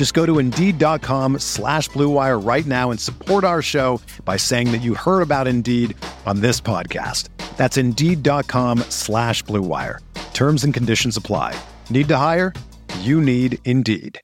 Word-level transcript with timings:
Just 0.00 0.14
go 0.14 0.24
to 0.24 0.38
Indeed.com 0.38 1.40
slash 1.40 1.90
BlueWire 1.90 2.42
right 2.42 2.64
now 2.64 2.90
and 2.90 2.98
support 2.98 3.44
our 3.44 3.60
show 3.60 4.00
by 4.24 4.38
saying 4.38 4.72
that 4.72 4.78
you 4.78 4.94
heard 4.94 5.20
about 5.20 5.46
Indeed 5.46 5.94
on 6.24 6.40
this 6.40 6.58
podcast. 6.58 7.28
That's 7.58 7.76
Indeed.com 7.76 8.78
slash 8.88 9.44
BlueWire. 9.44 9.98
Terms 10.32 10.64
and 10.64 10.72
conditions 10.72 11.18
apply. 11.18 11.54
Need 11.90 12.08
to 12.08 12.16
hire? 12.16 12.54
You 13.00 13.20
need 13.20 13.58
Indeed. 13.66 14.18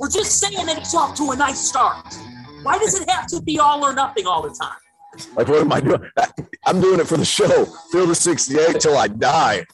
We're 0.00 0.08
just 0.08 0.40
saying 0.40 0.64
that 0.64 0.78
it's 0.78 0.94
off 0.94 1.14
to 1.16 1.32
a 1.32 1.36
nice 1.36 1.60
start. 1.68 2.06
Why 2.62 2.78
does 2.78 2.98
it 2.98 3.10
have 3.10 3.26
to 3.26 3.42
be 3.42 3.58
all 3.58 3.84
or 3.84 3.92
nothing 3.92 4.26
all 4.26 4.40
the 4.40 4.56
time? 4.58 4.78
Like, 5.36 5.48
what 5.48 5.60
am 5.60 5.70
I 5.70 5.80
doing? 5.80 6.00
I'm 6.64 6.80
doing 6.80 7.00
it 7.00 7.06
for 7.06 7.18
the 7.18 7.26
show. 7.26 7.66
Field 7.92 8.08
of 8.08 8.16
68 8.16 8.80
till 8.80 8.96
I 8.96 9.08
die. 9.08 9.66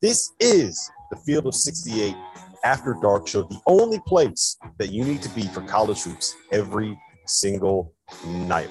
This 0.00 0.32
is 0.40 0.90
the 1.10 1.16
Field 1.16 1.46
of 1.46 1.54
68 1.54 2.14
After 2.64 2.96
Dark 3.00 3.28
Show, 3.28 3.42
the 3.42 3.60
only 3.66 4.00
place 4.06 4.56
that 4.78 4.90
you 4.90 5.04
need 5.04 5.22
to 5.22 5.28
be 5.30 5.42
for 5.42 5.60
college 5.62 6.02
hoops 6.02 6.34
every 6.52 6.98
single 7.26 7.94
night. 8.26 8.70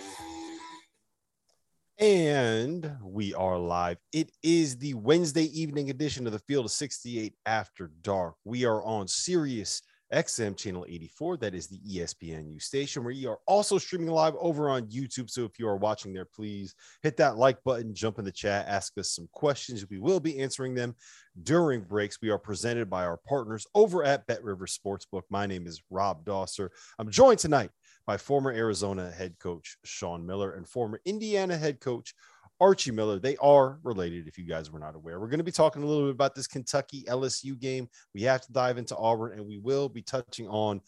And 1.97 2.91
we 3.01 3.33
are 3.33 3.57
live. 3.57 3.97
It 4.11 4.31
is 4.43 4.77
the 4.77 4.95
Wednesday 4.95 5.45
evening 5.59 5.89
edition 5.89 6.25
of 6.27 6.33
the 6.33 6.39
Field 6.39 6.65
of 6.65 6.71
68 6.71 7.33
After 7.45 7.91
Dark. 8.01 8.35
We 8.43 8.65
are 8.65 8.83
on 8.83 9.07
Sirius 9.07 9.81
XM 10.13 10.55
channel 10.55 10.85
84. 10.87 11.37
That 11.37 11.55
is 11.55 11.67
the 11.67 11.79
ESPN 11.79 12.53
ESPNU 12.53 12.61
station 12.61 13.03
where 13.03 13.13
you 13.13 13.29
are 13.29 13.39
also 13.47 13.77
streaming 13.77 14.07
live 14.07 14.35
over 14.39 14.69
on 14.69 14.87
YouTube. 14.87 15.29
So 15.29 15.45
if 15.45 15.57
you 15.57 15.67
are 15.67 15.77
watching 15.77 16.13
there, 16.13 16.25
please 16.25 16.75
hit 17.01 17.17
that 17.17 17.37
like 17.37 17.63
button, 17.63 17.95
jump 17.95 18.19
in 18.19 18.25
the 18.25 18.31
chat, 18.31 18.67
ask 18.67 18.97
us 18.97 19.11
some 19.11 19.27
questions. 19.31 19.89
We 19.89 19.99
will 19.99 20.19
be 20.19 20.39
answering 20.39 20.75
them 20.75 20.95
during 21.43 21.81
breaks. 21.81 22.19
We 22.21 22.29
are 22.29 22.37
presented 22.37 22.89
by 22.89 23.05
our 23.05 23.19
partners 23.27 23.65
over 23.75 24.03
at 24.03 24.25
Bet 24.27 24.43
River 24.43 24.65
Sportsbook. 24.65 25.23
My 25.29 25.45
name 25.45 25.67
is 25.67 25.81
Rob 25.89 26.25
Dauster. 26.25 26.69
I'm 26.99 27.09
joined 27.09 27.39
tonight 27.39 27.71
by 28.05 28.17
former 28.17 28.51
Arizona 28.51 29.11
head 29.11 29.37
coach 29.39 29.77
Sean 29.83 30.25
Miller 30.25 30.53
and 30.53 30.67
former 30.67 31.01
Indiana 31.05 31.57
head 31.57 31.79
coach 31.79 32.13
Archie 32.59 32.91
Miller. 32.91 33.19
They 33.19 33.35
are 33.37 33.79
related, 33.83 34.27
if 34.27 34.37
you 34.37 34.45
guys 34.45 34.71
were 34.71 34.79
not 34.79 34.95
aware. 34.95 35.19
We're 35.19 35.27
going 35.27 35.39
to 35.39 35.43
be 35.43 35.51
talking 35.51 35.83
a 35.83 35.85
little 35.85 36.05
bit 36.05 36.15
about 36.15 36.35
this 36.35 36.47
Kentucky 36.47 37.03
LSU 37.07 37.59
game. 37.59 37.89
We 38.13 38.21
have 38.23 38.41
to 38.45 38.51
dive 38.51 38.77
into 38.77 38.95
Auburn, 38.95 39.33
and 39.33 39.45
we 39.45 39.57
will 39.57 39.89
be 39.89 40.01
touching 40.01 40.47
on 40.47 40.81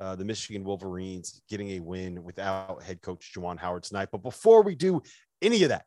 uh, 0.00 0.14
the 0.14 0.24
Michigan 0.24 0.62
Wolverines 0.62 1.42
getting 1.48 1.70
a 1.70 1.80
win 1.80 2.22
without 2.22 2.82
head 2.82 3.02
coach 3.02 3.32
Juwan 3.34 3.58
Howard 3.58 3.82
tonight. 3.82 4.10
But 4.12 4.22
before 4.22 4.62
we 4.62 4.74
do 4.74 5.02
any 5.42 5.64
of 5.64 5.70
that, 5.70 5.86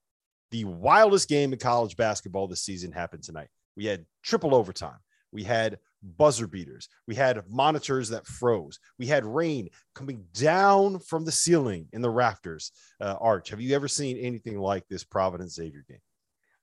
the 0.52 0.66
wildest 0.66 1.30
game 1.30 1.54
in 1.54 1.60
college 1.60 1.96
basketball 1.96 2.48
this 2.48 2.64
season 2.64 2.92
happened 2.92 3.24
tonight. 3.24 3.48
We 3.76 3.86
had 3.86 4.06
triple 4.24 4.56
overtime. 4.56 5.00
We 5.32 5.44
had 5.44 5.80
buzzer 6.04 6.48
beaters. 6.48 6.90
We 7.08 7.16
had 7.16 7.42
monitors 7.50 8.10
that 8.10 8.28
froze. 8.28 8.80
We 8.98 9.08
had 9.08 9.26
rain 9.26 9.70
coming 9.96 10.26
down 10.34 11.00
from 11.00 11.26
the 11.26 11.32
ceiling 11.32 11.88
in 11.94 12.02
the 12.02 12.10
rafters. 12.10 12.72
Uh, 13.00 13.16
Arch, 13.20 13.50
have 13.50 13.62
you 13.62 13.76
ever 13.76 13.88
seen 13.88 14.18
anything 14.18 14.60
like 14.60 14.88
this 14.88 15.04
Providence 15.04 15.54
Xavier 15.54 15.86
game? 15.88 16.00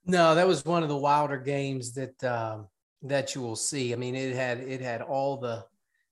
No, 0.05 0.35
that 0.35 0.47
was 0.47 0.65
one 0.65 0.83
of 0.83 0.89
the 0.89 0.97
wilder 0.97 1.39
games 1.39 1.95
that 1.95 2.23
um, 2.25 2.69
that 3.03 3.35
you 3.35 3.41
will 3.41 3.57
see. 3.57 3.93
I 3.93 3.97
mean, 3.97 4.15
it 4.15 4.35
had 4.35 4.59
it 4.59 4.81
had 4.81 5.03
all 5.03 5.37
the 5.37 5.65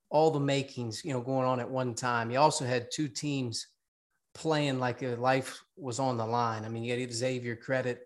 all 0.08 0.30
the 0.30 0.40
makings, 0.40 1.04
you 1.04 1.12
know, 1.12 1.20
going 1.20 1.46
on 1.46 1.60
at 1.60 1.70
one 1.70 1.94
time. 1.94 2.30
You 2.30 2.38
also 2.38 2.64
had 2.64 2.88
two 2.92 3.08
teams 3.08 3.66
playing 4.34 4.78
like 4.78 5.02
a 5.02 5.16
life 5.16 5.62
was 5.76 5.98
on 5.98 6.16
the 6.16 6.26
line. 6.26 6.64
I 6.64 6.68
mean, 6.68 6.84
you 6.84 6.94
got 6.94 7.08
to 7.08 7.14
Xavier 7.14 7.56
credit 7.56 8.05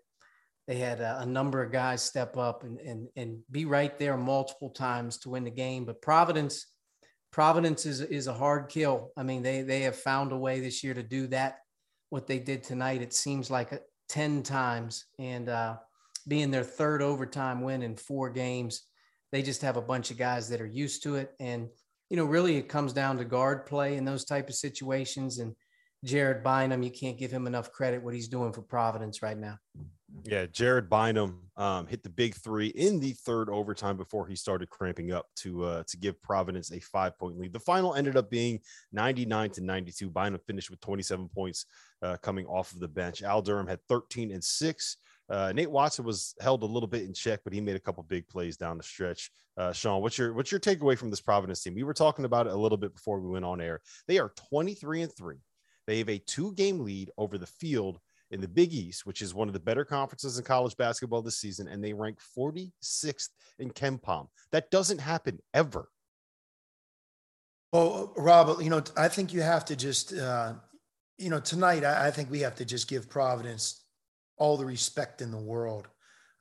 they 0.67 0.75
had 0.75 1.01
a, 1.01 1.19
a, 1.21 1.25
number 1.25 1.63
of 1.63 1.71
guys 1.71 2.01
step 2.01 2.37
up 2.37 2.63
and, 2.63 2.79
and, 2.79 3.07
and 3.15 3.39
be 3.49 3.65
right 3.65 3.97
there 3.97 4.15
multiple 4.15 4.69
times 4.69 5.17
to 5.19 5.29
win 5.29 5.43
the 5.43 5.51
game. 5.51 5.85
But 5.85 6.01
Providence, 6.01 6.67
Providence 7.31 7.85
is, 7.85 8.01
is 8.01 8.27
a 8.27 8.33
hard 8.33 8.69
kill. 8.69 9.11
I 9.17 9.23
mean, 9.23 9.43
they, 9.43 9.63
they 9.63 9.81
have 9.81 9.95
found 9.95 10.31
a 10.31 10.37
way 10.37 10.59
this 10.59 10.83
year 10.83 10.93
to 10.93 11.03
do 11.03 11.27
that. 11.27 11.57
What 12.09 12.27
they 12.27 12.39
did 12.39 12.63
tonight, 12.63 13.01
it 13.01 13.13
seems 13.13 13.49
like 13.49 13.81
10 14.09 14.43
times 14.43 15.05
and 15.17 15.49
uh, 15.49 15.77
being 16.27 16.51
their 16.51 16.63
third 16.63 17.01
overtime 17.01 17.61
win 17.61 17.81
in 17.81 17.95
four 17.95 18.29
games. 18.29 18.83
They 19.31 19.41
just 19.41 19.61
have 19.61 19.77
a 19.77 19.81
bunch 19.81 20.11
of 20.11 20.17
guys 20.17 20.49
that 20.49 20.61
are 20.61 20.67
used 20.67 21.03
to 21.03 21.15
it. 21.15 21.31
And, 21.39 21.69
you 22.09 22.17
know, 22.17 22.25
really 22.25 22.57
it 22.57 22.67
comes 22.67 22.93
down 22.93 23.17
to 23.17 23.25
guard 23.25 23.65
play 23.65 23.95
in 23.95 24.05
those 24.05 24.25
type 24.25 24.49
of 24.49 24.55
situations. 24.55 25.39
And 25.39 25.55
Jared 26.03 26.43
Bynum, 26.43 26.83
you 26.83 26.91
can't 26.91 27.17
give 27.17 27.31
him 27.31 27.47
enough 27.47 27.71
credit 27.71 28.03
what 28.03 28.13
he's 28.13 28.27
doing 28.27 28.51
for 28.51 28.61
Providence 28.61 29.21
right 29.21 29.37
now. 29.37 29.57
Yeah, 30.23 30.45
Jared 30.45 30.89
Bynum 30.89 31.39
um, 31.57 31.87
hit 31.87 32.03
the 32.03 32.09
big 32.09 32.35
three 32.35 32.67
in 32.67 32.99
the 32.99 33.11
third 33.11 33.49
overtime 33.49 33.97
before 33.97 34.27
he 34.27 34.35
started 34.35 34.69
cramping 34.69 35.11
up 35.11 35.27
to 35.37 35.63
uh, 35.63 35.83
to 35.87 35.97
give 35.97 36.21
Providence 36.21 36.71
a 36.71 36.79
five 36.79 37.17
point 37.17 37.39
lead. 37.39 37.53
The 37.53 37.59
final 37.59 37.95
ended 37.95 38.17
up 38.17 38.29
being 38.29 38.59
99 38.91 39.51
to 39.51 39.61
92. 39.61 40.09
Bynum 40.09 40.39
finished 40.45 40.69
with 40.69 40.81
27 40.81 41.29
points 41.29 41.65
uh, 42.01 42.17
coming 42.17 42.45
off 42.45 42.71
of 42.73 42.79
the 42.79 42.87
bench. 42.87 43.23
Al 43.23 43.41
Durham 43.41 43.67
had 43.67 43.79
13 43.87 44.31
and 44.31 44.43
six. 44.43 44.97
Uh, 45.29 45.53
Nate 45.55 45.71
Watson 45.71 46.03
was 46.03 46.35
held 46.41 46.63
a 46.63 46.65
little 46.65 46.87
bit 46.87 47.03
in 47.03 47.13
check, 47.13 47.39
but 47.43 47.53
he 47.53 47.61
made 47.61 47.77
a 47.77 47.79
couple 47.79 48.03
big 48.03 48.27
plays 48.27 48.57
down 48.57 48.77
the 48.77 48.83
stretch. 48.83 49.31
Uh, 49.55 49.71
Sean, 49.71 50.01
what's 50.01 50.17
your 50.17 50.33
what's 50.33 50.51
your 50.51 50.59
takeaway 50.59 50.97
from 50.97 51.09
this 51.09 51.21
Providence 51.21 51.63
team? 51.63 51.73
We 51.73 51.83
were 51.83 51.93
talking 51.93 52.25
about 52.25 52.47
it 52.47 52.53
a 52.53 52.57
little 52.57 52.77
bit 52.77 52.93
before 52.93 53.19
we 53.19 53.29
went 53.29 53.45
on 53.45 53.61
air. 53.61 53.81
They 54.07 54.19
are 54.19 54.33
23 54.49 55.03
and 55.03 55.13
three. 55.15 55.37
They 55.87 55.99
have 55.99 56.09
a 56.09 56.19
two 56.19 56.53
game 56.53 56.79
lead 56.79 57.11
over 57.17 57.37
the 57.37 57.47
field 57.47 57.99
in 58.31 58.41
the 58.41 58.47
Big 58.47 58.73
East, 58.73 59.05
which 59.05 59.21
is 59.21 59.33
one 59.33 59.47
of 59.47 59.53
the 59.53 59.59
better 59.59 59.85
conferences 59.85 60.37
in 60.37 60.43
college 60.43 60.75
basketball 60.77 61.21
this 61.21 61.37
season, 61.37 61.67
and 61.67 61.83
they 61.83 61.93
rank 61.93 62.17
46th 62.37 63.29
in 63.59 63.69
KenPom. 63.69 64.27
That 64.51 64.71
doesn't 64.71 64.99
happen 64.99 65.39
ever. 65.53 65.89
Well, 67.73 68.13
Rob, 68.17 68.61
you 68.61 68.69
know, 68.69 68.83
I 68.97 69.07
think 69.07 69.33
you 69.33 69.41
have 69.41 69.65
to 69.65 69.75
just, 69.75 70.13
uh, 70.13 70.53
you 71.17 71.29
know, 71.29 71.39
tonight, 71.39 71.83
I, 71.83 72.07
I, 72.07 72.11
think 72.11 72.29
we 72.29 72.41
have 72.41 72.55
to 72.55 72.65
just 72.65 72.89
give 72.89 73.09
Providence 73.09 73.85
all 74.37 74.57
the 74.57 74.65
respect 74.65 75.21
in 75.21 75.31
the 75.31 75.37
world. 75.37 75.87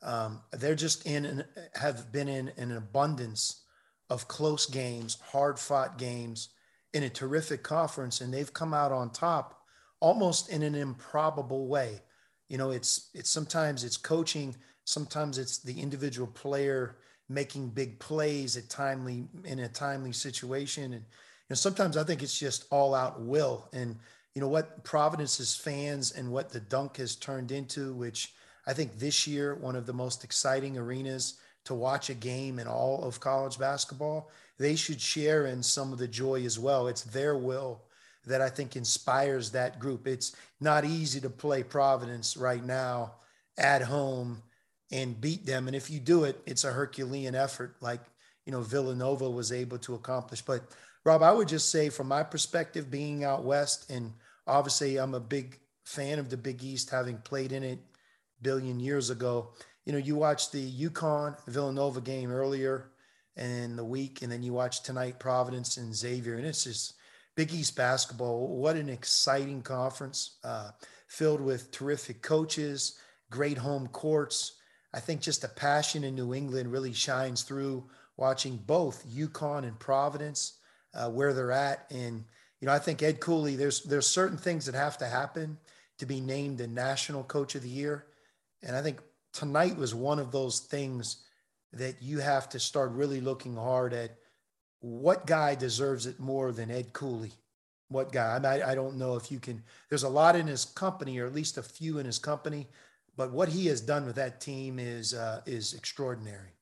Um, 0.02 0.40
they're 0.52 0.74
just 0.74 1.06
in, 1.06 1.24
and 1.24 1.44
have 1.74 2.10
been 2.10 2.28
in 2.28 2.50
an 2.56 2.76
abundance 2.76 3.62
of 4.08 4.26
close 4.26 4.66
games, 4.66 5.18
hard 5.30 5.58
fought 5.58 5.98
games 5.98 6.48
in 6.94 7.04
a 7.04 7.10
terrific 7.10 7.62
conference, 7.62 8.20
and 8.20 8.34
they've 8.34 8.52
come 8.52 8.74
out 8.74 8.90
on 8.90 9.10
top 9.10 9.59
almost 10.00 10.48
in 10.48 10.62
an 10.62 10.74
improbable 10.74 11.66
way. 11.66 12.00
You 12.48 12.58
know, 12.58 12.70
it's 12.70 13.10
it's 13.14 13.30
sometimes 13.30 13.84
it's 13.84 13.96
coaching, 13.96 14.56
sometimes 14.84 15.38
it's 15.38 15.58
the 15.58 15.80
individual 15.80 16.26
player 16.26 16.96
making 17.28 17.68
big 17.68 18.00
plays 18.00 18.56
at 18.56 18.68
timely 18.68 19.28
in 19.44 19.60
a 19.60 19.68
timely 19.68 20.12
situation, 20.12 20.84
and 20.84 21.04
you 21.04 21.50
know 21.50 21.56
sometimes 21.56 21.96
I 21.96 22.02
think 22.02 22.22
it's 22.22 22.38
just 22.38 22.64
all 22.70 22.94
out 22.94 23.20
will. 23.20 23.68
And 23.72 23.96
you 24.34 24.40
know 24.40 24.48
what 24.48 24.82
Providence's 24.82 25.54
fans 25.54 26.12
and 26.12 26.32
what 26.32 26.50
the 26.50 26.60
dunk 26.60 26.96
has 26.96 27.14
turned 27.14 27.52
into, 27.52 27.92
which 27.92 28.34
I 28.66 28.72
think 28.72 28.98
this 28.98 29.26
year 29.26 29.54
one 29.54 29.76
of 29.76 29.86
the 29.86 29.92
most 29.92 30.24
exciting 30.24 30.76
arenas 30.76 31.34
to 31.66 31.74
watch 31.74 32.10
a 32.10 32.14
game 32.14 32.58
in 32.58 32.66
all 32.66 33.04
of 33.04 33.20
college 33.20 33.58
basketball. 33.58 34.30
They 34.58 34.74
should 34.74 35.00
share 35.00 35.46
in 35.46 35.62
some 35.62 35.92
of 35.92 35.98
the 35.98 36.08
joy 36.08 36.44
as 36.44 36.58
well. 36.58 36.88
It's 36.88 37.02
their 37.02 37.36
will 37.36 37.82
that 38.26 38.40
I 38.40 38.48
think 38.48 38.76
inspires 38.76 39.50
that 39.50 39.78
group. 39.78 40.06
It's 40.06 40.34
not 40.60 40.84
easy 40.84 41.20
to 41.20 41.30
play 41.30 41.62
Providence 41.62 42.36
right 42.36 42.64
now 42.64 43.14
at 43.56 43.82
home 43.82 44.42
and 44.92 45.20
beat 45.20 45.46
them. 45.46 45.66
And 45.66 45.76
if 45.76 45.90
you 45.90 46.00
do 46.00 46.24
it, 46.24 46.40
it's 46.46 46.64
a 46.64 46.72
Herculean 46.72 47.34
effort, 47.34 47.76
like 47.80 48.00
you 48.46 48.52
know 48.52 48.60
Villanova 48.60 49.30
was 49.30 49.52
able 49.52 49.78
to 49.78 49.94
accomplish. 49.94 50.42
But 50.42 50.62
Rob, 51.04 51.22
I 51.22 51.32
would 51.32 51.48
just 51.48 51.70
say, 51.70 51.88
from 51.88 52.08
my 52.08 52.22
perspective, 52.22 52.90
being 52.90 53.24
out 53.24 53.44
west, 53.44 53.90
and 53.90 54.12
obviously 54.46 54.98
I'm 54.98 55.14
a 55.14 55.20
big 55.20 55.58
fan 55.84 56.18
of 56.18 56.28
the 56.30 56.36
Big 56.36 56.62
East, 56.62 56.90
having 56.90 57.18
played 57.18 57.52
in 57.52 57.62
it 57.62 57.78
billion 58.42 58.80
years 58.80 59.10
ago. 59.10 59.50
You 59.84 59.92
know, 59.92 59.98
you 59.98 60.14
watch 60.14 60.50
the 60.50 60.70
UConn 60.70 61.36
Villanova 61.46 62.00
game 62.00 62.30
earlier 62.30 62.90
in 63.36 63.76
the 63.76 63.84
week, 63.84 64.22
and 64.22 64.30
then 64.30 64.42
you 64.42 64.52
watch 64.52 64.82
tonight 64.82 65.18
Providence 65.18 65.76
and 65.76 65.94
Xavier, 65.94 66.34
and 66.34 66.46
it's 66.46 66.64
just 66.64 66.94
Big 67.40 67.54
East 67.54 67.74
basketball. 67.74 68.48
What 68.48 68.76
an 68.76 68.90
exciting 68.90 69.62
conference, 69.62 70.36
uh, 70.44 70.72
filled 71.08 71.40
with 71.40 71.70
terrific 71.70 72.20
coaches, 72.20 72.98
great 73.30 73.56
home 73.56 73.86
courts. 73.86 74.58
I 74.92 75.00
think 75.00 75.22
just 75.22 75.40
the 75.40 75.48
passion 75.48 76.04
in 76.04 76.14
New 76.14 76.34
England 76.34 76.70
really 76.70 76.92
shines 76.92 77.40
through 77.42 77.88
watching 78.18 78.58
both 78.58 79.08
UConn 79.08 79.64
and 79.64 79.78
Providence 79.78 80.58
uh, 80.92 81.08
where 81.08 81.32
they're 81.32 81.50
at. 81.50 81.86
And 81.90 82.24
you 82.60 82.66
know, 82.66 82.74
I 82.74 82.78
think 82.78 83.02
Ed 83.02 83.20
Cooley. 83.20 83.56
There's 83.56 83.84
there's 83.84 84.06
certain 84.06 84.36
things 84.36 84.66
that 84.66 84.74
have 84.74 84.98
to 84.98 85.06
happen 85.06 85.56
to 85.96 86.04
be 86.04 86.20
named 86.20 86.58
the 86.58 86.66
National 86.66 87.24
Coach 87.24 87.54
of 87.54 87.62
the 87.62 87.70
Year, 87.70 88.04
and 88.62 88.76
I 88.76 88.82
think 88.82 89.00
tonight 89.32 89.78
was 89.78 89.94
one 89.94 90.18
of 90.18 90.30
those 90.30 90.60
things 90.60 91.24
that 91.72 92.02
you 92.02 92.18
have 92.18 92.50
to 92.50 92.60
start 92.60 92.90
really 92.90 93.22
looking 93.22 93.56
hard 93.56 93.94
at. 93.94 94.10
What 94.80 95.26
guy 95.26 95.54
deserves 95.54 96.06
it 96.06 96.18
more 96.18 96.52
than 96.52 96.70
Ed 96.70 96.92
Cooley? 96.92 97.32
What 97.88 98.12
guy? 98.12 98.36
I, 98.36 98.38
mean, 98.38 98.62
I, 98.62 98.70
I 98.70 98.74
don't 98.74 98.96
know 98.96 99.16
if 99.16 99.30
you 99.30 99.38
can. 99.38 99.62
There's 99.88 100.04
a 100.04 100.08
lot 100.08 100.36
in 100.36 100.46
his 100.46 100.64
company, 100.64 101.18
or 101.18 101.26
at 101.26 101.34
least 101.34 101.58
a 101.58 101.62
few 101.62 101.98
in 101.98 102.06
his 102.06 102.18
company, 102.18 102.68
but 103.16 103.32
what 103.32 103.48
he 103.48 103.66
has 103.66 103.80
done 103.80 104.06
with 104.06 104.16
that 104.16 104.40
team 104.40 104.78
is 104.78 105.12
uh, 105.12 105.42
is 105.44 105.74
extraordinary. 105.74 106.54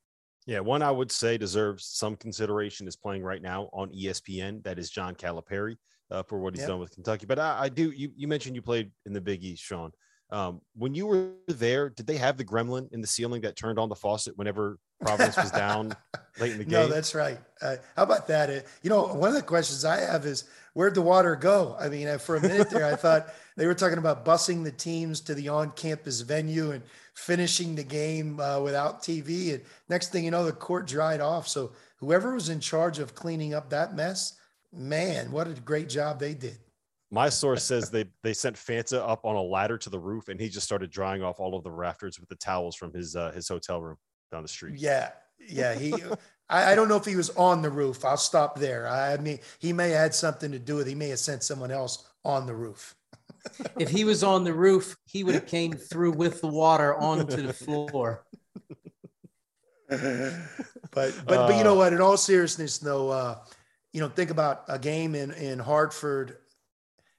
Yeah, 0.47 0.61
one 0.61 0.81
I 0.81 0.91
would 0.91 1.13
say 1.13 1.37
deserves 1.37 1.85
some 1.85 2.17
consideration 2.17 2.89
is 2.89 2.97
playing 2.97 3.23
right 3.23 3.43
now 3.43 3.69
on 3.75 3.91
ESPN. 3.91 4.63
That 4.65 4.79
is 4.79 4.89
John 4.91 5.15
Calipari 5.15 5.77
uh, 6.11 6.23
for 6.23 6.39
what 6.39 6.55
he's 6.55 6.63
yep. 6.63 6.71
done 6.71 6.81
with 6.81 6.95
Kentucky. 6.95 7.27
But 7.27 7.39
I, 7.39 7.65
I, 7.65 7.69
do. 7.69 7.91
You, 7.91 8.11
you 8.17 8.27
mentioned 8.27 8.57
you 8.57 8.63
played 8.63 8.91
in 9.05 9.13
the 9.13 9.21
Big 9.21 9.45
East, 9.45 9.63
Sean. 9.63 9.93
Um, 10.31 10.61
when 10.77 10.95
you 10.95 11.07
were 11.07 11.31
there, 11.47 11.89
did 11.89 12.07
they 12.07 12.19
have 12.19 12.37
the 12.37 12.45
gremlin 12.45 12.93
in 12.93 13.01
the 13.01 13.07
ceiling 13.07 13.41
that 13.43 13.57
turned 13.57 13.79
on 13.79 13.89
the 13.89 13.95
faucet 13.95 14.37
whenever 14.37 14.79
Providence 15.01 15.37
was 15.37 15.51
down 15.51 15.97
late 16.41 16.53
in 16.53 16.59
the 16.59 16.65
game? 16.65 16.73
No, 16.73 16.87
that's 16.87 17.15
right. 17.15 17.39
Uh, 17.63 17.77
how 17.97 18.03
about 18.03 18.27
that? 18.29 18.51
Uh, 18.51 18.61
you 18.83 18.91
know, 18.91 19.07
one 19.07 19.31
of 19.31 19.35
the 19.35 19.43
questions 19.43 19.87
I 19.87 20.01
have 20.01 20.27
is 20.27 20.45
where'd 20.75 20.95
the 20.95 21.03
water 21.03 21.35
go? 21.35 21.77
I 21.81 21.89
mean, 21.89 22.09
uh, 22.09 22.19
for 22.19 22.37
a 22.37 22.43
minute 22.43 22.69
there, 22.69 22.85
I 22.85 22.95
thought 22.97 23.33
they 23.57 23.67
were 23.67 23.75
talking 23.75 23.99
about 23.99 24.27
busing 24.27 24.65
the 24.65 24.71
teams 24.71 25.23
to 25.23 25.35
the 25.35 25.49
on-campus 25.49 26.21
venue 26.21 26.73
and 26.73 26.83
finishing 27.15 27.75
the 27.75 27.85
game 27.85 28.39
uh, 28.39 28.61
without 28.61 29.03
TV. 29.03 29.55
And 29.55 29.63
next 29.89 30.13
thing 30.13 30.25
you 30.25 30.31
know, 30.31 30.45
the 30.45 30.53
court 30.53 30.87
dried 30.87 31.23
off. 31.23 31.49
So 31.49 31.73
whoever 31.97 32.35
was 32.35 32.51
in 32.51 32.61
charge 32.61 32.99
of 32.99 33.15
cleaning 33.15 33.55
up 33.55 33.71
that 33.71 33.95
mess, 33.95 34.35
man, 34.73 35.31
what 35.31 35.49
a 35.49 35.55
great 35.55 35.89
job 35.89 36.21
they 36.21 36.35
did. 36.35 36.59
My 37.11 37.29
source 37.29 37.65
says 37.65 37.91
they 37.91 38.05
they 38.23 38.35
sent 38.35 38.57
Fanta 38.57 38.99
up 38.99 39.25
on 39.25 39.35
a 39.35 39.43
ladder 39.43 39.79
to 39.79 39.91
the 39.91 39.99
roof, 39.99 40.29
and 40.29 40.39
he 40.39 40.49
just 40.49 40.67
started 40.67 40.91
drying 40.91 41.23
off 41.23 41.41
all 41.41 41.57
of 41.57 41.65
the 41.65 41.71
rafters 41.71 42.21
with 42.21 42.29
the 42.29 42.37
towels 42.37 42.77
from 42.77 42.93
his 42.93 43.17
uh, 43.17 43.33
his 43.33 43.49
hotel 43.49 43.81
room 43.81 43.97
down 44.31 44.43
the 44.43 44.49
street. 44.49 44.79
Yeah, 44.79 45.11
yeah. 45.39 45.75
He, 45.75 45.95
I, 46.51 46.73
I, 46.73 46.75
don't 46.75 46.89
know 46.89 46.97
if 46.97 47.07
he 47.07 47.17
was 47.17 47.31
on 47.31 47.63
the 47.63 47.71
roof. 47.71 48.05
I'll 48.05 48.19
stop 48.19 48.59
there. 48.59 48.87
I 48.87 49.17
mean, 49.17 49.39
he 49.59 49.73
may 49.73 49.91
have 49.91 50.01
had 50.01 50.15
something 50.15 50.53
to 50.53 50.59
do 50.59 50.77
with. 50.77 50.87
He 50.87 50.95
may 50.95 51.09
have 51.09 51.19
sent 51.19 51.43
someone 51.43 51.71
else 51.71 52.07
on 52.25 52.47
the 52.47 52.55
roof 52.55 52.95
if 53.79 53.91
he 53.91 54.05
was 54.05 54.23
on 54.23 54.45
the 54.45 54.53
roof, 54.53 54.97
he 55.07 55.25
would 55.25 55.35
have 55.35 55.47
came 55.47 55.73
through 55.73 56.13
with 56.13 56.41
the 56.41 56.47
water 56.47 56.95
onto 56.97 57.43
the 57.43 57.53
floor. 57.53 58.25
but 59.89 59.99
but 60.91 61.15
uh, 61.29 61.47
but 61.47 61.57
you 61.57 61.65
know 61.65 61.75
what? 61.75 61.93
In 61.93 62.01
all 62.01 62.17
seriousness, 62.17 62.79
though, 62.79 63.11
uh, 63.11 63.39
you 63.93 64.01
know, 64.01 64.09
think 64.09 64.31
about 64.31 64.65
a 64.69 64.79
game 64.79 65.15
in 65.15 65.33
in 65.33 65.59
Hartford 65.59 66.39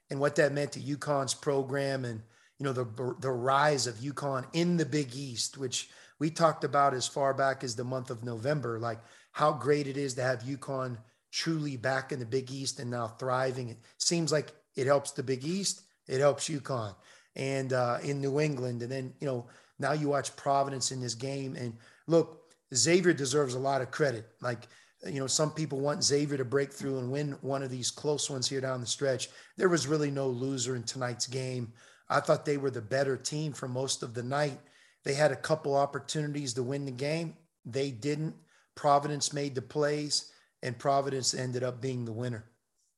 and 0.10 0.20
what 0.20 0.36
that 0.36 0.54
meant 0.54 0.74
to 0.74 0.80
UConn's 0.80 1.34
program, 1.34 2.06
and 2.06 2.22
you 2.58 2.66
know 2.66 2.74
the 2.74 3.16
the 3.20 3.32
rise 3.32 3.88
of 3.88 3.96
UConn 3.96 4.46
in 4.54 4.78
the 4.78 4.86
Big 4.86 5.16
East, 5.16 5.58
which 5.58 5.90
we 6.20 6.30
talked 6.30 6.64
about 6.64 6.94
as 6.94 7.08
far 7.08 7.34
back 7.34 7.64
as 7.64 7.76
the 7.76 7.84
month 7.84 8.10
of 8.10 8.24
November, 8.24 8.80
like 8.80 9.00
how 9.32 9.52
great 9.52 9.88
it 9.88 9.98
is 9.98 10.16
to 10.16 10.22
have 10.22 10.44
UConn 10.44 10.98
truly 11.32 11.78
back 11.78 12.12
in 12.12 12.20
the 12.20 12.26
Big 12.26 12.52
East 12.52 12.80
and 12.80 12.90
now 12.90 13.08
thriving. 13.08 13.70
It 13.70 13.78
seems 13.98 14.32
like 14.32 14.54
it 14.76 14.88
helps 14.88 15.12
the 15.12 15.24
Big 15.24 15.46
East 15.46 15.84
it 16.10 16.20
helps 16.20 16.50
UConn 16.50 16.96
and 17.36 17.72
uh, 17.72 18.00
in 18.04 18.20
New 18.20 18.40
England. 18.40 18.82
And 18.82 18.92
then, 18.92 19.14
you 19.22 19.28
know, 19.28 19.46
now 19.78 19.94
you 19.94 20.10
watch 20.10 20.36
Providence 20.36 20.92
in 20.92 21.00
this 21.00 21.14
game. 21.14 21.56
And 21.56 21.78
look, 22.08 22.52
Xavier 22.74 23.14
deserves 23.14 23.54
a 23.54 23.60
lot 23.60 23.82
of 23.82 23.92
credit. 23.92 24.28
Like, 24.42 24.68
you 25.06 25.20
know, 25.20 25.28
some 25.28 25.52
people 25.52 25.80
want 25.80 26.04
Xavier 26.04 26.38
to 26.38 26.46
break 26.46 26.74
through 26.74 26.98
and 26.98 27.12
win 27.12 27.38
one 27.42 27.64
of 27.64 27.70
these 27.70 27.92
close 27.92 28.30
ones 28.30 28.50
here 28.50 28.62
down 28.62 28.82
the 28.82 28.88
stretch. 28.88 29.30
There 29.58 29.70
was 29.70 29.88
really 29.88 30.12
no 30.12 30.28
loser 30.28 30.76
in 30.76 30.84
tonight's 30.84 31.28
game. 31.28 31.74
I 32.10 32.20
thought 32.20 32.46
they 32.46 32.58
were 32.58 32.72
the 32.72 32.82
better 32.82 33.16
team 33.16 33.54
for 33.54 33.68
most 33.68 34.04
of 34.04 34.14
the 34.14 34.24
night. 34.24 34.60
They 35.06 35.14
had 35.14 35.32
a 35.32 35.38
couple 35.38 35.76
opportunities 35.76 36.54
to 36.56 36.64
win 36.64 36.86
the 36.86 36.92
game. 36.92 37.36
They 37.66 37.92
didn't. 37.92 38.36
Providence 38.76 39.34
made 39.34 39.56
the 39.56 39.62
plays, 39.62 40.32
and 40.64 40.78
Providence 40.78 41.34
ended 41.34 41.64
up 41.64 41.82
being 41.82 42.06
the 42.06 42.12
winner. 42.12 42.46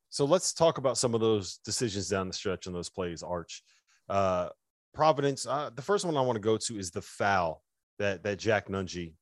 So 0.09 0.25
let's 0.25 0.53
talk 0.53 0.77
about 0.77 0.97
some 0.97 1.13
of 1.13 1.21
those 1.21 1.57
decisions 1.57 2.09
down 2.09 2.27
the 2.27 2.33
stretch 2.33 2.65
and 2.65 2.75
those 2.75 2.89
plays, 2.89 3.23
Arch. 3.23 3.63
Uh, 4.09 4.49
Providence, 4.93 5.45
uh, 5.47 5.69
the 5.73 5.81
first 5.81 6.03
one 6.03 6.17
I 6.17 6.21
want 6.21 6.35
to 6.35 6.41
go 6.41 6.57
to 6.57 6.77
is 6.77 6.91
the 6.91 7.01
foul 7.01 7.63
that, 7.97 8.23
that 8.23 8.37
Jack 8.37 8.67
Nunge 8.67 9.13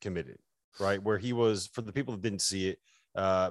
committed, 0.00 0.38
right? 0.80 1.02
Where 1.02 1.18
he 1.18 1.32
was, 1.32 1.68
for 1.72 1.82
the 1.82 1.92
people 1.92 2.14
that 2.14 2.22
didn't 2.22 2.42
see 2.42 2.68
it, 2.68 2.78
uh, 3.14 3.50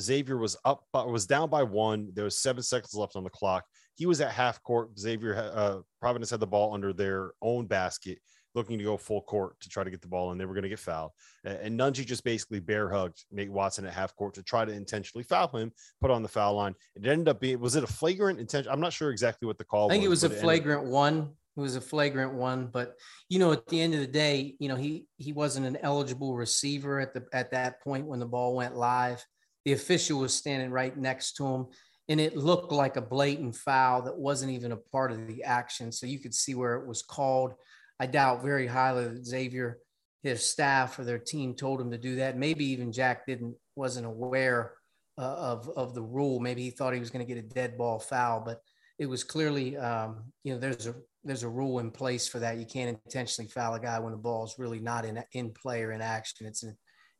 Xavier 0.00 0.36
was 0.36 0.56
up, 0.64 0.84
was 0.92 1.26
down 1.26 1.48
by 1.48 1.62
one. 1.62 2.10
There 2.12 2.24
was 2.24 2.38
seven 2.38 2.62
seconds 2.62 2.94
left 2.94 3.16
on 3.16 3.24
the 3.24 3.30
clock. 3.30 3.64
He 3.94 4.04
was 4.04 4.20
at 4.20 4.30
half 4.30 4.62
court. 4.62 4.98
Xavier, 4.98 5.34
uh, 5.36 5.78
Providence 6.00 6.30
had 6.30 6.40
the 6.40 6.46
ball 6.46 6.74
under 6.74 6.92
their 6.92 7.32
own 7.40 7.66
basket 7.66 8.18
looking 8.54 8.78
to 8.78 8.84
go 8.84 8.96
full 8.96 9.20
court 9.22 9.54
to 9.60 9.68
try 9.68 9.84
to 9.84 9.90
get 9.90 10.00
the 10.00 10.08
ball 10.08 10.32
and 10.32 10.40
they 10.40 10.46
were 10.46 10.54
going 10.54 10.62
to 10.62 10.68
get 10.68 10.78
fouled. 10.78 11.12
And 11.44 11.78
Nunge 11.78 12.04
just 12.06 12.24
basically 12.24 12.58
bear 12.58 12.90
hugged 12.90 13.24
Nate 13.30 13.52
Watson 13.52 13.84
at 13.84 13.92
half 13.92 14.16
court 14.16 14.34
to 14.34 14.42
try 14.42 14.64
to 14.64 14.72
intentionally 14.72 15.22
foul 15.24 15.48
him, 15.48 15.72
put 16.00 16.10
on 16.10 16.22
the 16.22 16.28
foul 16.28 16.54
line. 16.54 16.74
It 16.94 17.06
ended 17.06 17.28
up 17.28 17.38
being, 17.38 17.60
was 17.60 17.76
it 17.76 17.84
a 17.84 17.86
flagrant 17.86 18.40
intention? 18.40 18.72
I'm 18.72 18.80
not 18.80 18.94
sure 18.94 19.10
exactly 19.10 19.46
what 19.46 19.58
the 19.58 19.64
call 19.64 19.90
I 19.90 19.94
think 19.94 20.08
was, 20.08 20.24
it 20.24 20.30
was 20.30 20.38
a 20.38 20.40
flagrant 20.40 20.80
ended- 20.80 20.92
one. 20.92 21.30
It 21.56 21.60
was 21.60 21.76
a 21.76 21.80
flagrant 21.80 22.34
one, 22.34 22.66
but 22.66 22.96
you 23.28 23.38
know, 23.38 23.52
at 23.52 23.66
the 23.66 23.80
end 23.80 23.94
of 23.94 24.00
the 24.00 24.06
day, 24.06 24.56
you 24.58 24.68
know, 24.68 24.76
he 24.76 25.06
he 25.16 25.32
wasn't 25.32 25.66
an 25.66 25.78
eligible 25.82 26.34
receiver 26.34 27.00
at 27.00 27.14
the 27.14 27.24
at 27.32 27.50
that 27.52 27.82
point 27.82 28.06
when 28.06 28.20
the 28.20 28.26
ball 28.26 28.54
went 28.54 28.76
live. 28.76 29.24
The 29.64 29.72
official 29.72 30.20
was 30.20 30.34
standing 30.34 30.70
right 30.70 30.96
next 30.96 31.32
to 31.34 31.46
him, 31.46 31.66
and 32.08 32.20
it 32.20 32.36
looked 32.36 32.72
like 32.72 32.96
a 32.96 33.02
blatant 33.02 33.56
foul 33.56 34.02
that 34.02 34.18
wasn't 34.18 34.52
even 34.52 34.72
a 34.72 34.76
part 34.76 35.12
of 35.12 35.26
the 35.26 35.44
action. 35.44 35.90
So 35.90 36.06
you 36.06 36.18
could 36.18 36.34
see 36.34 36.54
where 36.54 36.74
it 36.74 36.86
was 36.86 37.02
called. 37.02 37.54
I 37.98 38.06
doubt 38.06 38.42
very 38.42 38.66
highly 38.66 39.04
that 39.08 39.24
Xavier, 39.24 39.78
his 40.22 40.44
staff 40.44 40.98
or 40.98 41.04
their 41.04 41.18
team 41.18 41.54
told 41.54 41.80
him 41.80 41.90
to 41.90 41.98
do 41.98 42.16
that. 42.16 42.36
Maybe 42.36 42.66
even 42.66 42.92
Jack 42.92 43.26
didn't 43.26 43.56
wasn't 43.76 44.06
aware 44.06 44.74
uh, 45.18 45.22
of 45.22 45.70
of 45.76 45.94
the 45.94 46.02
rule. 46.02 46.38
Maybe 46.38 46.62
he 46.62 46.70
thought 46.70 46.92
he 46.92 47.00
was 47.00 47.10
going 47.10 47.26
to 47.26 47.34
get 47.34 47.42
a 47.42 47.48
dead 47.48 47.78
ball 47.78 47.98
foul, 47.98 48.42
but 48.44 48.60
it 48.98 49.06
was 49.06 49.24
clearly 49.24 49.76
um, 49.76 50.24
you 50.44 50.52
know 50.52 50.60
there's 50.60 50.86
a 50.86 50.94
there's 51.26 51.42
a 51.42 51.48
rule 51.48 51.80
in 51.80 51.90
place 51.90 52.28
for 52.28 52.38
that. 52.38 52.56
You 52.56 52.64
can't 52.64 52.98
intentionally 53.04 53.50
foul 53.50 53.74
a 53.74 53.80
guy 53.80 53.98
when 53.98 54.12
the 54.12 54.18
ball 54.18 54.44
is 54.44 54.54
really 54.58 54.78
not 54.78 55.04
in 55.04 55.22
in 55.32 55.50
play 55.50 55.82
or 55.82 55.92
in 55.92 56.00
action. 56.00 56.46
It's 56.46 56.62
a 56.64 56.72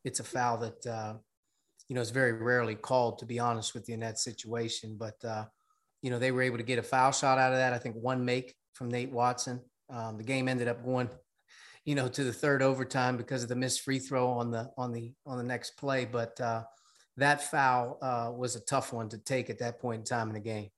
it's 0.04 0.20
a 0.20 0.24
foul 0.24 0.58
that 0.58 0.86
uh, 0.86 1.14
you 1.88 1.94
know 1.94 2.00
is 2.00 2.10
very 2.10 2.32
rarely 2.32 2.76
called. 2.76 3.18
To 3.18 3.26
be 3.26 3.38
honest 3.38 3.74
with 3.74 3.88
you, 3.88 3.94
in 3.94 4.00
that 4.00 4.18
situation, 4.18 4.96
but 4.98 5.16
uh, 5.24 5.44
you 6.02 6.10
know 6.10 6.18
they 6.18 6.30
were 6.30 6.42
able 6.42 6.58
to 6.58 6.62
get 6.62 6.78
a 6.78 6.82
foul 6.82 7.10
shot 7.10 7.38
out 7.38 7.52
of 7.52 7.58
that. 7.58 7.72
I 7.72 7.78
think 7.78 7.96
one 7.96 8.24
make 8.24 8.54
from 8.74 8.88
Nate 8.88 9.12
Watson. 9.12 9.60
Um, 9.90 10.18
the 10.18 10.24
game 10.24 10.48
ended 10.48 10.68
up 10.68 10.84
going, 10.84 11.08
you 11.84 11.94
know, 11.94 12.08
to 12.08 12.24
the 12.24 12.32
third 12.32 12.62
overtime 12.62 13.16
because 13.16 13.42
of 13.42 13.48
the 13.48 13.56
missed 13.56 13.82
free 13.82 13.98
throw 13.98 14.28
on 14.28 14.50
the 14.50 14.70
on 14.78 14.92
the 14.92 15.12
on 15.26 15.36
the 15.36 15.44
next 15.44 15.72
play. 15.72 16.04
But 16.04 16.40
uh, 16.40 16.62
that 17.16 17.50
foul 17.50 17.98
uh, 18.00 18.30
was 18.32 18.54
a 18.54 18.60
tough 18.60 18.92
one 18.92 19.08
to 19.08 19.18
take 19.18 19.50
at 19.50 19.58
that 19.58 19.80
point 19.80 20.00
in 20.00 20.04
time 20.04 20.28
in 20.28 20.34
the 20.34 20.40
game. 20.40 20.68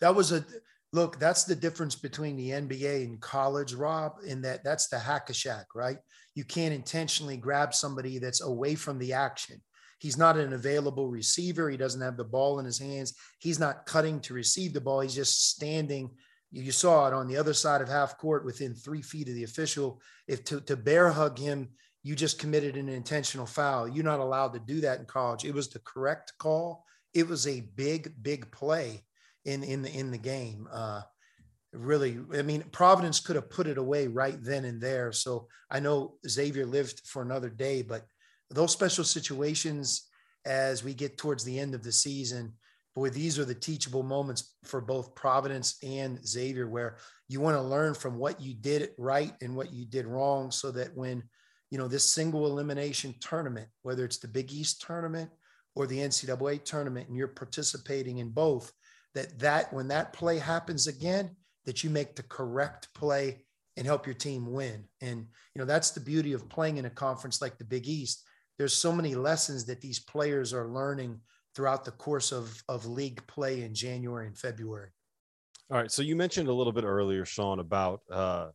That 0.00 0.14
was 0.14 0.32
a 0.32 0.44
look. 0.92 1.18
That's 1.18 1.44
the 1.44 1.56
difference 1.56 1.94
between 1.94 2.36
the 2.36 2.50
NBA 2.50 3.04
and 3.04 3.20
college, 3.20 3.74
Rob. 3.74 4.16
In 4.26 4.42
that 4.42 4.64
that's 4.64 4.88
the 4.88 4.98
hack 4.98 5.30
a 5.30 5.32
Shaq, 5.32 5.64
right? 5.74 5.98
You 6.34 6.44
can't 6.44 6.74
intentionally 6.74 7.36
grab 7.36 7.74
somebody 7.74 8.18
that's 8.18 8.42
away 8.42 8.74
from 8.74 8.98
the 8.98 9.12
action. 9.12 9.60
He's 9.98 10.16
not 10.16 10.38
an 10.38 10.54
available 10.54 11.08
receiver. 11.08 11.68
He 11.68 11.76
doesn't 11.76 12.00
have 12.00 12.16
the 12.16 12.24
ball 12.24 12.58
in 12.58 12.64
his 12.64 12.78
hands. 12.78 13.14
He's 13.38 13.58
not 13.58 13.84
cutting 13.84 14.20
to 14.20 14.34
receive 14.34 14.72
the 14.72 14.80
ball. 14.80 15.00
He's 15.00 15.14
just 15.14 15.50
standing 15.50 16.10
you 16.52 16.72
saw 16.72 17.06
it 17.06 17.14
on 17.14 17.28
the 17.28 17.36
other 17.36 17.54
side 17.54 17.80
of 17.80 17.88
half 17.88 18.18
court 18.18 18.44
within 18.44 18.74
three 18.74 19.02
feet 19.02 19.28
of 19.28 19.34
the 19.34 19.44
official. 19.44 20.00
If 20.26 20.44
to, 20.44 20.60
to 20.62 20.76
bear 20.76 21.10
hug 21.10 21.38
him, 21.38 21.68
you 22.02 22.16
just 22.16 22.38
committed 22.38 22.76
an 22.76 22.88
intentional 22.88 23.46
foul. 23.46 23.86
You're 23.86 24.04
not 24.04 24.20
allowed 24.20 24.54
to 24.54 24.58
do 24.58 24.80
that 24.80 24.98
in 24.98 25.04
college. 25.04 25.44
It 25.44 25.54
was 25.54 25.68
the 25.68 25.80
correct 25.80 26.32
call. 26.38 26.84
It 27.14 27.28
was 27.28 27.46
a 27.46 27.60
big, 27.60 28.14
big 28.22 28.50
play 28.50 29.04
in 29.44 29.62
in 29.62 29.82
the 29.82 29.90
in 29.90 30.10
the 30.10 30.18
game. 30.18 30.68
Uh, 30.70 31.02
really, 31.72 32.18
I 32.34 32.42
mean, 32.42 32.64
Providence 32.72 33.20
could 33.20 33.36
have 33.36 33.50
put 33.50 33.66
it 33.66 33.78
away 33.78 34.06
right 34.06 34.36
then 34.42 34.64
and 34.64 34.80
there. 34.80 35.12
So 35.12 35.46
I 35.70 35.80
know 35.80 36.16
Xavier 36.28 36.66
lived 36.66 37.02
for 37.06 37.22
another 37.22 37.48
day, 37.48 37.82
but 37.82 38.04
those 38.50 38.72
special 38.72 39.04
situations 39.04 40.08
as 40.44 40.82
we 40.82 40.94
get 40.94 41.18
towards 41.18 41.44
the 41.44 41.58
end 41.58 41.74
of 41.74 41.82
the 41.82 41.92
season, 41.92 42.54
boy, 42.94 43.10
these 43.10 43.38
are 43.38 43.44
the 43.44 43.54
teachable 43.54 44.02
moments 44.02 44.54
for 44.64 44.80
both 44.80 45.14
Providence 45.14 45.76
and 45.82 46.26
Xavier, 46.26 46.68
where 46.68 46.96
you 47.28 47.40
want 47.40 47.56
to 47.56 47.62
learn 47.62 47.94
from 47.94 48.18
what 48.18 48.40
you 48.40 48.54
did 48.54 48.90
right 48.98 49.32
and 49.40 49.54
what 49.54 49.72
you 49.72 49.84
did 49.84 50.06
wrong, 50.06 50.50
so 50.50 50.70
that 50.72 50.96
when 50.96 51.22
you 51.70 51.78
know 51.78 51.86
this 51.86 52.12
single 52.12 52.46
elimination 52.46 53.14
tournament, 53.20 53.68
whether 53.82 54.04
it's 54.04 54.18
the 54.18 54.28
Big 54.28 54.52
East 54.52 54.82
tournament 54.84 55.30
or 55.76 55.86
the 55.86 55.98
NCAA 55.98 56.64
tournament, 56.64 57.06
and 57.06 57.16
you're 57.16 57.28
participating 57.28 58.18
in 58.18 58.30
both, 58.30 58.72
that 59.14 59.38
that 59.38 59.72
when 59.72 59.88
that 59.88 60.12
play 60.12 60.38
happens 60.38 60.86
again, 60.86 61.36
that 61.64 61.84
you 61.84 61.90
make 61.90 62.16
the 62.16 62.22
correct 62.22 62.92
play 62.94 63.44
and 63.76 63.86
help 63.86 64.06
your 64.06 64.14
team 64.14 64.52
win. 64.52 64.84
And 65.00 65.26
you 65.54 65.58
know 65.58 65.64
that's 65.64 65.90
the 65.90 66.00
beauty 66.00 66.32
of 66.32 66.48
playing 66.48 66.76
in 66.76 66.84
a 66.86 66.90
conference 66.90 67.40
like 67.40 67.58
the 67.58 67.64
Big 67.64 67.86
East. 67.86 68.24
There's 68.58 68.74
so 68.74 68.92
many 68.92 69.14
lessons 69.14 69.64
that 69.66 69.80
these 69.80 70.00
players 70.00 70.52
are 70.52 70.68
learning 70.68 71.20
throughout 71.54 71.84
the 71.84 71.90
course 71.92 72.32
of, 72.32 72.62
of 72.68 72.86
league 72.86 73.26
play 73.26 73.62
in 73.62 73.74
January 73.74 74.26
and 74.26 74.36
February. 74.36 74.90
All 75.70 75.78
right. 75.78 75.90
So 75.90 76.02
you 76.02 76.16
mentioned 76.16 76.48
a 76.48 76.52
little 76.52 76.72
bit 76.72 76.84
earlier, 76.84 77.24
Sean, 77.24 77.60
about 77.60 78.02
uh, 78.10 78.48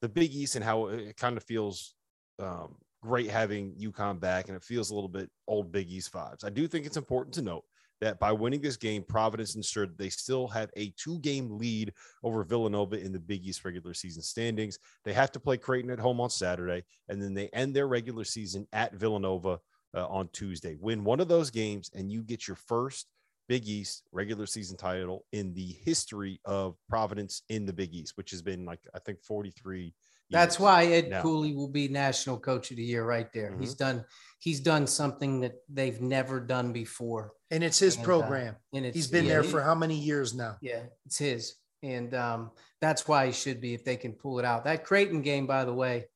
the 0.00 0.08
Big 0.08 0.34
East 0.34 0.56
and 0.56 0.64
how 0.64 0.86
it 0.86 1.16
kind 1.16 1.36
of 1.36 1.44
feels 1.44 1.94
um, 2.38 2.74
great 3.02 3.30
having 3.30 3.74
UConn 3.74 4.18
back, 4.18 4.48
and 4.48 4.56
it 4.56 4.64
feels 4.64 4.90
a 4.90 4.94
little 4.94 5.08
bit 5.08 5.30
old 5.46 5.70
Big 5.70 5.90
East 5.90 6.12
vibes. 6.12 6.44
I 6.44 6.50
do 6.50 6.66
think 6.66 6.86
it's 6.86 6.96
important 6.96 7.34
to 7.34 7.42
note 7.42 7.64
that 8.04 8.20
by 8.20 8.30
winning 8.32 8.60
this 8.60 8.76
game, 8.76 9.02
Providence 9.02 9.54
ensured 9.54 9.96
they 9.96 10.10
still 10.10 10.46
have 10.48 10.70
a 10.76 10.92
two 10.98 11.18
game 11.20 11.56
lead 11.56 11.92
over 12.22 12.44
Villanova 12.44 13.02
in 13.02 13.12
the 13.12 13.18
Big 13.18 13.46
East 13.46 13.64
regular 13.64 13.94
season 13.94 14.22
standings. 14.22 14.78
They 15.04 15.14
have 15.14 15.32
to 15.32 15.40
play 15.40 15.56
Creighton 15.56 15.90
at 15.90 15.98
home 15.98 16.20
on 16.20 16.28
Saturday, 16.28 16.84
and 17.08 17.20
then 17.20 17.32
they 17.32 17.48
end 17.48 17.74
their 17.74 17.88
regular 17.88 18.24
season 18.24 18.66
at 18.74 18.94
Villanova 18.94 19.58
uh, 19.94 20.06
on 20.06 20.28
Tuesday. 20.34 20.76
Win 20.78 21.02
one 21.02 21.18
of 21.18 21.28
those 21.28 21.50
games, 21.50 21.90
and 21.94 22.12
you 22.12 22.22
get 22.22 22.46
your 22.46 22.56
first 22.56 23.06
Big 23.48 23.66
East 23.66 24.02
regular 24.12 24.44
season 24.44 24.76
title 24.76 25.24
in 25.32 25.54
the 25.54 25.74
history 25.82 26.40
of 26.44 26.76
Providence 26.90 27.42
in 27.48 27.64
the 27.64 27.72
Big 27.72 27.94
East, 27.94 28.16
which 28.16 28.30
has 28.32 28.42
been 28.42 28.66
like, 28.66 28.80
I 28.94 28.98
think, 28.98 29.22
43 29.22 29.94
that's 30.34 30.60
why 30.60 30.86
Ed 30.86 31.10
now. 31.10 31.22
Cooley 31.22 31.54
will 31.54 31.68
be 31.68 31.88
National 31.88 32.38
Coach 32.38 32.70
of 32.70 32.76
the 32.76 32.82
Year 32.82 33.04
right 33.04 33.32
there. 33.32 33.50
Mm-hmm. 33.50 33.60
He's 33.60 33.74
done 33.74 34.04
he's 34.44 34.60
done 34.60 34.86
something 34.86 35.40
that 35.40 35.54
they've 35.70 36.00
never 36.02 36.38
done 36.38 36.72
before. 36.72 37.32
And 37.50 37.64
it's 37.64 37.78
his 37.78 37.96
and, 37.96 38.04
uh, 38.04 38.06
program. 38.06 38.54
Uh, 38.74 38.76
and 38.76 38.94
he's 38.94 39.08
been 39.08 39.24
yeah, 39.24 39.32
there 39.32 39.42
for 39.42 39.62
how 39.62 39.74
many 39.74 39.98
years 39.98 40.34
now? 40.34 40.56
Yeah, 40.60 40.82
it's 41.06 41.16
his. 41.16 41.54
And 41.82 42.14
um, 42.14 42.50
that's 42.80 43.08
why 43.08 43.26
he 43.26 43.32
should 43.32 43.60
be 43.60 43.72
if 43.72 43.84
they 43.84 43.96
can 43.96 44.12
pull 44.12 44.38
it 44.38 44.44
out. 44.44 44.64
That 44.64 44.84
Creighton 44.84 45.22
game, 45.22 45.46
by 45.46 45.64
the 45.64 45.72
way, 45.72 46.06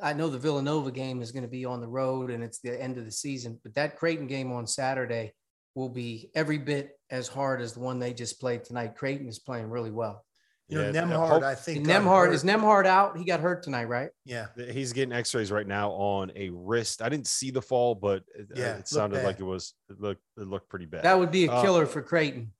I 0.00 0.12
know 0.12 0.28
the 0.28 0.38
Villanova 0.38 0.92
game 0.92 1.20
is 1.20 1.32
going 1.32 1.42
to 1.42 1.48
be 1.48 1.64
on 1.64 1.80
the 1.80 1.88
road 1.88 2.30
and 2.30 2.44
it's 2.44 2.60
the 2.60 2.80
end 2.80 2.98
of 2.98 3.04
the 3.04 3.10
season, 3.10 3.58
but 3.64 3.74
that 3.74 3.96
Creighton 3.96 4.28
game 4.28 4.52
on 4.52 4.66
Saturday 4.66 5.32
will 5.74 5.88
be 5.88 6.30
every 6.34 6.58
bit 6.58 6.98
as 7.10 7.28
hard 7.28 7.60
as 7.60 7.72
the 7.72 7.80
one 7.80 7.98
they 7.98 8.12
just 8.12 8.40
played 8.40 8.64
tonight. 8.64 8.96
Creighton 8.96 9.28
is 9.28 9.38
playing 9.38 9.70
really 9.70 9.90
well. 9.90 10.24
You 10.68 10.76
know, 10.76 10.92
Nembhard, 10.92 11.42
I 11.42 11.54
think 11.54 11.86
Nembhard 11.86 12.32
is 12.32 12.44
Nembhard 12.44 12.84
out. 12.84 13.16
He 13.16 13.24
got 13.24 13.40
hurt 13.40 13.62
tonight, 13.62 13.86
right? 13.86 14.10
Yeah, 14.26 14.48
he's 14.54 14.92
getting 14.92 15.12
X-rays 15.14 15.50
right 15.50 15.66
now 15.66 15.90
on 15.92 16.30
a 16.36 16.50
wrist. 16.50 17.00
I 17.00 17.08
didn't 17.08 17.26
see 17.26 17.50
the 17.50 17.62
fall, 17.62 17.94
but 17.94 18.24
it, 18.34 18.48
uh, 18.50 18.60
yeah, 18.60 18.76
it 18.76 18.86
sounded 18.86 19.24
like 19.24 19.40
it 19.40 19.44
was 19.44 19.72
it 19.88 19.98
looked 19.98 20.20
it 20.36 20.46
looked 20.46 20.68
pretty 20.68 20.84
bad. 20.84 21.04
That 21.04 21.18
would 21.18 21.30
be 21.30 21.46
a 21.46 21.52
uh, 21.52 21.62
killer 21.62 21.84
uh, 21.84 21.86
for 21.86 22.02
Creighton. 22.02 22.52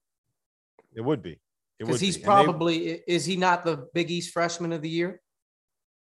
It 0.94 1.02
would 1.02 1.22
be 1.22 1.38
because 1.78 2.00
he's 2.00 2.16
be. 2.16 2.24
probably 2.24 2.78
they, 2.78 3.02
is 3.06 3.26
he 3.26 3.36
not 3.36 3.62
the 3.62 3.88
Big 3.92 4.10
East 4.10 4.32
freshman 4.32 4.72
of 4.72 4.80
the 4.80 4.88
year? 4.88 5.20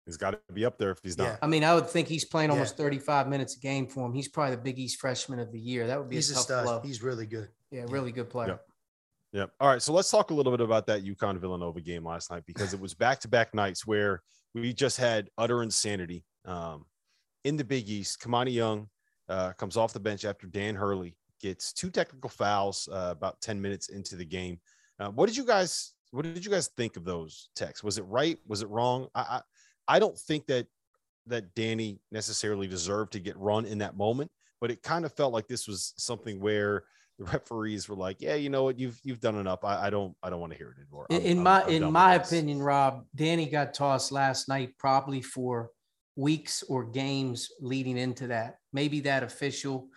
He's 0.06 0.16
got 0.16 0.32
to 0.32 0.54
be 0.54 0.64
up 0.64 0.78
there 0.78 0.92
if 0.92 1.00
he's 1.04 1.18
not. 1.18 1.26
Yeah. 1.26 1.38
I 1.42 1.48
mean, 1.48 1.66
I 1.66 1.76
would 1.76 1.88
think 1.88 2.08
he's 2.08 2.26
playing 2.26 2.50
almost 2.50 2.76
yeah. 2.80 2.86
35 2.86 3.28
minutes 3.28 3.58
a 3.58 3.60
game 3.60 3.88
for 3.88 4.08
him. 4.08 4.14
He's 4.14 4.28
probably 4.28 4.56
the 4.56 4.62
Big 4.62 4.80
East 4.80 5.00
freshman 5.00 5.38
of 5.38 5.52
the 5.52 5.60
year. 5.60 5.86
That 5.86 6.00
would 6.00 6.10
be 6.10 6.16
he's 6.16 6.32
a, 6.32 6.34
tough 6.34 6.50
a 6.50 6.64
blow. 6.64 6.82
He's 6.84 7.04
really 7.04 7.28
good. 7.28 7.50
Yeah, 7.70 7.86
really 7.90 8.12
good 8.12 8.30
player. 8.30 8.60
Yep. 9.34 9.52
All 9.60 9.68
right. 9.68 9.82
So 9.82 9.94
let's 9.94 10.10
talk 10.10 10.32
a 10.32 10.34
little 10.34 10.52
bit 10.52 10.62
about 10.62 10.88
that 10.88 11.04
UConn 11.04 11.38
Villanova 11.38 11.82
game 11.82 12.04
last 12.04 12.32
night 12.32 12.44
because 12.48 12.74
it 12.74 12.80
was 12.80 12.94
back 12.94 13.20
to 13.20 13.28
back 13.28 13.54
nights 13.54 13.86
where 13.86 14.24
we 14.56 14.74
just 14.74 14.98
had 14.98 15.30
utter 15.38 15.62
insanity. 15.62 16.24
Um, 16.46 16.86
in 17.44 17.56
the 17.56 17.64
Big 17.64 17.88
East, 17.88 18.22
Kimani 18.22 18.54
Young 18.54 18.90
uh, 19.28 19.54
comes 19.54 19.78
off 19.78 19.94
the 19.94 20.00
bench 20.00 20.26
after 20.26 20.48
Dan 20.48 20.76
Hurley 20.76 21.16
gets 21.40 21.72
two 21.72 21.90
technical 21.90 22.30
fouls 22.30 22.90
uh, 22.92 23.10
about 23.12 23.40
10 23.42 23.62
minutes 23.62 23.90
into 23.90 24.16
the 24.16 24.26
game. 24.26 24.60
Uh, 25.00 25.10
what 25.10 25.28
did 25.28 25.38
you 25.38 25.46
guys 25.46 25.94
what 26.12 26.24
did 26.24 26.44
you 26.44 26.52
guys 26.52 26.70
think 26.76 26.98
of 26.98 27.06
those 27.06 27.50
texts? 27.56 27.84
Was 27.84 28.00
it 28.00 28.06
right? 28.06 28.40
Was 28.48 28.64
it 28.64 28.70
wrong? 28.70 29.08
I, 29.14 29.22
I, 29.22 29.42
I 29.88 30.00
don't 30.00 30.18
think 30.18 30.48
that 30.48 30.66
that 31.28 31.54
Danny 31.54 32.00
necessarily 32.12 32.68
deserved 32.68 33.12
to 33.14 33.20
get 33.20 33.38
run 33.38 33.66
in 33.66 33.78
that 33.78 33.96
moment, 33.96 34.32
but 34.60 34.72
it 34.72 34.82
kind 34.82 35.06
of 35.06 35.14
felt 35.14 35.34
like 35.34 35.48
this 35.48 35.68
was 35.68 35.94
something 35.98 36.40
where 36.40 36.86
the 37.20 37.26
referees 37.26 37.88
were 37.88 37.96
like, 37.96 38.22
"Yeah, 38.22 38.36
you 38.36 38.50
know 38.50 38.64
what? 38.64 38.80
You've 38.80 39.00
you've 39.04 39.20
done 39.20 39.36
enough. 39.36 39.64
I, 39.64 39.88
I 39.88 39.90
don't 39.90 40.16
I 40.24 40.30
don't 40.30 40.40
want 40.40 40.54
to 40.54 40.58
hear 40.58 40.72
it 40.72 40.82
anymore." 40.82 41.06
I'm, 41.12 41.22
in 41.22 41.44
my 41.44 41.62
I'm, 41.64 41.68
I'm 41.68 41.84
in 41.84 41.92
my 41.92 42.16
opinion, 42.16 42.62
Rob, 42.62 43.06
Danny 43.14 43.46
got 43.46 43.74
tossed 43.74 44.12
last 44.12 44.48
night 44.48 44.78
probably 44.80 45.22
for 45.22 45.70
weeks 46.16 46.64
or 46.64 46.86
games 46.86 47.50
leading 47.60 47.98
into 47.98 48.28
that. 48.28 48.60
Maybe 48.74 49.02
that 49.02 49.24
official 49.24 49.90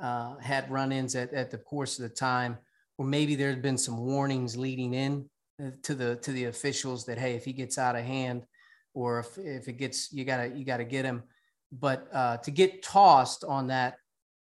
uh, 0.00 0.36
had 0.38 0.70
run-ins 0.70 1.14
at, 1.14 1.32
at 1.32 1.50
the 1.50 1.58
course 1.58 1.98
of 1.98 2.02
the 2.08 2.14
time, 2.14 2.58
or 2.98 3.04
maybe 3.04 3.34
there 3.34 3.50
had 3.50 3.62
been 3.62 3.78
some 3.78 3.98
warnings 3.98 4.56
leading 4.56 4.94
in 4.94 5.28
uh, 5.62 5.70
to 5.82 5.94
the 5.94 6.16
to 6.16 6.32
the 6.32 6.46
officials 6.46 7.04
that 7.04 7.18
hey, 7.18 7.34
if 7.34 7.44
he 7.44 7.52
gets 7.52 7.76
out 7.76 7.96
of 7.96 8.04
hand, 8.04 8.46
or 8.94 9.20
if 9.20 9.36
if 9.36 9.68
it 9.68 9.74
gets 9.74 10.10
you 10.10 10.24
gotta 10.24 10.48
you 10.48 10.64
gotta 10.64 10.84
get 10.84 11.04
him. 11.04 11.22
But 11.70 12.08
uh, 12.12 12.38
to 12.38 12.50
get 12.50 12.82
tossed 12.82 13.44
on 13.44 13.66
that 13.68 13.96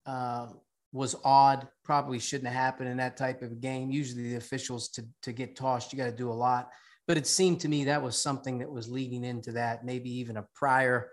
uh, 0.06 0.48
was 0.94 1.16
odd. 1.24 1.68
Probably 1.84 2.18
shouldn't 2.18 2.50
have 2.50 2.56
happened 2.56 2.88
in 2.88 2.96
that 2.98 3.16
type 3.16 3.42
of 3.42 3.52
a 3.52 3.56
game. 3.56 3.90
Usually, 3.90 4.30
the 4.30 4.36
officials 4.36 4.88
to 4.90 5.04
to 5.22 5.32
get 5.32 5.56
tossed, 5.56 5.92
you 5.92 5.98
got 5.98 6.06
to 6.06 6.12
do 6.16 6.30
a 6.30 6.32
lot. 6.32 6.70
But 7.06 7.18
it 7.18 7.26
seemed 7.26 7.60
to 7.60 7.68
me 7.68 7.84
that 7.84 8.02
was 8.02 8.16
something 8.16 8.58
that 8.58 8.70
was 8.70 8.88
leading 8.88 9.24
into 9.24 9.52
that. 9.52 9.84
Maybe 9.84 10.10
even 10.18 10.38
a 10.38 10.46
prior 10.54 11.10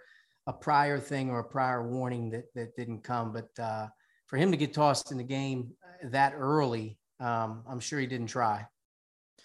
a 0.47 0.53
prior 0.53 0.99
thing 0.99 1.29
or 1.29 1.39
a 1.39 1.43
prior 1.43 1.85
warning 1.85 2.29
that 2.29 2.45
that 2.55 2.75
didn't 2.75 3.03
come. 3.03 3.33
But 3.33 3.49
uh, 3.61 3.87
for 4.27 4.37
him 4.37 4.51
to 4.51 4.57
get 4.57 4.73
tossed 4.73 5.11
in 5.11 5.17
the 5.17 5.23
game 5.23 5.71
that 6.03 6.33
early, 6.37 6.97
um, 7.19 7.63
I'm 7.67 7.79
sure 7.79 7.99
he 7.99 8.07
didn't 8.07 8.27
try. 8.27 8.65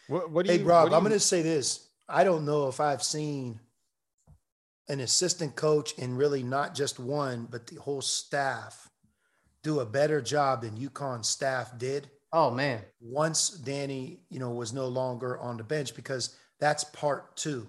What, 0.09 0.31
what 0.31 0.47
do 0.47 0.53
you, 0.53 0.59
hey, 0.59 0.65
Rob, 0.65 0.93
I'm 0.93 1.01
going 1.01 1.13
to 1.13 1.19
say 1.19 1.43
this. 1.43 1.89
I 2.09 2.23
don't 2.23 2.45
know 2.45 2.69
if 2.69 2.79
I've 2.79 3.03
seen 3.03 3.59
an 4.89 5.01
assistant 5.01 5.57
coach 5.57 5.95
and 5.99 6.17
really 6.17 6.45
not 6.45 6.75
just 6.75 7.01
one, 7.01 7.49
but 7.51 7.67
the 7.67 7.81
whole 7.81 8.01
staff 8.01 8.89
do 9.67 9.81
a 9.81 9.85
better 9.85 10.21
job 10.21 10.63
than 10.63 10.77
UConn 10.77 11.25
staff 11.25 11.77
did. 11.77 12.09
Oh 12.33 12.53
man. 12.53 12.83
Once 13.01 13.51
Danny, 13.51 14.21
you 14.31 14.39
know, 14.39 14.51
was 14.51 14.73
no 14.73 14.87
longer 14.87 15.39
on 15.39 15.57
the 15.57 15.65
bench 15.65 15.97
because 15.97 16.37
that's 16.61 16.85
part 16.85 17.37
two. 17.37 17.67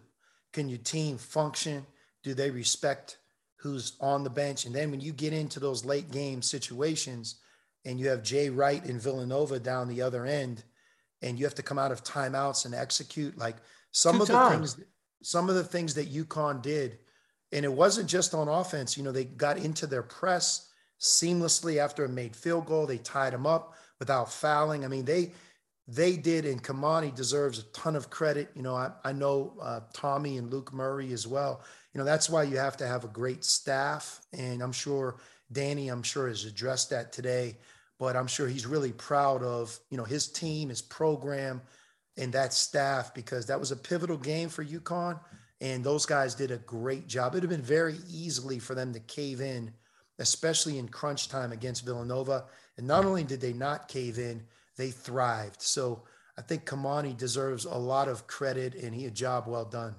Can 0.54 0.70
your 0.70 0.78
team 0.78 1.18
function? 1.18 1.88
Do 2.24 2.36
they 2.36 2.52
respect 2.52 3.18
who's 3.56 3.94
on 4.00 4.24
the 4.24 4.30
bench? 4.30 4.66
And 4.66 4.76
then 4.76 4.92
when 4.92 5.02
you 5.02 5.12
get 5.12 5.34
into 5.34 5.60
those 5.60 5.86
late 5.86 6.12
game 6.12 6.44
situations 6.44 7.38
and 7.84 8.00
you 8.00 8.10
have 8.10 8.22
Jay 8.22 8.52
Wright 8.52 8.86
and 8.86 9.02
Villanova 9.02 9.60
down 9.60 9.88
the 9.88 10.04
other 10.04 10.24
end, 10.28 10.64
and 11.24 11.40
you 11.40 11.46
have 11.46 11.56
to 11.56 11.64
come 11.64 11.80
out 11.80 11.92
of 11.92 12.04
timeouts 12.04 12.66
and 12.66 12.76
execute 12.76 13.36
like 13.40 13.56
some 13.92 14.18
Two 14.18 14.22
of 14.22 14.28
times. 14.28 14.76
the 14.76 14.82
things 14.82 14.90
some 15.24 15.50
of 15.50 15.56
the 15.56 15.64
things 15.64 15.96
that 15.96 16.14
UConn 16.14 16.62
did. 16.62 17.00
And 17.52 17.66
it 17.66 17.74
wasn't 17.74 18.08
just 18.08 18.36
on 18.36 18.48
offense, 18.48 18.98
you 18.98 19.04
know, 19.04 19.12
they 19.12 19.24
got 19.24 19.58
into 19.58 19.88
their 19.88 20.04
press 20.04 20.67
seamlessly 21.00 21.78
after 21.78 22.06
a 22.06 22.10
made 22.10 22.36
field 22.36 22.66
goal. 22.66 22.86
They 22.86 22.98
tied 22.98 23.34
him 23.34 23.46
up 23.46 23.76
without 24.00 24.32
fouling. 24.32 24.86
I 24.86 24.88
mean, 24.88 25.06
they 25.06 25.32
they 25.88 26.18
did, 26.18 26.46
and 26.46 26.62
Kimani 26.62 27.16
deserves 27.16 27.60
a 27.60 27.64
ton 27.64 27.96
of 27.96 28.10
credit. 28.10 28.50
You 28.56 28.62
know, 28.62 28.76
I, 28.76 28.92
I 29.06 29.14
know 29.14 29.54
uh, 29.62 29.80
Tommy 29.94 30.38
and 30.38 30.52
Luke 30.52 30.74
Murray 30.74 31.14
as 31.14 31.26
well. 31.26 31.62
You 31.94 32.00
know, 32.00 32.06
that's 32.06 32.30
why 32.30 32.44
you 32.44 32.58
have 32.58 32.76
to 32.78 32.88
have 32.88 33.06
a 33.06 33.10
great 33.10 33.46
staff, 33.46 34.22
and 34.34 34.62
I'm 34.62 34.74
sure 34.74 35.18
Danny, 35.52 35.88
I'm 35.88 36.04
sure 36.04 36.28
has 36.28 36.44
addressed 36.44 36.90
that 36.90 37.14
today. 37.14 37.58
But 38.00 38.16
I'm 38.16 38.28
sure 38.28 38.48
he's 38.48 38.68
really 38.68 38.92
proud 38.92 39.44
of 39.44 39.80
you 39.90 39.98
know 39.98 40.04
his 40.04 40.28
team, 40.28 40.70
his 40.70 40.82
program, 40.82 41.62
and 42.18 42.34
that 42.34 42.54
staff 42.54 43.14
because 43.14 43.46
that 43.48 43.60
was 43.60 43.72
a 43.72 43.78
pivotal 43.78 44.18
game 44.18 44.50
for 44.50 44.64
UConn, 44.64 45.20
and 45.62 45.84
those 45.84 46.06
guys 46.06 46.36
did 46.36 46.52
a 46.52 46.58
great 46.58 47.08
job. 47.08 47.34
It'd 47.34 47.44
have 47.44 47.50
been 47.50 47.62
very 47.62 47.96
easily 48.10 48.60
for 48.60 48.76
them 48.76 48.94
to 48.94 49.00
cave 49.00 49.42
in 49.42 49.74
especially 50.20 50.78
in 50.78 50.88
crunch 50.88 51.30
time 51.30 51.52
against 51.52 51.86
Villanova. 51.86 52.46
And 52.78 52.88
not 52.88 53.06
only 53.06 53.24
did 53.24 53.42
they 53.42 53.54
not 53.54 53.88
cave 53.88 54.18
in, 54.20 54.44
they 54.78 54.92
thrived. 54.92 55.62
So 55.62 56.04
I 56.38 56.42
think 56.42 56.66
Kimani 56.66 57.18
deserves 57.18 57.66
a 57.66 57.78
lot 57.78 58.08
of 58.08 58.28
credit 58.28 58.76
and 58.76 58.94
he 58.94 59.06
a 59.06 59.12
job 59.12 59.48
well 59.48 59.66
done. 59.66 59.96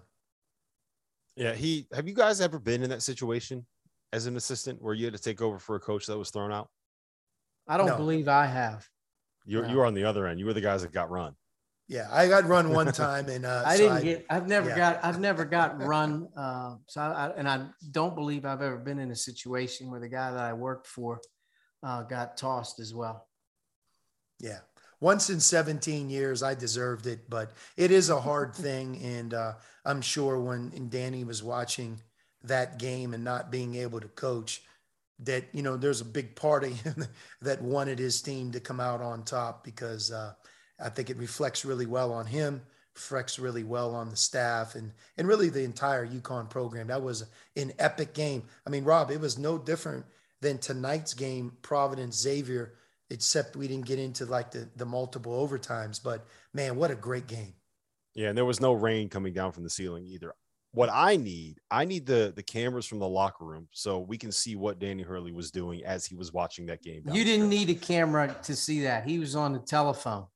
Yeah, 1.36 1.54
he 1.54 1.86
have 1.92 2.08
you 2.08 2.14
guys 2.14 2.40
ever 2.40 2.58
been 2.58 2.82
in 2.82 2.90
that 2.90 3.02
situation 3.02 3.64
as 4.12 4.26
an 4.26 4.36
assistant 4.36 4.82
where 4.82 4.94
you 4.94 5.04
had 5.04 5.14
to 5.14 5.22
take 5.22 5.40
over 5.40 5.58
for 5.58 5.76
a 5.76 5.80
coach 5.80 6.06
that 6.06 6.18
was 6.18 6.30
thrown 6.30 6.52
out? 6.52 6.68
I 7.68 7.76
don't 7.76 7.86
no. 7.86 7.96
believe 7.96 8.28
I 8.28 8.46
have. 8.46 8.88
You're 9.44 9.62
no. 9.64 9.70
you 9.70 9.76
were 9.76 9.86
on 9.86 9.94
the 9.94 10.04
other 10.04 10.26
end. 10.26 10.40
You 10.40 10.46
were 10.46 10.52
the 10.52 10.60
guys 10.60 10.82
that 10.82 10.92
got 10.92 11.10
run. 11.10 11.34
Yeah, 11.88 12.06
I 12.12 12.28
got 12.28 12.44
run 12.46 12.70
one 12.70 12.92
time, 12.92 13.30
and 13.30 13.46
uh, 13.46 13.62
I 13.66 13.76
so 13.76 13.82
didn't 13.82 13.96
I, 13.96 14.02
get. 14.02 14.26
I've 14.28 14.46
never 14.46 14.68
yeah. 14.68 14.76
got. 14.76 15.04
I've 15.04 15.20
never 15.20 15.44
got 15.46 15.82
run. 15.82 16.28
Uh, 16.36 16.76
so 16.86 17.00
I, 17.00 17.32
and 17.36 17.48
I 17.48 17.66
don't 17.90 18.14
believe 18.14 18.44
I've 18.44 18.60
ever 18.60 18.76
been 18.76 18.98
in 18.98 19.10
a 19.10 19.16
situation 19.16 19.90
where 19.90 19.98
the 19.98 20.08
guy 20.08 20.30
that 20.30 20.40
I 20.40 20.52
worked 20.52 20.86
for 20.86 21.18
uh, 21.82 22.02
got 22.02 22.36
tossed 22.36 22.78
as 22.80 22.94
well. 22.94 23.26
Yeah. 24.40 24.58
once 25.00 25.30
in 25.30 25.40
17 25.40 26.10
years, 26.10 26.42
I 26.42 26.54
deserved 26.54 27.06
it, 27.06 27.28
but 27.28 27.52
it 27.76 27.90
is 27.90 28.10
a 28.10 28.20
hard 28.20 28.54
thing. 28.54 29.00
And 29.02 29.34
uh, 29.34 29.54
I'm 29.84 30.00
sure 30.00 30.40
when 30.40 30.88
Danny 30.88 31.24
was 31.24 31.42
watching 31.42 32.00
that 32.44 32.78
game 32.78 33.14
and 33.14 33.24
not 33.24 33.50
being 33.50 33.74
able 33.76 34.00
to 34.00 34.08
coach, 34.08 34.62
that, 35.20 35.44
you 35.52 35.62
know, 35.62 35.76
there's 35.76 36.00
a 36.00 36.04
big 36.04 36.36
party 36.36 36.76
that 37.42 37.60
wanted 37.62 37.98
his 37.98 38.22
team 38.22 38.52
to 38.52 38.60
come 38.60 38.78
out 38.78 39.00
on 39.00 39.24
top 39.24 39.64
because 39.64 40.12
uh, 40.12 40.32
I 40.80 40.88
think 40.88 41.10
it 41.10 41.16
reflects 41.16 41.64
really 41.64 41.86
well 41.86 42.12
on 42.12 42.26
him, 42.26 42.62
reflects 42.94 43.38
really 43.38 43.64
well 43.64 43.94
on 43.94 44.10
the 44.10 44.16
staff 44.16 44.74
and, 44.74 44.92
and 45.16 45.26
really 45.28 45.48
the 45.48 45.64
entire 45.64 46.06
UConn 46.06 46.48
program. 46.48 46.88
That 46.88 47.02
was 47.02 47.24
an 47.56 47.72
epic 47.78 48.14
game. 48.14 48.44
I 48.66 48.70
mean, 48.70 48.84
Rob, 48.84 49.10
it 49.10 49.20
was 49.20 49.38
no 49.38 49.58
different 49.58 50.04
than 50.40 50.58
tonight's 50.58 51.14
game, 51.14 51.56
Providence 51.62 52.16
Xavier 52.16 52.74
except 53.10 53.56
we 53.56 53.68
didn't 53.68 53.86
get 53.86 53.98
into 53.98 54.26
like 54.26 54.50
the, 54.50 54.68
the 54.76 54.86
multiple 54.86 55.46
overtimes. 55.46 56.02
But 56.02 56.26
man, 56.52 56.76
what 56.76 56.90
a 56.90 56.94
great 56.94 57.26
game. 57.26 57.54
Yeah, 58.14 58.28
and 58.28 58.38
there 58.38 58.44
was 58.44 58.60
no 58.60 58.72
rain 58.72 59.08
coming 59.08 59.32
down 59.32 59.52
from 59.52 59.64
the 59.64 59.70
ceiling 59.70 60.04
either. 60.04 60.34
What 60.72 60.90
I 60.92 61.16
need, 61.16 61.60
I 61.70 61.84
need 61.86 62.04
the 62.04 62.32
the 62.34 62.42
cameras 62.42 62.86
from 62.86 62.98
the 62.98 63.08
locker 63.08 63.44
room 63.44 63.68
so 63.72 64.00
we 64.00 64.18
can 64.18 64.30
see 64.30 64.54
what 64.54 64.78
Danny 64.78 65.02
Hurley 65.02 65.32
was 65.32 65.50
doing 65.50 65.82
as 65.84 66.04
he 66.04 66.14
was 66.14 66.32
watching 66.32 66.66
that 66.66 66.82
game. 66.82 67.04
You 67.10 67.24
didn't 67.24 67.48
need 67.48 67.70
a 67.70 67.74
camera 67.74 68.36
to 68.42 68.54
see 68.54 68.82
that. 68.82 69.06
He 69.06 69.18
was 69.18 69.34
on 69.34 69.54
the 69.54 69.60
telephone. 69.60 70.26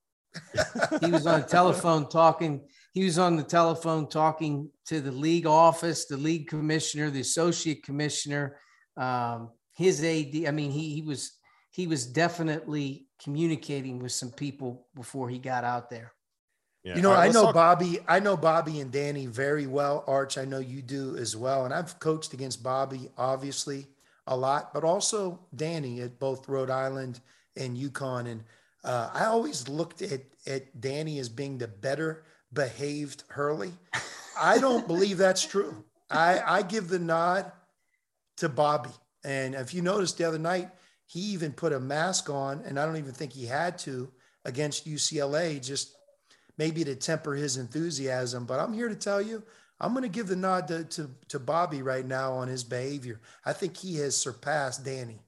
He 1.01 1.11
was 1.11 1.27
on 1.27 1.41
the 1.41 1.47
telephone 1.47 2.09
talking. 2.09 2.63
He 2.93 3.05
was 3.05 3.19
on 3.19 3.37
the 3.37 3.43
telephone 3.43 4.09
talking 4.09 4.71
to 4.87 5.01
the 5.01 5.13
league 5.13 5.47
office, 5.47 6.07
the 6.07 6.17
league 6.17 6.49
commissioner, 6.49 7.11
the 7.11 7.21
associate 7.21 7.83
commissioner, 7.83 8.57
um, 8.97 9.51
his 9.75 10.03
AD. 10.03 10.47
I 10.47 10.51
mean, 10.51 10.71
he 10.71 10.95
he 10.95 11.03
was 11.03 11.33
he 11.71 11.87
was 11.87 12.07
definitely 12.07 13.07
communicating 13.23 13.99
with 13.99 14.13
some 14.13 14.31
people 14.31 14.87
before 14.95 15.29
he 15.29 15.39
got 15.39 15.65
out 15.65 15.89
there. 15.89 16.13
Yeah. 16.85 16.97
You 16.97 17.03
know, 17.03 17.13
right, 17.13 17.31
I 17.31 17.33
know 17.33 17.45
talk- 17.45 17.55
Bobby. 17.55 18.01
I 18.09 18.19
know 18.19 18.37
Bobby 18.37 18.81
and 18.81 18.91
Danny 18.91 19.27
very 19.27 19.67
well. 19.67 20.05
Arch, 20.07 20.37
I 20.37 20.45
know 20.45 20.59
you 20.59 20.83
do 20.83 21.17
as 21.17 21.37
well. 21.37 21.65
And 21.65 21.73
I've 21.73 21.99
coached 22.01 22.33
against 22.35 22.63
Bobby, 22.63 23.09
obviously, 23.17 23.87
a 24.27 24.37
lot, 24.37 24.75
but 24.75 24.85
also 24.85 25.47
Danny 25.55 26.01
at 26.01 26.19
both 26.19 26.49
Rhode 26.49 26.71
Island 26.71 27.21
and 27.57 27.77
UConn. 27.77 28.27
And 28.29 28.43
uh, 28.85 29.11
I 29.13 29.27
always 29.27 29.69
looked 29.69 30.03
at 30.03 30.23
at 30.47 30.81
Danny 30.81 31.19
as 31.19 31.29
being 31.29 31.59
the 31.59 31.69
better 31.69 32.25
behaved 32.53 33.25
Hurley. 33.29 33.73
I 34.41 34.59
don't 34.59 34.87
believe 34.87 35.19
that's 35.19 35.47
true. 35.47 35.85
I 36.11 36.41
I 36.41 36.63
give 36.63 36.89
the 36.89 36.99
nod 36.99 37.51
to 38.39 38.49
Bobby. 38.49 38.91
And 39.25 39.55
if 39.55 39.73
you 39.73 39.83
noticed 39.83 40.19
the 40.19 40.25
other 40.25 40.39
night, 40.39 40.71
he 41.07 41.21
even 41.21 41.53
put 41.53 41.73
a 41.73 41.81
mask 41.81 42.29
on, 42.29 42.63
and 42.65 42.79
I 42.79 42.87
don't 42.87 42.97
even 42.97 43.13
think 43.13 43.33
he 43.33 43.47
had 43.47 43.79
to 43.81 44.11
against 44.45 44.89
UCLA, 44.89 45.63
just 45.65 45.95
maybe 46.59 46.83
to 46.85 46.97
temper 46.97 47.35
his 47.35 47.57
enthusiasm. 47.57 48.47
But 48.47 48.59
I'm 48.59 48.73
here 48.73 48.89
to 48.89 48.97
tell 48.97 49.23
you, 49.23 49.43
I'm 49.81 49.93
going 49.93 50.03
to 50.03 50.09
give 50.09 50.27
the 50.27 50.37
nod 50.37 50.69
to, 50.69 50.85
to, 50.85 51.11
to 51.29 51.39
Bobby 51.39 51.83
right 51.83 52.07
now 52.07 52.33
on 52.33 52.49
his 52.49 52.65
behavior. 52.65 53.21
I 53.45 53.53
think 53.53 53.77
he 53.77 53.97
has 53.97 54.17
surpassed 54.17 54.85
Danny. 54.85 55.21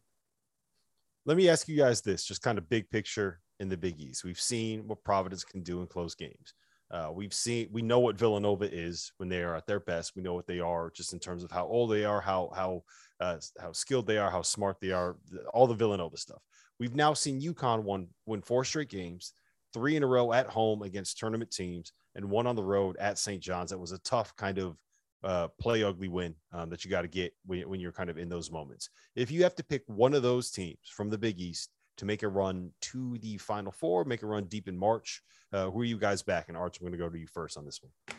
Let 1.26 1.37
me 1.37 1.49
ask 1.49 1.68
you 1.68 1.76
guys 1.76 2.00
this 2.00 2.25
just 2.25 2.42
kind 2.42 2.58
of 2.58 2.68
big 2.68 2.90
picture 2.90 3.40
in 3.64 3.71
the 3.71 3.76
Big 3.76 3.99
East. 3.99 4.25
We've 4.25 4.40
seen 4.40 4.87
what 4.87 5.02
Providence 5.02 5.42
can 5.42 5.62
do 5.62 5.80
in 5.80 5.87
close 5.87 6.14
games. 6.14 6.54
Uh, 6.90 7.11
we've 7.12 7.33
seen, 7.33 7.66
we 7.73 7.83
know 7.83 7.99
what 7.99 8.18
Villanova 8.18 8.73
is 8.73 9.11
when 9.16 9.28
they 9.28 9.42
are 9.42 9.56
at 9.56 9.66
their 9.66 9.80
best. 9.80 10.14
We 10.14 10.23
know 10.23 10.35
what 10.35 10.47
they 10.47 10.61
are 10.61 10.92
just 10.94 11.14
in 11.14 11.18
terms 11.18 11.42
of 11.42 11.50
how 11.50 11.66
old 11.66 11.90
they 11.90 12.04
are, 12.04 12.21
how 12.21 12.52
how 12.54 12.85
uh, 13.21 13.38
how 13.59 13.73
skilled 13.73 14.06
they 14.06 14.18
are, 14.18 14.30
how 14.30 14.42
smart 14.42 14.76
they 14.80 14.90
are, 14.90 15.16
all 15.52 15.66
the 15.66 15.75
Villanova 15.75 16.16
stuff. 16.18 16.42
We've 16.78 16.94
now 16.94 17.14
seen 17.14 17.40
UConn 17.40 17.83
won, 17.83 18.09
win 18.26 18.42
four 18.42 18.64
straight 18.64 18.90
games, 18.90 19.33
three 19.73 19.97
in 19.97 20.02
a 20.02 20.06
row 20.06 20.33
at 20.33 20.47
home 20.47 20.83
against 20.83 21.18
tournament 21.18 21.50
teams, 21.50 21.92
and 22.14 22.30
one 22.30 22.47
on 22.47 22.54
the 22.54 22.62
road 22.62 22.97
at 22.99 23.18
St. 23.18 23.42
John's. 23.42 23.71
That 23.71 23.78
was 23.78 23.92
a 23.92 23.99
tough 23.99 24.37
kind 24.37 24.59
of 24.59 24.76
uh, 25.25 25.49
play 25.59 25.83
ugly 25.83 26.09
win 26.09 26.35
um, 26.52 26.68
that 26.68 26.85
you 26.85 26.90
got 26.90 27.02
to 27.02 27.09
get 27.09 27.32
when, 27.47 27.67
when, 27.69 27.80
you're 27.80 27.93
kind 27.93 28.10
of 28.10 28.19
in 28.19 28.28
those 28.28 28.50
moments. 28.50 28.91
If 29.17 29.30
you 29.30 29.43
have 29.43 29.54
to 29.54 29.65
pick 29.65 29.82
one 29.86 30.12
of 30.12 30.23
those 30.23 30.50
teams 30.50 30.78
from 30.84 31.08
the 31.08 31.17
Big 31.17 31.41
East 31.41 31.71
to 31.97 32.04
make 32.04 32.23
a 32.23 32.28
run 32.28 32.71
to 32.80 33.19
the 33.19 33.37
Final 33.39 33.73
Four, 33.73 34.04
make 34.04 34.23
a 34.23 34.26
run 34.26 34.45
deep 34.45 34.69
in 34.69 34.76
March, 34.76 35.23
uh, 35.54 35.71
who 35.71 35.80
are 35.80 35.85
you 35.85 35.99
guys 35.99 36.21
back? 36.23 36.49
And 36.49 36.57
Arch, 36.57 36.78
I'm 36.78 36.85
going 36.85 36.93
to 36.93 36.99
go 36.99 37.09
to 37.09 37.19
you 37.19 37.28
first 37.28 37.57
on 37.57 37.65
this 37.65 37.80
one. 37.80 38.19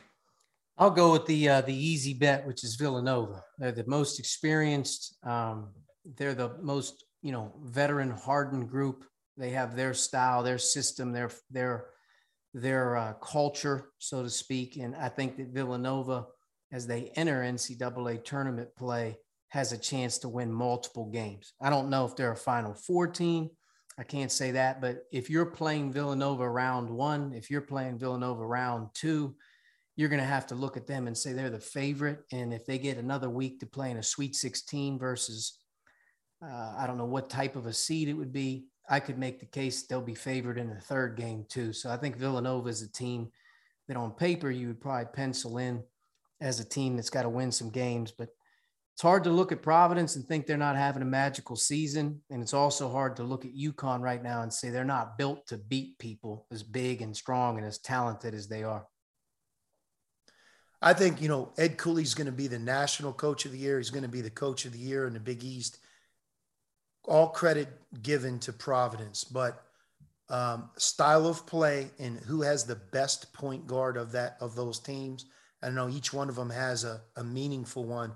I'll 0.78 0.92
go 0.92 1.12
with 1.12 1.26
the 1.26 1.50
uh, 1.50 1.62
the 1.62 1.76
easy 1.76 2.14
bet, 2.14 2.46
which 2.48 2.64
is 2.64 2.76
Villanova. 2.76 3.44
They're 3.58 3.72
the 3.72 3.86
most 3.88 4.20
experienced. 4.20 5.18
Um, 5.24 5.70
they're 6.18 6.34
the 6.34 6.52
most 6.62 7.06
you 7.22 7.32
know 7.32 7.54
veteran 7.64 8.12
hardened 8.12 8.70
group. 8.70 9.06
They 9.38 9.50
have 9.52 9.76
their 9.76 9.94
style, 9.94 10.44
their 10.44 10.58
system, 10.58 11.12
their 11.12 11.30
their 11.52 11.88
their 12.54 12.96
uh, 12.96 13.14
culture, 13.14 13.90
so 14.00 14.24
to 14.24 14.30
speak. 14.30 14.78
And 14.78 14.96
I 14.96 15.10
think 15.10 15.38
that 15.38 15.48
Villanova, 15.48 16.28
as 16.72 16.88
they 16.88 17.12
enter 17.16 17.42
NCAA 17.42 18.24
tournament 18.24 18.70
play, 18.78 19.18
has 19.50 19.72
a 19.74 19.78
chance 19.78 20.18
to 20.20 20.30
win 20.30 20.52
multiple 20.52 21.06
games. 21.06 21.54
I 21.62 21.70
don't 21.70 21.90
know 21.90 22.06
if 22.06 22.16
they're 22.16 22.32
a 22.32 22.38
Final 22.38 22.74
Four 22.74 23.08
team. 23.08 23.50
I 23.98 24.04
can't 24.04 24.32
say 24.32 24.52
that, 24.52 24.82
but 24.82 25.04
if 25.12 25.30
you're 25.30 25.46
playing 25.46 25.94
Villanova 25.94 26.50
round 26.50 26.90
one, 26.90 27.34
if 27.34 27.50
you're 27.50 27.62
playing 27.62 27.98
Villanova 27.98 28.46
round 28.46 28.90
two, 28.94 29.36
you're 29.96 30.10
going 30.10 30.22
to 30.22 30.28
have 30.28 30.48
to 30.48 30.56
look 30.56 30.76
at 30.76 30.88
them 30.88 31.08
and 31.08 31.18
say 31.18 31.32
they're 31.32 31.50
the 31.50 31.60
favorite. 31.60 32.20
And 32.34 32.54
if 32.54 32.66
they 32.66 32.78
get 32.78 32.98
another 32.98 33.30
week 33.30 33.60
to 33.62 33.66
play 33.66 33.92
in 33.92 33.98
a 33.98 34.04
Sweet 34.04 34.36
16 34.36 35.00
versus, 35.00 35.60
uh, 36.44 36.76
I 36.78 36.86
don't 36.86 36.98
know 36.98 37.06
what 37.06 37.30
type 37.30 37.56
of 37.56 37.66
a 37.66 37.74
seed 37.74 38.10
it 38.10 38.14
would 38.14 38.34
be, 38.34 38.66
I 38.90 39.00
could 39.00 39.18
make 39.18 39.40
the 39.40 39.46
case 39.46 39.84
they'll 39.84 40.02
be 40.02 40.16
favored 40.16 40.58
in 40.58 40.70
the 40.70 40.80
third 40.80 41.16
game 41.16 41.46
too. 41.50 41.74
So 41.74 41.90
I 41.90 41.98
think 41.98 42.18
Villanova 42.18 42.70
is 42.70 42.82
a 42.82 42.92
team 42.92 43.30
that 43.88 43.98
on 43.98 44.12
paper 44.12 44.52
you 44.52 44.68
would 44.68 44.82
probably 44.82 45.06
pencil 45.14 45.58
in 45.58 45.82
as 46.42 46.60
a 46.60 46.68
team 46.68 46.96
that's 46.96 47.10
got 47.10 47.24
to 47.24 47.30
win 47.30 47.52
some 47.52 47.70
games. 47.70 48.12
But 48.12 48.30
it's 48.96 49.02
hard 49.02 49.26
to 49.26 49.30
look 49.30 49.52
at 49.52 49.62
Providence 49.62 50.16
and 50.16 50.26
think 50.26 50.48
they're 50.48 50.56
not 50.56 50.78
having 50.78 51.02
a 51.02 51.06
magical 51.06 51.58
season. 51.58 52.22
And 52.30 52.42
it's 52.42 52.54
also 52.54 52.90
hard 52.90 53.18
to 53.18 53.24
look 53.24 53.44
at 53.44 53.54
UConn 53.54 54.00
right 54.00 54.24
now 54.24 54.42
and 54.42 54.54
say 54.54 54.70
they're 54.70 54.86
not 54.86 55.18
built 55.18 55.46
to 55.48 55.58
beat 55.58 56.00
people 56.00 56.48
as 56.50 56.64
big 56.64 57.02
and 57.02 57.14
strong 57.14 57.58
and 57.58 57.68
as 57.68 57.78
talented 57.78 58.34
as 58.34 58.48
they 58.48 58.64
are. 58.64 58.88
I 60.82 60.94
think, 60.94 61.22
you 61.22 61.28
know, 61.28 61.52
Ed 61.58 61.78
Cooley's 61.78 62.14
going 62.14 62.28
to 62.28 62.32
be 62.32 62.48
the 62.48 62.58
national 62.58 63.12
coach 63.12 63.44
of 63.44 63.52
the 63.52 63.58
year. 63.58 63.80
He's 63.80 63.90
going 63.90 64.04
to 64.04 64.10
be 64.10 64.22
the 64.22 64.30
coach 64.30 64.64
of 64.64 64.72
the 64.72 64.80
year 64.80 65.08
in 65.08 65.14
the 65.14 65.20
Big 65.20 65.44
East. 65.44 65.78
All 67.04 67.28
credit 67.28 67.68
given 68.02 68.40
to 68.40 68.54
Providence, 68.54 69.26
but 69.26 69.62
um, 70.30 70.70
style 70.78 71.28
of 71.28 71.46
play 71.46 71.92
and 72.00 72.18
who 72.20 72.44
has 72.44 72.64
the 72.64 72.78
best 72.94 73.34
point 73.34 73.68
guard 73.68 73.98
of 73.98 74.14
that 74.14 74.38
of 74.40 74.56
those 74.56 74.80
teams. 74.80 75.26
I 75.62 75.70
know 75.70 75.90
each 75.90 76.14
one 76.14 76.30
of 76.30 76.36
them 76.36 76.50
has 76.50 76.86
a, 76.86 77.02
a 77.18 77.26
meaningful 77.26 77.84
one, 77.84 78.14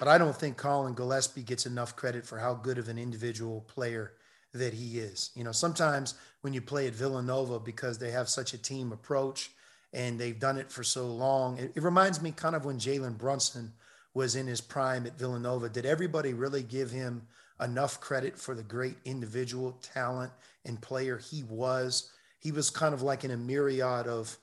but 0.00 0.08
I 0.08 0.16
don't 0.16 0.34
think 0.34 0.56
Collin 0.56 0.94
Gillespie 0.94 1.42
gets 1.42 1.66
enough 1.66 1.94
credit 1.94 2.24
for 2.24 2.38
how 2.38 2.54
good 2.54 2.78
of 2.78 2.88
an 2.88 2.96
individual 2.96 3.60
player 3.68 4.14
that 4.54 4.72
he 4.72 4.98
is. 4.98 5.30
You 5.36 5.44
know, 5.44 5.52
sometimes 5.52 6.14
when 6.40 6.54
you 6.54 6.62
play 6.62 6.86
at 6.86 6.94
Villanova 6.94 7.60
because 7.60 7.98
they 7.98 8.10
have 8.10 8.30
such 8.30 8.54
a 8.54 8.58
team 8.58 8.92
approach 8.92 9.50
and 9.92 10.18
they've 10.18 10.40
done 10.40 10.56
it 10.56 10.72
for 10.72 10.82
so 10.82 11.06
long. 11.06 11.58
It, 11.58 11.72
it 11.74 11.82
reminds 11.82 12.22
me 12.22 12.30
kind 12.30 12.56
of 12.56 12.64
when 12.64 12.78
Jalen 12.78 13.18
Brunson 13.18 13.74
was 14.14 14.36
in 14.36 14.46
his 14.46 14.62
prime 14.62 15.06
at 15.06 15.18
Villanova. 15.18 15.68
Did 15.68 15.84
everybody 15.84 16.32
really 16.32 16.62
give 16.62 16.90
him 16.90 17.26
enough 17.60 18.00
credit 18.00 18.38
for 18.38 18.54
the 18.54 18.62
great 18.62 18.96
individual 19.04 19.78
talent 19.82 20.32
and 20.64 20.80
player 20.80 21.18
he 21.18 21.42
was? 21.42 22.10
He 22.38 22.52
was 22.52 22.70
kind 22.70 22.94
of 22.94 23.02
like 23.02 23.24
in 23.24 23.32
a 23.32 23.36
myriad 23.36 24.06
of 24.06 24.38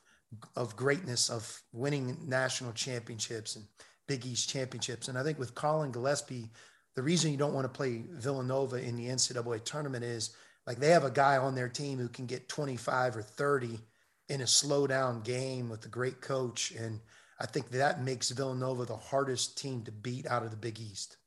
of 0.57 0.75
greatness 0.75 1.29
of 1.29 1.61
winning 1.71 2.17
national 2.27 2.73
championships 2.73 3.55
and 3.55 3.65
Big 4.07 4.25
East 4.25 4.49
championships. 4.49 5.07
And 5.07 5.17
I 5.17 5.23
think 5.23 5.39
with 5.39 5.55
Collin 5.55 5.91
Gillespie, 5.91 6.49
the 6.95 7.03
reason 7.03 7.31
you 7.31 7.37
don't 7.37 7.53
want 7.53 7.65
to 7.65 7.77
play 7.77 8.03
Villanova 8.09 8.77
in 8.77 8.95
the 8.95 9.07
NCAA 9.07 9.63
tournament 9.63 10.03
is 10.03 10.35
like 10.65 10.79
they 10.79 10.89
have 10.89 11.03
a 11.03 11.11
guy 11.11 11.37
on 11.37 11.55
their 11.55 11.69
team 11.69 11.99
who 11.99 12.09
can 12.09 12.25
get 12.25 12.49
25 12.49 13.17
or 13.17 13.21
30 13.21 13.79
in 14.29 14.41
a 14.41 14.47
slow 14.47 14.87
down 14.87 15.21
game 15.21 15.69
with 15.69 15.85
a 15.85 15.89
great 15.89 16.21
coach. 16.21 16.71
And 16.71 16.99
I 17.39 17.45
think 17.45 17.69
that 17.69 18.03
makes 18.03 18.31
Villanova 18.31 18.85
the 18.85 18.97
hardest 18.97 19.57
team 19.57 19.83
to 19.83 19.91
beat 19.91 20.25
out 20.27 20.43
of 20.43 20.51
the 20.51 20.57
Big 20.57 20.79
East. 20.79 21.17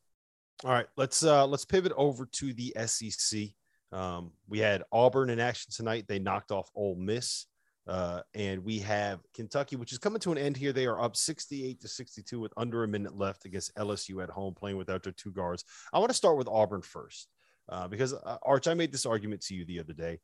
All 0.65 0.73
right, 0.73 0.87
let's 0.97 1.25
uh, 1.25 1.47
let's 1.47 1.65
pivot 1.65 1.93
over 1.97 2.27
to 2.27 2.53
the 2.53 2.75
SEC. 2.85 3.49
Um, 3.93 4.33
we 4.47 4.59
had 4.59 4.83
Auburn 4.93 5.31
in 5.31 5.41
action 5.41 5.73
tonight. 5.73 6.05
They 6.07 6.19
knocked 6.19 6.53
off 6.53 6.71
Ole 6.75 6.97
Miss. 6.97 7.47
Uh, 7.91 8.23
and 8.35 8.65
we 8.65 8.79
have 8.79 9.19
Kentucky, 9.35 9.75
which 9.75 9.91
is 9.91 9.99
coming 9.99 10.21
to 10.21 10.31
an 10.31 10.39
end 10.39 10.57
here. 10.57 10.73
They 10.73 10.87
are 10.87 11.03
up 11.03 11.17
68 11.17 11.81
to 11.81 11.89
62 11.89 12.39
with 12.39 12.53
under 12.57 12.85
a 12.85 12.89
minute 12.89 13.19
left 13.19 13.47
against 13.47 13.75
LSU 13.75 14.23
at 14.23 14.31
home, 14.31 14.55
playing 14.55 14.77
without 14.77 15.03
their 15.03 15.13
two 15.13 15.33
guards. 15.33 15.65
I 15.93 15.99
want 15.99 16.11
to 16.11 16.17
start 16.17 16.39
with 16.39 16.47
Auburn 16.47 16.83
first, 16.83 17.27
uh, 17.69 17.89
because 17.89 18.15
uh, 18.15 18.37
Arch, 18.45 18.69
I 18.69 18.75
made 18.75 18.93
this 18.93 19.07
argument 19.07 19.41
to 19.47 19.57
you 19.57 19.65
the 19.65 19.81
other 19.81 19.93
day. 19.93 20.21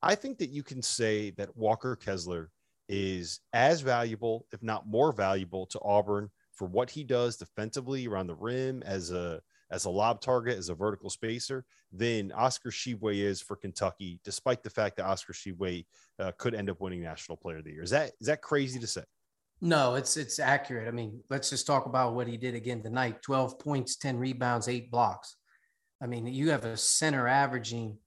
I 0.00 0.14
think 0.14 0.38
that 0.38 0.50
you 0.50 0.62
can 0.62 0.82
say 0.82 1.30
that 1.32 1.56
Walker 1.56 1.96
Kessler 1.96 2.52
is 2.88 3.40
as 3.52 3.80
valuable, 3.80 4.46
if 4.52 4.62
not 4.62 4.86
more 4.86 5.10
valuable, 5.10 5.66
to 5.66 5.80
Auburn 5.82 6.30
for 6.52 6.68
what 6.68 6.90
he 6.90 7.02
does 7.02 7.36
defensively 7.36 8.06
around 8.06 8.28
the 8.28 8.36
rim 8.36 8.84
as 8.86 9.10
a 9.10 9.40
as 9.70 9.84
a 9.84 9.90
lob 9.90 10.20
target, 10.20 10.58
as 10.58 10.68
a 10.68 10.74
vertical 10.74 11.10
spacer, 11.10 11.64
than 11.92 12.32
Oscar 12.32 12.70
Tshiebwe 12.70 13.16
is 13.16 13.40
for 13.40 13.56
Kentucky, 13.56 14.20
despite 14.24 14.62
the 14.62 14.70
fact 14.70 14.96
that 14.96 15.06
Oscar 15.06 15.32
Tshiebwe 15.32 15.84
uh, 16.18 16.32
could 16.38 16.54
end 16.54 16.70
up 16.70 16.80
winning 16.80 17.02
National 17.02 17.36
Player 17.36 17.58
of 17.58 17.64
the 17.64 17.72
Year. 17.72 17.82
Is 17.82 17.90
that 17.90 18.12
is 18.20 18.26
that 18.26 18.42
crazy 18.42 18.78
to 18.78 18.86
say? 18.86 19.04
No, 19.60 19.94
it's 19.94 20.16
it's 20.16 20.38
accurate. 20.38 20.88
I 20.88 20.90
mean, 20.90 21.22
let's 21.28 21.50
just 21.50 21.66
talk 21.66 21.86
about 21.86 22.14
what 22.14 22.26
he 22.26 22.36
did 22.36 22.54
again 22.54 22.82
tonight: 22.82 23.22
twelve 23.22 23.58
points, 23.58 23.96
ten 23.96 24.16
rebounds, 24.16 24.68
eight 24.68 24.90
blocks. 24.90 25.36
I 26.02 26.06
mean, 26.06 26.26
you 26.26 26.50
have 26.50 26.64
a 26.64 26.76
center 26.76 27.28
averaging, 27.28 27.98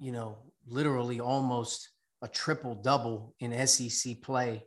you 0.00 0.12
know, 0.12 0.38
literally 0.66 1.20
almost 1.20 1.90
a 2.22 2.28
triple 2.28 2.74
double 2.74 3.34
in 3.40 3.66
SEC 3.66 4.22
play. 4.22 4.64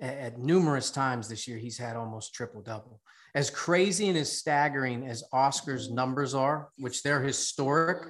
At, 0.00 0.38
numerous 0.38 0.90
times 0.90 1.28
this 1.28 1.46
year, 1.46 1.58
he's 1.58 1.78
had 1.78 1.96
almost 1.96 2.34
triple 2.34 2.62
double. 2.62 3.00
As 3.34 3.50
crazy 3.50 4.08
and 4.08 4.16
as 4.16 4.30
staggering 4.30 5.08
as 5.08 5.24
Oscar's 5.32 5.90
numbers 5.90 6.34
are, 6.34 6.68
which 6.78 7.02
they're 7.02 7.22
historic, 7.22 8.06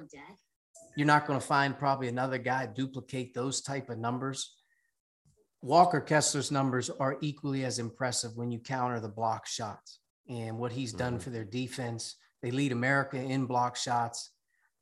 you're 0.95 1.07
not 1.07 1.25
going 1.25 1.39
to 1.39 1.45
find 1.45 1.77
probably 1.77 2.07
another 2.07 2.37
guy 2.37 2.67
duplicate 2.67 3.33
those 3.33 3.61
type 3.61 3.89
of 3.89 3.97
numbers. 3.97 4.55
Walker 5.61 5.99
Kessler's 5.99 6.51
numbers 6.51 6.91
are 6.91 7.17
equally 7.21 7.65
as 7.65 7.79
impressive 7.79 8.37
when 8.37 8.51
you 8.51 8.59
counter 8.59 8.99
the 8.99 9.09
block 9.09 9.47
shots 9.47 9.99
and 10.29 10.59
what 10.59 10.71
he's 10.71 10.93
done 10.93 11.13
mm-hmm. 11.13 11.21
for 11.21 11.31
their 11.31 11.43
defense. 11.43 12.17
They 12.43 12.51
lead 12.51 12.71
America 12.71 13.17
in 13.17 13.47
block 13.47 13.75
shots. 13.75 14.31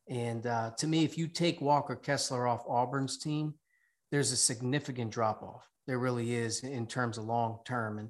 And 0.09 0.45
uh, 0.45 0.71
to 0.77 0.87
me, 0.87 1.05
if 1.05 1.17
you 1.17 1.27
take 1.27 1.61
Walker 1.61 1.95
Kessler 1.95 2.47
off 2.47 2.65
Auburn's 2.67 3.17
team, 3.17 3.53
there's 4.11 4.33
a 4.33 4.37
significant 4.37 5.11
drop 5.11 5.41
off. 5.41 5.65
There 5.87 5.99
really 5.99 6.35
is 6.35 6.63
in 6.63 6.85
terms 6.85 7.17
of 7.17 7.25
long 7.25 7.59
term. 7.65 7.99
And 7.99 8.09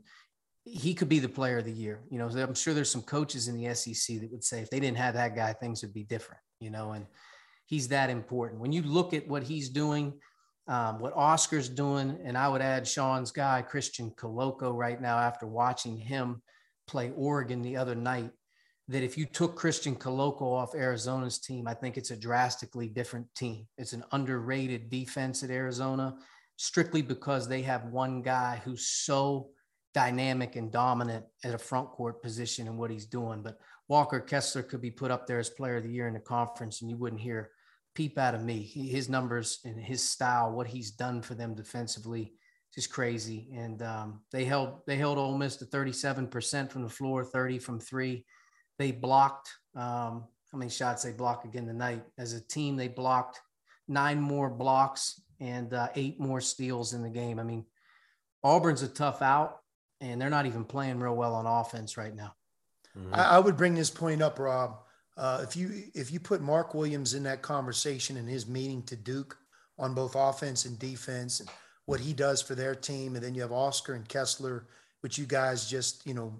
he 0.65 0.93
could 0.93 1.09
be 1.09 1.19
the 1.19 1.29
player 1.29 1.57
of 1.57 1.65
the 1.65 1.71
year. 1.71 2.01
You 2.09 2.19
know, 2.19 2.27
I'm 2.27 2.53
sure 2.53 2.73
there's 2.73 2.91
some 2.91 3.01
coaches 3.01 3.47
in 3.47 3.57
the 3.57 3.73
SEC 3.75 4.19
that 4.21 4.31
would 4.31 4.43
say 4.43 4.61
if 4.61 4.69
they 4.69 4.79
didn't 4.79 4.97
have 4.97 5.15
that 5.15 5.35
guy, 5.35 5.53
things 5.53 5.81
would 5.81 5.93
be 5.93 6.03
different, 6.03 6.41
you 6.59 6.69
know, 6.69 6.91
and 6.93 7.05
he's 7.65 7.89
that 7.89 8.09
important. 8.09 8.61
When 8.61 8.71
you 8.71 8.81
look 8.81 9.13
at 9.13 9.27
what 9.27 9.43
he's 9.43 9.69
doing, 9.69 10.13
um, 10.67 10.99
what 10.99 11.13
Oscar's 11.15 11.67
doing, 11.67 12.17
and 12.23 12.37
I 12.37 12.47
would 12.47 12.61
add 12.61 12.87
Sean's 12.87 13.31
guy, 13.31 13.61
Christian 13.61 14.11
Koloko 14.11 14.73
right 14.73 15.01
now, 15.01 15.17
after 15.17 15.45
watching 15.45 15.97
him 15.97 16.41
play 16.87 17.11
Oregon 17.15 17.61
the 17.61 17.75
other 17.75 17.95
night, 17.95 18.31
that 18.87 19.03
if 19.03 19.17
you 19.17 19.25
took 19.25 19.55
Christian 19.55 19.95
Koloko 19.95 20.41
off 20.41 20.75
Arizona's 20.75 21.39
team, 21.39 21.67
I 21.67 21.73
think 21.73 21.97
it's 21.97 22.11
a 22.11 22.17
drastically 22.17 22.87
different 22.87 23.27
team. 23.35 23.67
It's 23.77 23.93
an 23.93 24.03
underrated 24.11 24.89
defense 24.89 25.43
at 25.43 25.49
Arizona, 25.49 26.15
strictly 26.57 27.01
because 27.01 27.47
they 27.47 27.61
have 27.63 27.85
one 27.85 28.21
guy 28.21 28.61
who's 28.63 28.87
so 28.87 29.49
dynamic 29.93 30.55
and 30.55 30.71
dominant 30.71 31.25
at 31.43 31.53
a 31.53 31.57
front 31.57 31.89
court 31.89 32.21
position 32.21 32.67
and 32.67 32.77
what 32.77 32.91
he's 32.91 33.05
doing. 33.05 33.41
But 33.41 33.59
Walker 33.87 34.19
Kessler 34.19 34.63
could 34.63 34.81
be 34.81 34.91
put 34.91 35.11
up 35.11 35.27
there 35.27 35.39
as 35.39 35.49
player 35.49 35.77
of 35.77 35.83
the 35.83 35.91
year 35.91 36.07
in 36.07 36.13
the 36.13 36.19
conference, 36.19 36.81
and 36.81 36.89
you 36.89 36.97
wouldn't 36.97 37.21
hear 37.21 37.51
peep 37.93 38.17
out 38.17 38.35
of 38.35 38.43
me. 38.43 38.59
He, 38.59 38.87
his 38.87 39.09
numbers 39.09 39.59
and 39.65 39.79
his 39.79 40.03
style, 40.03 40.51
what 40.51 40.67
he's 40.67 40.91
done 40.91 41.21
for 41.21 41.35
them 41.35 41.53
defensively, 41.53 42.33
just 42.73 42.91
crazy. 42.91 43.49
And 43.53 43.81
um, 43.83 44.21
they 44.31 44.45
held 44.45 44.79
they 44.87 44.95
held 44.95 45.17
Ole 45.17 45.37
Miss 45.37 45.57
to 45.57 45.65
37% 45.65 46.71
from 46.71 46.83
the 46.83 46.89
floor, 46.89 47.23
30 47.23 47.59
from 47.59 47.79
three 47.79 48.25
they 48.79 48.91
blocked 48.91 49.49
um, 49.75 50.25
how 50.51 50.57
many 50.57 50.69
shots 50.69 51.03
they 51.03 51.11
blocked 51.11 51.45
again 51.45 51.65
tonight 51.65 52.03
as 52.17 52.33
a 52.33 52.47
team 52.47 52.75
they 52.75 52.87
blocked 52.87 53.41
nine 53.87 54.19
more 54.19 54.49
blocks 54.49 55.21
and 55.39 55.73
uh, 55.73 55.89
eight 55.95 56.19
more 56.19 56.41
steals 56.41 56.93
in 56.93 57.01
the 57.01 57.09
game 57.09 57.39
i 57.39 57.43
mean 57.43 57.65
auburn's 58.43 58.83
a 58.83 58.87
tough 58.87 59.21
out 59.21 59.59
and 60.03 60.21
they're 60.21 60.29
not 60.29 60.45
even 60.45 60.63
playing 60.63 60.99
real 60.99 61.15
well 61.15 61.35
on 61.35 61.45
offense 61.45 61.97
right 61.97 62.15
now 62.15 62.33
mm-hmm. 62.97 63.13
I, 63.13 63.23
I, 63.23 63.39
would 63.39 63.57
bring 63.57 63.75
this 63.75 63.89
point 63.89 64.21
up 64.21 64.39
rob 64.39 64.79
uh, 65.17 65.41
if 65.43 65.55
you 65.55 65.83
if 65.95 66.11
you 66.11 66.19
put 66.19 66.41
mark 66.41 66.73
williams 66.73 67.13
in 67.13 67.23
that 67.23 67.41
conversation 67.41 68.17
in 68.17 68.27
his 68.27 68.47
meeting 68.47 68.83
to 68.83 68.95
duke 68.95 69.37
on 69.79 69.93
both 69.93 70.15
offense 70.15 70.65
and 70.65 70.77
defense 70.77 71.39
and 71.39 71.49
what 71.85 71.99
he 71.99 72.13
does 72.13 72.41
for 72.41 72.55
their 72.55 72.75
team 72.75 73.15
and 73.15 73.23
then 73.23 73.33
you 73.33 73.41
have 73.41 73.51
oscar 73.51 73.93
and 73.93 74.07
kessler 74.07 74.67
which 75.01 75.17
you 75.17 75.25
guys 75.25 75.69
just 75.69 76.05
you 76.05 76.13
know 76.13 76.33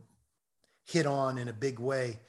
hit 0.86 1.06
on 1.06 1.38
in 1.38 1.47
a 1.47 1.54
big 1.54 1.80
way. 1.80 2.19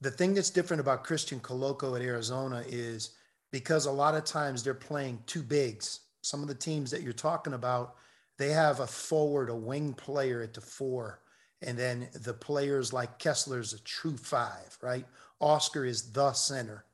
The 0.00 0.10
thing 0.10 0.34
that's 0.34 0.50
different 0.50 0.80
about 0.80 1.04
Christian 1.04 1.40
Koloko 1.40 1.96
at 1.96 2.02
Arizona 2.02 2.64
is 2.66 3.10
because 3.52 3.86
a 3.86 3.90
lot 3.90 4.14
of 4.14 4.24
times 4.24 4.62
they're 4.62 4.74
playing 4.74 5.22
two 5.26 5.42
bigs. 5.42 6.00
Some 6.22 6.42
of 6.42 6.48
the 6.48 6.54
teams 6.54 6.90
that 6.90 7.02
you're 7.02 7.12
talking 7.12 7.54
about, 7.54 7.94
they 8.38 8.50
have 8.50 8.80
a 8.80 8.86
forward, 8.86 9.48
a 9.50 9.54
wing 9.54 9.94
player 9.94 10.42
at 10.42 10.54
the 10.54 10.60
four. 10.60 11.20
And 11.62 11.78
then 11.78 12.08
the 12.12 12.34
players 12.34 12.92
like 12.92 13.18
Kessler 13.18 13.60
is 13.60 13.72
a 13.72 13.82
true 13.82 14.16
five, 14.16 14.76
right? 14.82 15.06
Oscar 15.40 15.84
is 15.84 16.12
the 16.12 16.32
center. 16.32 16.84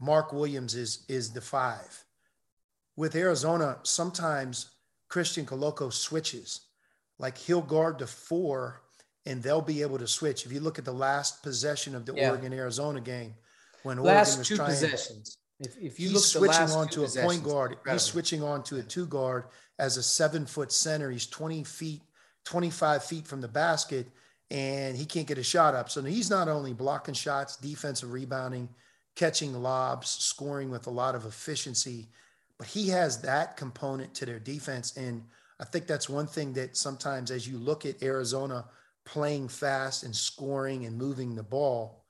Mark 0.00 0.32
Williams 0.32 0.74
is 0.74 1.04
is 1.08 1.32
the 1.32 1.40
five. 1.40 2.04
With 2.96 3.14
Arizona, 3.14 3.78
sometimes 3.82 4.70
Christian 5.08 5.44
Koloko 5.44 5.92
switches. 5.92 6.62
Like 7.18 7.36
he'll 7.36 7.62
guard 7.62 7.98
the 7.98 8.06
four 8.06 8.82
and 9.26 9.42
they'll 9.42 9.60
be 9.60 9.82
able 9.82 9.98
to 9.98 10.06
switch. 10.06 10.46
If 10.46 10.52
you 10.52 10.60
look 10.60 10.78
at 10.78 10.84
the 10.84 10.92
last 10.92 11.42
possession 11.42 11.94
of 11.94 12.06
the 12.06 12.14
yeah. 12.14 12.30
Oregon 12.30 12.52
Arizona 12.52 13.00
game, 13.00 13.34
when 13.82 13.98
last 13.98 14.30
Oregon 14.30 14.38
was 14.38 14.48
two 14.48 14.56
trying, 14.56 14.70
possessions. 14.70 15.38
If, 15.60 15.76
if 15.76 15.98
you 15.98 16.10
he's 16.10 16.34
look 16.34 16.52
switching 16.52 16.70
on 16.74 16.88
to 16.88 17.04
a 17.04 17.08
point 17.08 17.42
guard, 17.42 17.72
incredible. 17.72 17.92
he's 17.92 18.02
switching 18.02 18.42
on 18.42 18.62
to 18.64 18.76
a 18.76 18.82
two 18.82 19.06
guard 19.06 19.44
as 19.78 19.96
a 19.96 20.02
seven 20.02 20.46
foot 20.46 20.70
center. 20.70 21.10
He's 21.10 21.26
20 21.26 21.64
feet, 21.64 22.02
25 22.44 23.04
feet 23.04 23.26
from 23.26 23.40
the 23.40 23.48
basket, 23.48 24.06
and 24.50 24.96
he 24.96 25.04
can't 25.04 25.26
get 25.26 25.38
a 25.38 25.42
shot 25.42 25.74
up. 25.74 25.90
So 25.90 26.02
he's 26.02 26.30
not 26.30 26.48
only 26.48 26.72
blocking 26.72 27.14
shots, 27.14 27.56
defensive 27.56 28.12
rebounding, 28.12 28.68
catching 29.16 29.52
lobs, 29.52 30.08
scoring 30.08 30.70
with 30.70 30.86
a 30.86 30.90
lot 30.90 31.14
of 31.14 31.26
efficiency, 31.26 32.08
but 32.56 32.68
he 32.68 32.88
has 32.88 33.20
that 33.22 33.56
component 33.56 34.14
to 34.14 34.26
their 34.26 34.38
defense. 34.38 34.96
And 34.96 35.24
I 35.60 35.64
think 35.64 35.86
that's 35.86 36.08
one 36.08 36.26
thing 36.26 36.52
that 36.54 36.76
sometimes 36.76 37.30
as 37.30 37.48
you 37.48 37.58
look 37.58 37.84
at 37.84 38.02
Arizona 38.02 38.64
playing 39.04 39.48
fast 39.48 40.04
and 40.04 40.14
scoring 40.14 40.86
and 40.86 40.96
moving 40.96 41.34
the 41.34 41.42
ball, 41.42 42.04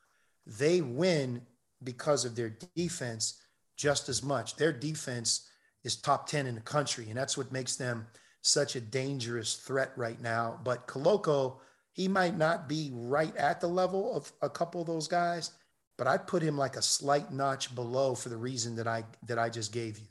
they 0.46 0.80
win 0.80 1.42
because 1.82 2.24
of 2.24 2.34
their 2.34 2.56
defense 2.76 3.40
just 3.76 4.08
as 4.08 4.22
much. 4.22 4.56
Their 4.56 4.72
defense 4.72 5.48
is 5.84 5.96
top 5.96 6.28
10 6.28 6.46
in 6.46 6.54
the 6.54 6.60
country, 6.60 7.06
and 7.08 7.16
that's 7.16 7.38
what 7.38 7.52
makes 7.52 7.76
them 7.76 8.06
such 8.42 8.76
a 8.76 8.80
dangerous 8.80 9.54
threat 9.54 9.92
right 9.96 10.20
now. 10.20 10.60
But 10.64 10.86
Koloko, 10.86 11.58
he 11.92 12.08
might 12.08 12.36
not 12.36 12.68
be 12.68 12.90
right 12.92 13.34
at 13.36 13.60
the 13.60 13.68
level 13.68 14.14
of 14.14 14.32
a 14.42 14.50
couple 14.50 14.80
of 14.80 14.86
those 14.86 15.08
guys, 15.08 15.52
but 15.96 16.06
I'd 16.06 16.26
put 16.26 16.42
him 16.42 16.56
like 16.56 16.76
a 16.76 16.82
slight 16.82 17.32
notch 17.32 17.74
below 17.74 18.14
for 18.14 18.28
the 18.28 18.36
reason 18.36 18.76
that 18.76 18.86
I 18.86 19.04
that 19.26 19.38
I 19.38 19.48
just 19.48 19.72
gave 19.72 19.98
you. 19.98 20.06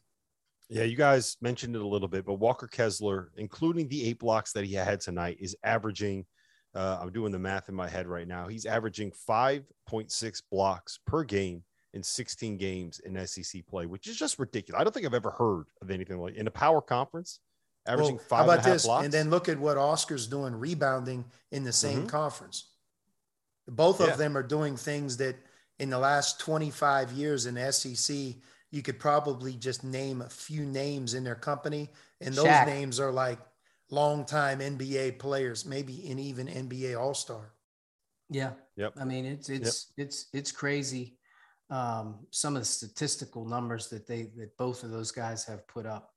Yeah, 0.69 0.83
you 0.83 0.97
guys 0.97 1.37
mentioned 1.41 1.75
it 1.75 1.81
a 1.81 1.87
little 1.87 2.09
bit, 2.09 2.25
but 2.25 2.35
Walker 2.35 2.67
Kessler, 2.67 3.31
including 3.37 3.87
the 3.87 4.05
eight 4.05 4.19
blocks 4.19 4.51
that 4.51 4.65
he 4.65 4.73
had 4.73 4.99
tonight, 4.99 5.37
is 5.39 5.55
averaging 5.63 6.25
uh, 6.77 6.99
I'm 7.01 7.11
doing 7.11 7.31
the 7.31 7.39
math 7.39 7.69
in 7.69 7.75
my 7.75 7.89
head 7.89 8.07
right 8.07 8.27
now. 8.27 8.47
He's 8.47 8.65
averaging 8.65 9.11
5.6 9.27 10.43
blocks 10.51 10.99
per 11.07 11.23
game 11.23 11.63
in 11.93 12.03
16 12.03 12.57
games 12.57 12.99
in 12.99 13.25
SEC 13.25 13.65
play, 13.65 13.87
which 13.87 14.07
is 14.07 14.15
just 14.15 14.37
ridiculous. 14.37 14.79
I 14.79 14.83
don't 14.83 14.93
think 14.93 15.05
I've 15.05 15.15
ever 15.15 15.31
heard 15.31 15.65
of 15.81 15.89
anything 15.89 16.19
like 16.19 16.35
in 16.35 16.45
a 16.45 16.51
power 16.51 16.81
conference 16.81 17.39
averaging 17.87 18.17
well, 18.17 18.25
five. 18.25 18.45
How 18.45 18.53
about 18.53 18.63
this? 18.63 18.85
Blocks. 18.85 19.05
And 19.05 19.13
then 19.13 19.31
look 19.31 19.49
at 19.49 19.57
what 19.57 19.77
Oscar's 19.77 20.27
doing 20.27 20.53
rebounding 20.53 21.25
in 21.51 21.63
the 21.63 21.73
same 21.73 21.99
mm-hmm. 21.99 22.07
conference. 22.07 22.69
Both 23.67 23.99
yeah. 23.99 24.07
of 24.07 24.17
them 24.19 24.37
are 24.37 24.43
doing 24.43 24.77
things 24.77 25.17
that 25.17 25.35
in 25.79 25.89
the 25.89 25.97
last 25.97 26.39
25 26.39 27.11
years 27.11 27.47
in 27.47 27.71
SEC, 27.71 28.15
you 28.69 28.81
could 28.83 28.99
probably 28.99 29.53
just 29.53 29.83
name 29.83 30.21
a 30.21 30.29
few 30.29 30.63
names 30.65 31.15
in 31.15 31.23
their 31.23 31.35
company, 31.35 31.89
and 32.21 32.35
those 32.35 32.45
Shaq. 32.45 32.67
names 32.67 32.99
are 32.99 33.11
like 33.11 33.39
longtime 33.89 34.59
NBA 34.59 35.19
players, 35.19 35.65
maybe 35.65 36.09
an 36.11 36.19
even 36.19 36.47
NBA 36.47 36.99
All 36.99 37.13
Star. 37.13 37.53
Yeah. 38.29 38.51
Yep. 38.75 38.93
I 38.99 39.05
mean, 39.05 39.25
it's 39.25 39.49
it's 39.49 39.87
yep. 39.97 40.07
it's 40.07 40.27
it's 40.33 40.51
crazy. 40.51 41.17
Um, 41.69 42.19
some 42.31 42.55
of 42.55 42.61
the 42.61 42.65
statistical 42.65 43.45
numbers 43.45 43.89
that 43.89 44.07
they 44.07 44.23
that 44.37 44.57
both 44.57 44.83
of 44.83 44.91
those 44.91 45.11
guys 45.11 45.45
have 45.45 45.67
put 45.67 45.85
up. 45.85 46.13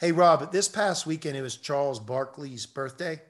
Hey 0.00 0.12
Rob, 0.12 0.50
this 0.50 0.68
past 0.68 1.06
weekend 1.06 1.36
it 1.36 1.42
was 1.42 1.56
Charles 1.56 2.00
Barkley's 2.00 2.66
birthday. 2.66 3.20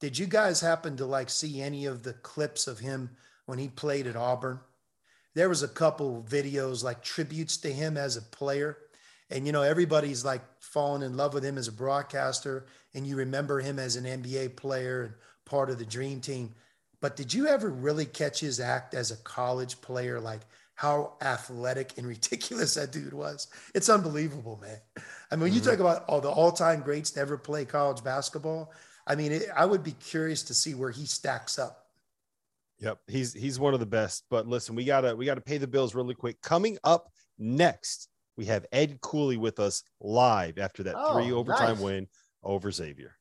Did 0.00 0.18
you 0.18 0.26
guys 0.26 0.60
happen 0.60 0.96
to 0.98 1.06
like 1.06 1.30
see 1.30 1.60
any 1.60 1.86
of 1.86 2.02
the 2.02 2.12
clips 2.12 2.66
of 2.66 2.78
him 2.78 3.10
when 3.46 3.58
he 3.58 3.68
played 3.68 4.06
at 4.06 4.14
Auburn? 4.16 4.60
There 5.34 5.48
was 5.48 5.62
a 5.62 5.68
couple 5.68 6.26
videos 6.28 6.84
like 6.84 7.02
tributes 7.02 7.56
to 7.58 7.72
him 7.72 7.96
as 7.96 8.16
a 8.16 8.22
player. 8.22 8.78
And 9.30 9.46
you 9.46 9.52
know, 9.52 9.62
everybody's 9.62 10.24
like 10.24 10.42
fallen 10.60 11.02
in 11.02 11.16
love 11.16 11.34
with 11.34 11.44
him 11.44 11.58
as 11.58 11.68
a 11.68 11.72
broadcaster 11.72 12.66
and 12.94 13.06
you 13.06 13.16
remember 13.16 13.60
him 13.60 13.78
as 13.78 13.96
an 13.96 14.04
NBA 14.04 14.56
player 14.56 15.02
and 15.04 15.14
part 15.44 15.70
of 15.70 15.78
the 15.78 15.84
dream 15.84 16.20
team. 16.20 16.54
But 17.00 17.16
did 17.16 17.32
you 17.32 17.46
ever 17.46 17.68
really 17.68 18.06
catch 18.06 18.40
his 18.40 18.60
act 18.60 18.94
as 18.94 19.10
a 19.10 19.16
college 19.18 19.80
player? 19.80 20.18
Like 20.20 20.40
how 20.74 21.14
athletic 21.20 21.92
and 21.96 22.06
ridiculous 22.06 22.74
that 22.74 22.92
dude 22.92 23.12
was. 23.12 23.48
It's 23.74 23.88
unbelievable, 23.88 24.58
man. 24.62 24.78
I 25.30 25.36
mean, 25.36 25.52
you 25.52 25.60
mm-hmm. 25.60 25.70
talk 25.70 25.80
about 25.80 26.04
all 26.08 26.20
the 26.20 26.30
all-time 26.30 26.80
greats 26.80 27.10
to 27.12 27.20
ever 27.20 27.36
play 27.36 27.64
college 27.64 28.02
basketball, 28.02 28.72
I 29.08 29.14
mean, 29.14 29.32
it, 29.32 29.48
I 29.56 29.64
would 29.64 29.82
be 29.82 29.92
curious 29.92 30.42
to 30.44 30.54
see 30.54 30.74
where 30.74 30.90
he 30.90 31.06
stacks 31.06 31.58
up. 31.58 31.86
Yep, 32.80 32.98
he's 33.08 33.32
he's 33.32 33.58
one 33.58 33.74
of 33.74 33.80
the 33.80 33.86
best. 33.86 34.24
But 34.30 34.46
listen, 34.46 34.76
we 34.76 34.84
gotta 34.84 35.16
we 35.16 35.24
gotta 35.24 35.40
pay 35.40 35.58
the 35.58 35.66
bills 35.66 35.96
really 35.96 36.14
quick. 36.14 36.40
Coming 36.42 36.78
up 36.84 37.10
next, 37.38 38.08
we 38.36 38.44
have 38.44 38.66
Ed 38.70 39.00
Cooley 39.00 39.36
with 39.36 39.58
us 39.58 39.82
live 40.00 40.58
after 40.58 40.84
that 40.84 40.94
Oh, 40.96 41.14
three 41.14 41.32
overtime 41.32 41.74
nice. 41.74 41.80
win 41.80 42.06
over 42.42 42.70
Xavier. 42.70 43.17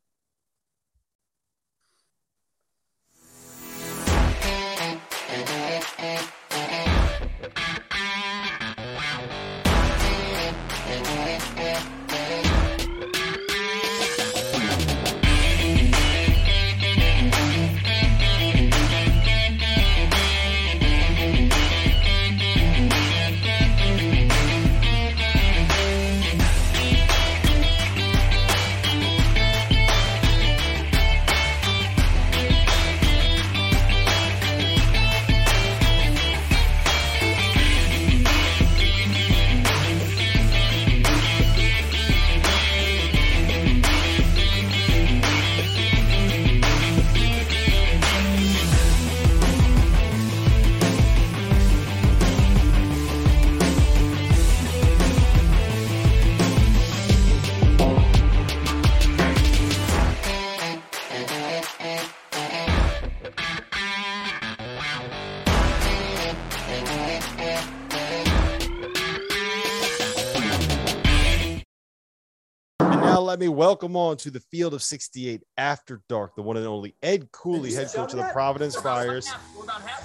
Let 73.27 73.39
me 73.41 73.49
welcome 73.49 73.97
on 73.97 74.15
to 74.15 74.31
the 74.31 74.39
field 74.39 74.73
of 74.73 74.81
68 74.81 75.43
after 75.57 76.01
dark, 76.07 76.33
the 76.37 76.41
one 76.41 76.55
and 76.55 76.65
only 76.65 76.95
Ed 77.03 77.29
Cooley, 77.33 77.73
head 77.73 77.91
coach 77.93 78.13
of 78.13 78.19
the 78.19 78.29
Providence 78.31 78.77
Friars, 78.77 79.29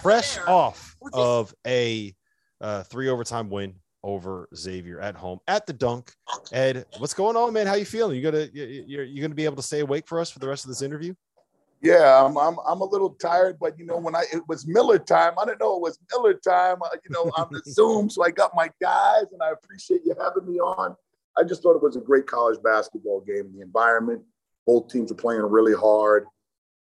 fresh 0.03 0.39
off 0.49 0.97
of 1.13 1.55
a 1.65 2.13
uh, 2.61 2.83
three 2.83 3.09
overtime 3.09 3.49
win 3.49 3.77
over 4.03 4.49
Xavier 4.57 4.99
at 5.01 5.15
home 5.15 5.39
at 5.47 5.67
the 5.67 5.73
dunk. 5.73 6.13
Ed, 6.51 6.85
what's 6.99 7.15
going 7.15 7.37
on, 7.37 7.53
man? 7.53 7.69
How 7.69 7.75
you 7.75 7.85
feeling? 7.85 8.17
You 8.17 8.23
gonna 8.23 8.49
you- 8.53 8.85
you're 8.89 9.05
you 9.05 9.23
gonna 9.23 9.37
be 9.37 9.45
able 9.45 9.55
to 9.57 9.63
stay 9.63 9.81
awake 9.81 10.09
for 10.09 10.19
us 10.19 10.29
for 10.29 10.41
the 10.41 10.49
rest 10.49 10.65
of 10.65 10.69
this 10.71 10.83
interview? 10.83 11.15
Yeah, 11.81 12.25
I'm, 12.25 12.37
I'm 12.37 12.57
I'm 12.67 12.81
a 12.81 12.85
little 12.85 13.11
tired, 13.11 13.59
but 13.61 13.79
you 13.79 13.87
know 13.87 13.99
when 13.99 14.17
I 14.17 14.25
it 14.33 14.43
was 14.49 14.67
Miller 14.67 14.99
time, 14.99 15.35
I 15.41 15.45
didn't 15.45 15.61
know 15.61 15.77
it 15.77 15.81
was 15.83 15.97
Miller 16.11 16.35
time. 16.35 16.79
Uh, 16.83 16.89
you 17.05 17.11
know, 17.15 17.31
I'm 17.37 17.47
the 17.53 17.63
Zoom, 17.71 18.11
so 18.11 18.25
I 18.25 18.33
got 18.33 18.51
my 18.57 18.69
guys, 18.81 19.27
and 19.33 19.41
I 19.41 19.51
appreciate 19.53 20.01
you 20.05 20.17
having 20.21 20.53
me 20.53 20.59
on. 20.59 20.97
I 21.39 21.45
just 21.45 21.63
thought 21.63 21.77
it 21.77 21.83
was 21.83 21.97
a 21.97 22.01
great 22.01 22.27
college 22.27 22.59
basketball 22.63 23.21
game. 23.21 23.53
The 23.55 23.63
environment, 23.63 24.23
both 24.67 24.89
teams 24.89 25.11
were 25.11 25.17
playing 25.17 25.43
really 25.43 25.75
hard. 25.75 26.27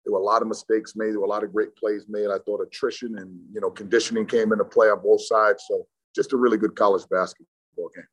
There 0.04 0.12
were 0.12 0.20
a 0.20 0.24
lot 0.24 0.42
of 0.42 0.48
mistakes 0.48 0.94
made. 0.96 1.10
There 1.12 1.20
were 1.20 1.26
a 1.26 1.30
lot 1.30 1.44
of 1.44 1.52
great 1.52 1.74
plays 1.76 2.06
made. 2.08 2.26
I 2.26 2.38
thought 2.44 2.60
attrition 2.60 3.18
and 3.18 3.38
you 3.52 3.60
know 3.60 3.70
conditioning 3.70 4.26
came 4.26 4.52
into 4.52 4.64
play 4.64 4.88
on 4.88 5.02
both 5.02 5.24
sides. 5.24 5.64
So 5.68 5.86
just 6.14 6.32
a 6.32 6.36
really 6.36 6.58
good 6.58 6.74
college 6.74 7.04
basketball 7.08 7.90
game. 7.94 8.04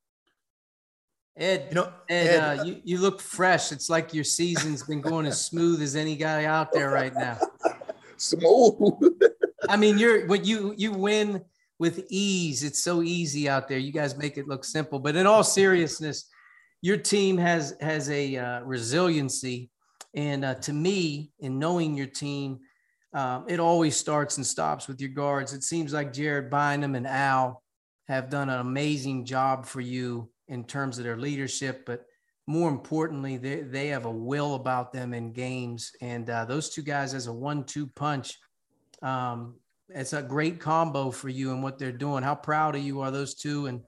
Ed, 1.36 1.68
You 1.70 1.76
know, 1.76 1.94
Ed, 2.10 2.28
Ed, 2.28 2.60
uh, 2.60 2.64
you, 2.64 2.82
you 2.84 2.98
look 2.98 3.22
fresh. 3.22 3.72
It's 3.72 3.90
like 3.90 4.14
your 4.14 4.26
season's 4.26 4.84
been 4.84 5.00
going 5.00 5.26
as 5.26 5.46
smooth 5.46 5.82
as 5.82 5.96
any 5.96 6.18
guy 6.18 6.44
out 6.46 6.74
there 6.74 6.92
right 6.92 7.14
now. 7.14 7.38
Smooth. 8.18 9.14
I 9.70 9.78
mean, 9.78 9.98
you're 9.98 10.28
when 10.28 10.44
you 10.44 10.74
you 10.78 10.92
win 10.92 11.42
with 11.80 12.06
ease. 12.10 12.64
It's 12.64 12.80
so 12.80 13.02
easy 13.02 13.50
out 13.50 13.68
there. 13.68 13.78
You 13.80 13.92
guys 13.92 14.18
make 14.18 14.38
it 14.38 14.48
look 14.48 14.64
simple, 14.64 15.00
but 15.00 15.16
in 15.16 15.26
all 15.26 15.44
seriousness, 15.44 16.30
your 16.82 16.98
team 16.98 17.38
has 17.38 17.76
has 17.82 18.10
a 18.10 18.38
uh, 18.38 18.62
resiliency, 18.62 19.70
and 20.14 20.46
uh, 20.46 20.56
to 20.56 20.74
me, 20.74 21.32
in 21.40 21.60
knowing 21.60 21.96
your 21.96 22.08
team, 22.08 22.60
um, 23.14 23.46
it 23.48 23.60
always 23.60 23.98
starts 23.98 24.38
and 24.38 24.46
stops 24.46 24.88
with 24.88 25.02
your 25.02 25.10
guards. 25.10 25.54
It 25.54 25.64
seems 25.64 25.94
like 25.94 26.14
Jared 26.14 26.50
Bynum 26.50 26.96
and 26.96 27.08
Al 27.08 27.64
have 28.08 28.30
done 28.30 28.50
an 28.50 28.60
amazing 28.60 29.26
job 29.26 29.66
for 29.66 29.82
you 29.82 30.30
in 30.48 30.64
terms 30.64 30.98
of 30.98 31.04
their 31.04 31.18
leadership, 31.18 31.86
but 31.86 32.06
more 32.48 32.70
importantly, 32.70 33.38
they, 33.38 33.62
they 33.62 33.88
have 33.90 34.06
a 34.06 34.12
will 34.12 34.56
about 34.56 34.92
them 34.92 35.14
in 35.14 35.32
games. 35.32 35.92
And 36.02 36.28
uh, 36.30 36.46
those 36.46 36.70
two 36.72 36.82
guys, 36.82 37.14
as 37.14 37.28
a 37.28 37.34
one 37.34 37.64
two 37.64 37.86
punch, 37.86 38.40
um, 39.04 39.56
it's 39.90 40.14
a 40.14 40.22
great 40.22 40.60
combo 40.60 41.12
for 41.12 41.30
you 41.30 41.52
and 41.52 41.64
what 41.64 41.80
they're 41.80 41.92
doing. 41.92 42.24
How 42.24 42.36
proud 42.36 42.76
of 42.76 42.82
you 42.82 43.02
are 43.02 43.12
those 43.12 43.34
two? 43.34 43.68
And 43.68 43.82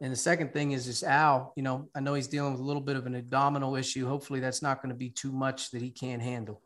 and 0.00 0.12
the 0.12 0.16
second 0.16 0.52
thing 0.52 0.72
is 0.72 0.84
just 0.84 1.04
Al. 1.04 1.52
You 1.56 1.62
know, 1.62 1.88
I 1.94 2.00
know 2.00 2.14
he's 2.14 2.28
dealing 2.28 2.52
with 2.52 2.60
a 2.60 2.64
little 2.64 2.82
bit 2.82 2.96
of 2.96 3.06
an 3.06 3.14
abdominal 3.14 3.76
issue. 3.76 4.06
Hopefully, 4.06 4.40
that's 4.40 4.60
not 4.60 4.82
going 4.82 4.90
to 4.90 4.98
be 4.98 5.08
too 5.08 5.32
much 5.32 5.70
that 5.70 5.80
he 5.80 5.90
can't 5.90 6.20
handle. 6.20 6.60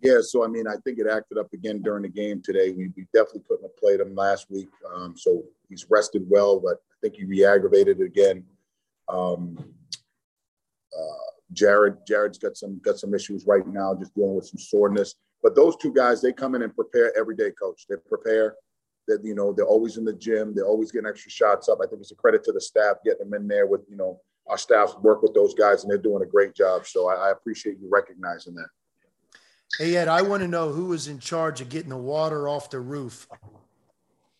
Yeah, 0.00 0.18
so 0.22 0.44
I 0.44 0.46
mean, 0.46 0.66
I 0.66 0.76
think 0.84 0.98
it 0.98 1.06
acted 1.06 1.38
up 1.38 1.52
again 1.52 1.82
during 1.82 2.02
the 2.02 2.08
game 2.08 2.40
today. 2.40 2.70
We, 2.70 2.90
we 2.96 3.06
definitely 3.12 3.42
couldn't 3.48 3.64
have 3.64 3.76
played 3.76 4.00
him 4.00 4.14
last 4.14 4.48
week, 4.48 4.68
um, 4.94 5.14
so 5.16 5.42
he's 5.68 5.86
rested 5.90 6.24
well, 6.28 6.60
but 6.60 6.74
I 6.74 6.96
think 7.02 7.16
he 7.16 7.24
re-aggravated 7.24 8.00
it 8.00 8.04
again. 8.04 8.44
Um, 9.08 9.58
uh, 10.96 11.30
Jared, 11.52 11.96
Jared's 12.06 12.38
got 12.38 12.56
some 12.56 12.78
got 12.78 12.98
some 12.98 13.12
issues 13.12 13.44
right 13.46 13.66
now, 13.66 13.94
just 13.94 14.14
dealing 14.14 14.36
with 14.36 14.46
some 14.46 14.58
soreness. 14.58 15.16
But 15.42 15.54
those 15.54 15.76
two 15.76 15.92
guys, 15.92 16.20
they 16.20 16.32
come 16.32 16.54
in 16.54 16.62
and 16.62 16.74
prepare 16.74 17.16
every 17.16 17.36
day, 17.36 17.50
coach. 17.50 17.86
They 17.88 17.96
prepare. 18.08 18.54
That 19.06 19.24
you 19.24 19.34
know, 19.34 19.54
they're 19.54 19.64
always 19.64 19.96
in 19.96 20.04
the 20.04 20.12
gym. 20.12 20.54
They're 20.54 20.66
always 20.66 20.92
getting 20.92 21.08
extra 21.08 21.30
shots 21.30 21.68
up. 21.68 21.78
I 21.82 21.86
think 21.86 22.02
it's 22.02 22.12
a 22.12 22.16
credit 22.16 22.44
to 22.44 22.52
the 22.52 22.60
staff 22.60 22.96
getting 23.04 23.30
them 23.30 23.40
in 23.40 23.48
there 23.48 23.66
with 23.66 23.80
you 23.88 23.96
know 23.96 24.20
our 24.46 24.58
staff 24.58 24.94
work 25.00 25.22
with 25.22 25.32
those 25.32 25.54
guys, 25.54 25.82
and 25.82 25.90
they're 25.90 25.96
doing 25.96 26.22
a 26.22 26.26
great 26.26 26.54
job. 26.54 26.86
So 26.86 27.08
I, 27.08 27.28
I 27.28 27.30
appreciate 27.30 27.78
you 27.80 27.88
recognizing 27.90 28.54
that. 28.56 28.68
hey 29.78 29.96
Ed, 29.96 30.08
I 30.08 30.20
want 30.22 30.42
to 30.42 30.48
know 30.48 30.72
who 30.72 30.86
was 30.86 31.08
in 31.08 31.18
charge 31.20 31.62
of 31.62 31.70
getting 31.70 31.88
the 31.88 31.96
water 31.96 32.48
off 32.48 32.68
the 32.68 32.80
roof. 32.80 33.26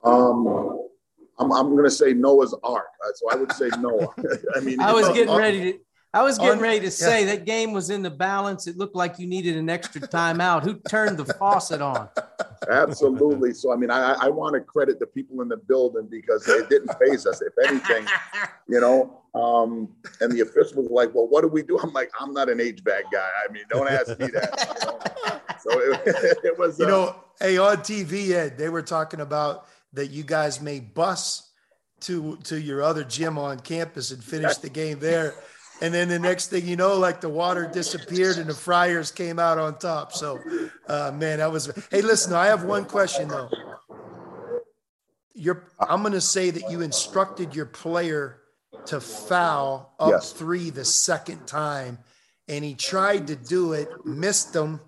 Um, 0.05 0.79
I'm, 1.39 1.53
I'm 1.53 1.71
going 1.71 1.85
to 1.85 1.91
say 1.91 2.13
Noah's 2.13 2.55
Ark. 2.63 2.87
Uh, 3.05 3.11
So 3.15 3.31
I 3.31 3.37
would 3.37 3.53
say 3.53 3.69
Noah. 3.79 4.09
I 4.57 4.61
mean, 4.61 4.81
I 4.81 4.93
was 4.93 5.09
getting 5.09 5.35
ready 5.35 5.73
to. 5.73 5.79
I 6.15 6.23
was 6.23 6.39
getting 6.39 6.61
ready 6.61 6.81
to 6.81 6.91
say 6.91 7.25
that 7.27 7.45
game 7.45 7.73
was 7.73 7.91
in 7.91 8.03
the 8.03 8.11
balance. 8.11 8.67
It 8.67 8.79
looked 8.79 8.97
like 8.97 9.19
you 9.19 9.27
needed 9.27 9.57
an 9.57 9.69
extra 9.69 10.01
timeout. 10.01 10.63
Who 10.65 10.75
turned 10.89 11.19
the 11.19 11.27
faucet 11.35 11.83
on? 11.83 12.09
Absolutely. 12.71 13.53
So 13.53 13.73
I 13.73 13.77
mean, 13.77 13.91
I, 13.91 14.15
I 14.15 14.29
want 14.29 14.55
to 14.55 14.61
credit 14.61 14.99
the 14.99 15.07
people 15.07 15.43
in 15.43 15.49
the 15.49 15.59
building 15.59 16.09
because 16.11 16.45
they 16.45 16.61
didn't 16.67 16.97
phase 16.99 17.27
us. 17.27 17.43
If 17.43 17.53
anything, 17.67 18.07
you 18.69 18.81
know. 18.81 19.15
Um, 19.35 19.91
and 20.21 20.33
the 20.33 20.41
official 20.41 20.83
was 20.83 20.91
like, 20.91 21.15
"Well, 21.15 21.29
what 21.29 21.43
do 21.43 21.49
we 21.49 21.63
do?" 21.63 21.79
I'm 21.79 21.93
like, 21.93 22.11
"I'm 22.19 22.33
not 22.33 22.49
an 22.49 22.59
HVAC 22.59 23.03
guy. 23.13 23.29
I 23.49 23.53
mean, 23.53 23.65
don't 23.69 23.89
ask 23.89 24.19
me 24.19 24.29
that." 24.29 24.77
You 24.81 24.87
know? 24.87 25.41
So 25.61 25.79
it, 25.79 26.39
it 26.45 26.59
was. 26.59 26.79
You 26.79 26.87
uh, 26.87 26.89
know, 26.89 27.25
hey, 27.39 27.59
on 27.59 27.77
TV, 27.79 28.31
Ed, 28.31 28.57
they 28.57 28.71
were 28.71 28.83
talking 28.83 29.21
about 29.21 29.67
that 29.93 30.09
you 30.09 30.23
guys 30.23 30.61
may 30.61 30.81
bus 30.81 31.51
to 32.01 32.37
to 32.45 32.61
your 32.61 32.83
other 32.83 33.05
gym 33.05 33.39
on 33.39 33.61
campus 33.61 34.11
and 34.11 34.25
finish 34.25 34.57
the 34.57 34.71
game 34.71 34.99
there. 34.99 35.35
And 35.81 35.95
then 35.95 36.09
the 36.09 36.19
next 36.19 36.49
thing 36.49 36.67
you 36.67 36.77
know, 36.77 36.97
like 36.99 37.21
the 37.21 37.29
water 37.29 37.69
disappeared 37.73 38.37
and 38.39 38.49
the 38.49 38.55
Friars 38.55 39.11
came 39.11 39.39
out 39.39 39.59
on 39.59 39.79
top. 39.79 40.13
So, 40.13 40.41
uh, 40.89 41.13
man, 41.15 41.39
that 41.39 41.53
was. 41.53 41.71
Hey, 41.91 42.03
listen, 42.03 42.33
I 42.33 42.47
have 42.47 42.65
one 42.65 42.85
question 42.85 43.29
though. 43.29 43.49
You're, 45.35 45.63
I'm 45.79 46.01
going 46.03 46.15
to 46.15 46.21
say 46.21 46.51
that 46.51 46.69
you 46.71 46.81
instructed 46.81 47.55
your 47.55 47.67
player 47.67 48.41
to 48.87 49.01
foul 49.01 49.95
up 50.01 50.11
Yes. 50.11 50.33
three 50.33 50.71
the 50.71 50.85
second 50.85 51.47
time, 51.47 51.99
and 52.49 52.65
he 52.65 52.75
tried 52.75 53.29
to 53.29 53.37
do 53.37 53.73
it, 53.73 53.89
missed 54.05 54.53
them, 54.53 54.81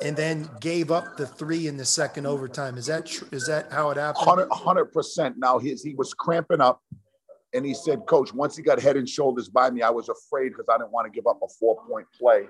and 0.00 0.16
then 0.16 0.48
gave 0.60 0.90
up 0.90 1.18
the 1.18 1.26
three 1.26 1.66
in 1.66 1.76
the 1.76 1.84
second 1.84 2.24
overtime. 2.24 2.78
Is 2.78 2.86
that 2.86 3.04
tr- 3.04 3.24
is 3.32 3.46
that 3.48 3.70
how 3.70 3.90
it 3.90 3.98
happened? 3.98 4.48
Hundred 4.50 4.86
percent. 4.92 5.36
Now 5.36 5.58
his 5.58 5.82
he 5.82 5.94
was 5.94 6.14
cramping 6.14 6.60
up, 6.60 6.80
and 7.54 7.64
he 7.64 7.74
said, 7.74 8.06
"Coach, 8.06 8.32
once 8.32 8.56
he 8.56 8.62
got 8.62 8.80
head 8.80 8.96
and 8.96 9.08
shoulders 9.08 9.48
by 9.48 9.70
me, 9.70 9.82
I 9.82 9.90
was 9.90 10.08
afraid 10.08 10.50
because 10.50 10.66
I 10.72 10.76
didn't 10.78 10.92
want 10.92 11.06
to 11.06 11.10
give 11.16 11.26
up 11.26 11.38
a 11.42 11.48
four 11.58 11.76
point 11.88 12.06
play." 12.18 12.48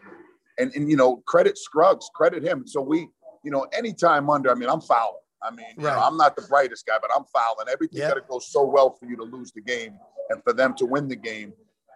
And 0.59 0.73
and 0.75 0.91
you 0.91 0.97
know, 0.97 1.17
credit 1.27 1.57
Scruggs, 1.59 2.11
credit 2.15 2.43
him. 2.43 2.67
So 2.67 2.81
we, 2.81 3.09
you 3.45 3.51
know, 3.51 3.67
anytime 3.73 4.29
under, 4.31 4.51
I 4.51 4.55
mean, 4.55 4.69
I'm 4.69 4.81
fouling. 4.81 5.15
I 5.41 5.53
mean, 5.53 5.67
you 5.77 5.85
know, 5.85 5.91
I'm 6.01 6.17
not 6.17 6.35
the 6.35 6.43
brightest 6.43 6.85
guy, 6.85 6.97
but 7.01 7.11
I'm 7.17 7.25
fouling. 7.33 7.69
Everything 7.71 8.01
Yeah. 8.01 8.09
got 8.09 8.15
to 8.15 8.23
go 8.29 8.41
so 8.41 8.65
well 8.65 8.91
for 8.91 9.07
you 9.07 9.17
to 9.17 9.23
lose 9.23 9.53
the 9.53 9.61
game 9.61 9.97
and 10.31 10.43
for 10.43 10.53
them 10.53 10.75
to 10.75 10.85
win 10.85 11.07
the 11.07 11.15
game. 11.15 11.53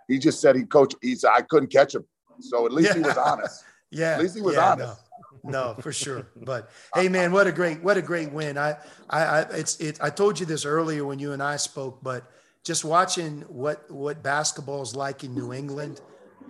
He 0.06 0.18
just 0.20 0.40
said 0.40 0.54
he 0.54 0.62
coach. 0.64 0.94
He 1.02 1.16
said 1.16 1.30
I 1.34 1.42
couldn't 1.42 1.70
catch 1.72 1.94
him. 1.96 2.04
So 2.38 2.66
at 2.66 2.72
least 2.72 2.94
he 2.94 3.00
was 3.00 3.16
honest. 3.16 3.64
Yeah, 3.94 4.12
At 4.14 4.20
least 4.20 4.36
he 4.36 4.40
was 4.40 4.54
yeah, 4.54 4.72
honest. 4.72 5.02
no. 5.44 5.74
no, 5.74 5.74
for 5.82 5.92
sure. 5.92 6.26
But 6.34 6.70
hey, 6.94 7.08
man, 7.10 7.30
what 7.30 7.46
a 7.46 7.52
great, 7.52 7.82
what 7.82 7.98
a 7.98 8.00
great 8.00 8.32
win. 8.32 8.56
I, 8.56 8.78
I, 9.10 9.22
I, 9.22 9.40
it's, 9.50 9.76
it. 9.80 9.98
I 10.00 10.08
told 10.08 10.40
you 10.40 10.46
this 10.46 10.64
earlier 10.64 11.04
when 11.04 11.18
you 11.18 11.32
and 11.32 11.42
I 11.42 11.56
spoke, 11.56 12.02
but 12.02 12.24
just 12.62 12.84
watching 12.84 13.40
what 13.42 13.90
what 13.90 14.22
basketball 14.22 14.82
is 14.82 14.94
like 14.94 15.24
in 15.24 15.34
New 15.34 15.52
England. 15.52 16.00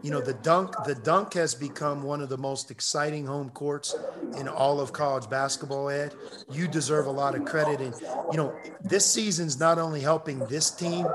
You 0.03 0.11
know, 0.11 0.21
the 0.21 0.35
dunk, 0.35 0.75
the 0.85 0.97
dunk 0.97 1.35
has 1.35 1.55
become 1.55 2.03
one 2.03 2.21
of 2.21 2.29
the 2.29 2.37
most 2.37 2.73
exciting 2.73 3.25
home 3.25 3.51
courts 3.51 3.95
in 4.37 4.49
all 4.49 4.81
of 4.81 4.93
college 4.93 5.31
basketball. 5.31 5.91
Ed, 5.91 6.15
you 6.51 6.67
deserve 6.67 7.07
a 7.07 7.11
lot 7.11 7.37
of 7.37 7.45
credit, 7.45 7.81
and 7.81 7.95
you 8.33 8.37
know 8.37 8.53
this 8.83 9.07
season's 9.07 9.61
not 9.61 9.79
only 9.79 10.01
helping 10.01 10.41
this 10.47 10.73
team, 10.73 11.07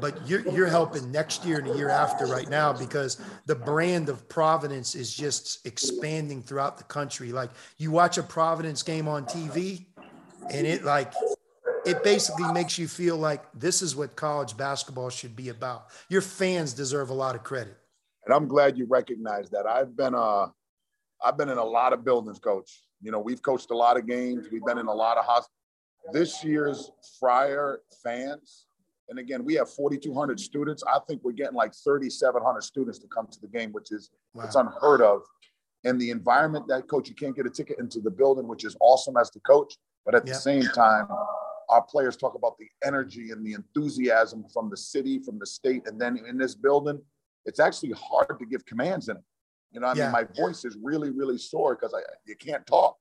but 0.00 0.26
you're 0.28 0.48
you're 0.50 0.68
helping 0.68 1.10
next 1.10 1.44
year 1.44 1.58
and 1.58 1.68
the 1.68 1.76
year 1.76 1.90
after 1.90 2.26
right 2.26 2.48
now 2.48 2.72
because 2.72 3.20
the 3.46 3.56
brand 3.56 4.08
of 4.08 4.28
Providence 4.28 4.94
is 4.94 5.12
just 5.12 5.66
expanding 5.66 6.40
throughout 6.40 6.78
the 6.78 6.84
country. 6.84 7.32
Like 7.32 7.50
you 7.76 7.90
watch 7.90 8.18
a 8.18 8.22
Providence 8.22 8.84
game 8.84 9.08
on 9.08 9.24
TV, 9.24 9.84
and 10.52 10.64
it 10.64 10.84
like 10.84 11.12
it 11.84 12.02
basically 12.02 12.50
makes 12.52 12.78
you 12.78 12.88
feel 12.88 13.16
like 13.16 13.44
this 13.54 13.82
is 13.82 13.96
what 13.96 14.16
college 14.16 14.56
basketball 14.56 15.10
should 15.10 15.36
be 15.36 15.48
about. 15.48 15.86
Your 16.08 16.20
fans 16.20 16.72
deserve 16.72 17.10
a 17.10 17.14
lot 17.14 17.34
of 17.34 17.42
credit. 17.42 17.76
And 18.24 18.34
I'm 18.34 18.46
glad 18.46 18.76
you 18.76 18.86
recognize 18.86 19.50
that. 19.50 19.66
I've 19.66 19.96
been 19.96 20.14
uh 20.14 20.48
I've 21.22 21.36
been 21.36 21.48
in 21.48 21.58
a 21.58 21.64
lot 21.64 21.92
of 21.92 22.04
buildings, 22.04 22.38
coach. 22.38 22.82
You 23.02 23.10
know, 23.10 23.18
we've 23.18 23.42
coached 23.42 23.70
a 23.70 23.76
lot 23.76 23.96
of 23.96 24.06
games. 24.06 24.46
We've 24.52 24.64
been 24.64 24.78
in 24.78 24.86
a 24.86 24.92
lot 24.92 25.18
of 25.18 25.24
hospitals. 25.24 25.54
This 26.12 26.44
year's 26.44 26.90
Friar 27.18 27.80
fans, 28.02 28.66
and 29.08 29.18
again, 29.18 29.44
we 29.44 29.54
have 29.54 29.70
4,200 29.70 30.38
students. 30.38 30.82
I 30.86 30.98
think 31.08 31.22
we're 31.24 31.32
getting 31.32 31.54
like 31.54 31.72
3,700 31.74 32.62
students 32.62 32.98
to 33.00 33.06
come 33.08 33.26
to 33.26 33.40
the 33.40 33.48
game, 33.48 33.72
which 33.72 33.90
is 33.90 34.10
wow. 34.34 34.44
it's 34.44 34.54
unheard 34.54 35.00
of. 35.00 35.22
And 35.84 36.00
the 36.00 36.10
environment 36.10 36.66
that 36.68 36.88
coach, 36.88 37.08
you 37.08 37.14
can't 37.14 37.34
get 37.34 37.46
a 37.46 37.50
ticket 37.50 37.78
into 37.78 38.00
the 38.00 38.10
building, 38.10 38.46
which 38.46 38.64
is 38.64 38.76
awesome 38.80 39.16
as 39.16 39.30
the 39.30 39.40
coach. 39.40 39.74
But 40.04 40.14
at 40.14 40.26
the 40.26 40.34
same 40.34 40.62
time, 40.62 41.06
our 41.68 41.82
players 41.82 42.16
talk 42.16 42.34
about 42.34 42.56
the 42.58 42.68
energy 42.84 43.30
and 43.30 43.44
the 43.44 43.52
enthusiasm 43.52 44.44
from 44.52 44.70
the 44.70 44.76
city, 44.76 45.18
from 45.18 45.38
the 45.38 45.46
state, 45.46 45.86
and 45.86 46.00
then 46.00 46.18
in 46.28 46.38
this 46.38 46.54
building, 46.54 47.00
it's 47.44 47.60
actually 47.60 47.92
hard 47.92 48.38
to 48.38 48.46
give 48.46 48.64
commands 48.64 49.08
in 49.08 49.16
it. 49.16 49.22
You 49.72 49.80
know, 49.80 49.88
I 49.88 49.94
yeah. 49.94 50.04
mean, 50.04 50.12
my 50.12 50.24
voice 50.36 50.64
is 50.64 50.76
really, 50.82 51.10
really 51.10 51.38
sore 51.38 51.74
because 51.74 51.94
I 51.94 52.00
you 52.26 52.36
can't 52.36 52.66
talk. 52.66 52.96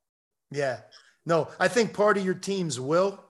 Yeah, 0.52 0.80
no, 1.26 1.50
I 1.60 1.68
think 1.68 1.94
part 1.94 2.18
of 2.18 2.26
your 2.26 2.34
team's 2.34 2.80
will. 2.80 3.24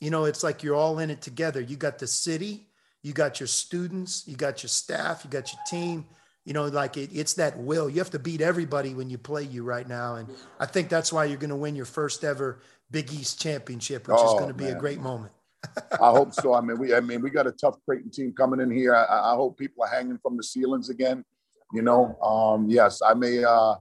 You 0.00 0.10
know, 0.10 0.24
it's 0.24 0.42
like 0.42 0.62
you're 0.62 0.74
all 0.74 0.98
in 0.98 1.10
it 1.10 1.22
together. 1.22 1.60
You 1.60 1.76
got 1.76 1.98
the 1.98 2.06
city, 2.06 2.68
you 3.02 3.12
got 3.12 3.40
your 3.40 3.46
students, 3.46 4.24
you 4.26 4.36
got 4.36 4.62
your 4.62 4.68
staff, 4.68 5.22
you 5.24 5.30
got 5.30 5.52
your 5.52 5.62
team. 5.66 6.06
You 6.44 6.52
know, 6.52 6.66
like 6.66 6.96
it, 6.96 7.10
it's 7.12 7.34
that 7.34 7.58
will. 7.58 7.88
You 7.88 7.98
have 7.98 8.10
to 8.10 8.18
beat 8.18 8.40
everybody 8.40 8.94
when 8.94 9.08
you 9.08 9.16
play 9.16 9.44
you 9.44 9.64
right 9.64 9.88
now, 9.88 10.16
and 10.16 10.28
I 10.60 10.66
think 10.66 10.90
that's 10.90 11.12
why 11.12 11.24
you're 11.24 11.38
going 11.38 11.50
to 11.50 11.56
win 11.56 11.74
your 11.74 11.86
first 11.86 12.22
ever 12.22 12.60
Big 12.90 13.12
East 13.12 13.40
championship, 13.40 14.06
which 14.06 14.16
oh, 14.18 14.34
is 14.34 14.40
going 14.40 14.48
to 14.48 14.54
be 14.54 14.64
man. 14.64 14.76
a 14.76 14.78
great 14.78 15.00
moment. 15.00 15.32
I 15.92 16.10
hope 16.10 16.34
so. 16.34 16.52
I 16.52 16.60
mean, 16.60 16.78
we 16.78 16.94
I 16.94 17.00
mean 17.00 17.22
we 17.22 17.30
got 17.30 17.46
a 17.46 17.52
tough 17.52 17.76
Creighton 17.86 18.10
team 18.10 18.32
coming 18.36 18.60
in 18.60 18.70
here. 18.70 18.94
I, 18.94 19.32
I 19.32 19.34
hope 19.34 19.58
people 19.58 19.84
are 19.84 19.88
hanging 19.90 20.18
from 20.18 20.36
the 20.36 20.42
ceilings 20.42 20.90
again. 20.90 21.24
You 21.72 21.82
know, 21.82 22.16
um, 22.20 22.68
yes, 22.68 23.00
I 23.02 23.14
may. 23.14 23.42
Uh, 23.42 23.76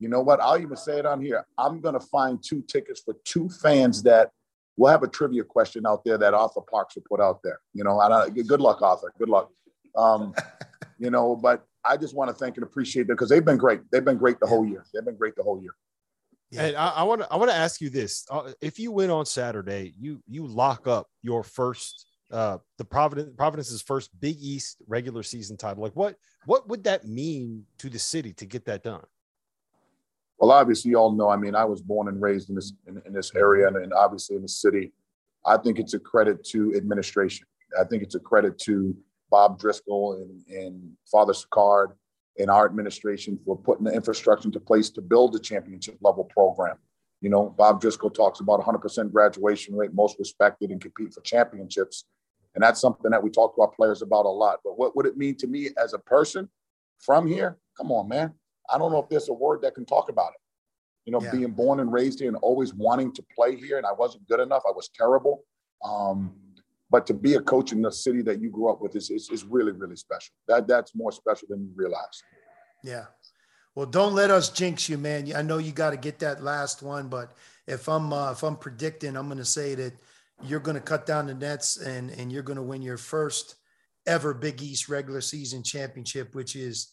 you 0.00 0.08
know 0.08 0.20
what? 0.20 0.40
I'll 0.40 0.60
even 0.60 0.76
say 0.76 0.98
it 0.98 1.06
on 1.06 1.20
here. 1.20 1.44
I'm 1.56 1.80
going 1.80 1.94
to 1.94 2.06
find 2.06 2.42
two 2.42 2.62
tickets 2.62 3.00
for 3.00 3.16
two 3.24 3.48
fans 3.48 4.02
that 4.04 4.30
we'll 4.76 4.92
have 4.92 5.02
a 5.02 5.08
trivia 5.08 5.42
question 5.42 5.84
out 5.86 6.04
there 6.04 6.16
that 6.18 6.34
Arthur 6.34 6.60
Parks 6.60 6.94
will 6.94 7.02
put 7.08 7.20
out 7.20 7.40
there. 7.42 7.58
You 7.74 7.84
know, 7.84 7.98
I, 7.98 8.28
good 8.28 8.60
luck, 8.60 8.80
Arthur. 8.80 9.12
Good 9.18 9.28
luck. 9.28 9.50
Um, 9.96 10.34
you 10.98 11.10
know, 11.10 11.36
but 11.36 11.64
I 11.84 11.96
just 11.96 12.14
want 12.14 12.28
to 12.30 12.34
thank 12.34 12.56
and 12.56 12.64
appreciate 12.64 13.06
them 13.06 13.16
because 13.16 13.28
they've 13.28 13.44
been 13.44 13.56
great. 13.56 13.80
They've 13.90 14.04
been 14.04 14.18
great 14.18 14.40
the 14.40 14.46
whole 14.46 14.66
year. 14.66 14.84
They've 14.92 15.04
been 15.04 15.16
great 15.16 15.36
the 15.36 15.42
whole 15.42 15.60
year. 15.60 15.74
Yeah. 16.50 16.64
And 16.64 16.76
I 16.76 17.02
want 17.02 17.20
to 17.20 17.32
I 17.32 17.36
want 17.36 17.50
to 17.50 17.56
ask 17.56 17.80
you 17.80 17.90
this: 17.90 18.26
uh, 18.30 18.52
if 18.60 18.78
you 18.78 18.90
win 18.90 19.10
on 19.10 19.26
Saturday, 19.26 19.94
you 19.98 20.22
you 20.26 20.46
lock 20.46 20.86
up 20.86 21.08
your 21.22 21.42
first 21.42 22.06
uh 22.30 22.58
the 22.76 22.84
Providence 22.84 23.32
Providence's 23.36 23.82
first 23.82 24.10
Big 24.20 24.36
East 24.40 24.78
regular 24.86 25.22
season 25.22 25.56
title. 25.56 25.82
Like 25.82 25.96
what 25.96 26.16
what 26.46 26.68
would 26.68 26.84
that 26.84 27.06
mean 27.06 27.64
to 27.78 27.90
the 27.90 27.98
city 27.98 28.32
to 28.34 28.46
get 28.46 28.64
that 28.66 28.82
done? 28.82 29.04
Well, 30.38 30.52
obviously, 30.52 30.92
you 30.92 30.98
all 30.98 31.12
know. 31.12 31.28
I 31.28 31.36
mean, 31.36 31.54
I 31.54 31.64
was 31.64 31.82
born 31.82 32.08
and 32.08 32.20
raised 32.20 32.48
in 32.48 32.54
this 32.54 32.72
in, 32.86 33.02
in 33.04 33.12
this 33.12 33.32
area, 33.34 33.66
and, 33.66 33.76
and 33.76 33.92
obviously 33.92 34.36
in 34.36 34.42
the 34.42 34.48
city. 34.48 34.92
I 35.44 35.56
think 35.56 35.78
it's 35.78 35.94
a 35.94 35.98
credit 35.98 36.44
to 36.46 36.74
administration. 36.76 37.46
I 37.78 37.84
think 37.84 38.02
it's 38.02 38.14
a 38.14 38.20
credit 38.20 38.58
to 38.60 38.96
Bob 39.30 39.58
Driscoll 39.58 40.14
and, 40.14 40.44
and 40.48 40.92
Father 41.10 41.32
Sicard 41.32 41.92
in 42.36 42.48
our 42.48 42.64
administration 42.64 43.38
for 43.44 43.56
putting 43.56 43.84
the 43.84 43.92
infrastructure 43.92 44.46
into 44.48 44.60
place 44.60 44.90
to 44.90 45.00
build 45.00 45.34
a 45.34 45.38
championship 45.38 45.98
level 46.00 46.24
program. 46.24 46.76
You 47.20 47.30
know, 47.30 47.50
Bob 47.50 47.80
Driscoll 47.80 48.10
talks 48.10 48.40
about 48.40 48.60
100% 48.60 49.12
graduation 49.12 49.74
rate, 49.74 49.92
most 49.92 50.18
respected, 50.18 50.70
and 50.70 50.80
compete 50.80 51.12
for 51.12 51.20
championships. 51.22 52.04
And 52.54 52.62
that's 52.62 52.80
something 52.80 53.10
that 53.10 53.22
we 53.22 53.30
talk 53.30 53.56
to 53.56 53.62
our 53.62 53.68
players 53.68 54.02
about 54.02 54.24
a 54.24 54.28
lot. 54.28 54.60
But 54.64 54.78
what 54.78 54.94
would 54.94 55.06
it 55.06 55.16
mean 55.16 55.34
to 55.36 55.46
me 55.48 55.70
as 55.82 55.94
a 55.94 55.98
person 55.98 56.48
from 57.00 57.26
here? 57.26 57.58
Come 57.76 57.90
on, 57.90 58.08
man. 58.08 58.34
I 58.70 58.78
don't 58.78 58.92
know 58.92 59.02
if 59.02 59.08
there's 59.08 59.28
a 59.28 59.32
word 59.32 59.62
that 59.62 59.74
can 59.74 59.84
talk 59.84 60.08
about 60.08 60.30
it. 60.34 60.40
You 61.04 61.12
know, 61.12 61.22
yeah. 61.22 61.32
being 61.32 61.50
born 61.52 61.80
and 61.80 61.92
raised 61.92 62.20
here 62.20 62.28
and 62.28 62.36
always 62.36 62.74
wanting 62.74 63.12
to 63.14 63.24
play 63.34 63.56
here, 63.56 63.78
and 63.78 63.86
I 63.86 63.92
wasn't 63.92 64.28
good 64.28 64.40
enough. 64.40 64.62
I 64.68 64.72
was 64.72 64.90
terrible. 64.94 65.44
Um, 65.82 66.34
but 66.90 67.06
to 67.06 67.14
be 67.14 67.34
a 67.34 67.40
coach 67.40 67.72
in 67.72 67.82
the 67.82 67.92
city 67.92 68.22
that 68.22 68.40
you 68.40 68.50
grew 68.50 68.70
up 68.70 68.80
with 68.80 68.96
is, 68.96 69.10
is, 69.10 69.28
is 69.30 69.44
really, 69.44 69.72
really 69.72 69.96
special. 69.96 70.34
That 70.46 70.66
that's 70.66 70.94
more 70.94 71.12
special 71.12 71.48
than 71.50 71.60
you 71.60 71.70
realize. 71.74 72.22
Yeah. 72.82 73.06
Well, 73.74 73.86
don't 73.86 74.14
let 74.14 74.30
us 74.30 74.48
jinx 74.48 74.88
you, 74.88 74.98
man. 74.98 75.32
I 75.36 75.42
know 75.42 75.58
you 75.58 75.72
got 75.72 75.90
to 75.90 75.96
get 75.96 76.18
that 76.20 76.42
last 76.42 76.82
one, 76.82 77.08
but 77.08 77.32
if 77.66 77.88
I'm 77.88 78.12
uh, 78.12 78.32
if 78.32 78.42
I'm 78.42 78.56
predicting, 78.56 79.16
I'm 79.16 79.26
going 79.26 79.38
to 79.38 79.44
say 79.44 79.74
that 79.74 79.92
you're 80.42 80.60
going 80.60 80.76
to 80.76 80.80
cut 80.80 81.06
down 81.06 81.26
the 81.26 81.34
nets 81.34 81.76
and 81.76 82.10
and 82.10 82.32
you're 82.32 82.42
going 82.42 82.56
to 82.56 82.62
win 82.62 82.82
your 82.82 82.96
first 82.96 83.56
ever 84.06 84.32
Big 84.32 84.62
East 84.62 84.88
regular 84.88 85.20
season 85.20 85.62
championship, 85.62 86.34
which 86.34 86.56
is, 86.56 86.88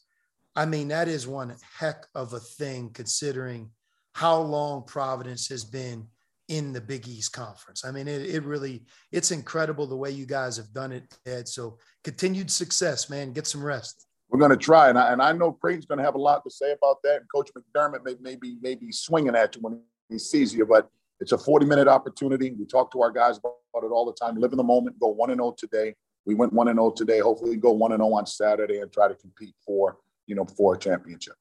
I 0.55 0.65
mean, 0.65 0.89
that 0.89 1.07
is 1.07 1.27
one 1.27 1.55
heck 1.79 2.05
of 2.13 2.33
a 2.33 2.39
thing 2.39 2.89
considering 2.93 3.71
how 4.13 4.39
long 4.41 4.83
Providence 4.83 5.47
has 5.47 5.63
been 5.63 6.07
in 6.47 6.73
the 6.73 6.81
Big 6.81 7.07
East 7.07 7.33
Conference. 7.33 7.85
I 7.85 7.91
mean, 7.91 8.07
it, 8.07 8.21
it 8.21 8.43
really, 8.43 8.83
it's 9.11 9.31
incredible 9.31 9.87
the 9.87 9.95
way 9.95 10.11
you 10.11 10.25
guys 10.25 10.57
have 10.57 10.71
done 10.73 10.91
it, 10.91 11.17
Ed. 11.25 11.47
So 11.47 11.77
continued 12.03 12.51
success, 12.51 13.09
man. 13.09 13.33
Get 13.33 13.47
some 13.47 13.63
rest. 13.63 14.07
We're 14.29 14.39
going 14.39 14.51
to 14.51 14.57
try, 14.57 14.89
and 14.89 14.97
I, 14.97 15.13
and 15.13 15.21
I 15.21 15.31
know 15.31 15.51
Creighton's 15.51 15.85
going 15.85 15.99
to 15.99 16.03
have 16.03 16.15
a 16.15 16.21
lot 16.21 16.43
to 16.43 16.49
say 16.49 16.71
about 16.71 16.97
that. 17.03 17.17
And 17.17 17.25
Coach 17.33 17.51
McDermott 17.55 18.03
may, 18.03 18.15
may, 18.21 18.35
be, 18.35 18.57
may 18.61 18.75
be 18.75 18.91
swinging 18.91 19.35
at 19.35 19.55
you 19.55 19.61
when 19.61 19.79
he 20.09 20.17
sees 20.17 20.53
you, 20.53 20.65
but 20.65 20.89
it's 21.19 21.31
a 21.31 21.37
40 21.37 21.65
minute 21.65 21.87
opportunity. 21.87 22.51
We 22.51 22.65
talk 22.65 22.91
to 22.91 23.01
our 23.01 23.11
guys 23.11 23.37
about 23.37 23.53
it 23.83 23.91
all 23.91 24.05
the 24.05 24.13
time. 24.13 24.35
Live 24.35 24.51
in 24.51 24.57
the 24.57 24.63
moment, 24.63 24.99
go 24.99 25.09
1 25.09 25.29
and 25.29 25.39
0 25.39 25.55
today. 25.57 25.95
We 26.25 26.33
went 26.35 26.53
1 26.53 26.67
and 26.67 26.77
0 26.77 26.91
today. 26.91 27.19
Hopefully, 27.19 27.55
go 27.55 27.71
1 27.71 27.91
and 27.91 28.01
0 28.01 28.13
on 28.13 28.25
Saturday 28.25 28.79
and 28.79 28.91
try 28.91 29.07
to 29.07 29.15
compete 29.15 29.55
for, 29.65 29.97
you 30.27 30.35
know, 30.35 30.45
for 30.45 30.75
a 30.75 30.77
championship. 30.77 31.35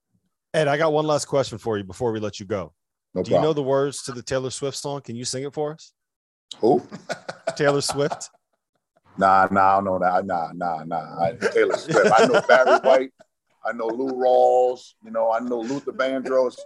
Ed, 0.52 0.68
I 0.68 0.76
got 0.76 0.92
one 0.92 1.06
last 1.06 1.24
question 1.24 1.58
for 1.58 1.78
you 1.78 1.84
before 1.84 2.12
we 2.12 2.20
let 2.20 2.38
you 2.38 2.46
go. 2.46 2.72
No 3.14 3.22
Do 3.22 3.30
problem. 3.30 3.42
you 3.42 3.48
know 3.48 3.52
the 3.52 3.62
words 3.62 4.02
to 4.04 4.12
the 4.12 4.22
Taylor 4.22 4.50
Swift 4.50 4.76
song? 4.76 5.00
Can 5.00 5.14
you 5.16 5.24
sing 5.24 5.44
it 5.44 5.54
for 5.54 5.72
us? 5.72 5.92
Who? 6.58 6.82
Taylor 7.56 7.80
Swift. 7.80 8.30
Nah, 9.16 9.46
nah, 9.50 9.60
I 9.60 9.74
don't 9.76 9.84
know 9.84 9.98
that. 10.00 10.26
Nah, 10.26 10.50
nah, 10.52 10.84
nah. 10.84 11.22
I, 11.22 11.32
Taylor 11.52 11.76
Swift. 11.76 12.10
I 12.18 12.26
know 12.26 12.40
Barry 12.48 12.78
White. 12.82 13.12
I 13.64 13.72
know 13.72 13.86
Lou 13.86 14.12
Rawls. 14.12 14.94
You 15.04 15.12
know, 15.12 15.30
I 15.30 15.38
know 15.40 15.60
Luther 15.60 15.92
Vandross. 15.92 16.58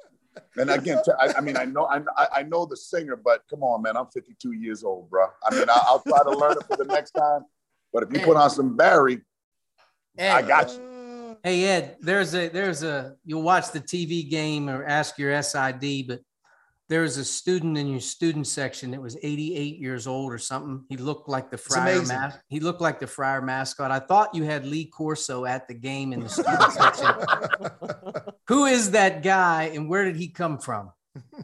And 0.56 0.70
again, 0.70 0.98
I, 1.18 1.34
I 1.36 1.40
mean, 1.40 1.56
I 1.56 1.64
know, 1.64 1.86
I, 1.86 2.00
I 2.32 2.42
know 2.44 2.64
the 2.64 2.76
singer, 2.76 3.16
but 3.16 3.42
come 3.50 3.62
on, 3.62 3.82
man, 3.82 3.96
I'm 3.96 4.06
52 4.06 4.52
years 4.52 4.84
old, 4.84 5.10
bro. 5.10 5.26
I 5.44 5.54
mean, 5.54 5.68
I, 5.68 5.82
will 5.90 6.02
try 6.06 6.22
to 6.22 6.38
learn 6.38 6.52
it 6.52 6.64
for 6.64 6.76
the 6.76 6.84
next 6.84 7.10
time. 7.10 7.42
But 7.92 8.04
if 8.04 8.12
you 8.12 8.20
put 8.20 8.36
on 8.36 8.48
some 8.50 8.76
Barry, 8.76 9.20
Ed, 10.16 10.30
I 10.30 10.42
got 10.42 10.70
you. 10.70 11.36
Hey 11.42 11.64
Ed, 11.64 11.96
there's 12.00 12.34
a 12.34 12.48
there's 12.48 12.82
a 12.82 13.14
you'll 13.24 13.42
watch 13.42 13.70
the 13.70 13.80
TV 13.80 14.28
game 14.28 14.68
or 14.68 14.84
ask 14.84 15.18
your 15.18 15.40
SID, 15.40 16.08
but 16.08 16.20
there 16.88 17.02
was 17.02 17.18
a 17.18 17.24
student 17.24 17.76
in 17.76 17.88
your 17.88 18.00
student 18.00 18.46
section 18.46 18.92
that 18.92 19.02
was 19.02 19.16
88 19.22 19.78
years 19.78 20.06
old 20.06 20.32
or 20.32 20.38
something. 20.38 20.84
He 20.88 20.96
looked 20.96 21.28
like 21.28 21.50
the 21.50 21.58
Friar 21.58 22.02
mas- 22.02 22.38
he 22.48 22.60
looked 22.60 22.80
like 22.80 22.98
the 22.98 23.06
Friar 23.06 23.42
mascot. 23.42 23.90
I 23.90 23.98
thought 23.98 24.34
you 24.34 24.44
had 24.44 24.66
Lee 24.66 24.86
Corso 24.86 25.44
at 25.44 25.68
the 25.68 25.74
game 25.74 26.12
in 26.12 26.20
the 26.20 26.28
student 26.28 26.72
section. 26.72 28.32
Who 28.48 28.64
is 28.64 28.92
that 28.92 29.22
guy 29.22 29.64
and 29.74 29.88
where 29.88 30.04
did 30.04 30.16
he 30.16 30.28
come 30.28 30.58
from? 30.58 30.90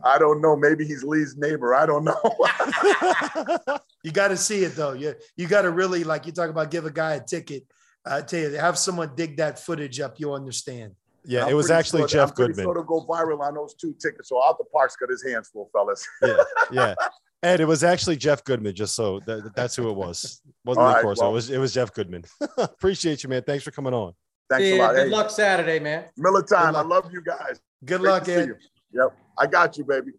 I 0.03 0.19
don't 0.19 0.41
know. 0.41 0.57
Maybe 0.57 0.87
he's 0.87 1.03
Lee's 1.03 1.37
neighbor. 1.37 1.75
I 1.75 1.85
don't 1.85 2.05
know. 2.05 2.21
you 4.05 4.13
got 4.13 4.29
to 4.29 4.37
see 4.37 4.65
it 4.65 4.77
though. 4.77 4.93
You 4.93 5.15
you 5.37 5.47
got 5.47 5.63
to 5.63 5.71
really 5.71 6.05
like 6.05 6.27
you 6.27 6.33
talk 6.33 6.49
about 6.49 6.71
give 6.71 6.87
a 6.87 6.91
guy 6.91 7.15
a 7.15 7.21
ticket. 7.21 7.65
I 8.07 8.21
tell 8.21 8.41
you, 8.41 8.51
have 8.53 8.79
someone 8.79 9.13
dig 9.15 9.39
that 9.39 9.59
footage 9.59 10.01
up. 10.01 10.21
You'll 10.21 10.35
understand. 10.35 10.95
Yeah, 11.25 11.49
it 11.49 11.55
was 11.55 11.71
actually 11.71 12.03
sure 12.03 12.09
Jeff 12.09 12.31
I'm 12.31 12.35
Goodman. 12.35 12.65
Sure 12.65 12.75
to 12.75 12.83
go 12.83 13.05
viral 13.09 13.41
on 13.41 13.55
those 13.55 13.75
two 13.75 13.95
tickets. 14.01 14.29
So 14.29 14.41
Arthur 14.43 14.65
Parks 14.73 14.97
got 14.97 15.09
his 15.09 15.25
hands 15.25 15.49
full, 15.49 15.71
fellas. 15.73 16.07
yeah, 16.23 16.37
yeah. 16.71 16.95
And 17.43 17.61
it 17.61 17.67
was 17.67 17.85
actually 17.85 18.17
Jeff 18.17 18.45
Goodman, 18.45 18.75
just 18.75 18.95
so 18.95 19.21
that, 19.21 19.53
that's 19.55 19.77
who 19.77 19.91
it 19.91 19.97
was. 19.97 20.41
Wasn't 20.65 20.87
of 20.87 21.03
course. 21.03 21.19
Well, 21.21 21.31
it 21.31 21.35
was 21.35 21.51
it 21.51 21.59
was 21.59 21.75
Jeff 21.75 21.93
Goodman. 21.93 22.25
Appreciate 22.59 23.23
you, 23.23 23.29
man. 23.29 23.43
Thanks 23.43 23.65
for 23.65 23.71
coming 23.71 23.95
on. 23.95 24.13
Thanks 24.51 24.67
yeah, 24.67 24.75
a 24.75 24.79
lot. 24.79 24.95
Good 24.95 25.05
hey, 25.05 25.11
luck 25.11 25.31
Saturday, 25.31 25.79
man. 25.79 26.05
Miller 26.17 26.43
time. 26.43 26.77
I 26.77 26.83
love 26.83 27.11
you 27.13 27.23
guys. 27.23 27.61
Good 27.85 28.01
Great 28.01 28.11
luck, 28.11 28.29
Ed. 28.29 28.51
Yep, 28.93 29.17
I 29.39 29.47
got 29.47 29.77
you, 29.79 29.85
baby. 29.85 30.13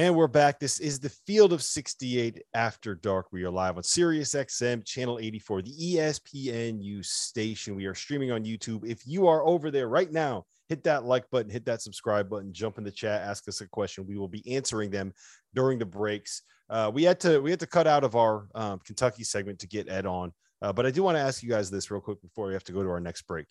And 0.05 0.15
we're 0.15 0.27
back. 0.27 0.59
This 0.59 0.79
is 0.79 0.99
the 0.99 1.09
Field 1.09 1.51
of 1.51 1.63
68 1.63 2.43
After 2.53 2.93
Dark. 2.93 3.25
We 3.31 3.43
are 3.43 3.49
live 3.49 3.77
on 3.77 3.81
Sirius 3.81 4.35
XM, 4.35 4.85
channel 4.85 5.17
84, 5.17 5.63
the 5.63 5.71
ESPNU 5.71 7.03
station. 7.03 7.75
We 7.75 7.87
are 7.87 7.95
streaming 7.95 8.31
on 8.31 8.43
YouTube. 8.43 8.87
If 8.87 9.07
you 9.07 9.25
are 9.25 9.43
over 9.43 9.71
there 9.71 9.89
right 9.89 10.11
now, 10.11 10.45
hit 10.69 10.83
that 10.83 11.05
like 11.05 11.27
button, 11.31 11.49
hit 11.49 11.65
that 11.65 11.81
subscribe 11.81 12.29
button, 12.29 12.53
jump 12.53 12.77
in 12.77 12.83
the 12.83 12.91
chat, 12.91 13.23
ask 13.23 13.47
us 13.47 13.61
a 13.61 13.67
question. 13.67 14.05
We 14.05 14.15
will 14.15 14.27
be 14.27 14.47
answering 14.53 14.91
them 14.91 15.11
during 15.55 15.79
the 15.79 15.87
breaks. 15.87 16.43
Uh, 16.69 16.91
we 16.93 17.01
had 17.01 17.19
to 17.21 17.39
we 17.39 17.49
had 17.49 17.61
to 17.61 17.65
cut 17.65 17.87
out 17.87 18.03
of 18.03 18.15
our 18.15 18.47
um, 18.53 18.81
Kentucky 18.85 19.23
segment 19.23 19.57
to 19.57 19.67
get 19.67 19.89
Ed 19.89 20.05
on, 20.05 20.31
uh, 20.61 20.71
but 20.71 20.85
I 20.85 20.91
do 20.91 21.01
want 21.01 21.17
to 21.17 21.21
ask 21.21 21.41
you 21.41 21.49
guys 21.49 21.71
this 21.71 21.89
real 21.89 21.99
quick 21.99 22.21
before 22.21 22.45
we 22.45 22.53
have 22.53 22.63
to 22.65 22.73
go 22.73 22.83
to 22.83 22.89
our 22.89 23.01
next 23.01 23.23
break. 23.23 23.47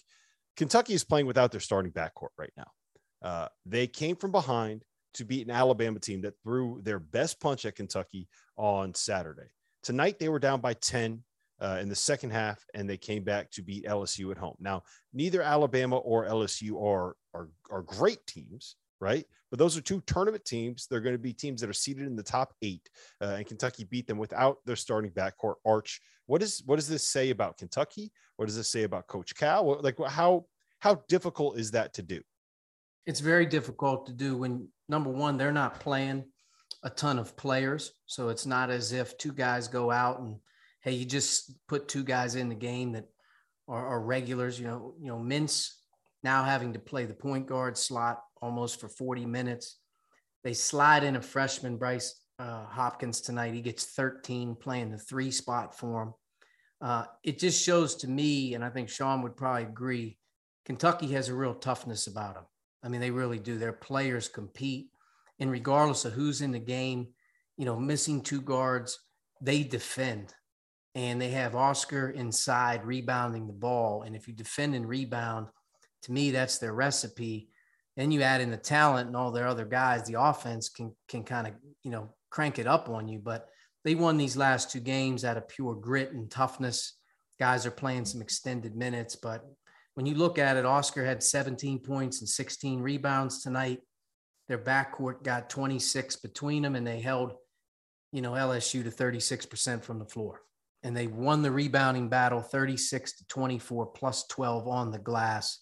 Kentucky 0.57 0.95
is 0.95 1.03
playing 1.03 1.27
without 1.27 1.51
their 1.51 1.59
starting 1.59 1.91
backcourt 1.91 2.29
right 2.39 2.53
now. 2.57 2.71
Uh, 3.23 3.49
they 3.67 3.89
came 3.89 4.15
from 4.15 4.31
behind 4.31 4.85
to 5.15 5.25
beat 5.25 5.47
an 5.47 5.53
Alabama 5.53 5.99
team 5.99 6.21
that 6.23 6.35
threw 6.43 6.81
their 6.83 6.99
best 6.99 7.41
punch 7.41 7.65
at 7.65 7.77
Kentucky 7.77 8.29
on 8.57 8.95
Saturday. 8.95 9.49
Tonight, 9.83 10.19
they 10.19 10.29
were 10.29 10.39
down 10.39 10.61
by 10.61 10.75
10 10.75 11.23
uh, 11.61 11.79
in 11.81 11.89
the 11.89 11.95
second 11.95 12.31
half, 12.31 12.65
and 12.75 12.89
they 12.89 12.97
came 12.97 13.23
back 13.23 13.51
to 13.53 13.63
beat 13.63 13.87
LSU 13.87 14.31
at 14.31 14.39
home. 14.39 14.57
Now, 14.61 14.83
neither 15.13 15.43
Alabama 15.43 15.99
or 15.99 16.27
LSU 16.27 16.83
are, 16.83 17.17
are, 17.33 17.49
are 17.71 17.83
great 17.83 18.27
teams, 18.27 18.77
right? 19.01 19.25
But 19.51 19.59
those 19.59 19.77
are 19.77 19.83
two 19.83 20.03
tournament 20.07 20.45
teams. 20.45 20.87
They're 20.87 21.01
going 21.01 21.15
to 21.15 21.19
be 21.19 21.33
teams 21.33 21.61
that 21.61 21.71
are 21.71 21.75
seated 21.75 22.07
in 22.07 22.17
the 22.17 22.23
top 22.23 22.55
eight, 22.63 22.89
uh, 23.21 23.37
and 23.37 23.47
Kentucky 23.47 23.85
beat 23.85 24.07
them 24.07 24.19
without 24.19 24.59
their 24.65 24.77
starting 24.77 25.11
backcourt 25.11 25.55
arch. 25.65 26.01
What 26.27 26.43
is 26.43 26.63
what 26.65 26.77
does 26.77 26.89
this 26.89 27.07
say 27.07 27.31
about 27.31 27.59
Kentucky? 27.59 28.11
What 28.37 28.47
does 28.47 28.57
this 28.57 28.71
say 28.71 28.83
about 28.83 29.07
Coach 29.07 29.35
Cal? 29.37 29.81
Like 29.81 29.99
how 30.09 30.47
how 30.81 31.03
difficult 31.09 31.59
is 31.59 31.71
that 31.73 31.93
to 31.95 32.03
do? 32.03 32.21
It's 33.07 33.21
very 33.21 33.47
difficult 33.47 34.07
to 34.07 34.13
do 34.13 34.37
when 34.37 34.69
number 34.89 35.11
one, 35.11 35.37
they're 35.37 35.53
not 35.53 35.81
playing 35.81 36.25
a 36.83 36.91
ton 36.91 37.19
of 37.19 37.37
players. 37.37 37.93
So 38.07 38.29
it's 38.29 38.47
not 38.47 38.71
as 38.71 38.93
if 38.93 39.17
two 39.19 39.33
guys 39.33 39.69
go 39.69 39.91
out 39.91 40.21
and 40.21 40.37
hey, 40.83 40.93
you 40.93 41.05
just 41.07 41.53
put 41.67 41.89
two 41.89 42.05
guys 42.05 42.35
in 42.35 42.51
the 42.51 42.55
game 42.55 42.93
that 42.93 43.07
are, 43.67 43.87
are 43.87 44.01
regulars. 44.01 44.61
You 44.61 44.67
know, 44.67 44.95
you 45.01 45.09
know, 45.09 45.19
Mintz 45.19 45.71
now 46.23 46.45
having 46.45 46.75
to 46.75 46.79
play 46.79 47.07
the 47.07 47.15
point 47.15 47.47
guard 47.47 47.79
slot 47.79 48.21
almost 48.41 48.81
for 48.81 48.89
40 48.89 49.25
minutes. 49.25 49.79
They 50.43 50.53
slide 50.53 51.05
in 51.05 51.17
a 51.17 51.23
freshman, 51.23 51.79
Bryce 51.79 52.21
uh, 52.39 52.67
Hopkins, 52.67 53.23
tonight. 53.23 53.55
He 53.55 53.63
gets 53.63 53.87
13 53.87 54.57
playing 54.57 54.91
the 54.91 54.99
three 54.99 55.31
spot 55.31 55.79
for 55.79 56.03
him. 56.03 56.15
Uh, 56.83 57.05
it 57.23 57.39
just 57.39 57.65
shows 57.65 57.95
to 57.97 58.09
me, 58.09 58.53
and 58.55 58.63
I 58.63 58.69
think 58.69 58.91
Sean 58.91 59.23
would 59.23 59.39
probably 59.39 59.63
agree, 59.63 60.19
Kentucky 60.67 61.07
has 61.13 61.31
a 61.31 61.35
real 61.35 61.55
toughness 61.55 62.07
about 62.07 62.35
them. 62.35 62.45
I 62.85 62.89
mean, 62.89 63.01
they 63.01 63.11
really 63.11 63.39
do. 63.39 63.59
Their 63.59 63.73
players 63.73 64.29
compete, 64.29 64.89
and 65.41 65.51
regardless 65.51 66.05
of 66.05 66.13
who's 66.13 66.43
in 66.43 66.53
the 66.53 66.59
game, 66.59 67.09
you 67.57 67.65
know, 67.65 67.79
missing 67.79 68.21
two 68.21 68.41
guards, 68.41 68.99
they 69.41 69.63
defend. 69.63 70.35
And 70.95 71.21
they 71.21 71.31
have 71.31 71.57
Oscar 71.57 72.11
inside 72.11 72.85
rebounding 72.85 73.47
the 73.47 73.53
ball. 73.53 74.03
And 74.03 74.15
if 74.15 74.29
you 74.29 74.35
defend 74.35 74.75
and 74.75 74.89
rebound, 74.89 75.49
to 76.03 76.13
me, 76.13 76.31
that's 76.31 76.59
their 76.59 76.73
recipe. 76.73 77.49
Then 77.97 78.13
you 78.13 78.23
add 78.23 78.41
in 78.41 78.51
the 78.51 78.57
talent 78.57 79.09
and 79.09 79.17
all 79.17 79.33
their 79.33 79.47
other 79.49 79.65
guys, 79.65 80.07
the 80.07 80.21
offense 80.21 80.69
can 80.69 80.95
can 81.09 81.25
kind 81.25 81.47
of, 81.47 81.55
you 81.83 81.91
know, 81.91 82.11
crank 82.31 82.59
it 82.59 82.67
up 82.67 82.89
on 82.89 83.09
you. 83.09 83.19
But 83.19 83.49
they 83.85 83.95
won 83.95 84.17
these 84.17 84.37
last 84.37 84.71
two 84.71 84.81
games 84.81 85.25
out 85.25 85.37
of 85.37 85.49
pure 85.49 85.75
grit 85.75 86.13
and 86.13 86.31
toughness. 86.31 86.95
Guys 87.41 87.67
are 87.67 87.73
playing 87.73 88.05
some 88.05 88.23
extended 88.23 88.77
minutes, 88.77 89.17
but 89.17 89.45
when 89.95 90.07
you 90.07 90.15
look 90.15 90.39
at 90.39 90.57
it, 90.57 90.67
Oscar 90.67 91.05
had 91.05 91.23
17 91.23 91.79
points 91.79 92.21
and 92.21 92.29
16 92.29 92.81
rebounds 92.81 93.43
tonight. 93.43 93.81
Their 94.49 94.59
backcourt 94.59 95.23
got 95.23 95.49
26 95.49 96.17
between 96.17 96.63
them, 96.63 96.77
and 96.77 96.87
they 96.87 97.01
held, 97.01 97.35
you 98.13 98.21
know, 98.21 98.33
LSU 98.33 98.83
to 98.83 98.91
36% 98.91 99.83
from 99.83 99.99
the 99.99 100.05
floor. 100.05 100.43
And 100.83 100.95
they 100.95 101.07
won 101.07 101.41
the 101.41 101.51
rebounding 101.51 102.09
battle 102.09 102.43
36 102.43 103.17
to 103.19 103.27
24 103.29 103.87
plus 103.87 104.27
12 104.27 104.69
on 104.69 104.91
the 104.91 104.99
glass. 104.99 105.61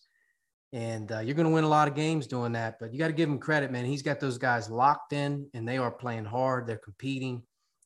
And 0.73 1.13
uh, 1.13 1.21
you're 1.21 1.35
going 1.35 1.47
to 1.47 1.55
win 1.55 1.65
a 1.65 1.69
lot 1.69 1.87
of 1.87 1.95
games 1.95 2.27
doing 2.27 2.53
that, 2.53 2.79
but 2.81 2.93
you 2.93 2.99
got 2.99 3.09
to 3.09 3.13
give 3.13 3.29
him 3.29 3.39
credit, 3.39 3.71
man. 3.71 3.85
He's 3.85 4.03
got 4.03 4.19
those 4.19 4.39
guys 4.39 4.71
locked 4.71 5.13
in 5.13 5.47
and 5.53 5.69
they 5.69 5.77
are 5.77 5.91
playing 5.91 6.25
hard. 6.25 6.67
They're 6.67 6.79
competing. 6.79 7.43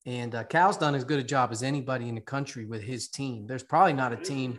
And 0.07 0.37
uh, 0.37 0.45
Cal's 0.45 0.79
done 0.79 0.95
as 0.95 1.05
good 1.05 1.19
a 1.19 1.25
job 1.25 1.51
as 1.51 1.65
anybody 1.65 2.09
in 2.09 2.15
the 2.15 2.21
country 2.21 2.65
with 2.65 2.81
his 2.81 3.09
team. 3.09 3.47
There's 3.49 3.65
probably 3.65 3.93
not 3.93 4.13
a 4.13 4.17
team 4.17 4.57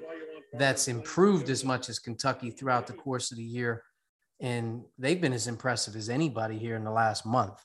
that's 0.53 0.87
improved 0.87 1.49
as 1.49 1.63
much 1.63 1.89
as 1.89 1.99
Kentucky 1.99 2.51
throughout 2.51 2.87
the 2.87 2.93
course 2.93 3.31
of 3.31 3.37
the 3.37 3.43
year. 3.43 3.83
And 4.39 4.83
they've 4.97 5.19
been 5.19 5.33
as 5.33 5.47
impressive 5.47 5.95
as 5.95 6.09
anybody 6.09 6.57
here 6.57 6.75
in 6.75 6.83
the 6.83 6.91
last 6.91 7.25
month. 7.25 7.59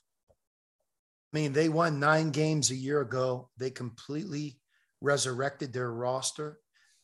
I 1.33 1.37
mean, 1.37 1.53
they 1.53 1.69
won 1.69 1.99
nine 1.99 2.31
games 2.31 2.71
a 2.71 2.75
year 2.75 3.01
ago. 3.01 3.49
They 3.57 3.69
completely 3.69 4.59
resurrected 5.01 5.73
their 5.73 5.91
roster 5.91 6.59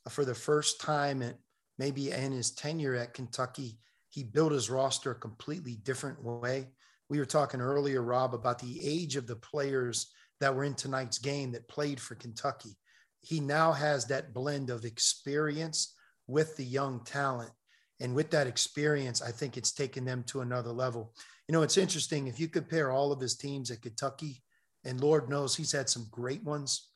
for 0.09 0.25
the 0.25 0.36
first 0.36 0.82
time, 0.82 1.21
and 1.21 1.36
maybe 1.77 2.11
in 2.11 2.32
his 2.32 2.51
tenure 2.51 2.95
at 2.95 3.13
Kentucky, 3.13 3.80
he 4.09 4.23
built 4.23 4.51
his 4.51 4.69
roster 4.69 5.11
a 5.11 5.15
completely 5.15 5.75
different 5.84 6.23
way. 6.23 6.67
We 7.09 7.19
were 7.19 7.25
talking 7.25 7.61
earlier, 7.61 8.01
Rob, 8.01 8.34
about 8.34 8.59
the 8.59 8.80
age 8.84 9.15
of 9.15 9.27
the 9.27 9.36
players 9.36 10.11
that 10.39 10.55
were 10.55 10.63
in 10.63 10.73
tonight's 10.73 11.19
game 11.19 11.51
that 11.51 11.67
played 11.67 11.99
for 11.99 12.15
Kentucky 12.15 12.77
he 13.22 13.39
now 13.39 13.72
has 13.72 14.05
that 14.05 14.34
blend 14.34 14.70
of 14.70 14.86
experience 14.86 15.95
with 16.28 16.55
the 16.57 16.63
young 16.63 17.03
talent. 17.03 17.51
And 17.99 18.15
with 18.15 18.32
that 18.32 18.47
experience, 18.47 19.22
I 19.22 19.32
think 19.32 19.57
it's 19.57 19.74
taken 19.74 20.05
them 20.05 20.24
to 20.28 20.41
another 20.41 20.72
level. 20.72 21.13
You 21.47 21.53
know, 21.53 21.63
it's 21.63 21.78
interesting 21.78 22.28
if 22.28 22.39
you 22.39 22.47
compare 22.47 22.91
all 22.91 23.11
of 23.11 23.20
his 23.20 23.36
teams 23.36 23.72
at 23.72 23.82
Kentucky, 23.82 24.41
and 24.86 25.01
Lord 25.01 25.30
knows 25.30 25.55
he's 25.55 25.74
had 25.74 25.89
some 25.89 26.07
great 26.09 26.43
ones. 26.43 26.88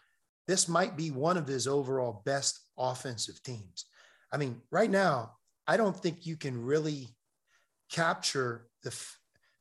This 0.47 0.69
might 0.69 0.95
be 0.95 1.11
one 1.11 1.37
of 1.37 1.47
his 1.47 1.67
overall 1.67 2.21
best 2.25 2.59
offensive 2.77 3.41
teams. 3.43 3.85
I 4.31 4.37
mean, 4.37 4.61
right 4.71 4.89
now, 4.89 5.33
I 5.67 5.75
don't 5.75 5.95
think 5.95 6.25
you 6.25 6.37
can 6.37 6.63
really 6.63 7.09
capture 7.91 8.67
the 8.83 8.95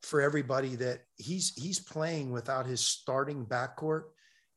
for 0.03 0.21
everybody 0.21 0.75
that 0.77 1.03
he's 1.17 1.53
he's 1.55 1.79
playing 1.79 2.33
without 2.33 2.67
his 2.67 2.81
starting 2.81 3.47
backcourt 3.47 4.05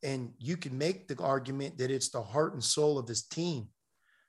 and 0.06 0.32
you 0.38 0.56
can 0.56 0.78
make 0.78 1.08
the 1.08 1.22
argument 1.22 1.80
that 1.80 1.90
it's 1.90 2.10
the 2.10 2.22
heart 2.22 2.54
and 2.54 2.64
soul 2.64 3.00
of 3.00 3.08
his 3.08 3.24
team. 3.24 3.68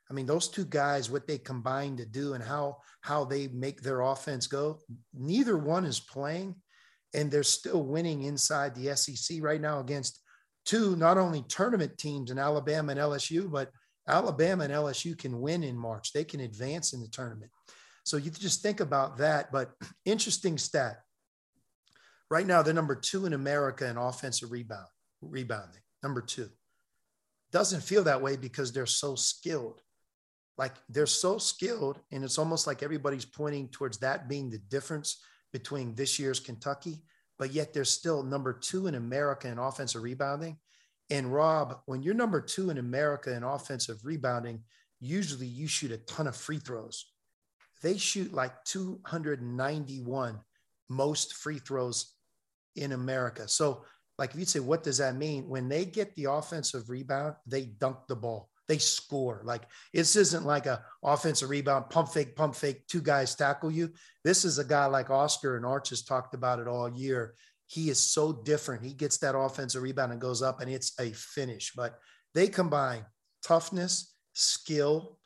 I 0.09 0.13
mean, 0.13 0.25
those 0.25 0.47
two 0.47 0.65
guys, 0.65 1.09
what 1.09 1.27
they 1.27 1.37
combine 1.37 1.97
to 1.97 2.05
do 2.05 2.33
and 2.33 2.43
how 2.43 2.77
how 3.01 3.25
they 3.25 3.47
make 3.49 3.81
their 3.81 4.01
offense 4.01 4.47
go, 4.47 4.79
neither 5.13 5.55
one 5.55 5.85
is 5.85 5.99
playing, 5.99 6.55
and 7.13 7.29
they're 7.29 7.43
still 7.43 7.83
winning 7.83 8.23
inside 8.23 8.73
the 8.73 8.95
SEC 8.95 9.37
right 9.41 9.61
now 9.61 9.79
against 9.79 10.19
two 10.65 10.95
not 10.95 11.17
only 11.17 11.43
tournament 11.43 11.97
teams 11.97 12.31
in 12.31 12.39
Alabama 12.39 12.91
and 12.93 12.99
LSU, 12.99 13.51
but 13.51 13.69
Alabama 14.07 14.63
and 14.63 14.73
LSU 14.73 15.15
can 15.15 15.39
win 15.39 15.63
in 15.63 15.77
March. 15.77 16.11
They 16.11 16.23
can 16.23 16.39
advance 16.39 16.93
in 16.93 17.01
the 17.01 17.09
tournament. 17.09 17.51
So 18.03 18.17
you 18.17 18.31
just 18.31 18.63
think 18.63 18.79
about 18.79 19.17
that. 19.17 19.51
But 19.51 19.71
interesting 20.05 20.57
stat. 20.57 21.01
Right 22.31 22.47
now, 22.47 22.61
they're 22.61 22.73
number 22.73 22.95
two 22.95 23.25
in 23.25 23.33
America 23.33 23.87
in 23.87 23.97
offensive 23.97 24.51
rebound 24.51 24.87
rebounding. 25.21 25.81
Number 26.03 26.21
two, 26.21 26.49
doesn't 27.51 27.83
feel 27.83 28.03
that 28.03 28.21
way 28.21 28.37
because 28.37 28.71
they're 28.71 28.85
so 28.85 29.15
skilled. 29.15 29.81
Like 30.57 30.73
they're 30.89 31.05
so 31.05 31.37
skilled, 31.37 31.99
and 32.11 32.23
it's 32.23 32.37
almost 32.37 32.67
like 32.67 32.81
everybody's 32.81 33.25
pointing 33.25 33.69
towards 33.69 33.99
that 33.99 34.27
being 34.27 34.49
the 34.49 34.57
difference 34.57 35.21
between 35.53 35.95
this 35.95 36.19
year's 36.19 36.39
Kentucky, 36.39 37.03
but 37.37 37.53
yet 37.53 37.73
they're 37.73 37.85
still 37.85 38.23
number 38.23 38.53
two 38.53 38.87
in 38.87 38.95
America 38.95 39.47
in 39.47 39.59
offensive 39.59 40.01
rebounding. 40.01 40.57
And 41.09 41.31
Rob, 41.33 41.79
when 41.85 42.03
you're 42.03 42.15
number 42.15 42.41
two 42.41 42.69
in 42.69 42.77
America 42.77 43.33
in 43.33 43.43
offensive 43.43 43.99
rebounding, 44.03 44.63
usually 44.99 45.45
you 45.45 45.67
shoot 45.67 45.91
a 45.91 45.97
ton 45.97 46.27
of 46.27 46.35
free 46.35 46.57
throws. 46.57 47.05
They 47.81 47.97
shoot 47.97 48.33
like 48.33 48.63
291 48.65 50.39
most 50.89 51.33
free 51.33 51.59
throws 51.59 52.13
in 52.75 52.91
America. 52.91 53.47
So 53.47 53.83
like 54.17 54.31
if 54.31 54.39
you'd 54.39 54.49
say, 54.49 54.59
what 54.59 54.83
does 54.83 54.97
that 54.97 55.15
mean? 55.15 55.47
When 55.47 55.69
they 55.69 55.85
get 55.85 56.15
the 56.15 56.25
offensive 56.25 56.89
rebound, 56.89 57.35
they 57.45 57.65
dunk 57.65 58.07
the 58.07 58.15
ball. 58.15 58.49
They 58.67 58.79
score. 58.79 59.41
Like 59.45 59.63
this 59.93 60.15
isn't 60.15 60.45
like 60.45 60.65
a 60.65 60.83
offensive 61.03 61.49
rebound, 61.49 61.89
pump 61.89 62.09
fake, 62.09 62.35
pump 62.35 62.55
fake, 62.55 62.87
two 62.87 63.01
guys 63.01 63.33
tackle 63.35 63.71
you. 63.71 63.91
This 64.23 64.43
is 64.43 64.59
a 64.59 64.65
guy 64.65 64.85
like 64.85 65.09
Oscar 65.09 65.55
and 65.55 65.65
Arch 65.65 65.89
has 65.89 66.03
talked 66.03 66.33
about 66.33 66.59
it 66.59 66.67
all 66.67 66.89
year. 66.89 67.35
He 67.67 67.89
is 67.89 67.99
so 67.99 68.33
different. 68.33 68.83
He 68.83 68.93
gets 68.93 69.17
that 69.19 69.37
offensive 69.37 69.81
rebound 69.81 70.11
and 70.11 70.21
goes 70.21 70.41
up, 70.41 70.61
and 70.61 70.71
it's 70.71 70.97
a 70.99 71.11
finish. 71.11 71.73
But 71.75 71.99
they 72.33 72.47
combine 72.47 73.05
toughness, 73.43 74.15
skill, 74.33 75.19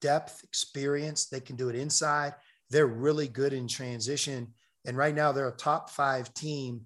depth, 0.00 0.42
experience. 0.44 1.26
They 1.26 1.40
can 1.40 1.56
do 1.56 1.68
it 1.68 1.76
inside. 1.76 2.34
They're 2.70 2.86
really 2.86 3.28
good 3.28 3.52
in 3.52 3.66
transition. 3.66 4.48
And 4.86 4.96
right 4.96 5.14
now, 5.14 5.32
they're 5.32 5.48
a 5.48 5.56
top 5.56 5.90
five 5.90 6.32
team, 6.34 6.82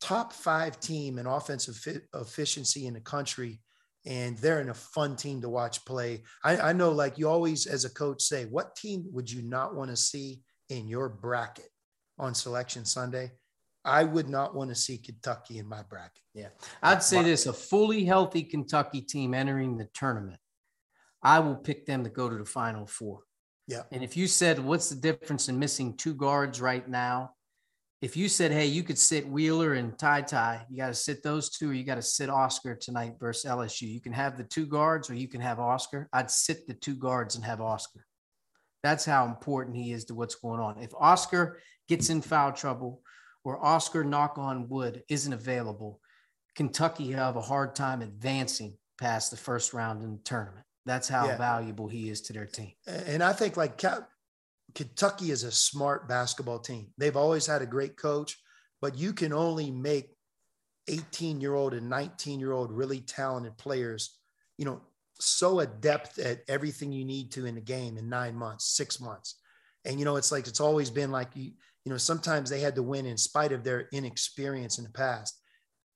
top 0.00 0.32
five 0.32 0.80
team 0.80 1.18
in 1.18 1.26
offensive 1.26 1.80
efficiency 2.14 2.86
in 2.86 2.94
the 2.94 3.00
country. 3.00 3.60
And 4.06 4.38
they're 4.38 4.62
in 4.62 4.70
a 4.70 4.74
fun 4.74 5.14
team 5.14 5.42
to 5.42 5.50
watch 5.50 5.84
play. 5.84 6.22
I, 6.42 6.56
I 6.56 6.72
know, 6.72 6.90
like 6.90 7.18
you 7.18 7.28
always, 7.28 7.66
as 7.66 7.84
a 7.84 7.90
coach, 7.90 8.22
say, 8.22 8.46
what 8.46 8.74
team 8.74 9.04
would 9.12 9.30
you 9.30 9.42
not 9.42 9.74
want 9.74 9.90
to 9.90 9.96
see 9.96 10.40
in 10.70 10.88
your 10.88 11.10
bracket 11.10 11.68
on 12.18 12.34
Selection 12.34 12.86
Sunday? 12.86 13.32
I 13.84 14.04
would 14.04 14.30
not 14.30 14.54
want 14.54 14.70
to 14.70 14.74
see 14.74 14.96
Kentucky 14.96 15.58
in 15.58 15.68
my 15.68 15.82
bracket. 15.82 16.22
Yeah. 16.32 16.48
I'd 16.82 17.02
say 17.02 17.22
this 17.22 17.44
a 17.44 17.52
fully 17.52 18.04
healthy 18.04 18.42
Kentucky 18.42 19.02
team 19.02 19.34
entering 19.34 19.76
the 19.76 19.88
tournament. 19.92 20.40
I 21.22 21.40
will 21.40 21.56
pick 21.56 21.84
them 21.84 22.02
to 22.04 22.10
go 22.10 22.30
to 22.30 22.36
the 22.36 22.44
final 22.46 22.86
four. 22.86 23.20
Yeah. 23.66 23.82
And 23.92 24.02
if 24.02 24.16
you 24.16 24.26
said, 24.26 24.58
what's 24.58 24.88
the 24.88 24.96
difference 24.96 25.50
in 25.50 25.58
missing 25.58 25.96
two 25.96 26.14
guards 26.14 26.60
right 26.60 26.88
now? 26.88 27.32
If 28.02 28.16
you 28.16 28.28
said, 28.30 28.50
hey, 28.50 28.64
you 28.64 28.82
could 28.82 28.98
sit 28.98 29.28
Wheeler 29.28 29.74
and 29.74 29.98
Ty 29.98 30.22
Ty, 30.22 30.64
you 30.70 30.78
got 30.78 30.88
to 30.88 30.94
sit 30.94 31.22
those 31.22 31.50
two, 31.50 31.70
or 31.70 31.72
you 31.74 31.84
got 31.84 31.96
to 31.96 32.02
sit 32.02 32.30
Oscar 32.30 32.74
tonight 32.74 33.16
versus 33.20 33.50
LSU. 33.50 33.82
You 33.82 34.00
can 34.00 34.14
have 34.14 34.38
the 34.38 34.44
two 34.44 34.64
guards, 34.64 35.10
or 35.10 35.14
you 35.14 35.28
can 35.28 35.42
have 35.42 35.60
Oscar. 35.60 36.08
I'd 36.12 36.30
sit 36.30 36.66
the 36.66 36.72
two 36.72 36.94
guards 36.94 37.36
and 37.36 37.44
have 37.44 37.60
Oscar. 37.60 38.06
That's 38.82 39.04
how 39.04 39.26
important 39.26 39.76
he 39.76 39.92
is 39.92 40.06
to 40.06 40.14
what's 40.14 40.34
going 40.34 40.60
on. 40.60 40.82
If 40.82 40.94
Oscar 40.98 41.58
gets 41.88 42.08
in 42.08 42.22
foul 42.22 42.52
trouble, 42.52 43.02
or 43.44 43.62
Oscar, 43.62 44.02
knock 44.02 44.38
on 44.38 44.68
wood, 44.68 45.02
isn't 45.10 45.32
available, 45.32 46.00
Kentucky 46.54 47.12
have 47.12 47.36
a 47.36 47.42
hard 47.42 47.74
time 47.74 48.00
advancing 48.00 48.76
past 48.98 49.30
the 49.30 49.36
first 49.36 49.74
round 49.74 50.02
in 50.02 50.12
the 50.12 50.22
tournament. 50.22 50.64
That's 50.86 51.08
how 51.08 51.26
yeah. 51.26 51.36
valuable 51.36 51.88
he 51.88 52.08
is 52.08 52.22
to 52.22 52.32
their 52.32 52.46
team. 52.46 52.72
And 52.86 53.22
I 53.22 53.32
think 53.32 53.56
like 53.56 53.82
Kentucky 54.74 55.30
is 55.30 55.44
a 55.44 55.50
smart 55.50 56.08
basketball 56.08 56.58
team. 56.58 56.88
They've 56.98 57.16
always 57.16 57.46
had 57.46 57.62
a 57.62 57.66
great 57.66 57.96
coach, 57.96 58.36
but 58.80 58.96
you 58.96 59.12
can 59.12 59.32
only 59.32 59.70
make 59.70 60.10
18 60.88 61.40
year 61.40 61.54
old 61.54 61.74
and 61.74 61.88
19 61.88 62.40
year 62.40 62.52
old 62.52 62.72
really 62.72 63.00
talented 63.00 63.56
players, 63.58 64.18
you 64.58 64.64
know, 64.64 64.82
so 65.18 65.60
adept 65.60 66.18
at 66.18 66.42
everything 66.48 66.92
you 66.92 67.04
need 67.04 67.30
to 67.32 67.46
in 67.46 67.54
the 67.54 67.60
game 67.60 67.98
in 67.98 68.08
nine 68.08 68.34
months, 68.34 68.74
six 68.76 69.00
months. 69.00 69.36
And, 69.84 69.98
you 69.98 70.04
know, 70.04 70.16
it's 70.16 70.32
like, 70.32 70.46
it's 70.46 70.60
always 70.60 70.90
been 70.90 71.10
like, 71.10 71.28
you, 71.34 71.52
you 71.84 71.92
know, 71.92 71.98
sometimes 71.98 72.50
they 72.50 72.60
had 72.60 72.74
to 72.74 72.82
win 72.82 73.06
in 73.06 73.16
spite 73.16 73.52
of 73.52 73.64
their 73.64 73.88
inexperience 73.92 74.78
in 74.78 74.84
the 74.84 74.90
past. 74.90 75.38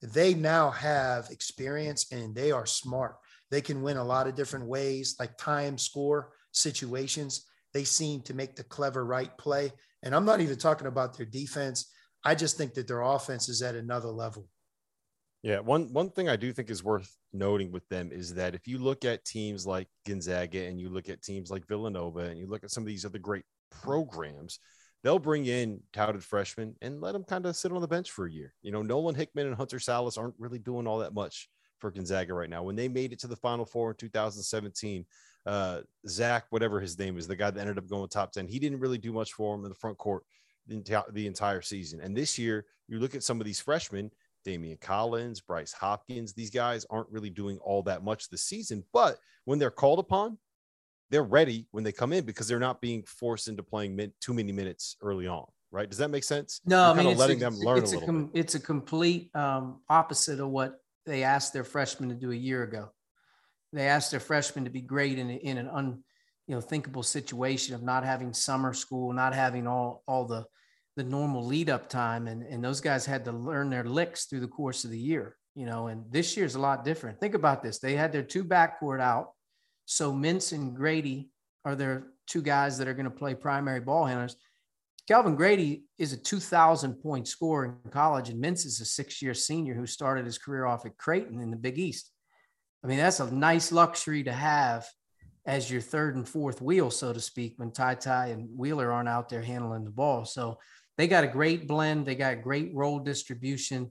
They 0.03 0.35
now 0.35 0.71
have 0.71 1.31
experience 1.31 2.13
and 2.13 2.35
they 2.35 2.53
are 2.53 2.67
smart. 2.67 3.17
They 3.51 3.61
can 3.61 3.83
win 3.83 3.97
a 3.97 4.05
lot 4.05 4.27
of 4.27 4.35
different 4.35 4.67
ways, 4.67 5.17
like 5.19 5.37
time, 5.39 5.79
score, 5.79 6.33
situations. 6.53 7.47
They 7.75 7.85
seem 7.85 8.23
to 8.23 8.35
make 8.35 8.57
the 8.57 8.65
clever 8.65 9.05
right 9.05 9.37
play. 9.37 9.73
And 10.03 10.15
I'm 10.15 10.25
not 10.25 10.41
even 10.41 10.57
talking 10.57 10.87
about 10.87 11.17
their 11.17 11.27
defense. 11.27 11.93
I 12.25 12.35
just 12.35 12.57
think 12.57 12.75
that 12.75 12.89
their 12.89 13.03
offense 13.03 13.49
is 13.49 13.61
at 13.61 13.75
another 13.75 14.09
level. 14.09 14.49
Yeah, 15.43 15.59
one 15.59 15.93
one 15.93 16.09
thing 16.09 16.31
I 16.31 16.37
do 16.37 16.55
think 16.55 16.71
is 16.71 16.83
worth 16.83 17.15
noting 17.35 17.71
with 17.71 17.87
them 17.91 18.11
is 18.11 18.33
that 18.35 18.55
if 18.55 18.67
you 18.67 18.79
look 18.79 19.05
at 19.05 19.27
teams 19.27 19.67
like 19.67 19.89
Gonzaga 20.07 20.65
and 20.65 20.81
you 20.81 20.89
look 20.89 21.11
at 21.11 21.21
teams 21.21 21.51
like 21.51 21.69
Villanova 21.69 22.21
and 22.21 22.39
you 22.39 22.47
look 22.47 22.65
at 22.65 22.71
some 22.71 22.83
of 22.83 22.87
these 22.87 23.05
other 23.05 23.19
great 23.19 23.45
programs, 23.71 24.59
they'll 25.03 25.19
bring 25.19 25.45
in 25.45 25.81
touted 25.93 26.25
freshmen 26.25 26.75
and 26.81 27.03
let 27.03 27.13
them 27.13 27.25
kind 27.25 27.45
of 27.45 27.57
sit 27.57 27.73
on 27.73 27.83
the 27.83 27.87
bench 27.87 28.11
for 28.11 28.25
a 28.25 28.33
year. 28.33 28.55
You 28.63 28.73
know, 28.73 28.81
Nolan 28.81 29.15
Hickman 29.15 29.47
and 29.47 29.55
Hunter 29.55 29.77
Sallis 29.77 30.17
aren't 30.17 30.35
really 30.39 30.59
doing 30.59 30.87
all 30.87 31.01
that 31.01 31.13
much 31.13 31.51
for 31.79 31.91
Gonzaga 31.91 32.33
right 32.33 32.49
now. 32.49 32.63
When 32.63 32.77
they 32.77 32.89
made 32.89 33.13
it 33.13 33.19
to 33.21 33.27
the 33.27 33.37
Final 33.37 33.67
Four 33.67 33.91
in 33.91 33.97
2017, 33.97 35.05
uh, 35.47 35.81
Zach, 36.07 36.47
whatever 36.51 36.81
his 36.81 36.99
name 36.99 37.19
is, 37.19 37.27
the 37.27 37.37
guy 37.37 37.51
that 37.51 37.61
ended 37.61 37.79
up 37.79 37.89
going 37.89 38.09
top 38.09 38.33
10, 38.33 38.47
he 38.47 38.59
didn't 38.59 38.81
really 38.81 38.99
do 38.99 39.13
much 39.13 39.33
for 39.33 39.55
him 39.55 39.65
in 39.65 39.69
the 39.69 39.75
front 39.75 39.99
court 39.99 40.25
the, 40.67 41.05
the 41.13 41.27
entire 41.27 41.61
season. 41.61 42.01
And 42.01 42.17
this 42.17 42.39
year, 42.39 42.67
you 42.89 42.99
look 42.99 43.15
at 43.15 43.23
some 43.23 43.41
of 43.41 43.47
these 43.47 43.61
freshmen, 43.61 44.11
Daimion 44.47 44.81
Collins, 44.81 45.41
Bryce 45.41 45.73
Hopkins, 45.73 46.33
these 46.33 46.51
guys 46.51 46.87
aren't 46.91 47.11
really 47.11 47.31
doing 47.31 47.59
all 47.59 47.83
that 47.83 48.05
much 48.05 48.29
this 48.29 48.43
season. 48.43 48.85
But 48.93 49.19
when 49.45 49.59
they're 49.59 49.71
called 49.71 49.99
upon, 49.99 50.39
they're 51.11 51.23
ready 51.23 51.67
when 51.71 51.85
they 51.85 51.93
come 51.93 52.13
in 52.13 52.25
because 52.25 52.49
they're 52.49 52.59
not 52.59 52.81
being 52.81 53.03
forced 53.05 53.49
into 53.49 53.63
playing 53.63 53.95
min- 53.95 54.13
too 54.21 54.35
many 54.35 54.53
minutes 54.53 54.97
early 55.01 55.27
on. 55.27 55.47
Right? 55.71 55.89
Does 55.89 55.99
that 55.99 56.11
make 56.11 56.25
sense? 56.25 56.61
No, 56.65 56.93
You're 56.93 57.01
I 57.01 57.05
mean, 57.05 57.17
letting 57.17 57.39
a, 57.39 57.51
them 57.51 57.57
learn 57.57 57.79
it's 57.79 57.93
a, 57.93 57.99
a 57.99 58.07
com- 58.07 58.31
It's 58.33 58.55
a 58.55 58.61
complete 58.61 59.35
um, 59.35 59.81
opposite 59.89 60.39
of 60.39 60.49
what 60.49 60.79
they 61.05 61.25
asked 61.25 61.53
their 61.53 61.65
freshmen 61.65 62.11
to 62.11 62.15
do 62.15 62.31
a 62.31 62.37
year 62.37 62.63
ago. 62.63 62.91
They 63.75 63.89
asked 63.89 64.11
their 64.11 64.21
freshmen 64.21 64.65
to 64.65 64.71
be 64.71 64.81
great 64.81 65.19
in, 65.19 65.31
in 65.31 65.59
an 65.59 65.69
un, 65.69 66.03
you 66.47 66.55
know, 66.55 66.61
thinkable 66.61 67.03
situation 67.03 67.75
of 67.75 67.83
not 67.83 68.05
having 68.05 68.33
summer 68.33 68.73
school, 68.73 69.13
not 69.13 69.35
having 69.35 69.67
all, 69.67 70.03
all 70.07 70.27
the, 70.27 70.45
the 70.97 71.05
normal 71.05 71.45
lead 71.45 71.69
up 71.69 71.89
time. 71.89 72.29
And, 72.29 72.43
and 72.43 72.63
those 72.63 72.81
guys 72.81 73.05
had 73.05 73.25
to 73.25 73.33
learn 73.33 73.71
their 73.71 73.85
licks 73.85 74.27
through 74.27 74.41
the 74.41 74.49
course 74.49 74.85
of 74.85 74.91
the 74.91 74.99
year, 74.99 75.37
you 75.55 75.67
know, 75.67 75.89
and 75.89 76.05
this 76.11 76.37
year's 76.37 76.55
a 76.55 76.61
lot 76.61 76.85
different. 76.85 77.19
Think 77.19 77.35
about 77.35 77.63
this. 77.63 77.79
They 77.79 77.97
had 77.97 78.13
their 78.13 78.23
two 78.23 78.45
backcourt 78.45 79.01
out. 79.01 79.33
So 79.87 80.13
Mintz 80.13 80.53
and 80.53 80.75
Grady 80.75 81.31
are 81.65 81.75
their 81.75 82.07
two 82.27 82.43
guys 82.43 82.79
that 82.79 82.89
are 82.89 82.95
going 82.95 83.05
to 83.05 83.11
play 83.11 83.35
primary 83.35 83.81
ball 83.81 84.07
handlers. 84.07 84.37
Kellan 85.09 85.37
Grady 85.37 85.85
is 85.99 86.13
a 86.13 86.17
2,000 86.17 86.95
point 86.95 87.29
scorer 87.29 87.79
in 87.85 87.91
college, 87.91 88.31
and 88.31 88.43
Mintz 88.43 88.65
is 88.65 88.81
a 88.81 88.87
six 88.87 89.21
year 89.21 89.35
senior 89.35 89.75
who 89.75 89.87
started 89.87 90.25
his 90.25 90.39
career 90.39 90.65
off 90.65 90.87
at 90.87 90.97
Creighton 90.97 91.41
in 91.41 91.51
the 91.51 91.57
Big 91.57 91.79
East. 91.79 92.11
I 92.85 92.87
mean, 92.87 92.99
that's 92.99 93.21
a 93.21 93.35
nice 93.35 93.73
luxury 93.73 94.23
to 94.25 94.33
have 94.33 94.87
as 95.47 95.71
your 95.71 95.81
third 95.81 96.17
and 96.17 96.29
fourth 96.29 96.61
wheel, 96.61 96.91
so 96.91 97.13
to 97.13 97.21
speak, 97.21 97.55
when 97.57 97.71
Ty 97.71 97.97
Ty 97.97 98.29
and 98.29 98.49
Wheeler 98.57 98.93
aren't 98.93 99.09
out 99.09 99.29
there 99.29 99.43
handling 99.43 99.85
the 99.85 99.91
ball. 99.91 100.25
So 100.25 100.59
they 100.97 101.09
got 101.09 101.25
a 101.25 101.29
great 101.29 101.67
blend, 101.67 102.07
they 102.07 102.15
got 102.15 102.43
great 102.43 102.75
role 102.75 102.99
distribution. 102.99 103.91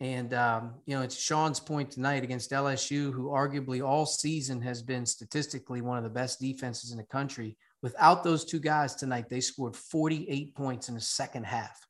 And, 0.00 0.34
um, 0.34 0.74
you 0.84 0.96
know, 0.96 1.02
it's 1.02 1.16
Sean's 1.16 1.60
point 1.60 1.92
tonight 1.92 2.24
against 2.24 2.50
LSU, 2.50 3.12
who 3.12 3.28
arguably 3.28 3.86
all 3.86 4.04
season 4.04 4.60
has 4.62 4.82
been 4.82 5.06
statistically 5.06 5.80
one 5.80 5.96
of 5.96 6.04
the 6.04 6.10
best 6.10 6.40
defenses 6.40 6.90
in 6.90 6.98
the 6.98 7.04
country 7.04 7.56
Without 7.82 8.22
those 8.22 8.44
two 8.44 8.60
guys 8.60 8.94
tonight, 8.94 9.28
they 9.28 9.40
scored 9.40 9.74
48 9.74 10.54
points 10.54 10.88
in 10.88 10.94
the 10.94 11.00
second 11.00 11.44
half. 11.44 11.84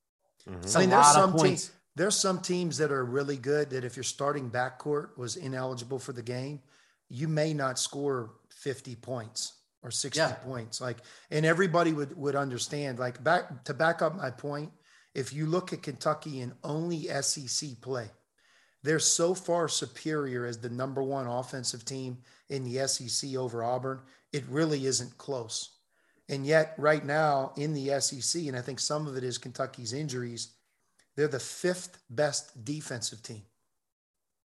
Mm-hmm. 0.49 0.77
I 0.77 0.81
mean, 0.81 0.91
there's 0.91 1.13
some 1.13 1.37
teams. 1.37 1.71
There's 1.95 2.17
some 2.17 2.41
teams 2.41 2.79
that 2.79 2.91
are 2.91 3.05
really 3.05 3.37
good 3.37 3.71
that 3.71 3.85
if 3.85 3.97
your 3.97 4.05
starting 4.05 4.51
backcourt 4.51 5.17
was 5.19 5.37
ineligible 5.37 5.99
for 5.99 6.13
the 6.13 6.23
game, 6.23 6.61
you 7.09 7.29
may 7.29 7.53
not 7.53 7.79
score 7.79 8.31
50 8.51 8.97
points 8.97 9.55
or 9.83 9.91
60 9.91 10.19
yeah. 10.19 10.33
points. 10.33 10.81
Like, 10.81 10.99
and 11.31 11.45
everybody 11.45 11.93
would 11.93 12.17
would 12.17 12.37
understand. 12.37 12.99
Like, 12.99 13.23
back 13.23 13.65
to 13.65 13.75
back 13.75 14.01
up 14.01 14.17
my 14.17 14.31
point, 14.31 14.73
if 15.15 15.33
you 15.33 15.47
look 15.47 15.73
at 15.73 15.83
Kentucky 15.83 16.41
in 16.41 16.55
only 16.65 17.09
SEC 17.21 17.81
play, 17.81 18.09
they're 18.83 18.99
so 18.99 19.35
far 19.35 19.69
superior 19.69 20.47
as 20.47 20.59
the 20.59 20.71
number 20.71 21.03
one 21.03 21.27
offensive 21.27 21.85
team 21.85 22.19
in 22.49 22.65
the 22.65 22.87
SEC 22.89 23.35
over 23.37 23.63
Auburn. 23.63 24.01
It 24.33 24.45
really 24.49 24.87
isn't 24.87 25.19
close. 25.19 25.77
And 26.29 26.47
yet, 26.47 26.75
right 26.79 27.05
now 27.05 27.53
in 27.57 27.75
the 27.75 28.01
SEC, 28.01 28.43
and 28.47 28.57
I 28.57 28.63
think 28.63 28.81
some 28.81 29.07
of 29.07 29.17
it 29.17 29.25
is 29.25 29.39
Kentucky's 29.39 29.93
injuries, 29.93 30.53
they're 31.17 31.29
the 31.29 31.39
fifth 31.39 31.99
best 32.11 32.65
defensive 32.65 33.23
team. 33.23 33.43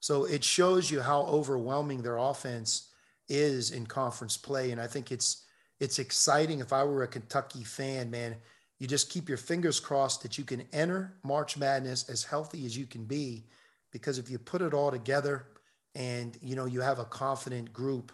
So 0.01 0.25
it 0.25 0.43
shows 0.43 0.91
you 0.91 1.01
how 1.01 1.23
overwhelming 1.23 2.03
their 2.03 2.17
offense 2.17 2.89
is 3.29 3.71
in 3.71 3.87
conference 3.87 4.37
play. 4.37 4.73
And 4.73 4.81
I 4.81 4.87
think 4.87 5.13
it's 5.13 5.45
it's 5.81 5.99
exciting. 5.99 6.61
If 6.61 6.73
I 6.73 6.85
were 6.85 7.03
a 7.03 7.09
Kentucky 7.09 7.65
fan, 7.65 8.11
man, 8.11 8.37
you 8.79 8.87
just 8.87 9.11
keep 9.11 9.29
your 9.29 9.39
fingers 9.39 9.81
crossed 9.81 10.23
that 10.23 10.39
you 10.39 10.45
can 10.45 10.63
enter 10.73 11.15
March 11.25 11.57
Madness 11.57 12.09
as 12.09 12.25
healthy 12.25 12.67
as 12.67 12.77
you 12.77 12.87
can 12.87 13.05
be. 13.05 13.45
Because 13.93 14.19
if 14.19 14.31
you 14.31 14.39
put 14.39 14.63
it 14.63 14.75
all 14.75 14.91
together 14.91 15.47
and 15.95 16.39
you 16.41 16.57
know 16.57 16.65
you 16.67 16.81
have 16.81 16.99
a 16.99 17.05
confident 17.05 17.73
group, 17.73 18.13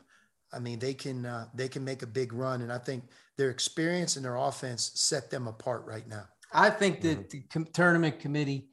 I 0.53 0.59
mean, 0.59 0.79
they 0.79 0.95
can 0.95 1.27
uh, 1.27 1.47
they 1.55 1.69
can 1.69 1.85
make 1.85 2.03
a 2.03 2.07
big 2.07 2.33
run, 2.33 2.63
and 2.63 2.73
I 2.73 2.79
think 2.79 3.05
their 3.37 3.51
experience 3.51 4.17
and 4.17 4.25
their 4.25 4.37
offense 4.37 4.93
set 4.95 5.31
them 5.31 5.47
apart 5.47 5.85
right 5.87 6.07
now. 6.09 6.27
I 6.53 6.71
think 6.71 7.01
that 7.03 7.19
mm-hmm. 7.19 7.29
the 7.31 7.41
com- 7.51 7.69
tournament 7.73 8.21
committee, 8.21 8.69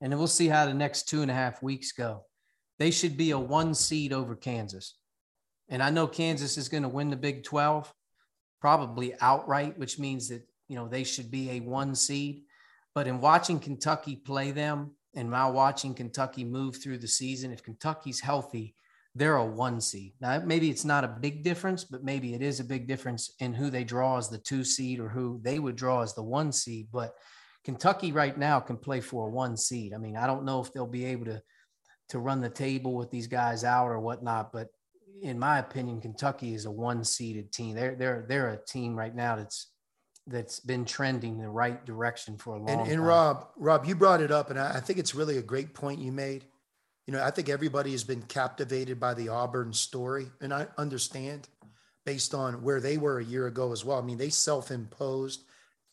and 0.00 0.16
we'll 0.16 0.26
see 0.26 0.48
how 0.48 0.66
the 0.66 0.74
next 0.74 1.08
two 1.08 1.22
and 1.22 1.30
a 1.30 1.34
half 1.34 1.62
weeks 1.62 1.92
go. 1.92 2.24
They 2.78 2.90
should 2.90 3.16
be 3.16 3.32
a 3.32 3.38
one 3.38 3.74
seed 3.74 4.12
over 4.12 4.36
Kansas, 4.36 4.96
and 5.68 5.82
I 5.82 5.90
know 5.90 6.06
Kansas 6.06 6.56
is 6.56 6.68
going 6.68 6.84
to 6.84 6.88
win 6.88 7.10
the 7.10 7.16
Big 7.16 7.44
Twelve, 7.44 7.92
probably 8.60 9.14
outright, 9.20 9.78
which 9.78 9.98
means 9.98 10.28
that 10.28 10.42
you 10.68 10.76
know 10.76 10.88
they 10.88 11.04
should 11.04 11.30
be 11.30 11.50
a 11.50 11.60
one 11.60 11.94
seed. 11.94 12.44
But 12.94 13.06
in 13.06 13.20
watching 13.20 13.60
Kentucky 13.60 14.16
play 14.16 14.50
them 14.50 14.92
and 15.14 15.30
now 15.30 15.50
watching 15.50 15.94
Kentucky 15.94 16.44
move 16.44 16.76
through 16.76 16.98
the 16.98 17.08
season, 17.08 17.52
if 17.52 17.62
Kentucky's 17.62 18.20
healthy, 18.20 18.74
they're 19.18 19.36
a 19.36 19.44
one 19.44 19.80
seed. 19.80 20.12
Now, 20.20 20.40
maybe 20.44 20.70
it's 20.70 20.84
not 20.84 21.04
a 21.04 21.08
big 21.08 21.42
difference, 21.42 21.84
but 21.84 22.04
maybe 22.04 22.34
it 22.34 22.42
is 22.42 22.60
a 22.60 22.64
big 22.64 22.86
difference 22.86 23.34
in 23.40 23.52
who 23.52 23.68
they 23.68 23.84
draw 23.84 24.16
as 24.16 24.28
the 24.28 24.38
two 24.38 24.62
seed 24.62 25.00
or 25.00 25.08
who 25.08 25.40
they 25.42 25.58
would 25.58 25.76
draw 25.76 26.02
as 26.02 26.14
the 26.14 26.22
one 26.22 26.52
seed. 26.52 26.88
But 26.92 27.14
Kentucky 27.64 28.12
right 28.12 28.38
now 28.38 28.60
can 28.60 28.76
play 28.76 29.00
for 29.00 29.26
a 29.26 29.30
one 29.30 29.56
seed. 29.56 29.92
I 29.92 29.98
mean, 29.98 30.16
I 30.16 30.26
don't 30.26 30.44
know 30.44 30.60
if 30.60 30.72
they'll 30.72 30.86
be 30.86 31.04
able 31.06 31.26
to 31.26 31.42
to 32.10 32.18
run 32.18 32.40
the 32.40 32.48
table 32.48 32.94
with 32.94 33.10
these 33.10 33.26
guys 33.26 33.64
out 33.64 33.88
or 33.88 34.00
whatnot, 34.00 34.50
but 34.50 34.68
in 35.20 35.38
my 35.38 35.58
opinion, 35.58 36.00
Kentucky 36.00 36.54
is 36.54 36.64
a 36.64 36.70
one 36.70 37.04
seeded 37.04 37.52
team. 37.52 37.74
They're 37.74 37.96
they're 37.96 38.24
they're 38.28 38.50
a 38.50 38.64
team 38.64 38.94
right 38.94 39.14
now 39.14 39.36
that's 39.36 39.72
that's 40.26 40.60
been 40.60 40.84
trending 40.84 41.38
the 41.38 41.48
right 41.48 41.84
direction 41.84 42.36
for 42.38 42.54
a 42.54 42.58
long 42.58 42.70
and, 42.70 42.80
time. 42.80 42.92
and 42.92 43.06
Rob, 43.06 43.48
Rob, 43.56 43.84
you 43.84 43.94
brought 43.94 44.20
it 44.20 44.30
up, 44.30 44.50
and 44.50 44.58
I, 44.58 44.76
I 44.76 44.80
think 44.80 44.98
it's 44.98 45.14
really 45.14 45.38
a 45.38 45.42
great 45.42 45.74
point 45.74 46.00
you 46.00 46.12
made. 46.12 46.44
You 47.08 47.14
know, 47.14 47.24
I 47.24 47.30
think 47.30 47.48
everybody 47.48 47.92
has 47.92 48.04
been 48.04 48.20
captivated 48.20 49.00
by 49.00 49.14
the 49.14 49.30
Auburn 49.30 49.72
story, 49.72 50.26
and 50.42 50.52
I 50.52 50.66
understand 50.76 51.48
based 52.04 52.34
on 52.34 52.62
where 52.62 52.80
they 52.80 52.98
were 52.98 53.18
a 53.18 53.24
year 53.24 53.46
ago 53.46 53.72
as 53.72 53.82
well. 53.82 53.98
I 53.98 54.02
mean, 54.02 54.18
they 54.18 54.28
self-imposed, 54.28 55.42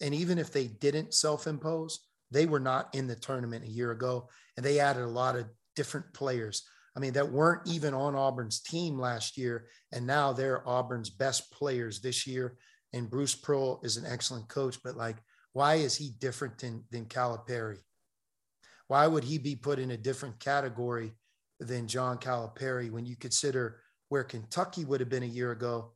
and 0.01 0.13
even 0.13 0.37
if 0.37 0.51
they 0.51 0.67
didn't 0.67 1.13
self-impose, 1.13 2.01
they 2.31 2.45
were 2.45 2.59
not 2.59 2.93
in 2.93 3.07
the 3.07 3.15
tournament 3.15 3.63
a 3.63 3.71
year 3.71 3.91
ago, 3.91 4.27
and 4.57 4.65
they 4.65 4.81
added 4.81 5.03
a 5.03 5.07
lot 5.07 5.37
of 5.37 5.45
different 5.73 6.13
players. 6.13 6.67
I 6.97 6.99
mean, 6.99 7.13
that 7.13 7.31
weren't 7.31 7.65
even 7.65 7.93
on 7.93 8.13
Auburn's 8.13 8.59
team 8.59 8.99
last 8.99 9.37
year, 9.37 9.67
and 9.93 10.05
now 10.05 10.33
they're 10.33 10.67
Auburn's 10.67 11.09
best 11.09 11.49
players 11.49 12.01
this 12.01 12.27
year 12.27 12.57
and 12.95 13.09
Bruce 13.09 13.35
Pearl 13.35 13.81
is 13.83 13.97
an 13.97 14.05
excellent 14.05 14.47
coach, 14.47 14.77
but 14.81 14.95
like, 14.95 15.17
why 15.51 15.75
is 15.75 15.97
he 15.97 16.11
different 16.19 16.57
than, 16.57 16.85
than 16.91 17.05
Calipari? 17.05 17.79
Why 18.87 19.07
would 19.07 19.23
he 19.23 19.37
be 19.37 19.55
put 19.55 19.79
in 19.79 19.91
a 19.91 19.97
different 19.97 20.39
category 20.39 21.13
than 21.59 21.87
John 21.87 22.17
Calipari 22.17 22.91
when 22.91 23.05
you 23.05 23.15
consider 23.15 23.81
where 24.09 24.23
Kentucky 24.23 24.85
would 24.85 24.99
have 24.99 25.09
been 25.09 25.23
a 25.23 25.27
year 25.27 25.51
ago, 25.51 25.93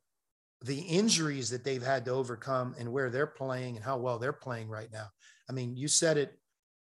the 0.63 0.79
injuries 0.79 1.49
that 1.51 1.63
they've 1.63 1.83
had 1.83 2.05
to 2.05 2.11
overcome 2.11 2.75
and 2.79 2.91
where 2.91 3.09
they're 3.09 3.27
playing 3.27 3.75
and 3.75 3.85
how 3.85 3.97
well 3.97 4.17
they're 4.17 4.33
playing 4.33 4.69
right 4.69 4.91
now? 4.91 5.07
I 5.49 5.53
mean, 5.53 5.75
you 5.75 5.87
said 5.87 6.17
it 6.17 6.39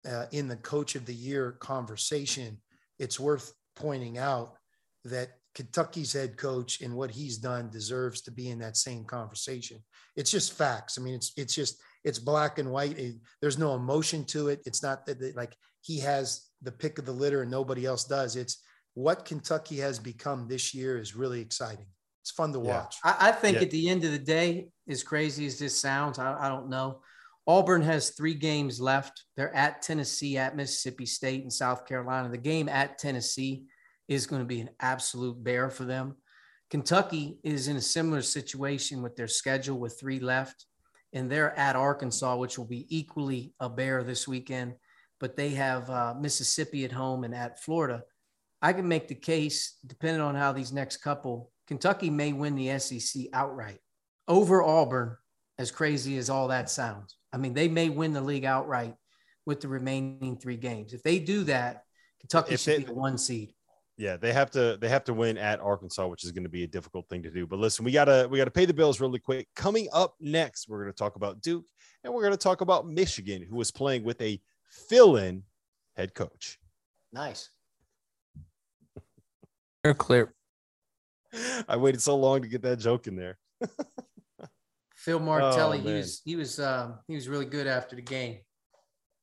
uh, 0.10 0.26
in 0.32 0.48
the 0.48 0.58
coach 0.58 0.96
of 0.96 1.06
the 1.06 1.14
year 1.14 1.54
conversation. 1.54 2.58
It's 3.00 3.20
worth 3.20 3.54
pointing 3.76 4.18
out 4.18 4.56
that 5.06 5.30
Kentucky's 5.56 6.14
head 6.14 6.36
coach 6.38 6.82
and 6.82 6.96
what 6.96 7.12
he's 7.12 7.38
done 7.38 7.70
deserves 7.70 8.22
to 8.22 8.32
be 8.32 8.50
in 8.50 8.60
that 8.60 8.76
same 8.76 9.04
conversation. 9.06 9.78
It's 10.16 10.32
just 10.32 10.54
facts. 10.54 10.98
I 10.98 11.02
mean, 11.02 11.14
it's 11.14 11.32
it's 11.38 11.54
just 11.54 11.80
it's 12.04 12.20
black 12.20 12.58
and 12.58 12.72
white. 12.72 12.98
It, 12.98 13.16
there's 13.42 13.58
no 13.58 13.76
emotion 13.76 14.26
to 14.26 14.50
it. 14.50 14.62
It's 14.66 14.82
not 14.82 15.06
that, 15.06 15.20
that 15.20 15.36
like 15.36 15.56
he 15.84 16.00
has 16.00 16.48
the 16.62 16.72
pick 16.72 16.98
of 16.98 17.06
the 17.06 17.12
litter 17.12 17.42
and 17.42 17.52
nobody 17.52 17.86
else 17.86 18.06
does. 18.06 18.36
It's 18.36 18.64
what 18.96 19.26
Kentucky 19.26 19.78
has 19.78 20.00
become 20.00 20.48
this 20.48 20.74
year 20.74 20.98
is 20.98 21.16
really 21.16 21.42
exciting. 21.42 21.86
It's 22.22 22.32
fun 22.32 22.54
to 22.54 22.60
Yeah. 22.60 22.82
watch. 22.82 22.96
I, 23.04 23.30
I 23.30 23.32
think 23.34 23.58
Yeah. 23.58 23.64
at 23.64 23.72
the 23.72 23.90
end 23.90 24.06
of 24.06 24.12
the 24.12 24.20
day, 24.20 24.70
as 24.88 25.04
crazy 25.04 25.46
as 25.46 25.60
this 25.60 25.78
sounds, 25.78 26.20
I, 26.20 26.46
I 26.46 26.48
don't 26.48 26.70
know. 26.70 27.02
Auburn 27.46 27.82
has 27.82 28.12
three 28.12 28.34
games 28.34 28.80
left. 28.80 29.24
They're 29.36 29.54
at 29.54 29.82
Tennessee, 29.82 30.38
at 30.38 30.56
Mississippi 30.56 31.06
State, 31.06 31.42
and 31.42 31.52
South 31.52 31.86
Carolina. 31.86 32.30
The 32.30 32.38
game 32.38 32.70
at 32.70 32.98
Tennessee 32.98 33.66
is 34.08 34.26
going 34.26 34.42
to 34.42 34.48
be 34.48 34.62
an 34.62 34.70
absolute 34.80 35.44
bear 35.44 35.70
for 35.70 35.84
them. 35.84 36.16
Kentucky 36.70 37.40
is 37.44 37.68
in 37.68 37.76
a 37.76 37.82
similar 37.82 38.22
situation 38.22 39.02
with 39.02 39.18
their 39.18 39.28
schedule 39.28 39.78
with 39.78 40.00
three 40.00 40.22
left, 40.22 40.66
and 41.12 41.30
they're 41.30 41.58
at 41.60 41.76
Arkansas, 41.76 42.38
which 42.38 42.58
will 42.58 42.66
be 42.66 42.88
equally 42.90 43.54
a 43.60 43.68
bear 43.68 44.02
this 44.04 44.28
weekend. 44.30 44.76
But 45.24 45.38
they 45.38 45.52
have 45.52 45.90
uh, 45.90 46.14
Mississippi 46.20 46.84
at 46.84 46.92
home 46.92 47.24
and 47.24 47.34
at 47.34 47.64
Florida. 47.64 48.04
I 48.62 48.74
can 48.74 48.90
make 48.90 49.08
the 49.08 49.16
case, 49.16 49.78
depending 49.88 50.20
on 50.20 50.36
how 50.36 50.52
these 50.52 50.74
next 50.74 50.98
couple, 50.98 51.50
Kentucky 51.66 52.10
may 52.10 52.34
win 52.34 52.56
the 52.56 52.78
SEC 52.78 53.28
outright 53.32 53.80
over 54.28 54.62
Auburn, 54.62 55.16
as 55.58 55.72
crazy 55.72 56.18
as 56.18 56.30
all 56.30 56.50
that 56.50 56.70
sounds. 56.70 57.16
I 57.32 57.38
mean, 57.38 57.54
they 57.54 57.70
may 57.70 57.88
win 57.88 58.12
the 58.12 58.20
league 58.20 58.44
outright 58.44 58.96
with 59.46 59.62
the 59.62 59.70
remaining 59.70 60.36
three 60.36 60.58
games. 60.58 60.92
If 60.92 61.04
they 61.04 61.20
do 61.20 61.46
that, 61.46 61.84
Kentucky 62.20 62.56
If 62.56 62.60
should 62.60 62.74
they- 62.74 62.78
be 62.80 62.84
the 62.88 62.94
one 62.94 63.18
seed. 63.18 63.54
Yeah, 63.96 64.18
they 64.18 64.34
have 64.34 64.52
to 64.52 64.76
they 64.82 64.90
have 64.90 65.06
to 65.06 65.14
win 65.14 65.38
at 65.38 65.62
Arkansas, 65.62 66.06
which 66.08 66.26
is 66.26 66.34
going 66.34 66.44
to 66.44 66.50
be 66.50 66.64
a 66.64 66.68
difficult 66.68 67.08
thing 67.08 67.24
to 67.24 67.32
do. 67.32 67.48
But 67.48 67.60
listen, 67.60 67.86
we 67.86 67.94
gotta 67.94 68.28
we 68.30 68.40
gotta 68.40 68.52
pay 68.52 68.66
the 68.66 68.74
bills 68.74 69.00
really 69.00 69.20
quick. 69.20 69.48
Coming 69.56 69.88
up 69.94 70.16
next, 70.20 70.68
we're 70.68 70.82
going 70.82 70.92
to 70.92 70.98
talk 70.98 71.16
about 71.16 71.42
Duke 71.42 71.64
and 72.04 72.14
we're 72.14 72.24
going 72.24 72.34
to 72.34 72.38
talk 72.38 72.60
about 72.62 72.88
Michigan, 72.88 73.42
who 73.42 73.56
was 73.56 73.72
playing 73.72 74.04
with 74.04 74.20
a 74.22 74.42
fill-in 74.74 75.44
head 75.96 76.14
coach. 76.14 76.60
Nice. 77.12 77.50
They're 79.84 79.94
clear. 79.94 80.34
I 81.68 81.78
waited 81.78 82.02
so 82.02 82.16
long 82.16 82.42
to 82.42 82.48
get 82.48 82.62
that 82.64 82.80
joke 82.80 83.08
in 83.08 83.16
there. 83.16 83.38
Phil 84.96 85.20
Martelli, 85.20 85.80
he 85.80 85.94
was 85.94 86.22
he 86.24 86.36
was 86.36 86.60
um, 86.60 87.00
he 87.08 87.16
was 87.16 87.28
really 87.28 87.46
good 87.46 87.68
after 87.68 87.96
the 87.96 88.02
game. 88.02 88.38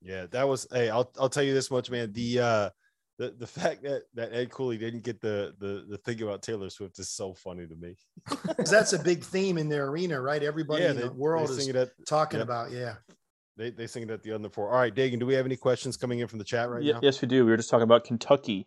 Yeah, 0.03 0.27
that 0.31 0.47
was. 0.47 0.67
Hey, 0.73 0.91
I'll 0.91 1.11
I'll 1.19 1.29
tell 1.29 1.43
you 1.43 1.55
this 1.55 1.71
much, 1.71 1.91
man. 1.91 2.13
The 2.13 2.41
uh, 2.41 2.71
the 3.19 3.35
the 3.39 3.47
fact 3.47 3.83
that 3.85 4.03
that 4.15 4.33
Ed 4.33 4.51
Cooley 4.51 4.77
didn't 4.77 5.05
get 5.05 5.21
the 5.21 5.55
the 5.59 5.87
the 5.89 5.99
thing 5.99 6.23
about 6.23 6.43
Taylor 6.43 6.69
Swift 6.69 6.99
is 6.99 7.11
so 7.11 7.33
funny 7.33 7.67
to 7.67 7.77
me. 7.77 7.97
'Cause 8.27 8.71
that's 8.71 8.93
a 8.93 8.99
big 8.99 9.23
theme 9.23 9.57
in 9.57 9.69
their 9.69 9.87
arena, 9.87 10.21
right? 10.21 10.43
Everybody 10.43 10.83
yeah, 10.83 10.91
in 10.91 10.97
they, 10.97 11.03
the 11.03 11.13
world 11.13 11.51
is 11.51 11.69
it 11.69 11.77
at 11.77 11.91
talking 12.07 12.41
yep. 12.41 12.47
about. 12.49 12.73
Yeah. 12.73 12.97
They 13.57 13.71
they 13.71 13.87
sing 13.87 14.03
it 14.05 14.11
at 14.11 14.23
the 14.23 14.33
under 14.33 14.49
four. 14.49 14.69
All 14.71 14.77
right, 14.79 14.95
Dagan, 14.95 15.19
do 15.19 15.27
we 15.27 15.35
have 15.35 15.47
any 15.47 15.57
questions 15.57 15.97
coming 15.97 16.19
in 16.21 16.29
from 16.29 16.39
the 16.39 16.45
chat 16.45 16.71
right 16.71 16.83
Ye- 16.83 16.93
now? 16.93 17.01
Yes, 17.03 17.21
we 17.21 17.29
do. 17.29 17.45
We 17.45 17.51
were 17.51 17.57
just 17.57 17.71
talking 17.71 17.83
about 17.85 18.05
Kentucky. 18.05 18.67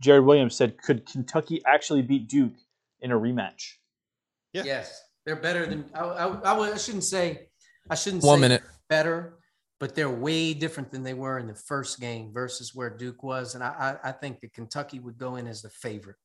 Jared 0.00 0.24
Williams 0.24 0.56
said, 0.56 0.78
"Could 0.78 1.06
Kentucky 1.06 1.62
actually 1.66 2.02
beat 2.02 2.28
Duke 2.28 2.54
in 3.00 3.12
a 3.12 3.18
rematch?" 3.18 3.74
Yeah. 4.52 4.64
Yes, 4.64 5.00
they're 5.24 5.36
better 5.36 5.66
than 5.66 5.84
I. 5.94 6.00
I, 6.00 6.26
I, 6.54 6.72
I 6.72 6.76
shouldn't 6.76 7.04
say. 7.04 7.48
I 7.90 7.94
shouldn't 7.94 8.22
One 8.24 8.38
say 8.38 8.40
minute. 8.42 8.62
better, 8.88 9.38
but 9.80 9.94
they're 9.94 10.10
way 10.10 10.54
different 10.54 10.90
than 10.90 11.02
they 11.02 11.14
were 11.14 11.38
in 11.38 11.46
the 11.46 11.54
first 11.54 12.00
game 12.00 12.32
versus 12.32 12.72
where 12.74 12.90
Duke 12.90 13.22
was, 13.22 13.54
and 13.54 13.62
I 13.62 13.98
I, 14.04 14.08
I 14.08 14.12
think 14.12 14.40
that 14.40 14.52
Kentucky 14.54 14.98
would 14.98 15.18
go 15.18 15.36
in 15.36 15.46
as 15.46 15.62
the 15.62 15.70
favorite. 15.70 16.16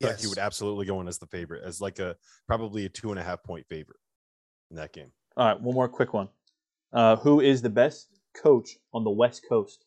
Kentucky 0.00 0.22
Yes. 0.22 0.28
would 0.30 0.38
absolutely 0.38 0.86
go 0.86 1.00
in 1.02 1.08
as 1.08 1.18
the 1.18 1.26
favorite, 1.26 1.62
as 1.64 1.80
like 1.80 1.98
a 1.98 2.16
probably 2.46 2.86
a 2.86 2.88
two 2.88 3.10
and 3.10 3.18
a 3.20 3.22
half 3.22 3.42
point 3.42 3.66
favorite 3.68 3.98
in 4.70 4.76
that 4.76 4.92
game. 4.92 5.12
All 5.36 5.46
right, 5.46 5.60
one 5.60 5.74
more 5.74 5.88
quick 5.88 6.14
one. 6.14 6.28
Uh, 6.92 7.16
who 7.16 7.40
is 7.40 7.62
the 7.62 7.70
best 7.70 8.08
coach 8.34 8.70
on 8.92 9.04
the 9.04 9.10
West 9.10 9.42
Coast? 9.48 9.84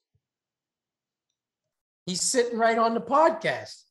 He's 2.06 2.22
sitting 2.22 2.58
right 2.58 2.78
on 2.78 2.94
the 2.94 3.02
podcast. 3.02 3.82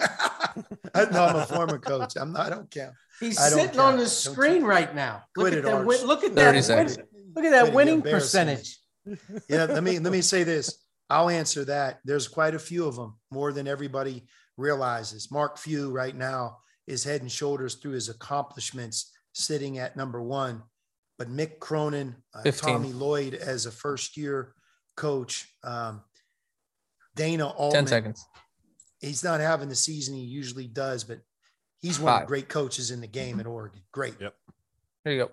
I, 0.00 0.64
no, 1.12 1.24
I'm 1.24 1.36
a 1.36 1.46
former 1.46 1.78
coach. 1.78 2.14
I'm 2.16 2.32
not, 2.32 2.46
I 2.46 2.50
don't 2.50 2.70
count. 2.70 2.94
He's 3.20 3.38
I 3.40 3.50
don't 3.50 3.58
sitting 3.60 3.80
on 3.80 3.92
the 3.96 4.02
Don't 4.02 4.08
screen 4.08 4.62
you- 4.62 4.66
right 4.68 4.94
now. 4.94 5.22
Quit 5.36 5.54
look 5.54 5.64
it, 5.64 5.66
at 5.66 5.72
that. 5.72 5.86
Win, 5.86 6.06
look 6.06 6.24
at 6.24 6.34
that. 6.34 6.54
win- 6.54 7.06
look 7.34 7.44
at 7.44 7.50
that 7.50 7.62
Quit 7.64 7.74
winning 7.74 7.94
you're 7.94 8.04
embarrassing 8.06 8.46
me. 8.46 8.54
percentage. 8.54 8.78
Yeah, 9.48 9.64
let 9.64 9.82
me 9.82 9.98
let 9.98 10.12
me 10.12 10.20
say 10.20 10.44
this. 10.44 10.84
I'll 11.08 11.30
answer 11.30 11.64
that. 11.64 12.00
There's 12.04 12.28
quite 12.28 12.54
a 12.54 12.58
few 12.58 12.86
of 12.86 12.94
them, 12.96 13.16
more 13.30 13.52
than 13.54 13.66
everybody 13.66 14.26
realizes. 14.58 15.30
Mark 15.30 15.56
Few 15.56 15.90
right 15.90 16.14
now 16.14 16.58
is 16.86 17.04
head 17.04 17.22
and 17.22 17.32
shoulders 17.32 17.76
through 17.76 17.92
his 17.92 18.10
accomplishments, 18.10 19.10
sitting 19.32 19.78
at 19.78 19.96
number 19.96 20.22
one. 20.22 20.62
But 21.18 21.28
Mick 21.28 21.58
Cronin, 21.58 22.14
uh, 22.32 22.50
Tommy 22.52 22.92
Lloyd 22.92 23.34
as 23.34 23.66
a 23.66 23.72
first 23.72 24.16
year 24.16 24.54
coach, 24.96 25.48
um, 25.64 26.02
Dana 27.16 27.48
Altman. 27.48 27.84
Ten 27.84 27.86
seconds. 27.88 28.24
He's 29.00 29.24
not 29.24 29.40
having 29.40 29.68
the 29.68 29.74
season 29.74 30.14
he 30.14 30.22
usually 30.22 30.68
does, 30.68 31.04
but 31.04 31.18
he's 31.80 31.98
one 31.98 32.14
of 32.14 32.20
the 32.20 32.26
great 32.26 32.48
coaches 32.48 32.90
in 32.90 33.00
the 33.00 33.06
game 33.06 33.40
at 33.40 33.46
Oregon. 33.46 33.80
Great. 33.92 34.14
Yep. 34.20 34.34
There 35.04 35.12
you 35.12 35.24
go. 35.24 35.30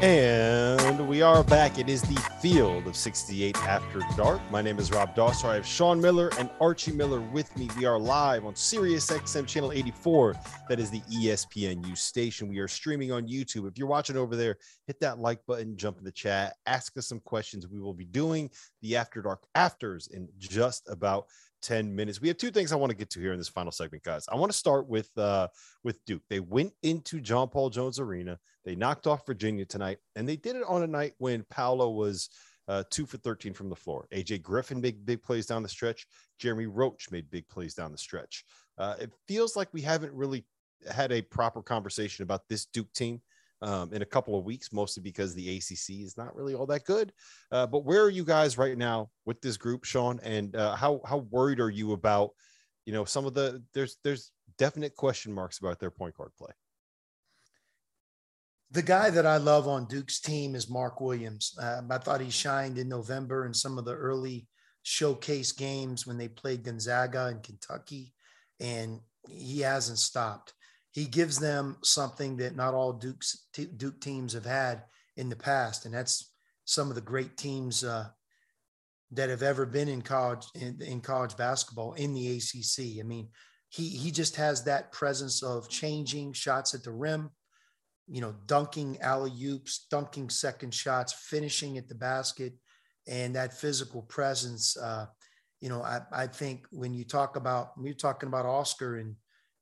And 0.00 1.08
we 1.08 1.22
are 1.22 1.42
back. 1.42 1.76
It 1.76 1.88
is 1.88 2.02
the 2.02 2.14
field 2.40 2.86
of 2.86 2.94
68 2.94 3.56
after 3.64 3.98
dark. 4.16 4.40
My 4.48 4.62
name 4.62 4.78
is 4.78 4.92
Rob 4.92 5.16
Dauster. 5.16 5.46
I 5.46 5.56
have 5.56 5.66
Sean 5.66 6.00
Miller 6.00 6.30
and 6.38 6.48
Archie 6.60 6.92
Miller 6.92 7.20
with 7.20 7.56
me. 7.56 7.68
We 7.76 7.84
are 7.84 7.98
live 7.98 8.44
on 8.44 8.54
Sirius 8.54 9.10
XM 9.10 9.44
channel 9.44 9.72
84. 9.72 10.36
That 10.68 10.78
is 10.78 10.92
the 10.92 11.00
ESPNU 11.00 11.98
station. 11.98 12.46
We 12.46 12.60
are 12.60 12.68
streaming 12.68 13.10
on 13.10 13.26
YouTube. 13.26 13.66
If 13.68 13.76
you're 13.76 13.88
watching 13.88 14.16
over 14.16 14.36
there, 14.36 14.58
hit 14.86 15.00
that 15.00 15.18
like 15.18 15.44
button, 15.46 15.76
jump 15.76 15.98
in 15.98 16.04
the 16.04 16.12
chat, 16.12 16.54
ask 16.66 16.96
us 16.96 17.08
some 17.08 17.18
questions. 17.18 17.66
We 17.66 17.80
will 17.80 17.92
be 17.92 18.04
doing 18.04 18.50
the 18.82 18.94
After 18.94 19.20
Dark 19.20 19.48
Afters 19.56 20.06
in 20.12 20.28
just 20.38 20.88
about 20.88 21.26
10 21.62 21.94
minutes. 21.94 22.20
We 22.20 22.28
have 22.28 22.36
two 22.36 22.50
things 22.50 22.72
I 22.72 22.76
want 22.76 22.90
to 22.90 22.96
get 22.96 23.10
to 23.10 23.20
here 23.20 23.32
in 23.32 23.38
this 23.38 23.48
final 23.48 23.72
segment, 23.72 24.04
guys. 24.04 24.26
I 24.30 24.36
want 24.36 24.52
to 24.52 24.58
start 24.58 24.88
with 24.88 25.10
uh 25.16 25.48
with 25.84 26.04
Duke. 26.04 26.22
They 26.28 26.40
went 26.40 26.72
into 26.82 27.20
John 27.20 27.48
Paul 27.48 27.70
Jones 27.70 27.98
Arena. 27.98 28.38
They 28.64 28.74
knocked 28.74 29.06
off 29.06 29.26
Virginia 29.26 29.64
tonight, 29.64 29.98
and 30.16 30.28
they 30.28 30.36
did 30.36 30.56
it 30.56 30.64
on 30.66 30.82
a 30.82 30.86
night 30.86 31.14
when 31.18 31.44
Paolo 31.50 31.90
was 31.90 32.28
uh, 32.68 32.84
two 32.90 33.06
for 33.06 33.16
13 33.16 33.54
from 33.54 33.70
the 33.70 33.76
floor. 33.76 34.06
AJ 34.12 34.42
Griffin 34.42 34.80
made 34.80 35.06
big 35.06 35.22
plays 35.22 35.46
down 35.46 35.62
the 35.62 35.68
stretch. 35.68 36.06
Jeremy 36.38 36.66
Roach 36.66 37.10
made 37.10 37.30
big 37.30 37.48
plays 37.48 37.74
down 37.74 37.92
the 37.92 37.98
stretch. 37.98 38.44
Uh, 38.76 38.94
it 39.00 39.10
feels 39.26 39.56
like 39.56 39.68
we 39.72 39.80
haven't 39.80 40.12
really 40.12 40.44
had 40.92 41.10
a 41.10 41.22
proper 41.22 41.62
conversation 41.62 42.22
about 42.22 42.42
this 42.48 42.66
Duke 42.66 42.92
team 42.92 43.20
um, 43.62 43.92
in 43.92 44.02
a 44.02 44.06
couple 44.06 44.38
of 44.38 44.44
weeks, 44.44 44.72
mostly 44.72 45.02
because 45.02 45.34
the 45.34 45.56
ACC 45.56 46.00
is 46.02 46.16
not 46.16 46.34
really 46.34 46.54
all 46.54 46.66
that 46.66 46.84
good. 46.84 47.12
Uh, 47.50 47.66
but 47.66 47.84
where 47.84 48.02
are 48.02 48.10
you 48.10 48.24
guys 48.24 48.58
right 48.58 48.78
now 48.78 49.10
with 49.24 49.40
this 49.40 49.56
group, 49.56 49.84
Sean? 49.84 50.20
And 50.22 50.54
uh, 50.54 50.76
how 50.76 51.00
how 51.04 51.18
worried 51.30 51.60
are 51.60 51.70
you 51.70 51.92
about, 51.92 52.30
you 52.86 52.92
know, 52.92 53.04
some 53.04 53.26
of 53.26 53.34
the 53.34 53.62
there's 53.74 53.96
there's 54.04 54.30
definite 54.58 54.94
question 54.94 55.32
marks 55.32 55.58
about 55.58 55.78
their 55.78 55.90
point 55.90 56.14
guard 56.16 56.30
play. 56.38 56.52
The 58.70 58.82
guy 58.82 59.08
that 59.10 59.24
I 59.24 59.38
love 59.38 59.66
on 59.66 59.86
Duke's 59.86 60.20
team 60.20 60.54
is 60.54 60.68
Mark 60.68 61.00
Williams. 61.00 61.56
Um, 61.58 61.90
I 61.90 61.98
thought 61.98 62.20
he 62.20 62.30
shined 62.30 62.76
in 62.76 62.88
November 62.88 63.46
in 63.46 63.54
some 63.54 63.78
of 63.78 63.86
the 63.86 63.94
early 63.94 64.46
showcase 64.82 65.52
games 65.52 66.06
when 66.06 66.18
they 66.18 66.28
played 66.28 66.64
Gonzaga 66.64 67.26
and 67.26 67.42
Kentucky, 67.42 68.12
and 68.60 69.00
he 69.26 69.60
hasn't 69.60 69.98
stopped. 69.98 70.52
He 70.98 71.06
gives 71.06 71.38
them 71.38 71.76
something 71.84 72.38
that 72.38 72.56
not 72.56 72.74
all 72.74 72.92
Duke's 72.92 73.46
Duke 73.52 74.00
teams 74.00 74.32
have 74.32 74.44
had 74.44 74.82
in 75.16 75.28
the 75.28 75.36
past, 75.36 75.84
and 75.84 75.94
that's 75.94 76.32
some 76.64 76.88
of 76.88 76.96
the 76.96 77.00
great 77.00 77.36
teams 77.36 77.84
uh, 77.84 78.08
that 79.12 79.30
have 79.30 79.44
ever 79.44 79.64
been 79.64 79.86
in 79.88 80.02
college 80.02 80.46
in, 80.56 80.82
in 80.82 81.00
college 81.00 81.36
basketball 81.36 81.92
in 81.92 82.14
the 82.14 82.36
ACC. 82.36 82.98
I 82.98 83.04
mean, 83.04 83.28
he 83.68 83.88
he 83.88 84.10
just 84.10 84.34
has 84.36 84.64
that 84.64 84.90
presence 84.90 85.40
of 85.40 85.68
changing 85.68 86.32
shots 86.32 86.74
at 86.74 86.82
the 86.82 86.90
rim, 86.90 87.30
you 88.08 88.20
know, 88.20 88.34
dunking 88.46 89.00
alley 89.00 89.32
oops, 89.44 89.86
dunking 89.92 90.30
second 90.30 90.74
shots, 90.74 91.12
finishing 91.12 91.78
at 91.78 91.88
the 91.88 91.94
basket, 91.94 92.54
and 93.06 93.36
that 93.36 93.56
physical 93.56 94.02
presence. 94.02 94.76
Uh, 94.76 95.06
you 95.60 95.68
know, 95.68 95.80
I, 95.80 96.00
I 96.10 96.26
think 96.26 96.66
when 96.72 96.92
you 96.92 97.04
talk 97.04 97.36
about 97.36 97.74
you're 97.80 97.94
talking 97.94 98.26
about 98.26 98.46
Oscar 98.46 98.96
and 98.96 99.14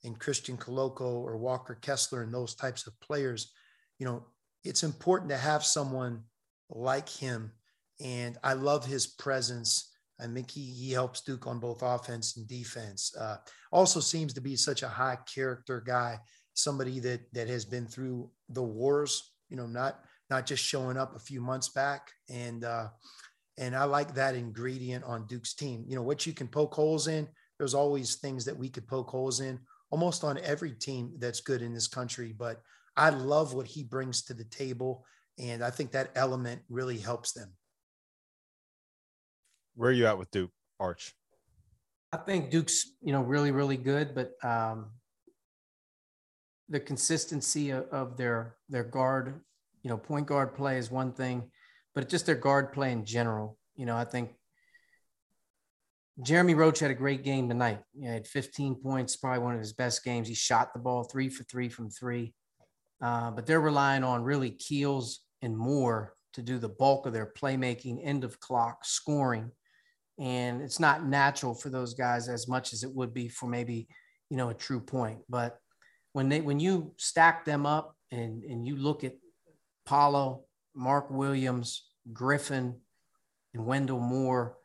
and 0.07 0.19
Christian 0.19 0.57
Koloko 0.57 1.01
or 1.01 1.37
Walker 1.37 1.75
Kessler 1.75 2.23
and 2.23 2.33
those 2.33 2.55
types 2.55 2.87
of 2.87 2.99
players, 3.01 3.53
you 3.99 4.07
know, 4.07 4.25
it's 4.65 4.83
important 4.83 5.31
to 5.31 5.37
have 5.37 5.65
someone 5.65 6.23
like 6.71 7.09
him. 7.09 7.53
And 8.03 8.39
I 8.43 8.55
love 8.55 8.87
his 8.87 9.07
presence. 9.07 9.93
I 10.21 10.27
think 10.27 10.51
he, 10.51 10.63
he 10.63 10.93
helps 10.93 11.21
Duke 11.23 11.47
on 11.47 11.59
both 11.59 11.83
offense 11.83 12.37
and 12.37 12.49
defense. 12.49 13.15
Uh, 13.19 13.37
also 13.71 14.01
seems 14.01 14.33
to 14.35 14.41
be 14.41 14.57
such 14.57 14.83
a 14.83 14.89
high 14.89 15.19
character 15.33 15.83
guy, 15.85 16.19
somebody 16.55 17.01
that 17.01 17.21
that 17.33 17.49
has 17.49 17.65
been 17.65 17.87
through 17.87 18.31
the 18.49 18.63
wars, 18.63 19.33
you 19.51 19.57
know, 19.57 19.67
not 19.67 20.01
not 20.31 20.47
just 20.47 20.65
showing 20.65 20.97
up 20.97 21.15
a 21.15 21.21
few 21.21 21.41
months 21.41 21.69
back. 21.69 22.11
And 22.31 22.65
uh, 22.65 22.89
and 23.59 23.77
I 23.77 23.85
like 23.85 24.15
that 24.15 24.35
ingredient 24.35 25.05
on 25.05 25.27
Duke's 25.27 25.55
team. 25.55 25.85
You 25.87 25.97
know, 25.97 26.03
what 26.03 26.27
you 26.27 26.33
can 26.33 26.49
poke 26.49 26.75
holes 26.75 27.09
in, 27.09 27.29
there's 27.59 27.75
always 27.75 28.17
things 28.17 28.45
that 28.45 28.57
we 28.57 28.69
could 28.69 28.87
poke 28.87 29.11
holes 29.11 29.41
in 29.41 29.59
almost 29.97 30.25
on 30.25 30.39
every 30.45 30.73
team 30.73 31.11
that's 31.19 31.41
good 31.41 31.63
in 31.63 31.73
this 31.73 31.89
country. 31.89 32.35
But 32.37 32.61
I 32.99 33.09
love 33.09 33.55
what 33.55 33.67
he 33.67 33.83
brings 33.83 34.23
to 34.25 34.35
the 34.35 34.45
table. 34.45 35.07
And 35.39 35.65
I 35.65 35.71
think 35.71 35.93
that 35.93 36.11
element 36.15 36.61
really 36.69 36.99
helps 36.99 37.33
them. 37.33 37.55
Where 39.75 39.89
are 39.89 39.95
you 39.95 40.05
at 40.07 40.19
with 40.19 40.31
Duke, 40.31 40.51
Arch? 40.79 41.15
I 42.13 42.19
think 42.19 42.51
Duke's, 42.51 42.93
you 43.01 43.13
know, 43.13 43.23
really, 43.23 43.53
really 43.53 43.79
good, 43.79 44.15
but 44.15 44.33
um, 44.45 44.91
the 46.69 46.79
consistency 46.79 47.71
of, 47.71 47.89
of 47.89 48.17
their 48.19 48.57
their 48.69 48.85
guard, 48.85 49.41
you 49.83 49.89
know, 49.89 49.97
point 49.97 50.27
guard 50.27 50.55
play 50.55 50.77
is 50.77 50.91
one 50.91 51.13
thing, 51.13 51.51
but 51.95 52.11
just 52.11 52.27
their 52.27 52.35
guard 52.35 52.71
play 52.71 52.93
in 52.93 53.07
general. 53.07 53.59
You 53.77 53.87
know, 53.87 53.97
I 53.97 54.05
think 54.05 54.35
Jeremy 56.23 56.55
Roach 56.55 56.79
had 56.79 56.91
a 56.91 56.95
great 56.95 57.23
game 57.25 57.49
tonight. 57.49 57.81
He 57.93 58.07
had 58.07 58.27
15 58.27 58.77
points, 58.77 59.17
probably 59.17 59.41
one 59.41 59.55
of 59.55 59.61
his 59.61 59.75
best 59.75 60.03
games. 60.03 60.29
He 60.29 60.35
shot 60.35 60.73
the 60.73 60.79
ball 60.79 61.05
three 61.05 61.29
for 61.29 61.45
three 61.45 61.69
from 61.69 61.91
three. 61.91 62.33
Uh, 63.03 63.31
but 63.31 63.47
they're 63.47 63.61
relying 63.61 64.03
on 64.03 64.23
really 64.23 64.51
Keels 64.51 65.21
and 65.43 65.57
Moore 65.57 66.15
to 66.33 66.43
do 66.43 66.59
the 66.59 66.69
bulk 66.69 67.07
of 67.07 67.13
their 67.13 67.33
playmaking, 67.37 68.01
end 68.03 68.25
of 68.25 68.41
clock 68.41 68.85
scoring. 68.85 69.51
And 70.19 70.63
it's 70.63 70.81
not 70.81 71.05
natural 71.05 71.55
for 71.55 71.69
those 71.69 71.93
guys 71.93 72.29
as 72.29 72.49
much 72.49 72.73
as 72.73 72.83
it 72.83 72.95
would 72.95 73.13
be 73.13 73.29
for 73.29 73.47
maybe, 73.47 73.87
you 74.31 74.39
know, 74.39 74.49
a 74.49 74.55
true 74.55 74.81
point. 74.81 75.19
But 75.29 75.59
when 76.15 76.31
they 76.31 76.41
when 76.41 76.59
you 76.59 76.95
stack 76.97 77.45
them 77.45 77.67
up 77.67 77.95
and 78.11 78.43
and 78.45 78.67
you 78.67 78.77
look 78.77 79.05
at 79.05 79.13
Paolo, 79.85 80.45
Mark 80.75 81.11
Williams, 81.11 81.85
Griffin, 82.15 82.77
and 83.53 83.67
Wendell 83.67 84.01
Moore, 84.01 84.57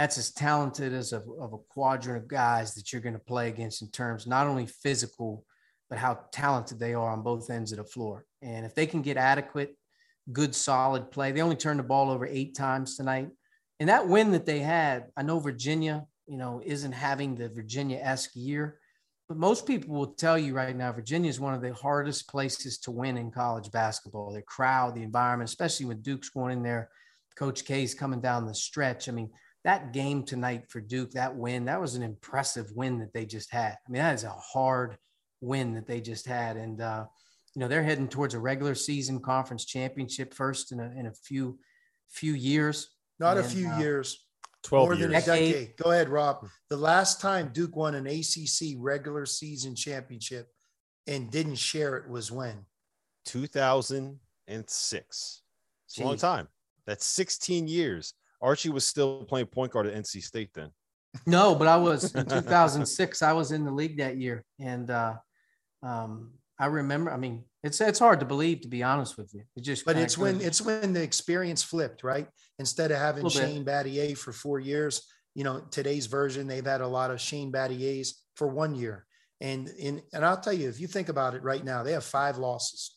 that's 0.00 0.16
as 0.16 0.30
talented 0.32 0.94
as 0.94 1.12
a, 1.12 1.22
of 1.38 1.52
a 1.52 1.58
quadrant 1.68 2.16
of 2.16 2.26
guys 2.26 2.74
that 2.74 2.90
you're 2.90 3.02
going 3.02 3.12
to 3.12 3.18
play 3.18 3.50
against 3.50 3.82
in 3.82 3.90
terms 3.90 4.26
not 4.26 4.46
only 4.46 4.64
physical, 4.64 5.44
but 5.90 5.98
how 5.98 6.18
talented 6.32 6.78
they 6.78 6.94
are 6.94 7.10
on 7.10 7.20
both 7.22 7.50
ends 7.50 7.70
of 7.70 7.76
the 7.76 7.84
floor. 7.84 8.24
And 8.40 8.64
if 8.64 8.74
they 8.74 8.86
can 8.86 9.02
get 9.02 9.18
adequate, 9.18 9.76
good, 10.32 10.54
solid 10.54 11.10
play, 11.10 11.32
they 11.32 11.42
only 11.42 11.54
turned 11.54 11.80
the 11.80 11.82
ball 11.84 12.10
over 12.10 12.26
eight 12.26 12.54
times 12.54 12.96
tonight. 12.96 13.28
And 13.78 13.90
that 13.90 14.08
win 14.08 14.30
that 14.30 14.46
they 14.46 14.60
had, 14.60 15.08
I 15.18 15.22
know 15.22 15.38
Virginia, 15.38 16.06
you 16.26 16.38
know, 16.38 16.62
isn't 16.64 16.92
having 16.92 17.34
the 17.34 17.50
Virginia 17.50 17.98
esque 18.00 18.34
year, 18.34 18.78
but 19.28 19.36
most 19.36 19.66
people 19.66 19.94
will 19.94 20.14
tell 20.14 20.38
you 20.38 20.54
right 20.54 20.74
now, 20.74 20.92
Virginia 20.92 21.28
is 21.28 21.38
one 21.38 21.52
of 21.52 21.60
the 21.60 21.74
hardest 21.74 22.26
places 22.26 22.78
to 22.78 22.90
win 22.90 23.18
in 23.18 23.30
college 23.30 23.70
basketball. 23.70 24.32
The 24.32 24.40
crowd, 24.40 24.94
the 24.94 25.02
environment, 25.02 25.50
especially 25.50 25.84
when 25.84 26.00
Duke's 26.00 26.30
going 26.30 26.52
in 26.52 26.62
there, 26.62 26.88
Coach 27.36 27.66
K's 27.66 27.94
coming 27.94 28.22
down 28.22 28.46
the 28.46 28.54
stretch. 28.54 29.06
I 29.06 29.12
mean, 29.12 29.30
that 29.64 29.92
game 29.92 30.22
tonight 30.22 30.64
for 30.68 30.80
Duke, 30.80 31.12
that 31.12 31.36
win, 31.36 31.66
that 31.66 31.80
was 31.80 31.94
an 31.94 32.02
impressive 32.02 32.70
win 32.74 32.98
that 33.00 33.12
they 33.12 33.26
just 33.26 33.52
had. 33.52 33.76
I 33.86 33.90
mean, 33.90 34.02
that 34.02 34.14
is 34.14 34.24
a 34.24 34.30
hard 34.30 34.96
win 35.40 35.74
that 35.74 35.86
they 35.86 36.00
just 36.00 36.26
had. 36.26 36.56
And, 36.56 36.80
uh, 36.80 37.04
you 37.54 37.60
know, 37.60 37.68
they're 37.68 37.82
heading 37.82 38.08
towards 38.08 38.34
a 38.34 38.38
regular 38.38 38.74
season 38.74 39.20
conference 39.20 39.64
championship 39.64 40.34
first 40.34 40.72
in 40.72 40.80
a, 40.80 40.90
in 40.96 41.06
a 41.06 41.12
few, 41.12 41.58
few 42.08 42.32
years. 42.32 42.88
Not 43.18 43.36
and, 43.36 43.46
a 43.46 43.48
few 43.48 43.68
uh, 43.68 43.78
years. 43.78 44.24
12 44.62 44.86
More 44.86 44.94
years. 44.94 45.08
than 45.08 45.16
a 45.16 45.24
decade. 45.24 45.76
Go 45.76 45.90
ahead, 45.90 46.08
Rob. 46.08 46.46
The 46.68 46.76
last 46.76 47.20
time 47.20 47.50
Duke 47.52 47.76
won 47.76 47.94
an 47.94 48.06
ACC 48.06 48.76
regular 48.78 49.26
season 49.26 49.74
championship 49.74 50.48
and 51.06 51.30
didn't 51.30 51.56
share 51.56 51.96
it 51.96 52.08
was 52.08 52.30
when? 52.30 52.64
2006. 53.26 55.42
It's 55.86 55.98
a 55.98 56.04
long 56.04 56.16
time. 56.16 56.48
That's 56.86 57.04
16 57.06 57.68
years. 57.68 58.14
Archie 58.40 58.70
was 58.70 58.84
still 58.86 59.24
playing 59.24 59.46
point 59.46 59.72
guard 59.72 59.86
at 59.86 59.94
NC 59.94 60.22
State 60.22 60.50
then. 60.54 60.70
No, 61.26 61.54
but 61.54 61.68
I 61.68 61.76
was 61.76 62.14
in 62.14 62.24
2006. 62.28 63.22
I 63.22 63.32
was 63.32 63.52
in 63.52 63.64
the 63.64 63.72
league 63.72 63.98
that 63.98 64.16
year, 64.16 64.44
and 64.58 64.88
uh, 64.90 65.14
um, 65.82 66.32
I 66.58 66.66
remember. 66.66 67.10
I 67.10 67.16
mean, 67.16 67.44
it's 67.64 67.80
it's 67.80 67.98
hard 67.98 68.20
to 68.20 68.26
believe, 68.26 68.60
to 68.62 68.68
be 68.68 68.82
honest 68.82 69.18
with 69.18 69.34
you. 69.34 69.42
It 69.56 69.62
just 69.62 69.84
But 69.84 69.92
kinda 69.92 70.04
it's 70.04 70.16
when 70.16 70.38
goes- 70.38 70.46
it's 70.46 70.62
when 70.62 70.92
the 70.92 71.02
experience 71.02 71.62
flipped, 71.62 72.04
right? 72.04 72.28
Instead 72.58 72.90
of 72.90 72.98
having 72.98 73.24
Little 73.24 73.40
bit. 73.40 73.48
Shane 73.48 73.64
Battier 73.64 74.16
for 74.16 74.32
four 74.32 74.60
years, 74.60 75.02
you 75.34 75.44
know, 75.44 75.60
today's 75.70 76.06
version, 76.06 76.46
they've 76.46 76.64
had 76.64 76.80
a 76.80 76.86
lot 76.86 77.10
of 77.10 77.20
Shane 77.20 77.50
Battiers 77.52 78.12
for 78.36 78.46
one 78.46 78.74
year. 78.74 79.06
And 79.40 79.68
in 79.78 80.02
and 80.12 80.24
I'll 80.24 80.40
tell 80.40 80.52
you, 80.52 80.68
if 80.68 80.78
you 80.80 80.86
think 80.86 81.08
about 81.08 81.34
it 81.34 81.42
right 81.42 81.64
now, 81.64 81.82
they 81.82 81.92
have 81.92 82.04
five 82.04 82.38
losses. 82.38 82.94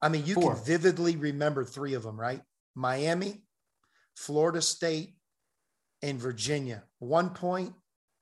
I 0.00 0.08
mean, 0.08 0.24
you 0.26 0.34
Four. 0.34 0.54
can 0.54 0.64
vividly 0.64 1.16
remember 1.16 1.64
three 1.64 1.94
of 1.94 2.02
them, 2.02 2.18
right? 2.18 2.40
Miami, 2.74 3.42
Florida 4.18 4.60
State, 4.60 5.14
and 6.02 6.18
Virginia. 6.18 6.82
One 6.98 7.30
point, 7.30 7.72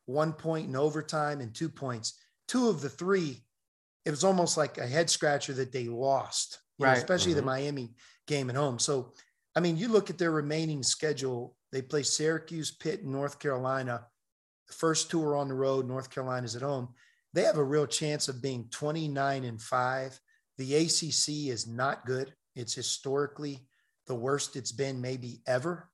one 0.05 0.35
point 0.35 0.69
in 0.69 0.77
overtime, 0.77 1.41
and 1.41 1.55
two 1.55 1.71
points. 1.71 2.19
Two 2.49 2.69
of 2.69 2.81
the 2.83 2.89
three, 2.89 3.43
it 4.05 4.11
was 4.11 4.23
almost 4.23 4.57
like 4.57 4.79
a 4.79 4.87
head 4.87 5.09
scratcher 5.09 5.55
that 5.55 5.73
they 5.73 5.85
lost, 5.85 6.61
you 6.79 6.87
know, 6.87 6.93
especially 6.93 7.33
the 7.33 7.41
Mhm. 7.41 7.47
Miami 7.47 7.97
game 8.27 8.51
at 8.51 8.57
home. 8.57 8.79
So, 8.79 9.15
I 9.55 9.61
mean, 9.61 9.77
you 9.79 9.89
look 9.89 10.11
at 10.11 10.19
their 10.19 10.31
remaining 10.31 10.83
schedule, 10.83 11.57
they 11.73 11.83
play 11.83 12.03
Syracuse, 12.03 12.71
Pitt, 12.71 13.03
and 13.03 13.13
North 13.13 13.39
Carolina. 13.39 14.07
The 14.69 14.75
first 14.75 15.11
two 15.11 15.23
are 15.25 15.37
on 15.37 15.49
the 15.49 15.55
road, 15.55 15.87
North 15.87 16.11
Carolina's 16.11 16.57
at 16.57 16.63
home. 16.63 16.95
They 17.33 17.43
have 17.43 17.59
a 17.59 17.65
real 17.65 17.87
chance 17.87 18.29
of 18.29 18.43
being 18.43 18.69
29 18.69 19.45
and 19.45 19.61
five. 19.61 20.21
The 20.59 20.75
ACC 20.75 21.49
is 21.51 21.67
not 21.67 22.07
good. 22.07 22.35
It's 22.55 22.75
historically 22.75 23.67
the 24.07 24.15
worst 24.15 24.57
it's 24.57 24.73
been 24.73 25.01
maybe 25.01 25.41
ever, 25.47 25.89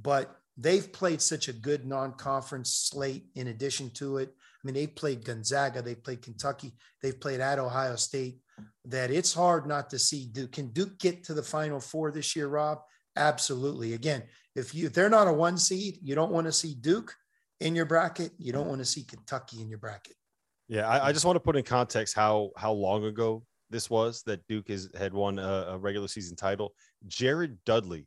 but 0.00 0.36
they've 0.56 0.92
played 0.92 1.20
such 1.20 1.48
a 1.48 1.52
good 1.52 1.86
non-conference 1.86 2.74
slate 2.74 3.26
in 3.34 3.48
addition 3.48 3.90
to 3.90 4.18
it. 4.18 4.30
I 4.30 4.66
mean, 4.66 4.74
they've 4.74 4.94
played 4.94 5.24
Gonzaga, 5.24 5.82
they've 5.82 6.02
played 6.02 6.22
Kentucky, 6.22 6.72
they've 7.02 7.18
played 7.18 7.40
at 7.40 7.58
Ohio 7.58 7.96
State, 7.96 8.38
that 8.86 9.10
it's 9.10 9.34
hard 9.34 9.66
not 9.66 9.90
to 9.90 9.98
see 9.98 10.26
Duke. 10.26 10.52
Can 10.52 10.68
Duke 10.68 10.98
get 10.98 11.24
to 11.24 11.34
the 11.34 11.42
final 11.42 11.80
four 11.80 12.10
this 12.10 12.34
year, 12.36 12.48
Rob? 12.48 12.78
Absolutely. 13.16 13.94
Again, 13.94 14.22
if 14.54 14.74
you 14.74 14.86
if 14.86 14.92
they're 14.92 15.10
not 15.10 15.28
a 15.28 15.32
one 15.32 15.58
seed, 15.58 15.98
you 16.02 16.14
don't 16.14 16.32
want 16.32 16.46
to 16.46 16.52
see 16.52 16.74
Duke 16.74 17.14
in 17.60 17.74
your 17.74 17.86
bracket. 17.86 18.32
You 18.38 18.52
don't 18.52 18.68
want 18.68 18.80
to 18.80 18.84
see 18.84 19.02
Kentucky 19.02 19.60
in 19.60 19.68
your 19.68 19.78
bracket. 19.78 20.14
Yeah, 20.68 20.88
I, 20.88 21.08
I 21.08 21.12
just 21.12 21.24
want 21.24 21.36
to 21.36 21.40
put 21.40 21.56
in 21.56 21.64
context 21.64 22.14
how 22.14 22.50
how 22.56 22.72
long 22.72 23.04
ago 23.04 23.44
this 23.74 23.90
was 23.90 24.22
that 24.22 24.46
Duke 24.46 24.70
is, 24.70 24.88
had 24.96 25.12
won 25.12 25.40
a, 25.40 25.66
a 25.70 25.78
regular 25.78 26.06
season 26.06 26.36
title. 26.36 26.74
Jared 27.08 27.58
Dudley 27.64 28.06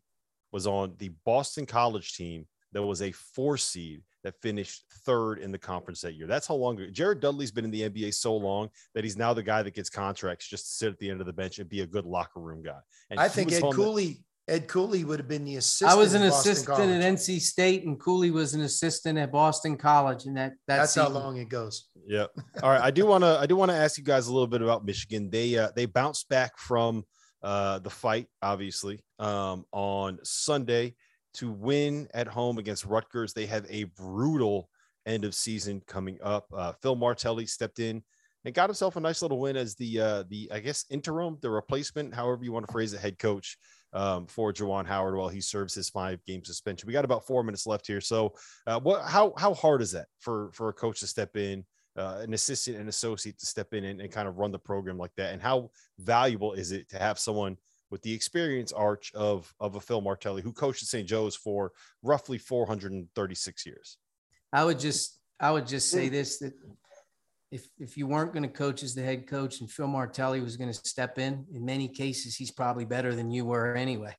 was 0.54 0.66
on 0.66 0.94
the 0.98 1.12
Boston 1.26 1.66
College 1.66 2.16
team 2.16 2.48
that 2.72 2.82
was 2.82 3.02
a 3.02 3.12
four 3.12 3.58
seed 3.58 4.02
that 4.24 4.34
finished 4.42 4.86
third 5.06 5.40
in 5.40 5.52
the 5.52 5.58
conference 5.58 6.00
that 6.02 6.14
year. 6.14 6.26
That's 6.26 6.48
how 6.48 6.56
long 6.56 6.80
Jared 6.94 7.20
Dudley's 7.20 7.52
been 7.52 7.66
in 7.66 7.72
the 7.72 7.90
NBA 7.90 8.14
so 8.14 8.36
long 8.38 8.70
that 8.96 9.04
he's 9.04 9.18
now 9.18 9.34
the 9.34 9.44
guy 9.44 9.62
that 9.62 9.74
gets 9.74 9.90
contracts 9.90 10.48
just 10.48 10.66
to 10.66 10.72
sit 10.72 10.94
at 10.94 11.00
the 11.00 11.10
end 11.10 11.20
of 11.20 11.28
the 11.28 11.34
bench 11.34 11.60
and 11.60 11.68
be 11.68 11.82
a 11.82 11.88
good 11.88 12.06
locker 12.06 12.40
room 12.40 12.64
guy. 12.64 12.80
And 13.10 13.20
I 13.20 13.28
think 13.28 13.52
Ed 13.52 13.62
Cooley. 13.74 14.24
Ed 14.50 14.68
Cooley 14.68 15.04
would 15.04 15.20
have 15.20 15.28
been 15.28 15.44
the 15.44 15.58
assistant. 15.58 15.92
I 15.92 15.96
was 15.96 16.14
an 16.14 16.22
at 16.22 16.30
assistant 16.30 16.80
at 16.80 17.02
NC 17.02 17.42
State, 17.42 17.86
and 17.86 18.00
Cooley 18.00 18.32
was 18.32 18.54
an 18.54 18.62
assistant 18.62 19.18
at 19.18 19.32
Boston 19.32 19.78
College, 19.78 20.26
and 20.26 20.38
that, 20.38 20.54
that 20.68 20.78
that's 20.78 20.94
season. 20.94 21.12
how 21.12 21.20
long 21.20 21.38
it 21.38 21.50
goes. 21.50 21.90
Yeah. 22.06 22.28
All 22.64 22.70
right. 22.70 22.82
I 22.82 22.92
do 22.92 23.06
want 23.06 23.24
to 23.24 23.38
I 23.40 23.46
do 23.46 23.58
want 23.58 23.72
to 23.72 23.78
ask 23.78 23.98
you 23.98 24.06
guys 24.06 24.28
a 24.28 24.34
little 24.34 24.48
bit 24.48 24.62
about 24.62 24.86
Michigan. 24.86 25.30
They 25.30 25.58
uh, 25.58 25.72
they 25.76 25.86
bounced 25.86 26.30
back 26.30 26.58
from 26.58 27.04
uh, 27.44 27.80
the 27.80 27.90
fight, 27.90 28.28
obviously, 28.42 29.02
um, 29.20 29.66
on 29.74 30.20
Sunday 30.24 30.96
to 31.36 31.52
win 31.52 32.08
at 32.14 32.28
home 32.28 32.58
against 32.58 32.86
Rutgers. 32.86 33.34
They 33.34 33.48
have 33.48 33.66
a 33.70 33.84
brutal 33.84 34.70
end 35.06 35.26
of 35.26 35.36
season 35.36 35.82
coming 35.88 36.20
up. 36.24 36.48
Uh, 36.56 36.72
Phil 36.82 36.96
Martelli 36.96 37.46
stepped 37.46 37.80
in 37.80 38.02
and 38.46 38.56
got 38.56 38.70
himself 38.70 38.96
a 38.96 39.00
nice 39.02 39.22
little 39.22 39.40
win 39.40 39.58
as 39.58 39.76
the 39.76 40.00
uh, 40.00 40.24
the 40.30 40.50
I 40.54 40.60
guess 40.60 40.86
interim, 40.90 41.38
the 41.42 41.50
replacement, 41.50 42.16
however 42.16 42.46
you 42.46 42.54
want 42.54 42.66
to 42.66 42.72
phrase 42.72 42.94
it, 42.94 43.02
head 43.02 43.20
coach 43.20 43.58
um, 43.98 44.28
for 44.28 44.54
Juwan 44.54 44.86
Howard 44.86 45.16
while 45.16 45.28
he 45.28 45.42
serves 45.42 45.74
his 45.74 45.90
five 45.90 46.24
game 46.26 46.46
suspension. 46.46 46.86
We 46.86 46.94
got 46.94 47.04
about 47.04 47.26
four 47.26 47.44
minutes 47.44 47.66
left 47.66 47.88
here. 47.88 48.00
So, 48.00 48.36
uh, 48.68 48.80
what 48.80 49.04
how 49.04 49.34
how 49.38 49.56
hard 49.56 49.82
is 49.82 49.92
that 49.92 50.06
for 50.20 50.52
for 50.54 50.70
a 50.70 50.74
coach 50.74 51.00
to 51.00 51.08
step 51.08 51.36
in? 51.36 51.66
Uh, 51.98 52.20
an 52.22 52.32
assistant 52.36 52.78
and 52.78 52.88
associate 52.90 53.40
to 53.40 53.48
step 53.48 53.74
in 53.74 53.84
and, 53.84 54.00
and 54.00 54.12
kind 54.12 54.28
of 54.28 54.38
run 54.38 54.52
the 54.52 54.60
program 54.60 55.00
like 55.00 55.10
that 55.18 55.34
and 55.34 55.42
how 55.42 55.72
valuable 55.98 56.54
is 56.54 56.72
it 56.72 56.88
to 56.88 57.00
have 57.00 57.18
someone 57.18 57.58
with 57.90 58.04
the 58.04 58.14
experience 58.14 58.72
arch 58.72 59.12
of 59.16 59.52
of 59.60 59.76
a 59.76 59.80
Phil 59.80 60.02
Martelli 60.02 60.44
who 60.44 60.54
coached 60.54 60.84
at 60.84 60.90
St. 60.90 61.08
Joe's 61.08 61.36
for 61.36 61.72
roughly 62.04 62.38
436 62.38 63.66
years. 63.66 63.98
I 64.54 64.64
would 64.64 64.78
just 64.78 65.20
I 65.40 65.50
would 65.50 65.66
just 65.66 65.90
say 65.90 66.08
this 66.08 66.38
that 66.38 66.54
if 67.52 67.68
if 67.80 67.98
you 67.98 68.08
weren't 68.08 68.34
going 68.34 68.44
to 68.44 68.50
coach 68.50 68.84
as 68.84 68.94
the 68.94 69.04
head 69.04 69.28
coach 69.28 69.62
and 69.62 69.72
Phil 69.72 69.88
Martelli 69.88 70.42
was 70.42 70.58
going 70.58 70.72
to 70.72 70.78
step 70.86 71.18
in, 71.18 71.46
in 71.54 71.66
many 71.66 71.88
cases 71.88 72.36
he's 72.36 72.52
probably 72.52 72.86
better 72.86 73.16
than 73.16 73.32
you 73.32 73.46
were 73.46 73.76
anyway. 73.76 74.16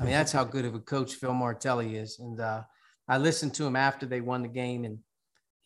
I 0.00 0.04
mean 0.04 0.12
that's 0.12 0.32
how 0.32 0.44
good 0.44 0.64
of 0.64 0.74
a 0.74 0.80
coach 0.80 1.14
Phil 1.14 1.32
Martelli 1.32 1.96
is. 1.96 2.18
And 2.18 2.40
uh, 2.40 2.62
I 3.08 3.18
listened 3.18 3.54
to 3.54 3.66
him 3.66 3.76
after 3.76 4.04
they 4.04 4.20
won 4.20 4.42
the 4.42 4.48
game, 4.48 4.84
and 4.84 4.98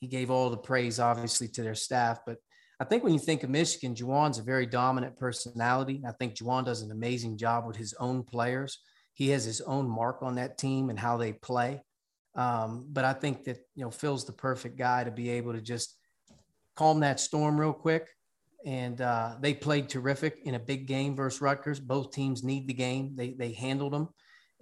he 0.01 0.07
gave 0.07 0.31
all 0.31 0.51
the 0.51 0.57
praise 0.57 1.01
obviously 1.01 1.49
to 1.49 1.63
their 1.63 1.75
staff, 1.75 2.21
but 2.27 2.39
I 2.81 2.85
think 2.85 3.05
when 3.05 3.13
you 3.13 3.19
think 3.19 3.43
of 3.43 3.51
Michigan, 3.51 3.95
Juwan's 3.95 4.39
a 4.39 4.43
very 4.43 4.65
dominant 4.65 5.19
personality. 5.19 6.03
I 6.09 6.13
think 6.13 6.35
Juwan 6.35 6.65
does 6.65 6.81
an 6.81 6.91
amazing 6.91 7.37
job 7.37 7.67
with 7.67 7.77
his 7.77 7.95
own 8.01 8.23
players. 8.23 8.79
He 9.13 9.29
has 9.31 9.45
his 9.45 9.61
own 9.61 9.87
mark 9.87 10.23
on 10.23 10.37
that 10.37 10.57
team 10.57 10.89
and 10.89 10.99
how 10.99 11.19
they 11.19 11.35
play. 11.35 11.83
Um, 12.35 12.87
but 12.89 13.05
I 13.05 13.13
think 13.13 13.45
that 13.45 13.59
you 13.75 13.85
know 13.85 13.91
Phil's 13.91 14.25
the 14.25 14.33
perfect 14.33 14.79
guy 14.79 15.05
to 15.05 15.11
be 15.11 15.29
able 15.31 15.53
to 15.53 15.61
just 15.61 15.95
calm 16.81 17.01
that 17.01 17.21
storm 17.21 17.61
real 17.61 17.75
quick. 17.75 18.09
And 18.65 19.01
uh, 19.03 19.37
they 19.41 19.53
played 19.53 19.91
terrific 19.91 20.39
in 20.45 20.55
a 20.55 20.59
big 20.59 20.87
game 20.87 21.15
versus 21.15 21.43
Rutgers. 21.43 21.79
Both 21.79 22.13
teams 22.13 22.43
need 22.43 22.67
the 22.67 22.75
game. 22.75 23.13
They 23.17 23.35
they 23.39 23.53
handled 23.53 23.93
them. 23.93 24.09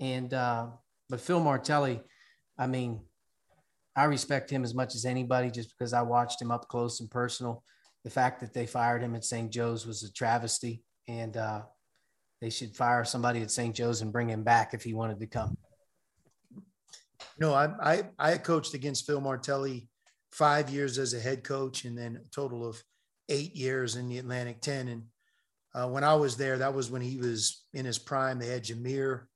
And 0.00 0.32
uh, 0.34 0.68
but 1.08 1.20
Phil 1.20 1.40
Martelli, 1.40 2.00
I 2.58 2.66
mean, 2.66 3.00
I 3.96 4.04
respect 4.04 4.50
him 4.50 4.64
as 4.64 4.74
much 4.74 4.94
as 4.94 5.04
anybody 5.04 5.50
just 5.50 5.70
because 5.76 5.92
I 5.92 6.02
watched 6.02 6.42
him 6.42 6.50
up 6.50 6.68
close 6.68 7.00
and 7.00 7.10
personal. 7.10 7.64
The 8.04 8.10
fact 8.10 8.40
that 8.40 8.52
they 8.52 8.66
fired 8.66 9.02
him 9.02 9.14
at 9.16 9.24
St. 9.24 9.50
Joe's 9.50 9.86
was 9.86 10.02
a 10.04 10.12
travesty, 10.12 10.82
and 11.08 11.36
uh, 11.36 11.62
they 12.40 12.50
should 12.50 12.76
fire 12.76 13.04
somebody 13.04 13.42
at 13.42 13.50
St. 13.50 13.74
Joe's 13.74 14.00
and 14.00 14.12
bring 14.12 14.28
him 14.28 14.44
back 14.44 14.74
if 14.74 14.82
he 14.84 14.94
wanted 14.94 15.18
to 15.20 15.26
come. 15.26 15.56
No, 17.38 17.52
I 17.54 17.68
I, 17.82 18.02
I 18.18 18.38
coached 18.38 18.74
against 18.74 19.06
Phil 19.06 19.20
Martelli 19.20 19.88
five 20.32 20.70
years 20.70 20.98
as 20.98 21.14
a 21.14 21.20
head 21.20 21.44
coach 21.44 21.84
and 21.84 21.96
then 21.96 22.16
a 22.16 22.28
total 22.30 22.66
of 22.66 22.82
eight 23.28 23.54
years 23.54 23.96
in 23.96 24.08
the 24.08 24.18
Atlantic 24.18 24.60
10. 24.60 24.88
And 24.88 25.02
uh, 25.74 25.88
when 25.88 26.04
I 26.04 26.14
was 26.14 26.36
there, 26.36 26.58
that 26.58 26.74
was 26.74 26.90
when 26.90 27.02
he 27.02 27.18
was 27.18 27.64
in 27.72 27.84
his 27.84 27.98
prime. 27.98 28.38
They 28.38 28.48
had 28.48 28.64
Jameer 28.64 29.26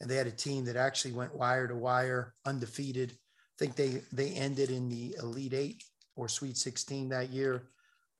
and 0.00 0.10
they 0.10 0.16
had 0.16 0.26
a 0.26 0.32
team 0.32 0.64
that 0.66 0.76
actually 0.76 1.12
went 1.12 1.34
wire 1.34 1.66
to 1.68 1.76
wire, 1.76 2.34
undefeated. 2.44 3.12
I 3.12 3.56
think 3.58 3.76
they 3.76 4.02
they 4.12 4.30
ended 4.30 4.70
in 4.70 4.88
the 4.88 5.16
Elite 5.22 5.54
Eight 5.54 5.84
or 6.14 6.28
Sweet 6.28 6.56
16 6.56 7.10
that 7.10 7.30
year. 7.30 7.68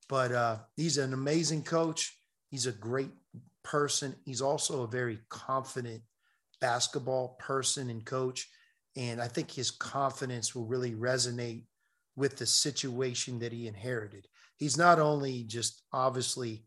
But 0.09 0.33
uh, 0.33 0.57
he's 0.77 0.99
an 0.99 1.12
amazing 1.12 1.64
coach. 1.64 2.16
He's 2.51 2.66
a 2.66 2.72
great 2.72 3.11
person. 3.64 4.14
He's 4.24 4.41
also 4.41 4.83
a 4.83 4.89
very 4.89 5.18
confident 5.29 6.03
basketball 6.61 7.37
person 7.41 7.91
and 7.91 8.05
coach. 8.05 8.49
And 8.97 9.20
I 9.20 9.29
think 9.29 9.51
his 9.51 9.70
confidence 9.70 10.55
will 10.55 10.64
really 10.64 10.93
resonate 10.93 11.64
with 12.17 12.37
the 12.37 12.47
situation 12.47 13.39
that 13.39 13.53
he 13.53 13.67
inherited. 13.67 14.27
He's 14.57 14.79
not 14.79 14.99
only 14.99 15.45
just 15.45 15.83
obviously 15.93 16.64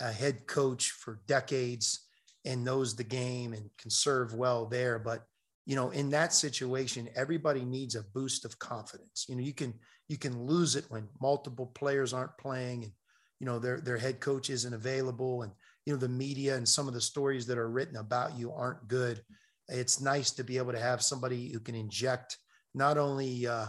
a 0.00 0.10
head 0.12 0.46
coach 0.46 0.90
for 0.90 1.20
decades 1.26 2.06
and 2.44 2.64
knows 2.64 2.96
the 2.96 3.04
game 3.04 3.52
and 3.52 3.70
can 3.78 3.90
serve 3.90 4.34
well 4.34 4.66
there, 4.66 4.98
but 4.98 5.24
you 5.64 5.76
know, 5.76 5.90
in 5.90 6.10
that 6.10 6.32
situation, 6.32 7.08
everybody 7.14 7.64
needs 7.64 7.94
a 7.94 8.02
boost 8.02 8.44
of 8.44 8.58
confidence. 8.58 9.26
You 9.28 9.36
know, 9.36 9.42
you 9.42 9.54
can 9.54 9.74
you 10.08 10.18
can 10.18 10.42
lose 10.42 10.74
it 10.74 10.86
when 10.88 11.08
multiple 11.20 11.66
players 11.66 12.12
aren't 12.12 12.36
playing 12.36 12.82
and 12.82 12.92
you 13.38 13.46
know 13.46 13.58
their 13.58 13.80
their 13.80 13.96
head 13.96 14.18
coach 14.18 14.50
isn't 14.50 14.74
available 14.74 15.42
and 15.42 15.52
you 15.86 15.92
know 15.92 15.98
the 15.98 16.08
media 16.08 16.56
and 16.56 16.68
some 16.68 16.88
of 16.88 16.94
the 16.94 17.00
stories 17.00 17.46
that 17.46 17.58
are 17.58 17.70
written 17.70 17.96
about 17.96 18.36
you 18.36 18.52
aren't 18.52 18.88
good. 18.88 19.22
It's 19.68 20.00
nice 20.00 20.32
to 20.32 20.44
be 20.44 20.58
able 20.58 20.72
to 20.72 20.80
have 20.80 21.02
somebody 21.02 21.52
who 21.52 21.60
can 21.60 21.76
inject 21.76 22.36
not 22.74 22.98
only 22.98 23.46
uh, 23.46 23.66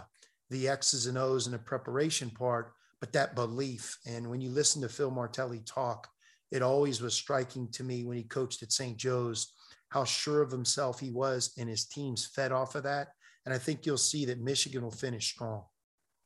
the 0.53 0.69
X's 0.69 1.07
and 1.07 1.17
O's 1.17 1.47
and 1.47 1.53
the 1.53 1.59
preparation 1.59 2.29
part, 2.29 2.73
but 3.01 3.11
that 3.11 3.35
belief. 3.35 3.97
And 4.05 4.29
when 4.29 4.39
you 4.39 4.49
listen 4.49 4.81
to 4.83 4.89
Phil 4.89 5.11
Martelli 5.11 5.61
talk, 5.65 6.07
it 6.51 6.61
always 6.61 7.01
was 7.01 7.13
striking 7.13 7.67
to 7.71 7.83
me 7.83 8.05
when 8.05 8.15
he 8.15 8.23
coached 8.23 8.63
at 8.63 8.71
St. 8.71 8.95
Joe's 8.95 9.53
how 9.89 10.03
sure 10.03 10.41
of 10.41 10.51
himself 10.51 10.99
he 10.99 11.11
was, 11.11 11.53
and 11.57 11.69
his 11.69 11.85
teams 11.85 12.25
fed 12.25 12.51
off 12.51 12.75
of 12.75 12.83
that. 12.83 13.09
And 13.45 13.53
I 13.53 13.57
think 13.57 13.85
you'll 13.85 13.97
see 13.97 14.25
that 14.25 14.39
Michigan 14.39 14.81
will 14.81 14.91
finish 14.91 15.31
strong. 15.31 15.63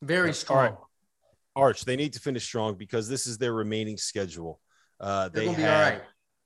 Very 0.02 0.34
strong. 0.34 0.58
All 0.58 0.64
right. 0.64 0.78
Arch, 1.56 1.84
they 1.84 1.96
need 1.96 2.14
to 2.14 2.20
finish 2.20 2.46
strong 2.46 2.76
because 2.76 3.10
this 3.10 3.28
is 3.28 3.38
their 3.38 3.54
remaining 3.54 3.98
schedule. 3.98 4.62
Uh, 5.00 5.30
they 5.30 5.48
have 5.48 5.60
yeah, 5.60 6.00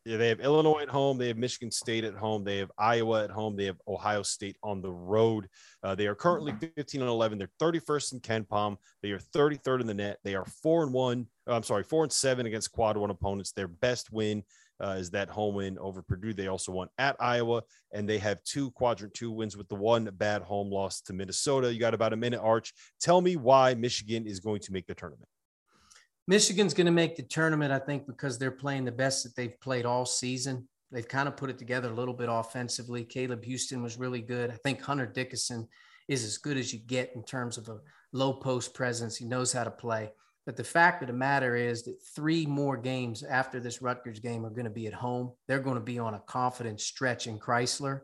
they 0.06 0.30
have 0.30 0.39
Illinois 0.39 0.82
at 0.82 0.89
home. 0.89 1.18
They 1.18 1.28
have 1.28 1.38
Michigan 1.38 1.72
State 1.72 2.04
at 2.04 2.16
home. 2.16 2.43
They 2.43 2.58
have 2.58 2.72
Iowa 2.78 3.24
at 3.24 3.30
home. 3.30 3.56
They 3.56 3.66
have 3.66 3.80
Ohio 3.88 4.24
State 4.24 4.58
on 4.64 4.82
the 4.82 4.91
road. 4.91 5.47
Uh, 5.84 5.95
they 5.95 6.08
are 6.08 6.16
currently 6.16 6.54
15 6.76 7.02
and 7.02 7.10
11. 7.10 7.38
They're 7.38 7.49
31st 7.60 8.14
in 8.14 8.20
KenPom. 8.20 8.78
They 9.04 9.12
are 9.12 9.20
33rd 9.20 9.82
in 9.82 9.88
the 9.88 9.93
net. 9.93 10.18
They 10.24 10.36
are 10.36 10.45
four 10.64 10.84
and 10.84 10.93
one. 10.93 11.28
Uh, 11.47 11.56
I'm 11.56 11.64
sorry, 11.64 11.84
four 11.84 12.04
and 12.04 12.12
seven 12.12 12.45
against 12.45 12.72
quad 12.72 12.97
one 12.97 13.12
opponents. 13.12 13.52
Their 13.52 13.68
best 13.68 14.12
win 14.12 14.43
uh, 14.82 14.95
is 14.97 15.12
that 15.12 15.30
home 15.30 15.56
win 15.56 15.78
over 15.78 16.02
Purdue. 16.02 16.34
They 16.34 16.47
also 16.47 16.72
won 16.72 16.88
at 16.97 17.16
Iowa, 17.20 17.62
and 17.93 18.10
they 18.10 18.18
have 18.18 18.43
two 18.43 18.72
quadrant 18.72 19.14
two 19.14 19.32
wins 19.32 19.56
with 19.56 19.70
the 19.70 19.76
one 19.76 20.10
bad 20.14 20.41
home 20.41 20.72
loss 20.72 21.02
to 21.02 21.14
Minnesota. 21.14 21.72
You 21.72 21.80
got 21.80 21.93
about 21.93 22.14
a 22.14 22.18
minute, 22.18 22.41
Arch. 22.41 22.74
Tell 22.99 23.22
me 23.22 23.36
why 23.36 23.76
Michigan 23.76 24.26
is 24.26 24.39
going 24.39 24.62
to 24.62 24.74
make 24.74 24.88
the 24.88 24.95
tournament. 24.95 25.28
Michigan's 26.28 26.74
going 26.74 26.86
to 26.86 26.91
make 26.91 27.15
the 27.15 27.24
tournament, 27.24 27.72
I 27.72 27.80
think, 27.80 28.05
because 28.05 28.38
they're 28.38 28.51
playing 28.51 28.86
the 28.86 28.91
best 28.91 29.24
that 29.24 29.36
they've 29.36 29.59
played 29.59 29.86
all 29.86 30.05
season. 30.05 30.67
They've 30.91 31.07
kind 31.07 31.28
of 31.28 31.38
put 31.38 31.49
it 31.49 31.57
together 31.57 31.89
a 31.89 31.95
little 31.95 32.13
bit 32.13 32.30
offensively. 32.30 33.03
Caleb 33.03 33.43
Houstan 33.43 33.82
was 33.82 33.97
really 33.97 34.22
good. 34.22 34.51
I 34.51 34.55
think 34.55 34.82
Hunter 34.82 35.05
Dickinson 35.05 35.67
is 36.07 36.24
as 36.24 36.38
good 36.38 36.57
as 36.57 36.74
you 36.74 36.80
get 36.80 37.11
in 37.15 37.24
terms 37.24 37.57
of 37.57 37.69
a 37.69 37.80
low 38.11 38.34
post 38.34 38.74
presence. 38.74 39.15
He 39.15 39.26
knows 39.26 39.53
how 39.53 39.63
to 39.63 39.72
play. 39.72 40.11
But 40.45 40.57
the 40.57 40.63
fact 40.63 41.01
of 41.01 41.07
the 41.07 41.13
matter 41.13 41.55
is 41.55 41.84
that 41.84 42.01
three 42.15 42.45
more 42.45 42.76
games 42.76 43.24
after 43.24 43.59
this 43.59 43.82
Rutgers 43.82 44.19
game 44.19 44.45
are 44.45 44.49
going 44.49 44.65
to 44.65 44.72
be 44.72 44.88
at 44.88 44.93
home. 44.93 45.32
They're 45.47 45.59
going 45.59 45.76
to 45.76 45.82
be 45.82 45.99
on 45.99 46.15
a 46.15 46.19
confident 46.19 46.82
stretch 46.82 47.28
in 47.28 47.39
Crisler. 47.39 48.01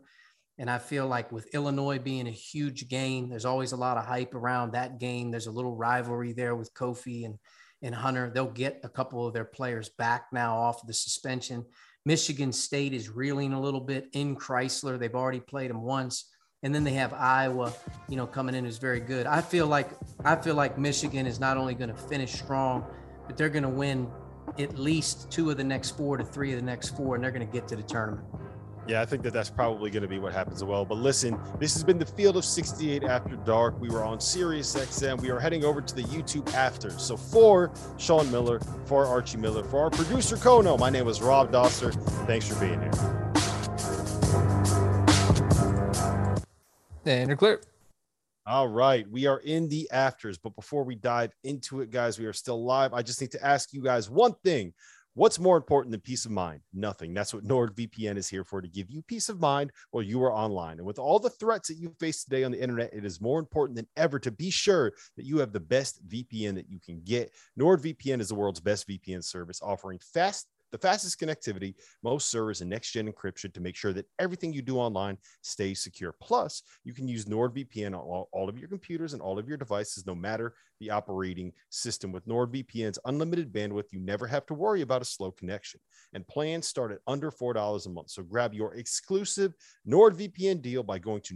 And 0.56 0.70
I 0.70 0.78
feel 0.78 1.06
like 1.06 1.30
with 1.30 1.54
Illinois 1.54 1.98
being 1.98 2.26
a 2.26 2.32
huge 2.32 2.88
game, 2.88 3.28
there's 3.28 3.44
always 3.44 3.72
a 3.72 3.76
lot 3.76 3.96
of 3.96 4.06
hype 4.06 4.34
around 4.34 4.72
that 4.72 4.98
game. 4.98 5.30
There's 5.30 5.46
a 5.46 5.52
little 5.52 5.76
rivalry 5.76 6.32
there 6.32 6.56
with 6.56 6.74
Kofi 6.74 7.26
and 7.26 7.38
and 7.82 7.94
Hunter. 7.94 8.30
They'll 8.32 8.46
get 8.46 8.80
a 8.84 8.88
couple 8.88 9.26
of 9.26 9.34
their 9.34 9.44
players 9.44 9.88
back 9.88 10.26
now 10.32 10.56
off 10.56 10.86
the 10.86 10.92
suspension. 10.92 11.64
Michigan 12.04 12.52
State 12.52 12.94
is 12.94 13.10
reeling 13.10 13.52
a 13.52 13.60
little 13.60 13.80
bit 13.80 14.08
in 14.12 14.36
Crisler. 14.36 14.98
They've 14.98 15.14
already 15.14 15.40
played 15.40 15.70
them 15.70 15.82
once. 15.82 16.30
And 16.62 16.74
then 16.74 16.82
they 16.82 16.94
have 16.94 17.12
Iowa, 17.12 17.72
you 18.08 18.16
know, 18.16 18.26
coming 18.26 18.54
in 18.54 18.64
who's 18.64 18.78
very 18.78 18.98
good. 18.98 19.26
I 19.26 19.40
feel 19.40 19.68
like 19.68 19.90
I 20.24 20.34
feel 20.34 20.56
like 20.56 20.76
Michigan 20.76 21.26
is 21.26 21.38
not 21.38 21.56
only 21.56 21.74
going 21.74 21.90
to 21.90 21.96
finish 21.96 22.32
strong, 22.32 22.84
but 23.26 23.36
they're 23.36 23.48
going 23.48 23.62
to 23.62 23.68
win 23.68 24.10
at 24.58 24.76
least 24.76 25.30
two 25.30 25.50
of 25.50 25.56
the 25.56 25.64
next 25.64 25.90
four 25.90 26.16
to 26.16 26.24
three 26.24 26.52
of 26.52 26.58
the 26.58 26.64
next 26.64 26.96
four, 26.96 27.14
and 27.14 27.22
they're 27.22 27.30
going 27.30 27.46
to 27.46 27.52
get 27.52 27.68
to 27.68 27.76
the 27.76 27.82
tournament. 27.82 28.26
Yeah, 28.88 29.02
I 29.02 29.04
think 29.04 29.22
that 29.24 29.34
that's 29.34 29.50
probably 29.50 29.90
going 29.90 30.02
to 30.02 30.08
be 30.08 30.18
what 30.18 30.32
happens 30.32 30.62
as 30.62 30.64
well. 30.64 30.86
But 30.86 30.96
listen, 30.96 31.38
this 31.58 31.74
has 31.74 31.84
been 31.84 31.98
the 31.98 32.06
Field 32.06 32.38
of 32.38 32.44
68 32.46 33.04
After 33.04 33.36
Dark. 33.36 33.78
We 33.78 33.90
were 33.90 34.02
on 34.02 34.18
Sirius 34.18 34.74
XM. 34.74 35.20
We 35.20 35.28
are 35.28 35.38
heading 35.38 35.62
over 35.62 35.82
to 35.82 35.94
the 35.94 36.04
YouTube 36.04 36.50
after. 36.54 36.88
So 36.98 37.14
for 37.14 37.70
Sean 37.98 38.30
Miller, 38.30 38.60
for 38.86 39.04
Archie 39.04 39.36
Miller, 39.36 39.62
for 39.62 39.80
our 39.80 39.90
producer 39.90 40.36
Kono, 40.36 40.78
my 40.78 40.88
name 40.88 41.06
is 41.06 41.20
Rob 41.20 41.52
Dauster. 41.52 41.92
Thanks 42.26 42.48
for 42.48 42.58
being 42.58 42.80
here. 42.80 42.90
And 47.04 47.28
you're 47.28 47.36
clear. 47.36 47.60
All 48.46 48.68
right, 48.68 49.06
we 49.10 49.26
are 49.26 49.40
in 49.40 49.68
the 49.68 49.86
afters, 49.90 50.38
but 50.38 50.56
before 50.56 50.82
we 50.84 50.94
dive 50.94 51.34
into 51.44 51.82
it, 51.82 51.90
guys, 51.90 52.18
we 52.18 52.24
are 52.24 52.32
still 52.32 52.64
live. 52.64 52.94
I 52.94 53.02
just 53.02 53.20
need 53.20 53.32
to 53.32 53.44
ask 53.44 53.74
you 53.74 53.82
guys 53.82 54.08
one 54.08 54.34
thing. 54.42 54.72
What's 55.18 55.40
more 55.40 55.56
important 55.56 55.90
than 55.90 56.00
peace 56.00 56.26
of 56.26 56.30
mind? 56.30 56.60
Nothing. 56.72 57.12
That's 57.12 57.34
what 57.34 57.42
NordVPN 57.48 58.16
is 58.16 58.28
here 58.28 58.44
for 58.44 58.62
to 58.62 58.68
give 58.68 58.88
you 58.88 59.02
peace 59.02 59.28
of 59.28 59.40
mind 59.40 59.72
while 59.90 60.04
you 60.04 60.22
are 60.22 60.32
online. 60.32 60.78
And 60.78 60.86
with 60.86 61.00
all 61.00 61.18
the 61.18 61.28
threats 61.28 61.66
that 61.66 61.74
you 61.74 61.92
face 61.98 62.22
today 62.22 62.44
on 62.44 62.52
the 62.52 62.62
internet, 62.62 62.94
it 62.94 63.04
is 63.04 63.20
more 63.20 63.40
important 63.40 63.74
than 63.74 63.88
ever 63.96 64.20
to 64.20 64.30
be 64.30 64.48
sure 64.48 64.92
that 65.16 65.26
you 65.26 65.38
have 65.38 65.52
the 65.52 65.58
best 65.58 66.06
VPN 66.08 66.54
that 66.54 66.70
you 66.70 66.78
can 66.78 67.00
get. 67.00 67.32
NordVPN 67.58 68.20
is 68.20 68.28
the 68.28 68.36
world's 68.36 68.60
best 68.60 68.86
VPN 68.86 69.24
service, 69.24 69.60
offering 69.60 69.98
fast 69.98 70.46
the 70.72 70.78
fastest 70.78 71.20
connectivity, 71.20 71.74
most 72.02 72.28
servers, 72.28 72.60
and 72.60 72.70
next 72.70 72.92
gen 72.92 73.10
encryption 73.10 73.52
to 73.54 73.60
make 73.60 73.76
sure 73.76 73.92
that 73.92 74.06
everything 74.18 74.52
you 74.52 74.62
do 74.62 74.78
online 74.78 75.18
stays 75.42 75.82
secure. 75.82 76.14
Plus, 76.20 76.62
you 76.84 76.92
can 76.92 77.08
use 77.08 77.24
NordVPN 77.24 77.88
on 77.88 77.94
all, 77.94 78.28
all 78.32 78.48
of 78.48 78.58
your 78.58 78.68
computers 78.68 79.12
and 79.12 79.22
all 79.22 79.38
of 79.38 79.48
your 79.48 79.56
devices, 79.56 80.06
no 80.06 80.14
matter 80.14 80.54
the 80.80 80.90
operating 80.90 81.52
system. 81.70 82.12
With 82.12 82.26
NordVPN's 82.26 82.98
unlimited 83.04 83.52
bandwidth, 83.52 83.92
you 83.92 84.00
never 84.00 84.26
have 84.26 84.46
to 84.46 84.54
worry 84.54 84.82
about 84.82 85.02
a 85.02 85.06
slow 85.06 85.30
connection. 85.30 85.80
And 86.12 86.26
plans 86.26 86.66
start 86.66 86.92
at 86.92 86.98
under 87.06 87.30
$4 87.30 87.86
a 87.86 87.88
month. 87.88 88.10
So 88.10 88.22
grab 88.22 88.54
your 88.54 88.74
exclusive 88.74 89.54
NordVPN 89.88 90.62
deal 90.62 90.82
by 90.82 90.98
going 90.98 91.22
to 91.22 91.34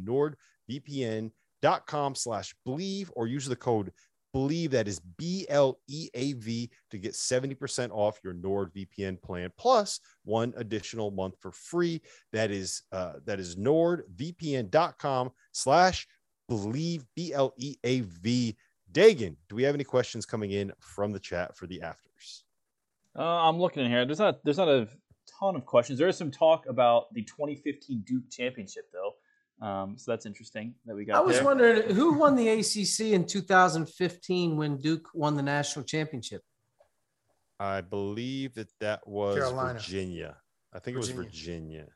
nordvpn.com 0.70 2.14
slash 2.14 2.54
believe 2.64 3.10
or 3.14 3.26
use 3.26 3.46
the 3.46 3.56
code 3.56 3.92
believe 4.32 4.70
that 4.70 4.88
is 4.88 5.00
B 5.00 5.46
L 5.48 5.78
E 5.88 6.08
A 6.14 6.32
V 6.34 6.70
to 6.90 6.98
get 6.98 7.12
70% 7.12 7.90
off 7.90 8.18
your 8.24 8.34
NordVPN 8.34 9.20
plan 9.22 9.50
plus 9.58 10.00
one 10.24 10.52
additional 10.56 11.10
month 11.10 11.34
for 11.40 11.52
free. 11.52 12.00
That 12.32 12.50
is 12.50 12.82
uh, 12.92 13.14
that 13.24 13.38
is 13.38 13.56
nordvpn.com 13.56 15.30
slash 15.52 16.06
believe 16.48 17.04
B 17.14 17.32
L 17.32 17.52
E 17.56 17.76
A 17.84 18.00
V. 18.00 18.56
Dagan, 18.92 19.36
do 19.48 19.56
we 19.56 19.62
have 19.62 19.74
any 19.74 19.84
questions 19.84 20.26
coming 20.26 20.50
in 20.50 20.72
from 20.80 21.12
the 21.12 21.20
chat 21.20 21.56
for 21.56 21.66
the 21.66 21.80
afters? 21.80 22.44
Uh, 23.18 23.22
I'm 23.22 23.58
looking 23.58 23.84
in 23.84 23.90
here. 23.90 24.04
There's 24.04 24.18
not 24.18 24.44
there's 24.44 24.58
not 24.58 24.68
a 24.68 24.88
ton 25.38 25.56
of 25.56 25.66
questions. 25.66 25.98
There 25.98 26.08
is 26.08 26.16
some 26.16 26.30
talk 26.30 26.66
about 26.68 27.12
the 27.14 27.22
2015 27.22 28.02
Duke 28.06 28.30
Championship 28.30 28.84
though. 28.92 29.11
Um, 29.62 29.96
so 29.96 30.10
that's 30.10 30.26
interesting 30.26 30.74
that 30.86 30.96
we 30.96 31.04
got. 31.04 31.16
I 31.16 31.20
was 31.20 31.36
there. 31.36 31.44
wondering 31.44 31.94
who 31.94 32.14
won 32.14 32.34
the 32.34 32.48
ACC 32.48 33.12
in 33.12 33.24
2015 33.24 34.56
when 34.56 34.76
Duke 34.76 35.08
won 35.14 35.36
the 35.36 35.42
national 35.42 35.84
championship. 35.84 36.42
I 37.60 37.80
believe 37.80 38.54
that 38.54 38.68
that 38.80 39.06
was 39.06 39.36
Carolina. 39.36 39.74
Virginia. 39.74 40.36
I 40.72 40.80
think 40.80 40.96
it 40.96 40.98
was 40.98 41.10
Virginia. 41.10 41.30
Virginia. 41.30 41.86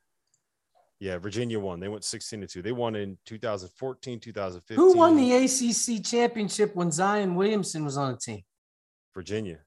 Yeah, 1.00 1.18
Virginia 1.18 1.58
won. 1.58 1.80
They 1.80 1.88
went 1.88 2.04
16 2.04 2.42
to 2.42 2.46
2. 2.46 2.62
They 2.62 2.72
won 2.72 2.94
in 2.94 3.18
2014, 3.26 4.20
2015. 4.20 4.76
Who 4.76 4.96
won 4.96 5.16
the 5.16 5.32
ACC 5.34 6.04
championship 6.04 6.74
when 6.76 6.92
Zion 6.92 7.34
Williamson 7.34 7.84
was 7.84 7.96
on 7.96 8.12
the 8.12 8.18
team? 8.18 8.42
Virginia. 9.12 9.58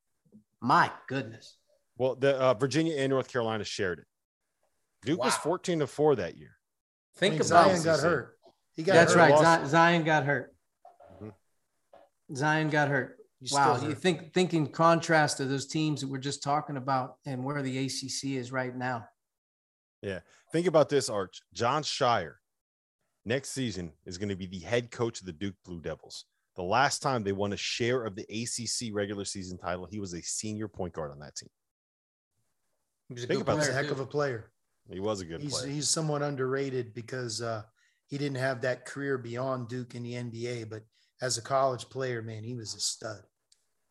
My 0.61 0.89
goodness. 1.07 1.57
Well, 1.97 2.15
the 2.15 2.35
uh, 2.35 2.53
Virginia 2.53 2.95
and 2.95 3.09
North 3.09 3.29
Carolina 3.31 3.65
shared 3.65 3.99
it. 3.99 4.05
Duke 5.03 5.23
was 5.23 5.35
14 5.35 5.79
to 5.79 5.87
4 5.87 6.15
that 6.15 6.37
year. 6.37 6.58
I 7.15 7.19
Think 7.19 7.33
mean, 7.33 7.41
about 7.41 7.65
Zion 7.71 7.83
got 7.83 7.99
hurt. 7.99 8.37
He 8.73 8.83
got 8.83 8.93
That's 8.93 9.13
hurt. 9.13 9.19
right. 9.19 9.31
Lost- 9.33 9.71
Zion 9.71 10.03
got 10.03 10.25
hurt. 10.25 10.55
Mhm. 11.21 11.33
Zion 12.35 12.69
got 12.69 12.87
hurt. 12.87 13.17
He's 13.39 13.51
wow. 13.51 13.75
still 13.77 13.89
You 13.89 13.95
think 13.95 14.33
think 14.33 14.53
in 14.53 14.67
contrast 14.67 15.37
to 15.37 15.45
those 15.45 15.65
teams 15.65 16.01
that 16.01 16.07
we're 16.09 16.17
just 16.17 16.43
talking 16.43 16.77
about 16.77 17.17
and 17.25 17.43
where 17.43 17.61
the 17.61 17.77
ACC 17.77 18.35
is 18.37 18.51
right 18.51 18.75
now. 18.75 19.07
Yeah, 20.01 20.19
think 20.51 20.65
about 20.67 20.87
this, 20.89 21.09
Arch. 21.09 21.41
Jon 21.53 21.83
Scheyer 21.83 22.35
next 23.25 23.49
season 23.49 23.91
is 24.05 24.17
going 24.17 24.29
to 24.29 24.35
be 24.35 24.45
the 24.45 24.59
head 24.59 24.91
coach 24.91 25.19
of 25.19 25.25
the 25.25 25.33
Duke 25.33 25.55
Blue 25.65 25.81
Devils. 25.81 26.25
The 26.55 26.63
last 26.63 26.99
time 27.01 27.23
they 27.23 27.31
won 27.33 27.53
a 27.53 27.57
share 27.57 28.05
of 28.05 28.15
the 28.15 28.23
ACC 28.29 28.93
regular 28.93 29.25
season 29.25 29.57
title, 29.57 29.85
he 29.85 29.99
was 29.99 30.13
a 30.13 30.21
senior 30.21 30.67
point 30.67 30.93
guard 30.93 31.11
on 31.11 31.19
that 31.19 31.35
team. 31.35 31.49
He 33.09 33.13
was 33.15 33.23
a 33.23 33.27
Think 33.27 33.39
good 33.39 33.43
about 33.43 33.57
He's 33.59 33.67
a 33.67 33.71
player, 33.71 33.83
heck 33.83 33.91
of 33.91 33.99
a 33.99 34.05
player. 34.05 34.51
He 34.91 34.99
was 34.99 35.21
a 35.21 35.25
good 35.25 35.41
He's 35.41 35.57
player. 35.59 35.71
he's 35.71 35.89
somewhat 35.89 36.21
underrated 36.21 36.93
because 36.93 37.41
uh, 37.41 37.63
he 38.07 38.17
didn't 38.17 38.37
have 38.37 38.61
that 38.61 38.85
career 38.85 39.17
beyond 39.17 39.67
Duke 39.67 39.95
in 39.95 40.03
the 40.03 40.13
NBA, 40.13 40.69
but 40.69 40.83
as 41.21 41.37
a 41.37 41.41
college 41.41 41.89
player, 41.89 42.21
man, 42.21 42.43
he 42.43 42.55
was 42.55 42.73
a 42.75 42.79
stud. 42.79 43.21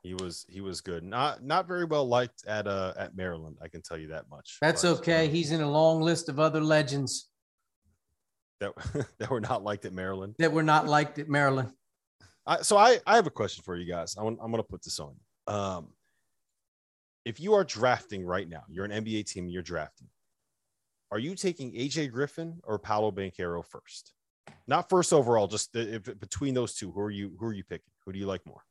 He 0.03 0.15
was 0.15 0.47
he 0.49 0.61
was 0.61 0.81
good. 0.81 1.03
Not 1.05 1.45
not 1.45 1.67
very 1.67 1.85
well 1.85 2.07
liked 2.07 2.47
at 2.47 2.67
uh 2.67 2.95
at 2.97 3.17
Maryland. 3.17 3.59
I 3.61 3.69
can 3.69 3.83
tell 3.83 3.99
you 3.99 4.09
that 4.09 4.25
much. 4.31 4.59
That's 4.61 4.83
But, 4.83 4.99
okay. 5.01 5.27
um, 5.27 5.33
He's 5.33 5.51
in 5.53 5.61
a 5.61 5.71
long 5.71 6.01
list 6.01 6.29
of 6.29 6.39
other 6.39 6.61
legends 6.61 7.29
that 8.61 8.73
that 9.19 9.29
were 9.31 9.41
not 9.41 9.63
liked 9.65 9.85
at 9.85 9.93
Maryland. 9.93 10.35
that 10.39 10.53
were 10.53 10.63
not 10.63 10.87
liked 10.87 11.19
at 11.19 11.29
Maryland. 11.29 11.73
I, 12.47 12.63
so 12.63 12.79
I, 12.79 12.99
I 13.07 13.17
have 13.17 13.27
a 13.27 13.31
question 13.31 13.63
for 13.63 13.77
you 13.77 13.85
guys. 13.85 14.17
I 14.19 14.23
want, 14.23 14.39
I'm 14.41 14.51
going 14.51 14.63
to 14.63 14.69
put 14.69 14.83
this 14.83 14.99
on. 15.01 15.15
Um, 15.47 15.89
if 17.27 17.41
you 17.41 17.53
are 17.55 17.63
drafting 17.65 18.25
right 18.25 18.49
now, 18.49 18.63
you're 18.71 18.87
an 18.87 18.91
NBA 19.05 19.27
team, 19.27 19.49
you're 19.49 19.63
drafting. 19.63 20.09
Are 21.11 21.19
you 21.19 21.35
taking 21.35 21.73
AJ 21.73 22.13
Griffin 22.13 22.61
or 22.65 22.79
Paolo 22.79 23.11
Banchero 23.11 23.65
first? 23.65 24.13
Not 24.67 24.89
first 24.89 25.13
overall, 25.13 25.47
just 25.47 25.73
the, 25.73 25.95
if, 25.97 26.21
between 26.21 26.55
those 26.55 26.75
two. 26.75 26.91
Who 26.93 27.01
are 27.01 27.11
you? 27.11 27.37
Who 27.39 27.47
are 27.47 27.53
you 27.53 27.65
picking? 27.65 27.93
Who 28.05 28.13
do 28.13 28.19
you 28.19 28.27
like 28.27 28.47
more? 28.47 28.63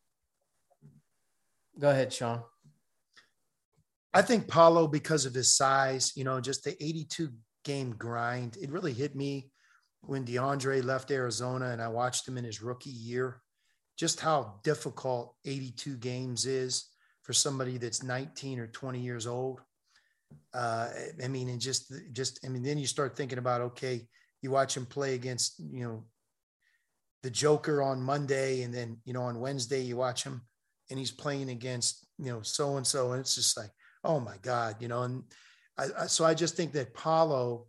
Go 1.79 1.89
ahead, 1.89 2.13
Sean. 2.13 2.41
I 4.13 4.21
think 4.21 4.47
Paolo, 4.47 4.87
because 4.87 5.25
of 5.25 5.33
his 5.33 5.55
size, 5.55 6.13
you 6.15 6.23
know, 6.23 6.39
just 6.41 6.63
the 6.63 6.81
82 6.83 7.29
game 7.63 7.91
grind, 7.91 8.57
it 8.59 8.71
really 8.71 8.93
hit 8.93 9.15
me 9.15 9.51
when 10.01 10.25
DeAndre 10.25 10.83
left 10.83 11.11
Arizona 11.11 11.67
and 11.67 11.81
I 11.81 11.87
watched 11.89 12.27
him 12.27 12.37
in 12.37 12.43
his 12.43 12.61
rookie 12.61 12.89
year. 12.89 13.41
Just 13.97 14.19
how 14.19 14.59
difficult 14.63 15.35
82 15.45 15.97
games 15.97 16.45
is 16.45 16.85
for 17.23 17.33
somebody 17.33 17.77
that's 17.77 18.03
19 18.03 18.59
or 18.59 18.67
20 18.67 18.99
years 18.99 19.27
old. 19.27 19.61
Uh, 20.53 20.89
I 21.23 21.27
mean, 21.27 21.49
and 21.49 21.59
just, 21.61 21.93
just, 22.11 22.39
I 22.45 22.49
mean, 22.49 22.63
then 22.63 22.77
you 22.77 22.87
start 22.87 23.15
thinking 23.15 23.37
about, 23.37 23.61
okay, 23.61 24.07
you 24.41 24.51
watch 24.51 24.75
him 24.75 24.85
play 24.85 25.13
against, 25.15 25.59
you 25.59 25.83
know, 25.83 26.03
the 27.23 27.29
Joker 27.29 27.81
on 27.81 28.01
Monday, 28.01 28.61
and 28.61 28.73
then, 28.73 28.97
you 29.05 29.13
know, 29.13 29.23
on 29.23 29.39
Wednesday, 29.39 29.81
you 29.81 29.97
watch 29.97 30.23
him 30.23 30.41
and 30.89 30.99
he's 30.99 31.11
playing 31.11 31.49
against, 31.49 32.07
you 32.17 32.31
know, 32.31 32.41
so 32.41 32.77
and 32.77 32.87
so. 32.87 33.11
And 33.11 33.19
it's 33.19 33.35
just 33.35 33.57
like, 33.57 33.71
oh 34.03 34.19
my 34.19 34.35
God, 34.41 34.77
you 34.79 34.87
know, 34.87 35.03
and 35.03 35.23
I, 35.77 35.87
I 35.99 36.07
so 36.07 36.25
I 36.25 36.33
just 36.33 36.55
think 36.55 36.73
that 36.73 36.93
Paolo 36.93 37.65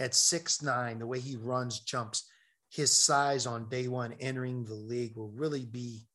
at 0.00 0.14
six 0.14 0.62
nine, 0.62 0.98
the 0.98 1.06
way 1.06 1.20
he 1.20 1.36
runs, 1.36 1.80
jumps, 1.80 2.28
his 2.70 2.90
size 2.90 3.46
on 3.46 3.68
day 3.68 3.86
one 3.86 4.14
entering 4.20 4.64
the 4.64 4.74
league 4.74 5.16
will 5.16 5.30
really 5.30 5.64
be 5.64 6.06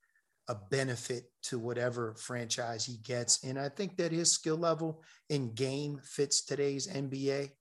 a 0.50 0.56
benefit 0.56 1.24
to 1.44 1.58
whatever 1.58 2.16
franchise 2.16 2.86
he 2.86 2.98
gets. 2.98 3.44
And 3.44 3.58
I 3.58 3.70
think 3.70 3.96
that 3.98 4.12
his 4.12 4.32
skill 4.32 4.58
level 4.58 5.04
in 5.30 5.54
game 5.54 6.02
fits 6.04 6.44
today's 6.44 6.88
NBA. 6.88 7.52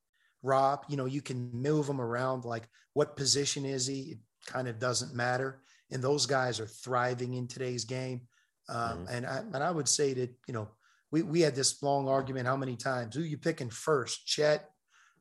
Rob, 0.43 0.84
you 0.89 0.97
know, 0.97 1.05
you 1.05 1.22
can 1.22 1.51
move 1.53 1.89
him 1.89 2.01
around 2.01 2.45
like 2.45 2.68
what 2.95 3.16
position 3.16 3.64
is 3.64 3.86
he? 3.86 4.01
It 4.01 4.18
kind 4.47 4.66
of 4.66 4.80
doesn't 4.80 5.14
matter. 5.14 5.62
And 5.91 6.03
those 6.03 6.26
guys 6.26 6.59
are 6.59 6.66
thriving 6.66 7.34
in 7.34 7.47
today's 7.47 7.84
game. 7.84 8.22
Um, 8.68 9.07
Mhm. 9.07 9.11
and 9.11 9.26
I 9.26 9.39
and 9.39 9.57
I 9.57 9.70
would 9.70 9.89
say 9.89 10.14
that, 10.14 10.30
you 10.47 10.55
know, 10.55 10.68
we, 11.11 11.22
we 11.22 11.41
had 11.41 11.55
this 11.55 11.82
long 11.82 12.09
argument 12.09 12.47
how 12.47 12.57
many 12.57 12.76
times 12.76 13.14
who 13.14 13.22
you 13.22 13.39
picking 13.39 13.70
first 13.70 14.26
chet 14.26 14.70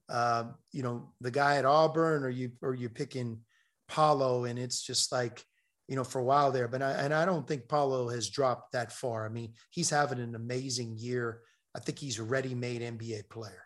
um, 0.09 0.55
you 0.71 0.83
know 0.83 1.13
the 1.21 1.31
guy 1.31 1.57
at 1.57 1.65
auburn 1.65 2.23
or 2.23 2.29
you 2.29 2.51
or 2.61 2.73
you 2.73 2.89
picking 2.89 3.39
paolo 3.87 4.45
and 4.45 4.59
it's 4.59 4.81
just 4.81 5.11
like 5.11 5.43
you 5.87 5.95
know 5.95 6.03
for 6.03 6.19
a 6.19 6.23
while 6.23 6.51
there 6.51 6.67
but 6.67 6.81
I, 6.81 6.91
and 6.93 7.13
i 7.13 7.25
don't 7.25 7.47
think 7.47 7.67
paolo 7.69 8.09
has 8.09 8.29
dropped 8.29 8.73
that 8.73 8.91
far 8.91 9.25
i 9.25 9.29
mean 9.29 9.53
he's 9.69 9.89
having 9.89 10.19
an 10.19 10.35
amazing 10.35 10.97
year 10.97 11.41
i 11.75 11.79
think 11.79 11.97
he's 11.99 12.19
a 12.19 12.23
ready-made 12.23 12.81
nba 12.81 13.29
player 13.29 13.63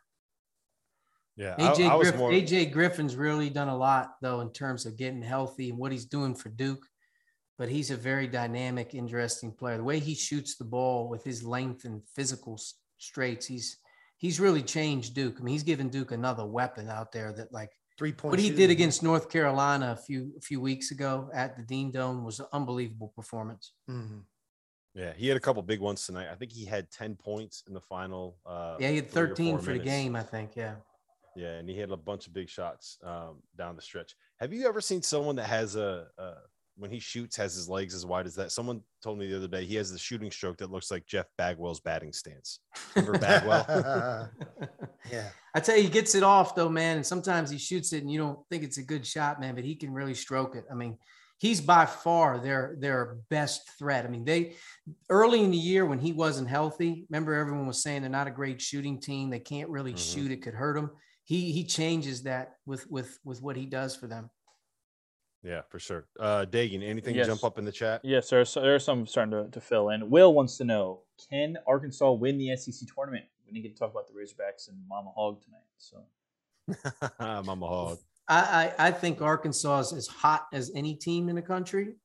Yeah, 1.37 1.55
AJ, 1.57 1.87
I, 1.89 1.93
I 1.93 1.95
was 1.95 2.09
Griff- 2.11 2.19
more. 2.19 2.31
AJ 2.31 2.71
Griffin's 2.71 3.15
really 3.15 3.49
done 3.49 3.69
a 3.69 3.77
lot 3.77 4.15
though 4.21 4.41
in 4.41 4.51
terms 4.51 4.85
of 4.85 4.97
getting 4.97 5.21
healthy 5.23 5.69
and 5.69 5.77
what 5.79 5.91
he's 5.91 6.05
doing 6.05 6.35
for 6.35 6.49
Duke. 6.49 6.85
But 7.57 7.69
he's 7.69 7.91
a 7.91 7.95
very 7.95 8.27
dynamic, 8.27 8.93
interesting 8.95 9.51
player. 9.51 9.77
The 9.77 9.83
way 9.83 9.99
he 9.99 10.15
shoots 10.15 10.55
the 10.57 10.65
ball 10.65 11.07
with 11.09 11.23
his 11.23 11.43
length 11.43 11.85
and 11.85 12.01
physical 12.15 12.55
s- 12.55 12.73
straights, 12.97 13.45
he's 13.45 13.77
he's 14.17 14.39
really 14.39 14.63
changed 14.63 15.13
Duke. 15.13 15.35
I 15.39 15.43
mean, 15.43 15.53
he's 15.53 15.63
given 15.71 15.89
Duke 15.89 16.11
another 16.11 16.45
weapon 16.45 16.89
out 16.89 17.11
there 17.11 17.31
that 17.33 17.53
like 17.53 17.71
three 18.01 18.11
point 18.11 18.31
what 18.31 18.39
he 18.39 18.49
did 18.49 18.71
against 18.71 19.03
North 19.03 19.29
Carolina 19.29 19.91
a 19.91 19.95
few 19.95 20.33
a 20.35 20.41
few 20.41 20.59
weeks 20.59 20.89
ago 20.89 21.29
at 21.35 21.55
the 21.55 21.61
Dean 21.61 21.91
Dome 21.91 22.23
was 22.25 22.39
an 22.39 22.47
unbelievable 22.51 23.09
performance. 23.15 23.73
Mhm. 23.87 24.23
Yeah, 24.95 25.13
he 25.13 25.27
had 25.27 25.37
a 25.37 25.39
couple 25.39 25.61
big 25.61 25.79
ones 25.79 26.03
tonight. 26.05 26.27
I 26.31 26.35
think 26.35 26.51
he 26.51 26.65
had 26.65 26.89
10 26.91 27.15
points 27.15 27.63
in 27.67 27.73
the 27.75 27.79
final. 27.79 28.39
Uh, 28.45 28.75
Yeah, 28.79 28.89
he 28.89 28.95
had 28.97 29.09
13 29.09 29.53
four 29.57 29.63
for 29.63 29.73
the 29.73 29.79
game, 29.79 30.15
I 30.15 30.23
think. 30.23 30.55
Yeah. 30.55 30.75
Yeah, 31.35 31.59
and 31.59 31.69
he 31.69 31.77
had 31.77 31.91
a 31.91 31.95
bunch 31.95 32.25
of 32.27 32.33
big 32.33 32.49
shots 32.49 32.97
um, 33.03 33.43
down 33.55 33.75
the 33.75 33.81
stretch. 33.83 34.15
Have 34.41 34.51
you 34.51 34.67
ever 34.67 34.81
seen 34.81 35.01
someone 35.03 35.35
that 35.37 35.45
has 35.47 35.75
a, 35.75 36.07
a 36.17 36.33
when 36.77 36.91
he 36.91 36.99
shoots 36.99 37.35
has 37.37 37.53
his 37.53 37.69
legs 37.69 37.93
as 37.93 38.05
wide 38.05 38.25
as 38.25 38.35
that? 38.35 38.51
Someone 38.51 38.81
told 39.03 39.19
me 39.19 39.27
the 39.27 39.37
other 39.37 39.47
day 39.47 39.65
he 39.65 39.75
has 39.75 39.91
the 39.91 39.99
shooting 39.99 40.31
stroke 40.31 40.57
that 40.57 40.71
looks 40.71 40.91
like 40.91 41.05
Jeff 41.05 41.25
Bagwell's 41.37 41.79
batting 41.79 42.13
stance. 42.13 42.59
Remember 42.95 43.19
Bagwell? 43.19 44.29
yeah 45.11 45.29
I 45.53 45.59
tell 45.59 45.75
you, 45.75 45.83
he 45.83 45.89
gets 45.89 46.15
it 46.15 46.23
off 46.23 46.55
though, 46.55 46.69
man. 46.69 46.97
And 46.97 47.05
sometimes 47.05 47.49
he 47.49 47.57
shoots 47.57 47.93
it 47.93 48.01
and 48.01 48.11
you 48.11 48.17
don't 48.17 48.39
think 48.49 48.63
it's 48.63 48.77
a 48.77 48.83
good 48.83 49.05
shot, 49.05 49.39
man, 49.39 49.55
but 49.55 49.63
he 49.63 49.75
can 49.75 49.91
really 49.91 50.13
stroke 50.13 50.55
it. 50.55 50.65
I 50.71 50.75
mean, 50.75 50.97
he's 51.39 51.59
by 51.59 51.85
far 51.85 52.39
their 52.39 52.75
their 52.79 53.17
best 53.29 53.69
threat. 53.77 54.05
I 54.05 54.07
mean, 54.07 54.23
they 54.23 54.55
early 55.09 55.43
in 55.43 55.51
the 55.51 55.57
year 55.57 55.85
when 55.85 55.99
he 55.99 56.13
wasn't 56.13 56.49
healthy, 56.49 57.05
remember 57.09 57.33
everyone 57.33 57.67
was 57.67 57.83
saying 57.83 58.01
they're 58.01 58.09
not 58.09 58.27
a 58.27 58.31
great 58.31 58.61
shooting 58.61 58.99
team. 59.01 59.29
They 59.29 59.39
can't 59.39 59.69
really 59.69 59.93
mm-hmm. 59.93 60.21
shoot. 60.21 60.31
It 60.31 60.41
could 60.41 60.53
hurt 60.53 60.75
them. 60.75 60.91
He 61.25 61.51
he 61.51 61.65
changes 61.65 62.23
that 62.23 62.53
with 62.65 62.89
with 62.89 63.19
with 63.25 63.41
what 63.41 63.57
he 63.57 63.65
does 63.65 63.95
for 63.95 64.07
them. 64.07 64.29
Yeah, 65.43 65.61
for 65.69 65.79
sure. 65.79 66.05
Uh 66.19 66.45
Dagan, 66.45 66.83
anything 66.83 67.15
yes. 67.15 67.27
jump 67.27 67.43
up 67.43 67.57
in 67.57 67.65
the 67.65 67.71
chat? 67.71 68.01
Yes, 68.03 68.29
there's 68.29 68.53
there's 68.53 68.85
some 68.85 69.07
starting 69.07 69.31
to, 69.31 69.49
to 69.49 69.61
fill 69.61 69.89
in. 69.89 70.09
Will 70.09 70.33
wants 70.33 70.57
to 70.57 70.63
know, 70.63 71.01
can 71.29 71.57
Arkansas 71.67 72.11
win 72.11 72.37
the 72.37 72.55
SEC 72.55 72.87
tournament? 72.93 73.25
We 73.45 73.59
didn't 73.59 73.73
to 73.73 73.79
talk 73.79 73.91
about 73.91 74.07
the 74.07 74.13
Razorbacks 74.13 74.69
and 74.69 74.77
Mama 74.87 75.11
Hog 75.15 75.41
tonight. 75.43 75.61
So 75.77 76.05
Mama 77.43 77.67
Hog. 77.67 77.97
I, 78.27 78.73
I, 78.77 78.87
I 78.87 78.91
think 78.91 79.21
Arkansas 79.21 79.79
is 79.79 79.93
as 79.93 80.07
hot 80.07 80.47
as 80.53 80.71
any 80.75 80.95
team 80.95 81.27
in 81.27 81.35
the 81.35 81.41
country. 81.41 81.95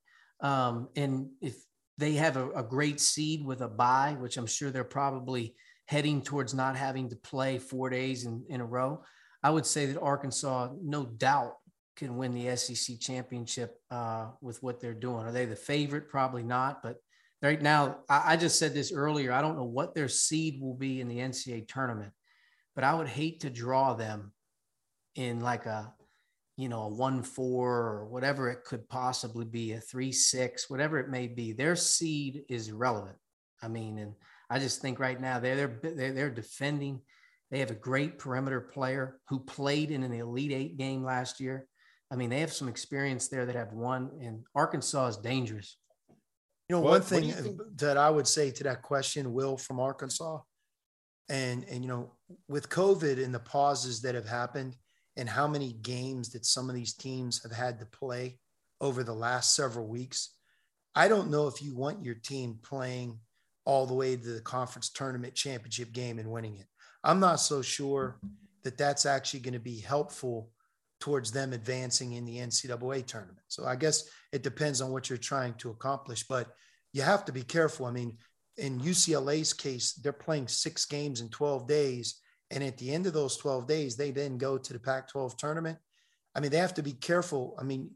Um, 0.40 0.88
and 0.96 1.28
if 1.40 1.56
they 1.98 2.14
have 2.14 2.36
a, 2.36 2.50
a 2.50 2.62
great 2.62 3.00
seed 3.00 3.44
with 3.44 3.60
a 3.60 3.68
bye, 3.68 4.16
which 4.18 4.36
I'm 4.36 4.46
sure 4.46 4.70
they're 4.70 4.84
probably 4.84 5.54
heading 5.86 6.20
towards 6.20 6.52
not 6.52 6.76
having 6.76 7.08
to 7.10 7.16
play 7.16 7.58
four 7.58 7.90
days 7.90 8.24
in, 8.24 8.44
in 8.48 8.60
a 8.60 8.64
row, 8.64 9.02
I 9.42 9.50
would 9.50 9.66
say 9.66 9.86
that 9.86 10.00
Arkansas, 10.00 10.70
no 10.82 11.04
doubt, 11.04 11.54
can 11.96 12.16
win 12.16 12.34
the 12.34 12.54
SEC 12.56 13.00
championship 13.00 13.80
uh, 13.90 14.28
with 14.40 14.62
what 14.62 14.80
they're 14.80 14.94
doing. 14.94 15.24
Are 15.24 15.32
they 15.32 15.46
the 15.46 15.56
favorite? 15.56 16.08
Probably 16.08 16.42
not. 16.42 16.82
But 16.82 16.96
right 17.42 17.60
now, 17.60 17.98
I, 18.08 18.34
I 18.34 18.36
just 18.36 18.58
said 18.58 18.74
this 18.74 18.92
earlier. 18.92 19.32
I 19.32 19.42
don't 19.42 19.56
know 19.56 19.64
what 19.64 19.94
their 19.94 20.08
seed 20.08 20.60
will 20.60 20.74
be 20.74 21.00
in 21.00 21.08
the 21.08 21.18
NCAA 21.18 21.68
tournament, 21.68 22.12
but 22.74 22.84
I 22.84 22.94
would 22.94 23.08
hate 23.08 23.40
to 23.40 23.50
draw 23.50 23.94
them 23.94 24.32
in 25.14 25.40
like 25.40 25.66
a 25.66 25.92
you 26.56 26.70
know, 26.70 26.84
a 26.84 26.88
one 26.88 27.22
four 27.22 27.70
or 27.70 28.06
whatever 28.06 28.50
it 28.50 28.64
could 28.64 28.88
possibly 28.88 29.44
be, 29.44 29.72
a 29.72 29.80
three 29.80 30.12
six, 30.12 30.70
whatever 30.70 30.98
it 30.98 31.10
may 31.10 31.26
be, 31.26 31.52
their 31.52 31.76
seed 31.76 32.44
is 32.48 32.72
relevant. 32.72 33.16
I 33.62 33.68
mean, 33.68 33.98
and 33.98 34.14
I 34.48 34.58
just 34.58 34.80
think 34.80 34.98
right 34.98 35.20
now 35.20 35.38
they're 35.38 35.78
they're 35.82 36.12
they're 36.12 36.30
defending. 36.30 37.00
They 37.50 37.58
have 37.60 37.70
a 37.70 37.74
great 37.74 38.18
perimeter 38.18 38.60
player 38.60 39.18
who 39.28 39.38
played 39.38 39.90
in 39.90 40.02
an 40.02 40.12
Elite 40.12 40.52
Eight 40.52 40.78
game 40.78 41.04
last 41.04 41.40
year. 41.40 41.66
I 42.10 42.16
mean, 42.16 42.30
they 42.30 42.40
have 42.40 42.52
some 42.52 42.68
experience 42.68 43.28
there 43.28 43.46
that 43.46 43.56
have 43.56 43.72
won, 43.72 44.10
and 44.20 44.44
Arkansas 44.54 45.08
is 45.08 45.16
dangerous. 45.16 45.76
You 46.68 46.76
know, 46.76 46.80
what, 46.80 46.90
one 46.90 47.02
thing 47.02 47.58
that 47.76 47.96
I 47.96 48.10
would 48.10 48.26
say 48.26 48.50
to 48.50 48.64
that 48.64 48.82
question, 48.82 49.32
Will 49.32 49.56
from 49.56 49.80
Arkansas, 49.80 50.40
and 51.28 51.64
and 51.68 51.82
you 51.82 51.88
know, 51.88 52.12
with 52.48 52.68
COVID 52.68 53.22
and 53.22 53.34
the 53.34 53.40
pauses 53.40 54.02
that 54.02 54.14
have 54.14 54.28
happened, 54.28 54.76
and 55.16 55.28
how 55.28 55.48
many 55.48 55.72
games 55.72 56.30
that 56.30 56.44
some 56.44 56.68
of 56.68 56.76
these 56.76 56.94
teams 56.94 57.42
have 57.42 57.52
had 57.52 57.78
to 57.80 57.86
play 57.86 58.38
over 58.80 59.02
the 59.02 59.14
last 59.14 59.54
several 59.54 59.86
weeks. 59.86 60.34
I 60.94 61.08
don't 61.08 61.30
know 61.30 61.46
if 61.46 61.62
you 61.62 61.74
want 61.74 62.04
your 62.04 62.14
team 62.14 62.58
playing 62.62 63.18
all 63.64 63.86
the 63.86 63.94
way 63.94 64.16
to 64.16 64.28
the 64.28 64.40
conference 64.40 64.90
tournament 64.90 65.34
championship 65.34 65.92
game 65.92 66.18
and 66.18 66.30
winning 66.30 66.56
it. 66.56 66.66
I'm 67.02 67.20
not 67.20 67.40
so 67.40 67.62
sure 67.62 68.18
that 68.64 68.78
that's 68.78 69.06
actually 69.06 69.40
going 69.40 69.54
to 69.54 69.60
be 69.60 69.80
helpful 69.80 70.50
towards 71.00 71.30
them 71.30 71.52
advancing 71.52 72.12
in 72.12 72.24
the 72.24 72.38
NCAA 72.38 73.06
tournament. 73.06 73.44
So 73.48 73.64
I 73.66 73.76
guess 73.76 74.08
it 74.32 74.42
depends 74.42 74.80
on 74.80 74.90
what 74.90 75.08
you're 75.08 75.18
trying 75.18 75.54
to 75.54 75.70
accomplish, 75.70 76.26
but 76.26 76.48
you 76.92 77.02
have 77.02 77.24
to 77.26 77.32
be 77.32 77.42
careful. 77.42 77.86
I 77.86 77.92
mean, 77.92 78.16
in 78.56 78.80
UCLA's 78.80 79.52
case, 79.52 79.92
they're 79.92 80.12
playing 80.12 80.48
six 80.48 80.86
games 80.86 81.20
in 81.20 81.28
12 81.28 81.68
days 81.68 82.20
and 82.50 82.62
at 82.62 82.78
the 82.78 82.92
end 82.92 83.06
of 83.06 83.12
those 83.12 83.36
12 83.36 83.66
days, 83.66 83.96
they 83.96 84.10
then 84.10 84.38
go 84.38 84.56
to 84.58 84.72
the 84.72 84.78
Pac 84.78 85.08
12 85.08 85.36
tournament. 85.36 85.78
I 86.34 86.40
mean, 86.40 86.50
they 86.50 86.58
have 86.58 86.74
to 86.74 86.82
be 86.82 86.92
careful. 86.92 87.56
I 87.58 87.64
mean, 87.64 87.90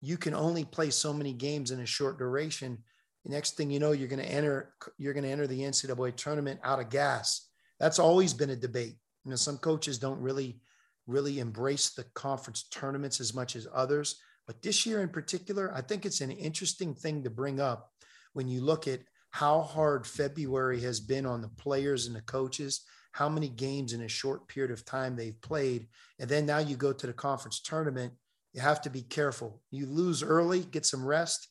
you 0.00 0.16
can 0.16 0.34
only 0.34 0.64
play 0.64 0.90
so 0.90 1.12
many 1.12 1.32
games 1.32 1.70
in 1.70 1.80
a 1.80 1.86
short 1.86 2.18
duration. 2.18 2.78
The 3.24 3.32
next 3.32 3.56
thing 3.56 3.70
you 3.70 3.80
know, 3.80 3.92
you're 3.92 4.08
going 4.08 4.22
to 4.22 4.30
enter, 4.30 4.74
you're 4.98 5.14
going 5.14 5.24
to 5.24 5.30
enter 5.30 5.46
the 5.46 5.60
NCAA 5.60 6.16
tournament 6.16 6.60
out 6.62 6.80
of 6.80 6.90
gas. 6.90 7.48
That's 7.80 7.98
always 7.98 8.34
been 8.34 8.50
a 8.50 8.56
debate. 8.56 8.96
You 9.24 9.30
know, 9.30 9.36
some 9.36 9.56
coaches 9.56 9.98
don't 9.98 10.20
really, 10.20 10.60
really 11.06 11.38
embrace 11.38 11.90
the 11.90 12.04
conference 12.14 12.64
tournaments 12.70 13.20
as 13.20 13.34
much 13.34 13.56
as 13.56 13.66
others. 13.72 14.16
But 14.46 14.62
this 14.62 14.84
year 14.86 15.02
in 15.02 15.08
particular, 15.08 15.72
I 15.74 15.80
think 15.80 16.04
it's 16.04 16.20
an 16.20 16.30
interesting 16.30 16.94
thing 16.94 17.22
to 17.24 17.30
bring 17.30 17.60
up 17.60 17.90
when 18.32 18.48
you 18.48 18.60
look 18.60 18.86
at 18.88 19.00
how 19.30 19.62
hard 19.62 20.06
February 20.06 20.80
has 20.82 21.00
been 21.00 21.26
on 21.26 21.42
the 21.42 21.48
players 21.48 22.06
and 22.06 22.14
the 22.14 22.22
coaches 22.22 22.84
how 23.14 23.28
many 23.28 23.48
games 23.48 23.92
in 23.92 24.02
a 24.02 24.08
short 24.08 24.48
period 24.48 24.72
of 24.72 24.84
time 24.84 25.14
they've 25.14 25.40
played. 25.40 25.86
And 26.18 26.28
then 26.28 26.46
now 26.46 26.58
you 26.58 26.74
go 26.74 26.92
to 26.92 27.06
the 27.06 27.12
conference 27.12 27.60
tournament, 27.60 28.12
you 28.52 28.60
have 28.60 28.82
to 28.82 28.90
be 28.90 29.02
careful. 29.02 29.62
You 29.70 29.86
lose 29.86 30.20
early, 30.20 30.60
get 30.60 30.84
some 30.84 31.06
rest, 31.06 31.46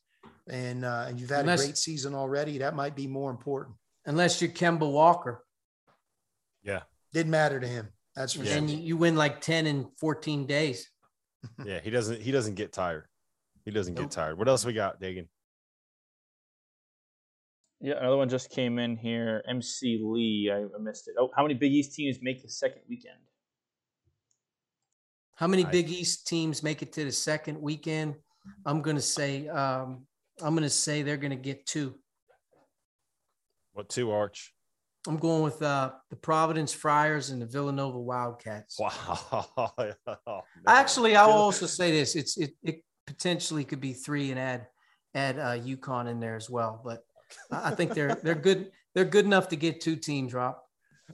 and, 0.50 0.84
uh, 0.84 1.06
and 1.08 1.18
you've 1.18 1.30
had 1.30 1.42
unless, 1.42 1.62
a 1.62 1.68
great 1.68 1.78
season 1.78 2.16
already. 2.16 2.58
That 2.58 2.76
might 2.76 2.98
be 2.98 3.08
more 3.08 3.32
important. 3.32 3.78
Unless 4.06 4.42
you're 4.42 4.52
Kemba 4.52 4.92
Walker. 4.92 5.46
Yeah. 6.64 6.82
Didn't 7.14 7.32
matter 7.32 7.62
to 7.62 7.68
him. 7.68 7.88
That's 8.16 8.34
for 8.34 8.44
yeah. 8.44 8.56
And 8.56 8.70
you 8.70 8.98
win 8.98 9.16
like 9.16 9.42
10 9.42 9.68
in 9.68 9.88
14 10.00 10.46
days. 10.46 10.90
yeah, 11.66 11.80
he 11.80 11.90
doesn't 11.90 12.22
he 12.22 12.32
doesn't 12.32 12.56
get 12.56 12.72
tired. 12.72 13.06
He 13.66 13.72
doesn't 13.72 13.94
nope. 13.96 14.06
get 14.06 14.12
tired. 14.12 14.38
What 14.38 14.48
else 14.48 14.66
we 14.66 14.74
got, 14.74 15.02
Dagan? 15.02 15.28
Yeah, 17.82 17.96
another 18.00 18.18
one 18.18 18.30
just 18.30 18.50
came 18.50 18.80
in 18.80 18.96
here. 18.96 19.44
MC 19.48 20.00
Lee, 20.02 20.52
I 20.54 20.64
missed 20.80 21.10
it. 21.10 21.16
Oh, 21.20 21.32
how 21.36 21.44
many 21.44 21.54
Big 21.54 21.74
East 21.74 21.94
teams 21.94 22.20
make 22.22 22.42
the 22.42 22.50
second 22.50 22.82
weekend? 22.88 23.18
How 25.36 25.48
many 25.48 25.66
Big 25.66 25.90
East 25.90 26.28
teams 26.28 26.64
make 26.64 26.82
it 26.82 26.94
to 26.94 27.04
the 27.04 27.12
second 27.12 27.62
weekend? 27.62 28.16
I'm 28.66 28.82
going 28.82 28.96
to 28.96 29.02
say 29.02 29.48
um, 29.50 30.06
I'm 30.42 30.54
going 30.54 30.64
to 30.64 30.70
say 30.70 31.02
they're 31.02 31.18
going 31.18 31.32
to 31.32 31.36
get 31.36 31.66
two. 31.66 31.96
What 33.74 33.90
two, 33.90 34.12
Arch? 34.12 34.53
I'm 35.08 35.18
going 35.18 35.44
with 35.44 35.62
uh, 35.62 35.92
the 36.10 36.16
Providence 36.16 36.74
Friars 36.74 37.30
and 37.30 37.42
the 37.42 37.46
Villanova 37.46 38.00
Wildcats. 38.00 38.80
Wow. 38.80 39.48
oh, 40.28 40.42
Actually, 40.68 41.16
I 41.16 41.26
will 41.26 41.34
also 41.34 41.66
say 41.66 41.92
this: 41.92 42.16
it's 42.16 42.38
it, 42.38 42.52
it 42.64 42.84
potentially 43.06 43.66
could 43.66 43.82
be 43.82 43.94
three 43.94 44.32
and 44.32 44.40
add 44.40 44.68
add 45.14 45.40
uh, 45.40 45.58
UConn 45.58 46.10
in 46.10 46.20
there 46.20 46.36
as 46.36 46.50
well, 46.50 46.82
but 46.84 47.04
I 47.52 47.72
think 47.72 47.94
they're 47.94 48.16
they're 48.16 48.36
good. 48.36 48.72
They're 48.96 49.06
good 49.06 49.26
enough 49.26 49.50
to 49.50 49.56
get 49.56 49.82
two 49.82 49.96
teams, 49.96 50.34
Rob. 50.34 50.56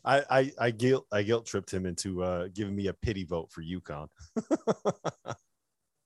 I, 0.05 0.23
I, 0.29 0.51
I 0.59 0.71
guilt 0.71 1.05
I 1.11 1.23
guilt 1.23 1.45
tripped 1.45 1.73
him 1.73 1.85
into 1.85 2.23
uh, 2.23 2.47
giving 2.53 2.75
me 2.75 2.87
a 2.87 2.93
pity 2.93 3.23
vote 3.23 3.51
for 3.51 3.63
UConn. 3.63 4.07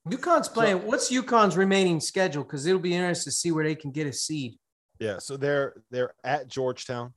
UConn's 0.07 0.49
playing. 0.49 0.79
So, 0.81 0.85
what's 0.85 1.11
UConn's 1.11 1.57
remaining 1.57 1.99
schedule? 1.99 2.43
Because 2.43 2.65
it'll 2.65 2.79
be 2.79 2.93
interesting 2.93 3.31
to 3.31 3.35
see 3.35 3.51
where 3.51 3.63
they 3.63 3.75
can 3.75 3.91
get 3.91 4.07
a 4.07 4.13
seed. 4.13 4.57
Yeah, 4.99 5.19
so 5.19 5.37
they're 5.37 5.75
they're 5.91 6.13
at 6.23 6.47
Georgetown, 6.47 7.13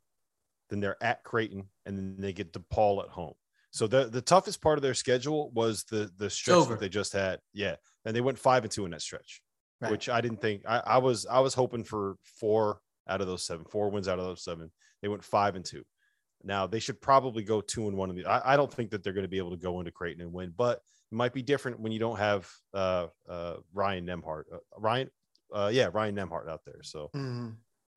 then 0.69 0.81
they're 0.81 1.03
at 1.03 1.25
Creighton, 1.25 1.69
and 1.85 1.97
then 1.97 2.17
they 2.19 2.33
get 2.33 2.53
DePaul 2.53 3.03
at 3.03 3.11
home. 3.11 3.35
So 3.71 3.87
the 3.87 4.07
the 4.07 4.23
toughest 4.23 4.63
part 4.63 4.79
of 4.79 4.83
their 4.83 4.95
schedule 4.95 5.51
was 5.51 5.85
the 5.85 6.11
the 6.17 6.31
stretch 6.31 6.69
that 6.69 6.81
they 6.81 6.89
just 6.89 7.13
had. 7.13 7.41
Yeah, 7.53 7.77
and 8.05 8.17
they 8.17 8.21
went 8.21 8.39
five 8.39 8.65
and 8.65 8.73
two 8.73 8.85
in 8.85 8.91
that 8.93 9.03
stretch, 9.03 9.43
right. 9.81 9.91
which 9.91 10.09
I 10.09 10.21
didn't 10.21 10.41
think. 10.41 10.63
I, 10.67 10.79
I 10.79 10.99
was 10.99 11.27
I 11.27 11.41
was 11.41 11.55
hoping 11.55 11.85
for 11.85 12.17
four 12.41 12.81
out 13.09 13.21
of 13.21 13.27
those 13.27 13.45
seven, 13.45 13.67
four 13.67 13.91
wins 13.91 14.09
out 14.09 14.19
of 14.19 14.25
those 14.25 14.43
seven. 14.43 14.71
They 15.03 15.09
went 15.09 15.25
five 15.25 15.57
and 15.57 15.65
two. 15.65 15.85
Now 16.43 16.67
they 16.67 16.79
should 16.79 17.01
probably 17.01 17.43
go 17.43 17.61
two 17.61 17.89
and 17.89 17.97
one. 17.97 18.11
In 18.11 18.17
the, 18.17 18.27
I, 18.27 18.55
I 18.55 18.57
don't 18.57 18.73
think 18.73 18.91
that 18.91 19.03
they're 19.03 19.13
going 19.13 19.25
to 19.25 19.29
be 19.29 19.39
able 19.39 19.51
to 19.51 19.57
go 19.57 19.79
into 19.81 19.93
Creighton 19.93 20.23
and 20.23 20.33
win, 20.33 20.55
but 20.57 20.81
it 21.13 21.15
might 21.15 21.33
be 21.33 21.43
different 21.43 21.81
when 21.81 21.93
you 21.93 21.99
don't 21.99 22.19
have 22.19 22.51
uh, 22.73 23.09
uh, 23.29 23.57
Ryan 23.75 24.07
Nembhard, 24.07 24.45
Uh, 24.53 24.59
Ryan, 24.79 25.11
uh, 25.55 25.71
yeah, 25.73 25.89
Ryan 25.93 26.17
Nembhard 26.17 26.49
out 26.49 26.63
there. 26.65 26.83
So 26.83 27.11
mm-hmm. 27.15 27.51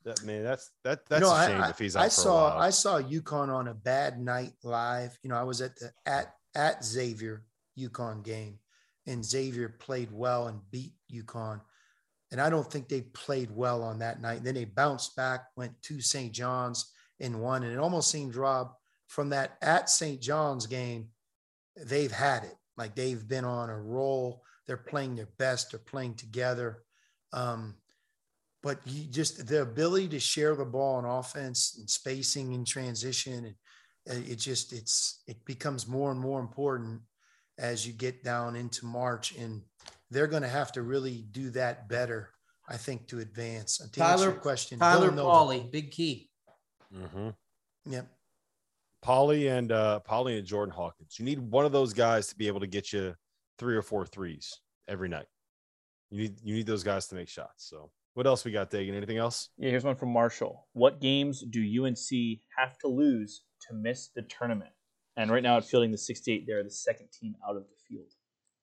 That 0.05 0.23
man, 0.23 0.43
that's 0.43 0.71
that 0.83 1.05
that's 1.07 1.21
you 1.21 1.27
know, 1.27 1.35
a 1.35 1.45
shame 1.47 1.61
I, 1.61 1.69
if 1.69 1.79
he's 1.79 1.95
out. 1.95 2.03
I 2.03 2.07
saw 2.07 2.57
I 2.57 2.69
saw 2.69 3.01
UConn 3.01 3.49
on 3.49 3.67
a 3.67 3.73
bad 3.73 4.19
night 4.19 4.53
live. 4.63 5.17
You 5.23 5.29
know, 5.29 5.37
I 5.37 5.43
was 5.43 5.61
at 5.61 5.75
the 5.77 5.91
at 6.05 6.33
at 6.55 6.83
Xavier 6.83 7.43
UConn 7.77 8.23
game, 8.23 8.59
and 9.07 9.25
Xavier 9.25 9.69
played 9.69 10.11
well 10.11 10.47
and 10.47 10.59
beat 10.71 10.93
UConn. 11.13 11.61
And 12.31 12.39
I 12.39 12.49
don't 12.49 12.69
think 12.71 12.87
they 12.87 13.01
played 13.01 13.49
well 13.51 13.83
on 13.83 13.99
that 13.99 14.21
night. 14.21 14.43
Then 14.43 14.53
they 14.53 14.65
bounced 14.65 15.15
back, 15.15 15.45
went 15.55 15.81
to 15.83 15.99
St. 15.99 16.31
John's 16.31 16.91
and 17.19 17.41
won. 17.41 17.63
And 17.63 17.73
it 17.73 17.79
almost 17.79 18.11
seemed, 18.11 18.35
Rob, 18.35 18.71
from 19.07 19.29
that 19.29 19.57
at 19.61 19.89
St. 19.89 20.21
John's 20.21 20.67
game, 20.67 21.09
they've 21.75 22.11
had 22.11 22.43
it. 22.43 22.55
Like 22.77 22.95
they've 22.95 23.27
been 23.27 23.45
on 23.45 23.69
a 23.69 23.79
roll. 23.79 24.43
They're 24.67 24.77
playing 24.77 25.15
their 25.15 25.29
best. 25.37 25.71
They're 25.71 25.79
playing 25.79 26.15
together. 26.15 26.83
Um, 27.33 27.75
but 28.61 28.79
you 28.85 29.05
just 29.05 29.47
the 29.47 29.61
ability 29.61 30.07
to 30.09 30.19
share 30.19 30.55
the 30.55 30.65
ball 30.65 30.95
on 30.95 31.05
offense 31.05 31.77
and 31.79 31.89
spacing 31.89 32.53
and 32.53 32.67
transition 32.67 33.55
and 34.07 34.25
it 34.27 34.35
just 34.35 34.73
it's 34.73 35.21
it 35.27 35.43
becomes 35.45 35.87
more 35.87 36.11
and 36.11 36.19
more 36.19 36.39
important 36.39 37.01
as 37.57 37.85
you 37.85 37.93
get 37.93 38.23
down 38.23 38.55
into 38.55 38.85
March 38.85 39.35
and 39.35 39.61
they're 40.11 40.27
going 40.27 40.43
to 40.43 40.49
have 40.49 40.71
to 40.71 40.81
really 40.81 41.25
do 41.31 41.49
that 41.51 41.87
better, 41.87 42.29
I 42.67 42.77
think, 42.77 43.07
to 43.09 43.19
advance. 43.19 43.77
To 43.77 43.91
Tyler, 43.91 44.31
question, 44.31 44.79
Tyler 44.79 45.11
Polley, 45.11 45.67
big 45.71 45.91
key. 45.91 46.29
Mm-hmm. 46.95 47.29
Yep. 47.85 48.07
Polley 49.01 49.47
and 49.47 49.71
uh, 49.71 49.99
Polley 49.99 50.37
and 50.37 50.45
Jordan 50.45 50.73
Hawkins. 50.73 51.17
You 51.19 51.25
need 51.25 51.39
one 51.39 51.65
of 51.65 51.71
those 51.71 51.93
guys 51.93 52.27
to 52.27 52.35
be 52.35 52.47
able 52.47 52.59
to 52.59 52.67
get 52.67 52.91
you 52.91 53.15
three 53.57 53.75
or 53.75 53.81
four 53.81 54.05
threes 54.05 54.59
every 54.87 55.09
night. 55.09 55.27
You 56.09 56.23
need 56.23 56.39
you 56.43 56.55
need 56.55 56.65
those 56.65 56.83
guys 56.83 57.07
to 57.07 57.15
make 57.15 57.29
shots. 57.29 57.69
So 57.69 57.91
what 58.13 58.27
else 58.27 58.43
we 58.45 58.51
got, 58.51 58.71
Dagan? 58.71 58.95
Anything 58.95 59.17
else? 59.17 59.49
Yeah, 59.57 59.69
here's 59.69 59.83
one 59.83 59.95
from 59.95 60.09
Marshall. 60.11 60.67
What 60.73 60.99
games 61.01 61.43
do 61.49 61.61
UNC 61.61 62.39
have 62.57 62.77
to 62.79 62.87
lose 62.87 63.43
to 63.67 63.73
miss 63.73 64.09
the 64.15 64.23
tournament? 64.23 64.71
And 65.17 65.31
right 65.31 65.43
now, 65.43 65.57
at 65.57 65.65
fielding 65.65 65.91
the 65.91 65.97
68, 65.97 66.45
they're 66.47 66.63
the 66.63 66.71
second 66.71 67.07
team 67.11 67.35
out 67.47 67.55
of 67.57 67.63
the 67.63 67.75
field. 67.87 68.07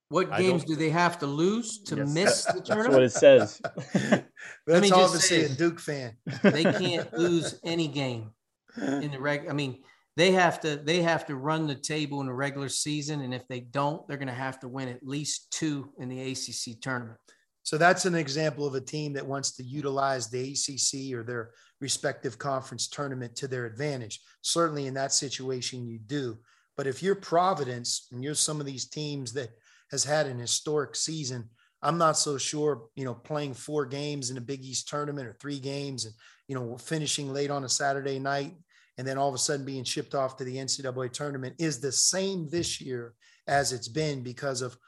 What 0.08 0.30
I 0.32 0.40
games 0.40 0.64
don't- 0.64 0.74
do 0.74 0.76
they 0.84 0.90
have 0.90 1.18
to 1.20 1.26
lose 1.26 1.82
to 1.84 1.96
Yes, 1.96 2.08
miss 2.14 2.44
the 2.54 2.60
tournament? 2.60 2.92
That's 2.92 2.94
what 2.94 3.02
it 3.02 3.12
says. 3.12 3.60
That's 4.66 4.82
me 4.82 4.88
just 4.88 4.92
obviously 4.92 5.46
say 5.46 5.52
a. 5.52 5.56
Duke 5.56 5.80
fan. 5.80 6.16
they 6.42 6.62
can't 6.64 7.12
lose 7.12 7.58
any 7.64 7.88
game 7.88 8.30
in 8.76 9.10
the 9.10 9.20
reg. 9.20 9.48
I 9.48 9.52
mean, 9.52 9.82
they 10.16 10.30
have 10.32 10.60
to 10.60 10.76
they 10.76 11.02
have 11.02 11.26
to 11.26 11.36
run 11.36 11.66
the 11.66 11.74
table 11.74 12.20
in 12.20 12.26
the 12.26 12.32
regular 12.32 12.68
season, 12.68 13.20
and 13.20 13.34
if 13.34 13.46
they 13.48 13.60
don't, 13.60 14.06
they're 14.08 14.16
going 14.16 14.28
to 14.28 14.34
have 14.34 14.60
to 14.60 14.68
win 14.68 14.88
at 14.88 15.06
least 15.06 15.50
two 15.50 15.90
in 15.98 16.08
the 16.08 16.20
ACC 16.32 16.80
tournament. 16.80 17.18
So 17.66 17.76
that's 17.76 18.04
an 18.04 18.14
example 18.14 18.64
of 18.64 18.76
a 18.76 18.80
team 18.80 19.12
that 19.14 19.26
wants 19.26 19.56
to 19.56 19.64
utilize 19.64 20.30
the 20.30 20.52
ACC 20.52 21.12
or 21.18 21.24
their 21.24 21.50
respective 21.80 22.38
conference 22.38 22.86
tournament 22.86 23.34
to 23.34 23.48
their 23.48 23.66
advantage. 23.66 24.20
Certainly 24.42 24.86
in 24.86 24.94
that 24.94 25.12
situation, 25.12 25.84
you 25.84 25.98
do. 25.98 26.38
But 26.76 26.86
if 26.86 27.02
you're 27.02 27.16
Providence 27.16 28.06
and 28.12 28.22
you're 28.22 28.36
some 28.36 28.60
of 28.60 28.66
these 28.66 28.88
teams 28.88 29.32
that 29.32 29.48
has 29.90 30.04
had 30.04 30.28
an 30.28 30.38
historic 30.38 30.94
season, 30.94 31.50
I'm 31.82 31.98
not 31.98 32.16
so 32.16 32.38
sure, 32.38 32.84
you 32.94 33.04
know, 33.04 33.14
playing 33.14 33.54
four 33.54 33.84
games 33.84 34.30
in 34.30 34.36
a 34.36 34.40
Big 34.40 34.64
East 34.64 34.86
tournament 34.86 35.26
or 35.26 35.32
three 35.32 35.58
games 35.58 36.04
and, 36.04 36.14
you 36.46 36.54
know, 36.54 36.78
finishing 36.78 37.32
late 37.32 37.50
on 37.50 37.64
a 37.64 37.68
Saturday 37.68 38.20
night 38.20 38.54
and 38.96 39.04
then 39.04 39.18
all 39.18 39.28
of 39.28 39.34
a 39.34 39.38
sudden 39.38 39.66
being 39.66 39.82
shipped 39.82 40.14
off 40.14 40.36
to 40.36 40.44
the 40.44 40.54
NCAA 40.54 41.10
tournament 41.10 41.56
is 41.58 41.80
the 41.80 41.90
same 41.90 42.48
this 42.48 42.80
year 42.80 43.14
as 43.48 43.72
it's 43.72 43.88
been 43.88 44.22
because 44.22 44.62
of 44.62 44.78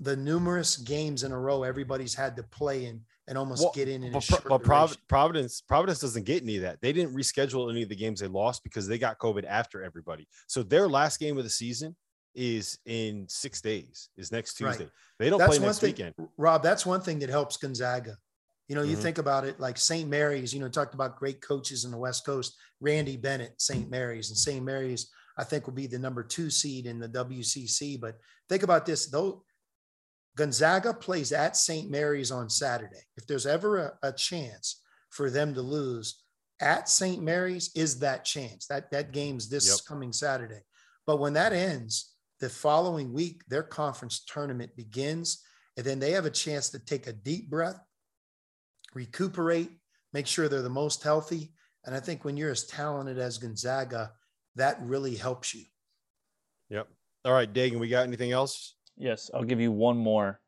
the 0.00 0.16
numerous 0.16 0.76
games 0.76 1.22
in 1.22 1.32
a 1.32 1.38
row 1.38 1.62
everybody's 1.62 2.14
had 2.14 2.36
to 2.36 2.42
play 2.42 2.84
in 2.84 3.00
and 3.28 3.36
almost 3.38 3.62
Well, 3.62 3.72
get 3.74 3.88
in 3.88 4.04
in 4.04 4.12
But, 4.12 4.28
but 4.46 4.62
Prov- 4.62 4.96
Providence 5.08 5.60
Providence 5.62 6.00
doesn't 6.00 6.24
get 6.24 6.42
any 6.42 6.56
of 6.56 6.62
that. 6.62 6.80
They 6.80 6.92
didn't 6.92 7.14
reschedule 7.14 7.70
any 7.70 7.82
of 7.82 7.88
the 7.88 7.96
games 7.96 8.20
they 8.20 8.26
lost 8.28 8.62
because 8.62 8.86
they 8.86 8.98
got 8.98 9.18
COVID 9.18 9.44
after 9.48 9.82
everybody. 9.82 10.28
So 10.46 10.62
their 10.62 10.86
last 10.88 11.18
game 11.18 11.38
of 11.38 11.44
the 11.44 11.50
season 11.50 11.96
is 12.34 12.78
in 12.84 13.26
six 13.28 13.60
days. 13.62 14.10
Is 14.16 14.30
next 14.30 14.60
Right. 14.60 14.76
Tuesday. 14.76 14.90
They 15.18 15.30
don't 15.30 15.38
That's 15.38 15.56
play 15.56 15.66
next 15.66 15.78
thing, 15.80 15.88
weekend. 15.90 16.14
Rob. 16.36 16.62
That's 16.62 16.84
one 16.84 17.00
thing 17.00 17.18
that 17.20 17.30
helps 17.30 17.56
Gonzaga. 17.56 18.18
You 18.68 18.74
know, 18.74 18.82
you 18.82 18.96
Mhm. 18.96 19.02
think 19.02 19.18
about 19.18 19.44
it 19.46 19.58
like 19.58 19.78
St. 19.78 20.08
Mary's, 20.08 20.52
you 20.52 20.60
know, 20.60 20.68
talked 20.68 20.92
about 20.92 21.18
great 21.18 21.40
coaches 21.40 21.84
in 21.84 21.90
the 21.90 21.96
West 21.96 22.26
Coast, 22.26 22.54
Randy 22.80 23.16
Bennett, 23.16 23.54
St. 23.60 23.88
Mary's, 23.88 24.28
and 24.28 24.36
St. 24.36 24.62
Mary's, 24.62 25.08
I 25.38 25.44
think 25.44 25.66
will 25.66 25.74
be 25.74 25.86
the 25.86 25.98
number 25.98 26.22
two 26.22 26.50
seed 26.50 26.84
in 26.86 26.98
the 26.98 27.08
WCC. 27.08 27.96
But 27.96 28.18
think 28.48 28.62
about 28.62 28.84
this 28.84 29.06
though. 29.06 29.44
Gonzaga 30.36 30.92
plays 30.92 31.32
at 31.32 31.56
St. 31.56 31.90
Mary's 31.90 32.30
on 32.30 32.48
Saturday. 32.50 33.02
If 33.16 33.26
there's 33.26 33.46
ever 33.46 33.78
a, 33.78 34.08
a 34.08 34.12
chance 34.12 34.82
for 35.10 35.30
them 35.30 35.54
to 35.54 35.62
lose 35.62 36.22
at 36.60 36.88
St. 36.88 37.22
Mary's, 37.22 37.70
is 37.74 37.98
that 38.00 38.24
chance? 38.24 38.66
That 38.66 38.90
that 38.90 39.12
game's 39.12 39.48
this 39.48 39.66
Yep. 39.66 39.78
coming 39.88 40.12
Saturday. 40.12 40.60
But 41.06 41.18
when 41.18 41.32
that 41.34 41.52
ends, 41.52 42.12
the 42.40 42.50
following 42.50 43.12
week, 43.12 43.42
their 43.48 43.62
conference 43.62 44.24
tournament 44.24 44.76
begins, 44.76 45.42
and 45.76 45.86
then 45.86 45.98
they 45.98 46.12
have 46.12 46.26
a 46.26 46.30
chance 46.30 46.68
to 46.70 46.78
take 46.78 47.06
a 47.06 47.12
deep 47.12 47.48
breath, 47.48 47.80
recuperate, 48.94 49.70
make 50.12 50.26
sure 50.26 50.48
they're 50.48 50.62
the 50.62 50.68
most 50.68 51.02
healthy. 51.02 51.52
And 51.84 51.94
I 51.94 52.00
think 52.00 52.24
when 52.24 52.36
you're 52.36 52.50
as 52.50 52.66
talented 52.66 53.18
as 53.18 53.38
Gonzaga, 53.38 54.12
that 54.56 54.78
really 54.82 55.14
helps 55.14 55.54
you. 55.54 55.64
Yep. 56.70 56.88
All 57.24 57.32
right, 57.32 57.52
Dagan, 57.52 57.78
we 57.78 57.88
got 57.88 58.06
anything 58.06 58.32
else? 58.32 58.75
Yes, 58.96 59.30
I'll 59.34 59.44
give 59.44 59.60
you 59.60 59.72
one 59.72 59.96
more. 59.96 60.40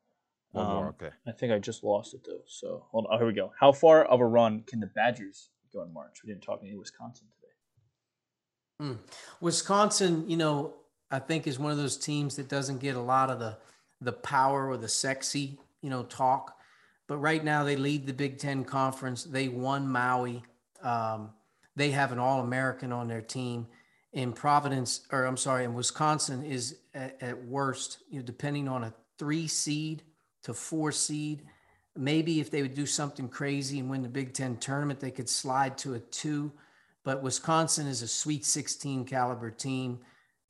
One 0.53 0.66
more. 0.66 0.87
Um, 0.89 0.95
Okay. 1.01 1.11
I 1.27 1.33
think 1.33 1.53
I 1.53 1.59
just 1.59 1.85
lost 1.85 2.15
it 2.15 2.20
though. 2.25 2.41
So 2.47 2.87
hold 2.91 3.07
on. 3.07 3.15
Oh, 3.15 3.19
here 3.19 3.27
we 3.27 3.33
go. 3.35 3.53
How 3.59 3.73
far 3.73 4.05
of 4.05 4.20
a 4.20 4.27
run 4.27 4.62
can 4.66 4.81
the 4.81 4.87
Badgers 4.87 5.51
go 5.73 5.83
in 5.83 5.93
March? 5.93 6.20
We 6.25 6.33
didn't 6.33 6.43
talk 6.43 6.61
any 6.62 6.75
Wisconsin 6.77 7.27
today. 7.37 8.89
Hmm. 8.93 8.97
Wisconsin, 9.41 10.29
you 10.29 10.37
know, 10.37 10.75
I 11.11 11.19
think 11.19 11.47
is 11.47 11.59
one 11.59 11.73
of 11.73 11.79
those 11.79 11.97
teams 11.97 12.37
that 12.37 12.49
doesn't 12.49 12.79
get 12.79 12.97
a 12.97 13.01
lot 13.01 13.31
of 13.31 13.39
the 13.39 13.59
the 14.01 14.12
power 14.12 14.69
or 14.69 14.77
the 14.77 14.89
sexy, 14.89 15.59
you 15.83 15.91
know, 15.91 16.05
talk. 16.05 16.57
But 17.09 17.19
right 17.19 17.43
now 17.43 17.65
they 17.65 17.77
lead 17.77 18.07
the 18.07 18.12
Big 18.12 18.39
Ten 18.39 18.65
conference. 18.65 19.25
They 19.25 19.49
won 19.49 19.89
Maui. 19.89 20.43
Um, 20.83 21.31
they 21.75 21.91
have 21.91 22.12
an 22.12 22.19
All 22.19 22.41
American 22.41 22.93
on 22.93 23.09
their 23.09 23.23
team. 23.23 23.66
In 24.13 24.33
Providence, 24.33 25.07
or 25.13 25.25
I'm 25.25 25.37
sorry, 25.37 25.65
in 25.65 25.75
Wisconsin 25.75 26.43
is 26.43 26.79
at, 26.95 27.23
at 27.23 27.45
worst, 27.45 27.99
you 28.11 28.19
know, 28.19 28.25
depending 28.25 28.67
on 28.67 28.85
a 28.85 28.95
three 29.19 29.47
seed 29.47 30.03
to 30.43 30.55
four 30.55 30.93
seed. 30.93 31.43
Maybe 31.95 32.41
if 32.41 32.51
they 32.51 32.63
would 32.63 32.75
do 32.75 32.87
something 32.87 33.29
crazy 33.29 33.79
and 33.81 33.91
win 33.91 34.03
the 34.03 34.09
Big 34.09 34.33
Ten 34.33 34.57
tournament, 34.57 35.01
they 35.01 35.11
could 35.11 35.29
slide 35.29 35.77
to 35.79 35.95
a 35.95 35.99
two 35.99 36.53
but 37.09 37.23
Wisconsin 37.23 37.87
is 37.87 38.03
a 38.03 38.07
Sweet 38.07 38.45
16 38.45 39.07
caliber 39.07 39.51
team. 39.51 40.01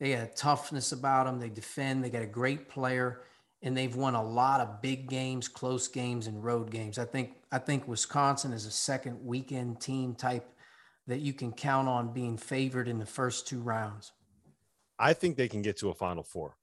They 0.00 0.16
got 0.16 0.34
toughness 0.34 0.90
about 0.90 1.26
them. 1.26 1.38
They 1.38 1.50
defend. 1.50 2.02
They 2.02 2.10
got 2.10 2.22
a 2.22 2.26
great 2.26 2.68
player, 2.68 3.20
and 3.62 3.76
they've 3.76 3.94
won 3.94 4.16
a 4.16 4.24
lot 4.24 4.60
of 4.60 4.82
big 4.82 5.08
games, 5.08 5.46
close 5.46 5.86
games, 5.86 6.26
and 6.26 6.42
road 6.42 6.72
games. 6.72 6.98
I 6.98 7.04
think 7.04 7.36
I 7.52 7.58
think 7.58 7.86
Wisconsin 7.86 8.52
is 8.52 8.66
a 8.66 8.72
second 8.72 9.24
weekend 9.24 9.80
team 9.80 10.16
type 10.16 10.52
that 11.08 11.20
you 11.20 11.32
can 11.32 11.52
count 11.52 11.88
on 11.88 12.12
being 12.12 12.36
favored 12.36 12.86
in 12.86 12.98
the 12.98 13.06
first 13.06 13.48
two 13.48 13.60
rounds. 13.60 14.12
I 14.98 15.14
think 15.14 15.36
they 15.36 15.48
can 15.48 15.62
get 15.62 15.78
to 15.78 15.88
a 15.88 15.94
Final 15.94 16.22
Four. 16.22 16.56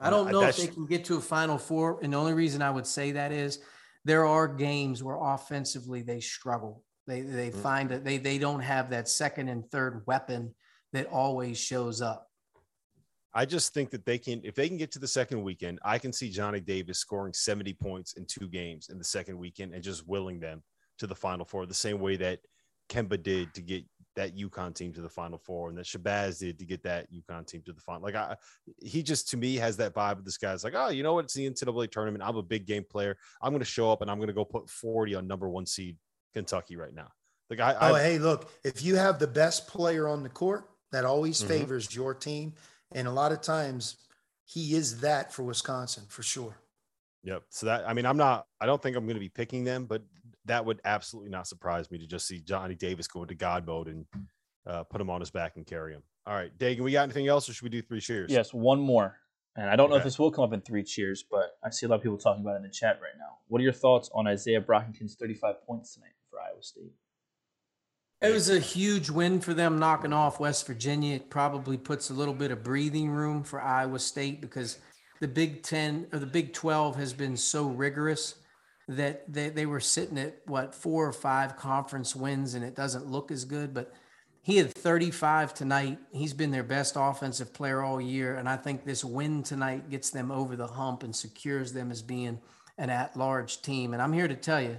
I 0.00 0.08
don't 0.08 0.28
Uh, 0.28 0.30
know 0.32 0.42
if 0.44 0.56
they 0.56 0.68
can 0.68 0.86
get 0.86 1.04
to 1.06 1.16
a 1.16 1.20
Final 1.20 1.58
Four, 1.58 2.00
and 2.02 2.12
the 2.12 2.16
only 2.16 2.32
reason 2.34 2.62
I 2.62 2.70
would 2.70 2.86
say 2.86 3.12
that 3.12 3.32
is 3.32 3.58
there 4.04 4.24
are 4.24 4.46
games 4.46 5.02
where 5.02 5.16
offensively 5.20 6.02
they 6.02 6.20
struggle. 6.20 6.84
They 7.06 7.20
they 7.22 7.50
Mm. 7.50 7.62
find 7.62 7.90
that 7.90 8.04
they 8.04 8.18
they 8.18 8.38
don't 8.38 8.60
have 8.60 8.90
that 8.90 9.08
second 9.08 9.48
and 9.48 9.68
third 9.70 10.06
weapon 10.06 10.54
that 10.92 11.06
always 11.06 11.58
shows 11.58 12.00
up. 12.00 12.30
I 13.36 13.46
just 13.46 13.74
think 13.74 13.90
that 13.90 14.04
they 14.06 14.18
can, 14.18 14.42
if 14.44 14.54
they 14.54 14.68
can 14.68 14.76
get 14.76 14.92
to 14.92 15.00
the 15.00 15.08
second 15.08 15.42
weekend, 15.42 15.80
I 15.84 15.98
can 15.98 16.12
see 16.12 16.30
Johnny 16.30 16.60
Davis 16.60 17.00
scoring 17.00 17.32
70 17.32 17.74
points 17.74 18.12
in 18.12 18.26
two 18.26 18.46
games 18.48 18.90
in 18.90 18.98
the 18.98 19.02
second 19.04 19.36
weekend 19.38 19.74
and 19.74 19.82
just 19.82 20.06
willing 20.06 20.38
them 20.38 20.62
to 20.98 21.08
the 21.08 21.16
Final 21.16 21.44
Four 21.44 21.66
the 21.66 21.74
same 21.74 21.98
way 21.98 22.14
that 22.16 22.38
Kemba 22.88 23.22
did 23.22 23.52
to 23.54 23.60
get 23.60 23.84
that 24.16 24.36
UConn 24.36 24.74
team 24.74 24.92
to 24.92 25.00
the 25.00 25.08
Final 25.08 25.38
Four 25.38 25.68
and 25.70 25.78
that 25.78 25.86
Shabazz 25.86 26.38
did 26.38 26.58
to 26.60 26.64
get 26.64 26.82
that 26.84 27.12
UConn 27.12 27.46
team 27.46 27.62
to 27.66 27.72
the 27.72 27.80
final. 27.80 28.02
Like 28.02 28.14
I, 28.14 28.36
he 28.78 29.02
just 29.02 29.28
to 29.30 29.36
me 29.36 29.56
has 29.56 29.76
that 29.78 29.94
vibe 29.94 30.18
of 30.18 30.24
this 30.24 30.38
guy's 30.38 30.62
like, 30.62 30.74
oh, 30.76 30.88
you 30.90 31.02
know 31.02 31.14
what? 31.14 31.24
It's 31.24 31.34
the 31.34 31.50
NCAA 31.50 31.90
tournament. 31.90 32.22
I'm 32.22 32.36
a 32.36 32.42
big 32.42 32.66
game 32.66 32.84
player. 32.88 33.16
I'm 33.42 33.50
going 33.50 33.58
to 33.60 33.64
show 33.66 33.90
up 33.90 34.02
and 34.02 34.10
I'm 34.10 34.18
going 34.18 34.28
to 34.28 34.34
go 34.34 34.44
put 34.44 34.70
40 34.70 35.16
on 35.16 35.26
number 35.26 35.48
one 35.48 35.66
seed 35.66 35.96
Kentucky 36.32 36.76
right 36.76 36.94
now. 36.94 37.08
Like 37.50 37.60
I, 37.60 37.74
Oh, 37.90 37.94
I 37.94 38.02
hey, 38.02 38.18
look, 38.18 38.50
if 38.62 38.82
you 38.82 38.94
have 38.96 39.18
the 39.18 39.26
best 39.26 39.66
player 39.66 40.06
on 40.06 40.22
the 40.22 40.28
court, 40.28 40.70
that 40.92 41.04
always 41.04 41.42
Mhm. 41.42 41.48
favors 41.48 41.94
your 41.94 42.14
team. 42.14 42.54
And 42.92 43.08
a 43.08 43.12
lot 43.12 43.32
of 43.32 43.40
times 43.40 43.96
he 44.44 44.76
is 44.76 45.00
that 45.00 45.32
for 45.32 45.42
Wisconsin 45.42 46.04
for 46.08 46.22
sure. 46.22 46.56
Yep. 47.24 47.42
So 47.48 47.66
that 47.66 47.88
I 47.88 47.94
mean, 47.94 48.06
I'm 48.06 48.16
not. 48.18 48.46
I 48.60 48.66
don't 48.66 48.80
think 48.80 48.96
I'm 48.96 49.06
going 49.06 49.14
to 49.16 49.20
be 49.20 49.28
picking 49.30 49.64
them, 49.64 49.86
but 49.86 50.02
that 50.46 50.64
would 50.64 50.80
absolutely 50.84 51.30
not 51.30 51.46
surprise 51.46 51.90
me 51.90 51.98
to 51.98 52.06
just 52.06 52.26
see 52.26 52.40
Johnny 52.40 52.74
Davis 52.74 53.06
go 53.06 53.22
into 53.22 53.34
God 53.34 53.66
mode 53.66 53.88
and 53.88 54.06
uh, 54.66 54.84
put 54.84 55.00
him 55.00 55.10
on 55.10 55.20
his 55.20 55.30
back 55.30 55.56
and 55.56 55.66
carry 55.66 55.92
him. 55.92 56.02
All 56.26 56.34
right, 56.34 56.56
Dagan, 56.58 56.80
we 56.80 56.92
got 56.92 57.02
anything 57.02 57.28
else, 57.28 57.48
or 57.48 57.52
should 57.52 57.64
we 57.64 57.68
do 57.68 57.82
three 57.82 58.00
cheers? 58.00 58.30
Yes, 58.30 58.52
one 58.54 58.80
more. 58.80 59.18
And 59.56 59.70
I 59.70 59.76
don't 59.76 59.88
know 59.88 59.96
if 59.96 60.04
this 60.04 60.18
will 60.18 60.32
come 60.32 60.42
up 60.44 60.52
in 60.52 60.62
three 60.62 60.82
cheers, 60.82 61.24
but 61.30 61.56
I 61.62 61.70
see 61.70 61.86
a 61.86 61.88
lot 61.88 61.96
of 61.96 62.02
people 62.02 62.18
talking 62.18 62.42
about 62.42 62.54
it 62.54 62.56
in 62.56 62.62
the 62.64 62.70
chat 62.70 62.98
right 63.00 63.16
now. 63.16 63.38
What 63.46 63.60
are 63.60 63.64
your 63.64 63.72
thoughts 63.72 64.10
on 64.12 64.24
Izaiah 64.24 64.64
Brockington's 64.64 65.14
35 65.14 65.64
points 65.64 65.94
tonight 65.94 66.14
for 66.28 66.40
Iowa 66.40 66.60
State? 66.60 66.92
It 68.20 68.32
was 68.32 68.50
a 68.50 68.58
huge 68.58 69.10
win 69.10 69.40
for 69.40 69.54
them 69.54 69.78
knocking 69.78 70.12
off 70.12 70.40
West 70.40 70.66
Virginia. 70.66 71.16
It 71.16 71.30
probably 71.30 71.76
puts 71.76 72.10
a 72.10 72.14
little 72.14 72.34
bit 72.34 72.50
of 72.50 72.64
breathing 72.64 73.10
room 73.10 73.44
for 73.44 73.60
Iowa 73.60 73.98
State 73.98 74.40
because 74.40 74.78
the 75.20 75.28
Big 75.28 75.62
10 75.62 76.08
or 76.12 76.18
the 76.18 76.26
Big 76.26 76.52
12 76.52 76.96
has 76.96 77.12
been 77.12 77.36
so 77.36 77.66
rigorous 77.66 78.36
that 78.88 79.32
they, 79.32 79.48
they 79.48 79.66
were 79.66 79.80
sitting 79.80 80.18
at 80.18 80.38
what 80.46 80.74
four 80.74 81.06
or 81.06 81.12
five 81.12 81.56
conference 81.56 82.14
wins 82.14 82.54
and 82.54 82.64
it 82.64 82.74
doesn't 82.74 83.06
look 83.06 83.30
as 83.30 83.44
good. 83.44 83.72
But 83.72 83.92
he 84.42 84.58
had 84.58 84.74
35 84.74 85.54
tonight. 85.54 85.98
He's 86.12 86.34
been 86.34 86.50
their 86.50 86.62
best 86.62 86.96
offensive 86.98 87.54
player 87.54 87.82
all 87.82 88.00
year. 88.00 88.36
And 88.36 88.48
I 88.48 88.56
think 88.56 88.84
this 88.84 89.02
win 89.04 89.42
tonight 89.42 89.88
gets 89.88 90.10
them 90.10 90.30
over 90.30 90.54
the 90.54 90.66
hump 90.66 91.02
and 91.02 91.16
secures 91.16 91.72
them 91.72 91.90
as 91.90 92.02
being 92.02 92.38
an 92.76 92.90
at 92.90 93.16
large 93.16 93.62
team. 93.62 93.94
And 93.94 94.02
I'm 94.02 94.12
here 94.12 94.28
to 94.28 94.36
tell 94.36 94.60
you, 94.60 94.78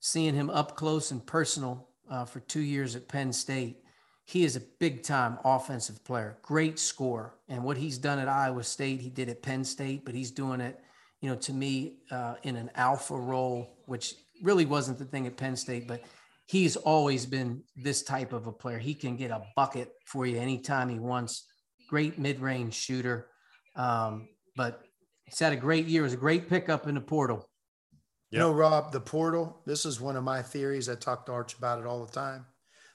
seeing 0.00 0.34
him 0.34 0.50
up 0.50 0.76
close 0.76 1.10
and 1.10 1.24
personal 1.24 1.88
uh, 2.10 2.26
for 2.26 2.40
two 2.40 2.60
years 2.60 2.94
at 2.94 3.08
Penn 3.08 3.32
State, 3.32 3.82
he 4.24 4.44
is 4.44 4.56
a 4.56 4.60
big 4.60 5.02
time 5.02 5.38
offensive 5.44 6.04
player, 6.04 6.36
great 6.42 6.78
scorer. 6.78 7.34
And 7.48 7.62
what 7.62 7.76
he's 7.76 7.96
done 7.96 8.18
at 8.18 8.28
Iowa 8.28 8.64
State, 8.64 9.00
he 9.00 9.08
did 9.08 9.28
at 9.28 9.40
Penn 9.40 9.64
State, 9.64 10.04
but 10.04 10.14
he's 10.14 10.30
doing 10.32 10.60
it, 10.60 10.78
you 11.20 11.30
know, 11.30 11.36
to 11.36 11.52
me 11.52 11.98
uh, 12.10 12.34
in 12.42 12.56
an 12.56 12.70
alpha 12.74 13.16
role, 13.16 13.78
which 13.86 14.14
really 14.42 14.66
wasn't 14.66 14.98
the 14.98 15.04
thing 15.04 15.26
at 15.26 15.36
Penn 15.36 15.56
State, 15.56 15.88
but 15.88 16.02
he's 16.46 16.76
always 16.76 17.26
been 17.26 17.62
this 17.76 18.02
type 18.02 18.32
of 18.32 18.46
a 18.46 18.52
player. 18.52 18.78
He 18.78 18.94
can 18.94 19.16
get 19.16 19.30
a 19.30 19.42
bucket 19.56 19.92
for 20.06 20.26
you 20.26 20.38
anytime 20.38 20.88
he 20.88 20.98
wants. 20.98 21.46
Great 21.88 22.18
mid 22.18 22.40
range 22.40 22.74
shooter. 22.74 23.28
Um, 23.74 24.28
but 24.56 24.82
he's 25.24 25.38
had 25.38 25.52
a 25.52 25.56
great 25.56 25.86
year. 25.86 26.02
It 26.02 26.04
was 26.04 26.12
a 26.14 26.18
great 26.18 26.48
pickup 26.48 26.86
in 26.86 26.94
the 26.94 27.00
portal. 27.00 27.48
You 28.30 28.40
know, 28.40 28.52
Rob, 28.52 28.92
the 28.92 29.00
portal, 29.00 29.62
this 29.66 29.86
is 29.86 30.00
one 30.00 30.16
of 30.16 30.24
my 30.24 30.42
theories. 30.42 30.88
I 30.88 30.96
talk 30.96 31.26
to 31.26 31.32
Arch 31.32 31.54
about 31.54 31.78
it 31.78 31.86
all 31.86 32.04
the 32.04 32.12
time. 32.12 32.44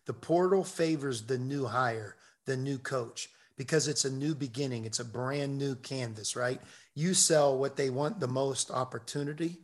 The 0.05 0.13
portal 0.13 0.63
favors 0.63 1.23
the 1.23 1.37
new 1.37 1.65
hire, 1.65 2.17
the 2.45 2.57
new 2.57 2.77
coach, 2.77 3.29
because 3.57 3.87
it's 3.87 4.05
a 4.05 4.11
new 4.11 4.35
beginning. 4.35 4.85
It's 4.85 4.99
a 4.99 5.05
brand 5.05 5.57
new 5.57 5.75
canvas, 5.75 6.35
right? 6.35 6.59
You 6.93 7.13
sell 7.13 7.57
what 7.57 7.75
they 7.75 7.89
want 7.89 8.19
the 8.19 8.27
most 8.27 8.69
opportunity. 8.71 9.59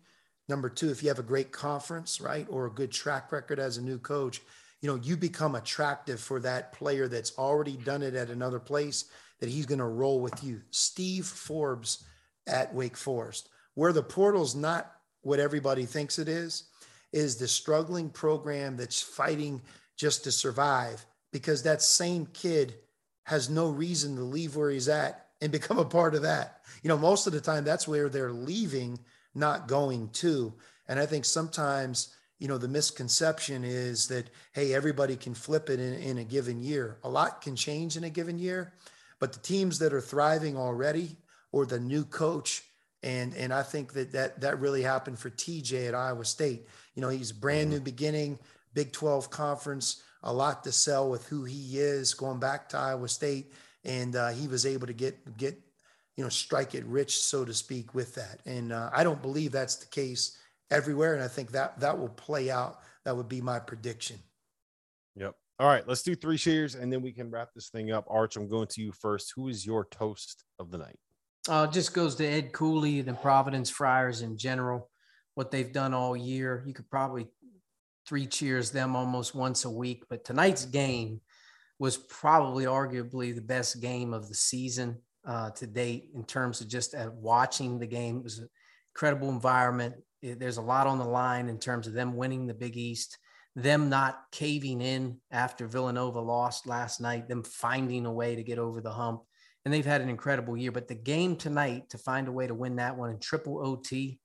Number 0.48 0.70
two, 0.70 0.90
if 0.90 1.04
you 1.04 1.10
have 1.10 1.20
a 1.20 1.24
great 1.24 1.52
conference, 1.52 2.22
right, 2.22 2.48
or 2.50 2.66
a 2.66 2.72
good 2.72 2.92
track 2.92 3.32
record 3.32 3.60
as 3.60 3.78
a 3.78 3.82
new 3.82 3.98
coach, 3.98 4.42
you 4.82 4.90
know, 4.90 4.96
you 4.96 5.18
become 5.18 5.56
attractive 5.56 6.20
for 6.20 6.40
that 6.42 6.72
player 6.72 7.08
that's 7.08 7.38
already 7.38 7.76
done 7.78 8.02
it 8.04 8.16
at 8.16 8.30
another 8.30 8.60
place 8.60 9.06
that 9.40 9.50
he's 9.50 9.66
going 9.66 9.80
to 9.80 9.86
roll 9.86 10.22
with 10.22 10.44
you. 10.44 10.62
Steve 10.72 11.26
Forbes 11.26 12.04
at 12.48 12.74
Wake 12.74 12.96
Forest, 12.96 13.50
where 13.74 13.92
the 13.92 14.04
portal's 14.04 14.56
not 14.56 14.92
what 15.22 15.40
everybody 15.40 15.86
thinks 15.86 16.20
it 16.20 16.30
is, 16.30 16.64
is 17.12 17.36
the 17.36 17.48
struggling 17.48 18.10
program 18.10 18.78
that's 18.78 19.02
fighting 19.02 19.62
just 19.98 20.24
to 20.24 20.32
survive 20.32 21.06
because 21.34 21.64
that 21.64 21.82
same 21.82 22.26
kid 22.28 22.76
has 23.24 23.50
no 23.50 23.70
reason 23.70 24.16
to 24.16 24.22
leave 24.22 24.56
where 24.56 24.70
he's 24.70 24.88
at 24.88 25.27
and 25.42 25.52
become 25.52 25.78
a 25.78 25.86
part 25.86 26.16
of 26.16 26.24
that. 26.24 26.62
You 26.84 26.90
know, 26.90 26.98
most 26.98 27.28
of 27.28 27.34
the 27.34 27.42
time 27.42 27.64
that's 27.64 27.88
where 27.88 28.10
they're 28.10 28.32
leaving, 28.32 29.00
not 29.36 29.68
going 29.68 30.10
to. 30.14 30.54
And 30.88 31.00
I 31.00 31.06
think 31.06 31.26
sometimes, 31.26 32.16
you 32.40 32.48
know, 32.48 32.58
the 32.58 32.68
misconception 32.68 33.64
is 33.64 34.08
that, 34.08 34.30
hey, 34.54 34.74
everybody 34.74 35.16
can 35.16 35.34
flip 35.34 35.70
it 35.70 35.80
in, 35.80 35.94
in 35.96 36.18
a 36.18 36.24
given 36.24 36.62
year. 36.62 36.98
A 37.04 37.10
lot 37.10 37.42
can 37.42 37.56
change 37.56 37.98
in 37.98 38.04
a 38.04 38.10
given 38.10 38.40
year, 38.40 38.74
but 39.20 39.34
the 39.34 39.40
teams 39.40 39.80
that 39.80 39.94
are 39.94 40.02
thriving 40.02 40.58
already 40.58 41.18
or 41.52 41.66
the 41.66 41.80
new 41.80 42.04
coach 42.04 42.64
and 43.04 43.36
and 43.36 43.54
I 43.54 43.64
think 43.64 43.94
that 43.94 44.12
that 44.14 44.42
that 44.42 44.60
really 44.60 44.82
happened 44.82 45.20
for 45.20 45.30
TJ 45.30 45.88
at 45.88 45.96
Iowa 45.96 46.26
State. 46.26 46.68
You 46.96 47.02
know, 47.02 47.10
he's 47.10 47.32
brand 47.32 47.70
new 47.70 47.78
mm-hmm. 47.78 47.86
beginning, 47.86 48.40
Big 48.74 48.92
12 48.92 49.30
conference, 49.30 50.02
a 50.24 50.34
lot 50.34 50.64
to 50.64 50.72
sell 50.72 51.10
with 51.10 51.28
who 51.28 51.44
he 51.44 51.78
is 51.78 52.14
going 52.14 52.40
back 52.40 52.70
to 52.70 52.78
Iowa 52.78 53.08
State, 53.08 53.54
and 53.88 54.16
uh, 54.16 54.30
he 54.30 54.48
was 54.48 54.66
able 54.66 54.86
to 54.86 54.94
get 54.94 55.38
get 55.38 55.58
you 56.16 56.24
know 56.24 56.30
strike 56.30 56.76
it 56.76 56.86
rich, 56.86 57.18
so 57.18 57.44
to 57.44 57.54
speak, 57.54 57.96
with 57.96 58.14
that. 58.16 58.42
And 58.46 58.72
uh, 58.72 58.92
I 58.94 59.04
don't 59.04 59.22
believe 59.22 59.52
that's 59.52 59.78
the 59.78 59.88
case 59.88 60.38
everywhere, 60.70 61.16
and 61.16 61.24
I 61.24 61.28
think 61.28 61.52
that 61.52 61.80
that 61.80 61.98
will 61.98 62.10
play 62.10 62.52
out. 62.52 62.80
That 63.06 63.16
would 63.16 63.30
be 63.30 63.42
my 63.42 63.58
prediction. 63.58 64.20
Yep. 65.16 65.34
All 65.60 65.68
right, 65.68 65.88
let's 65.88 66.04
do 66.04 66.14
three 66.14 66.38
cheers 66.38 66.76
and 66.76 66.94
then 66.94 67.02
we 67.02 67.12
can 67.12 67.32
wrap 67.32 67.50
this 67.56 67.70
thing 67.70 67.92
up. 67.92 68.06
Arch, 68.10 68.36
I'm 68.36 68.48
going 68.48 68.68
to 68.68 68.82
you 68.82 68.92
first. 68.92 69.34
Who 69.36 69.48
is 69.48 69.66
your 69.66 69.86
toast 69.86 70.44
of 70.60 70.70
the 70.70 70.78
night? 70.78 71.00
Uh, 71.50 71.66
just 71.66 71.94
goes 71.94 72.14
to 72.16 72.28
Ed 72.28 72.52
Cooley, 72.52 73.02
the 73.02 73.14
Providence 73.14 73.70
Friars 73.70 74.22
in 74.22 74.38
general, 74.38 74.90
what 75.34 75.50
they've 75.50 75.72
done 75.72 75.96
all 75.96 76.16
year. 76.16 76.64
You 76.68 76.74
could 76.74 76.90
probably 76.92 77.28
three 78.08 78.28
cheers 78.28 78.70
them 78.70 78.96
almost 78.96 79.34
once 79.34 79.66
a 79.66 79.70
week, 79.70 80.04
but 80.10 80.24
tonight's 80.24 80.66
game 80.66 81.22
was 81.80 81.98
probably 81.98 82.66
arguably 82.66 83.34
the 83.34 83.42
best 83.42 83.82
game 83.82 84.14
of 84.14 84.28
the 84.28 84.36
season 84.36 84.98
uh, 85.26 85.52
to 85.52 85.68
date 85.68 86.10
in 86.16 86.24
terms 86.24 86.62
of 86.62 86.68
just 86.68 86.96
uh, 86.96 87.10
watching 87.14 87.80
the 87.80 87.88
game. 87.88 88.18
It 88.18 88.24
was 88.24 88.40
an 88.40 88.50
incredible 88.96 89.30
environment. 89.30 89.96
It, 90.22 90.40
there's 90.40 90.58
a 90.58 90.62
lot 90.62 90.88
on 90.88 90.98
the 90.98 91.06
line 91.06 91.50
in 91.50 91.60
terms 91.60 91.88
of 91.88 91.94
them 91.94 92.16
winning 92.16 92.48
the 92.48 92.54
Big 92.54 92.78
East, 92.78 93.18
them 93.56 93.90
not 93.90 94.22
caving 94.32 94.82
in 94.82 95.18
after 95.32 95.68
Villanova 95.68 96.20
lost 96.20 96.66
last 96.66 97.02
night, 97.02 97.28
them 97.28 97.44
finding 97.44 98.06
a 98.06 98.12
way 98.12 98.36
to 98.36 98.44
get 98.44 98.58
over 98.60 98.82
the 98.82 98.92
hump 98.92 99.22
and 99.68 99.74
they've 99.74 99.86
had 99.86 100.00
an 100.00 100.08
incredible 100.08 100.56
year. 100.56 100.72
But 100.72 100.88
the 100.88 100.96
game 100.96 101.36
tonight 101.36 101.90
to 101.90 101.98
find 101.98 102.30
a 102.30 102.32
way 102.32 102.48
to 102.48 102.54
win 102.54 102.78
that 102.78 102.96
one 102.96 103.10
in 103.10 103.20
triple 103.20 103.60
OT 103.60 104.18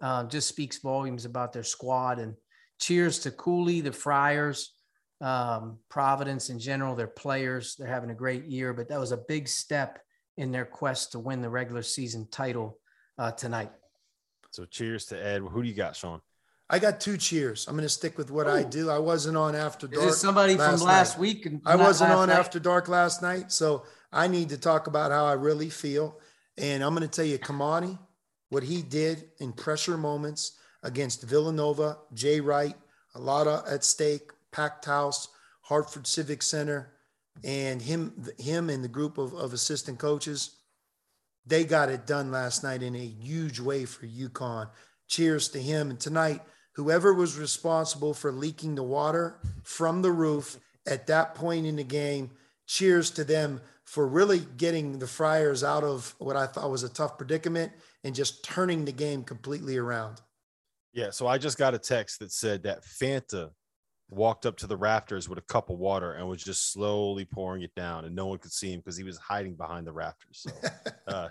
uh, 0.00 0.24
just 0.24 0.48
speaks 0.48 0.78
volumes 0.78 1.26
about 1.26 1.52
their 1.52 1.62
squad. 1.62 2.18
And 2.18 2.36
cheers 2.80 3.18
to 3.18 3.30
Cooley, 3.30 3.82
the 3.82 3.92
Friars, 3.92 4.77
um, 5.20 5.78
Providence 5.88 6.50
in 6.50 6.58
general, 6.58 6.94
their 6.94 7.06
players. 7.06 7.76
They're 7.76 7.88
having 7.88 8.10
a 8.10 8.14
great 8.14 8.44
year, 8.44 8.72
but 8.72 8.88
that 8.88 9.00
was 9.00 9.12
a 9.12 9.16
big 9.16 9.48
step 9.48 10.00
in 10.36 10.52
their 10.52 10.64
quest 10.64 11.12
to 11.12 11.18
win 11.18 11.42
the 11.42 11.50
regular 11.50 11.82
season 11.82 12.28
title 12.30 12.78
uh, 13.18 13.32
tonight. 13.32 13.72
So 14.50 14.64
cheers 14.64 15.06
to 15.06 15.24
Ed. 15.24 15.42
Who 15.42 15.62
do 15.62 15.68
you 15.68 15.74
got, 15.74 15.96
Sean? 15.96 16.20
I 16.70 16.78
got 16.78 17.00
two 17.00 17.16
cheers. 17.16 17.66
I'm 17.66 17.74
going 17.74 17.84
to 17.84 17.88
stick 17.88 18.18
with 18.18 18.30
what 18.30 18.46
Ooh. 18.46 18.50
I 18.50 18.62
do. 18.62 18.90
I 18.90 18.98
wasn't 18.98 19.36
on 19.36 19.54
after 19.54 19.86
dark. 19.86 20.06
Is 20.06 20.20
somebody 20.20 20.54
last 20.54 20.78
from 20.78 20.86
last 20.86 21.14
night. 21.14 21.20
week? 21.20 21.48
I 21.64 21.76
wasn't 21.76 22.12
on 22.12 22.28
night? 22.28 22.38
after 22.38 22.60
dark 22.60 22.88
last 22.88 23.22
night, 23.22 23.50
so 23.50 23.84
I 24.12 24.28
need 24.28 24.50
to 24.50 24.58
talk 24.58 24.86
about 24.86 25.10
how 25.10 25.24
I 25.24 25.32
really 25.32 25.70
feel. 25.70 26.20
And 26.58 26.82
I'm 26.82 26.94
going 26.94 27.08
to 27.08 27.14
tell 27.14 27.24
you, 27.24 27.38
Kimani, 27.38 27.98
what 28.50 28.62
he 28.62 28.82
did 28.82 29.30
in 29.38 29.52
pressure 29.52 29.96
moments 29.96 30.58
against 30.82 31.22
Villanova, 31.22 31.98
Jay 32.12 32.40
Wright, 32.40 32.76
a 33.14 33.20
lot 33.20 33.46
of 33.46 33.66
at 33.66 33.84
stake, 33.84 34.30
packed 34.52 34.84
house, 34.84 35.28
Hartford 35.62 36.06
Civic 36.06 36.42
Center, 36.42 36.92
and 37.44 37.82
him, 37.82 38.26
him 38.38 38.70
and 38.70 38.82
the 38.82 38.88
group 38.88 39.18
of, 39.18 39.32
of 39.34 39.52
assistant 39.52 39.98
coaches, 39.98 40.56
they 41.46 41.64
got 41.64 41.88
it 41.88 42.06
done 42.06 42.30
last 42.30 42.62
night 42.62 42.82
in 42.82 42.94
a 42.94 43.06
huge 43.06 43.60
way 43.60 43.84
for 43.84 44.06
UConn. 44.06 44.68
Cheers 45.08 45.48
to 45.50 45.58
him. 45.58 45.90
And 45.90 46.00
tonight, 46.00 46.42
whoever 46.74 47.14
was 47.14 47.38
responsible 47.38 48.12
for 48.12 48.30
leaking 48.32 48.74
the 48.74 48.82
water 48.82 49.38
from 49.62 50.02
the 50.02 50.12
roof 50.12 50.58
at 50.86 51.06
that 51.06 51.34
point 51.34 51.66
in 51.66 51.76
the 51.76 51.84
game, 51.84 52.30
cheers 52.66 53.10
to 53.12 53.24
them 53.24 53.60
for 53.84 54.06
really 54.06 54.40
getting 54.58 54.98
the 54.98 55.06
Friars 55.06 55.64
out 55.64 55.84
of 55.84 56.14
what 56.18 56.36
I 56.36 56.46
thought 56.46 56.70
was 56.70 56.82
a 56.82 56.88
tough 56.90 57.16
predicament 57.16 57.72
and 58.04 58.14
just 58.14 58.44
turning 58.44 58.84
the 58.84 58.92
game 58.92 59.24
completely 59.24 59.78
around. 59.78 60.20
Yeah. 60.92 61.10
So 61.10 61.26
I 61.26 61.38
just 61.38 61.56
got 61.56 61.74
a 61.74 61.78
text 61.78 62.18
that 62.18 62.30
said 62.30 62.64
that 62.64 62.84
Fanta 62.84 63.50
walked 64.10 64.46
up 64.46 64.56
to 64.56 64.66
the 64.66 64.76
rafters 64.76 65.28
with 65.28 65.38
a 65.38 65.42
cup 65.42 65.70
of 65.70 65.78
water 65.78 66.14
and 66.14 66.26
was 66.28 66.42
just 66.42 66.72
slowly 66.72 67.24
pouring 67.24 67.62
it 67.62 67.74
down, 67.74 68.04
and 68.04 68.14
no 68.14 68.26
one 68.26 68.38
could 68.38 68.52
see 68.52 68.72
him 68.72 68.80
because 68.80 68.96
he 68.96 69.04
was 69.04 69.18
hiding 69.18 69.54
behind 69.54 69.86
the 69.86 69.92
rafters. 69.92 70.46
So, 70.46 70.50
uh, 71.06 71.28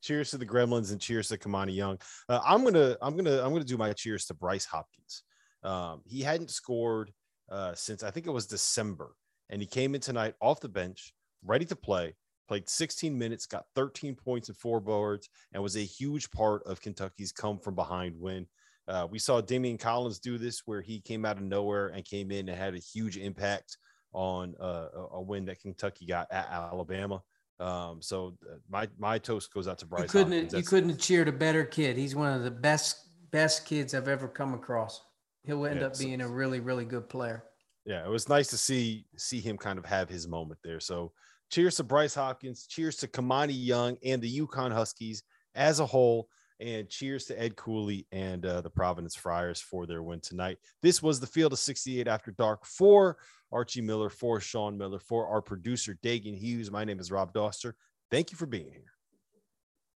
cheers 0.00 0.30
to 0.30 0.38
the 0.38 0.46
Gremlins 0.46 0.92
and 0.92 1.00
cheers 1.00 1.28
to 1.28 1.38
Kimani 1.38 1.74
Young. 1.74 1.98
Uh, 2.28 2.40
I'm 2.44 2.64
gonna, 2.64 2.96
I'm 3.02 3.16
gonna, 3.16 3.42
I'm 3.42 3.52
gonna 3.52 3.64
do 3.64 3.76
my 3.76 3.92
cheers 3.92 4.26
to 4.26 4.34
Bryce 4.34 4.64
Hopkins. 4.64 5.22
Um, 5.62 6.02
he 6.04 6.22
hadn't 6.22 6.50
scored 6.50 7.12
uh, 7.50 7.74
since 7.74 8.02
I 8.02 8.10
think 8.10 8.26
it 8.26 8.32
was 8.32 8.46
December, 8.46 9.14
and 9.50 9.60
he 9.60 9.66
came 9.66 9.94
in 9.94 10.00
tonight 10.00 10.34
off 10.40 10.60
the 10.60 10.68
bench 10.68 11.12
ready 11.44 11.64
to 11.66 11.76
play, 11.76 12.14
played 12.48 12.68
16 12.68 13.16
minutes, 13.16 13.46
got 13.46 13.66
13 13.74 14.14
points 14.14 14.48
and 14.48 14.56
four 14.56 14.80
boards, 14.80 15.28
and 15.52 15.62
was 15.62 15.76
a 15.76 15.80
huge 15.80 16.30
part 16.30 16.62
of 16.66 16.80
Kentucky's 16.80 17.32
come 17.32 17.58
from 17.58 17.74
behind 17.74 18.18
win. 18.18 18.46
Uh, 18.88 19.06
we 19.10 19.18
saw 19.18 19.40
Daimion 19.40 19.78
Collins 19.78 20.18
do 20.18 20.38
this 20.38 20.62
where 20.66 20.80
he 20.80 21.00
came 21.00 21.24
out 21.24 21.36
of 21.36 21.42
nowhere 21.42 21.88
and 21.88 22.04
came 22.04 22.30
in 22.30 22.48
and 22.48 22.58
had 22.58 22.74
a 22.74 22.78
huge 22.78 23.16
impact 23.16 23.76
on 24.12 24.54
uh, 24.60 24.88
a 25.12 25.22
win 25.22 25.44
that 25.46 25.60
Kentucky 25.60 26.06
got 26.06 26.26
at 26.30 26.48
Alabama. 26.50 27.22
Um, 27.60 28.02
so 28.02 28.36
uh, 28.50 28.56
my 28.68 28.88
my 28.98 29.18
toast 29.18 29.52
goes 29.52 29.68
out 29.68 29.78
to 29.78 29.86
Bryce. 29.86 30.02
You 30.02 30.08
couldn't 30.08 30.52
you 30.52 30.62
couldn't 30.62 30.90
have 30.90 30.98
cheered 30.98 31.28
a 31.28 31.32
better 31.32 31.64
kid. 31.64 31.96
He's 31.96 32.16
one 32.16 32.32
of 32.32 32.42
the 32.42 32.50
best 32.50 32.96
best 33.30 33.66
kids 33.66 33.94
I've 33.94 34.08
ever 34.08 34.26
come 34.26 34.54
across. 34.54 35.00
He'll 35.44 35.64
end 35.66 35.80
yeah, 35.80 35.86
up 35.86 35.98
being 35.98 36.20
so, 36.20 36.26
a 36.26 36.28
really 36.28 36.60
really 36.60 36.84
good 36.84 37.08
player. 37.08 37.44
Yeah, 37.84 38.04
it 38.04 38.10
was 38.10 38.28
nice 38.28 38.48
to 38.48 38.58
see 38.58 39.06
see 39.16 39.40
him 39.40 39.58
kind 39.58 39.78
of 39.78 39.84
have 39.84 40.08
his 40.08 40.26
moment 40.26 40.58
there. 40.64 40.80
So 40.80 41.12
cheers 41.50 41.76
to 41.76 41.84
Bryce 41.84 42.14
Hopkins, 42.14 42.66
cheers 42.66 42.96
to 42.96 43.06
Kimani 43.06 43.54
Young 43.54 43.96
and 44.04 44.20
the 44.20 44.40
UConn 44.40 44.72
Huskies 44.72 45.22
as 45.54 45.80
a 45.80 45.86
whole, 45.86 46.28
and 46.62 46.88
cheers 46.88 47.24
to 47.24 47.40
Ed 47.40 47.56
Cooley 47.56 48.06
and 48.12 48.46
uh, 48.46 48.60
the 48.60 48.70
Providence 48.70 49.16
Friars 49.16 49.60
for 49.60 49.84
their 49.84 50.02
win 50.02 50.20
tonight. 50.20 50.58
This 50.80 51.02
was 51.02 51.18
the 51.18 51.26
Field 51.26 51.52
of 51.52 51.58
68 51.58 52.06
After 52.06 52.30
Dark 52.30 52.64
for 52.64 53.18
Archie 53.50 53.80
Miller, 53.80 54.08
for 54.08 54.40
Sean 54.40 54.78
Miller, 54.78 55.00
for 55.00 55.26
our 55.26 55.42
producer, 55.42 55.98
Dagan 56.02 56.38
Hughes. 56.38 56.70
My 56.70 56.84
name 56.84 57.00
is 57.00 57.10
Rob 57.10 57.34
Dauster. 57.34 57.72
Thank 58.10 58.30
you 58.30 58.36
for 58.36 58.46
being 58.46 58.70
here. 58.70 58.91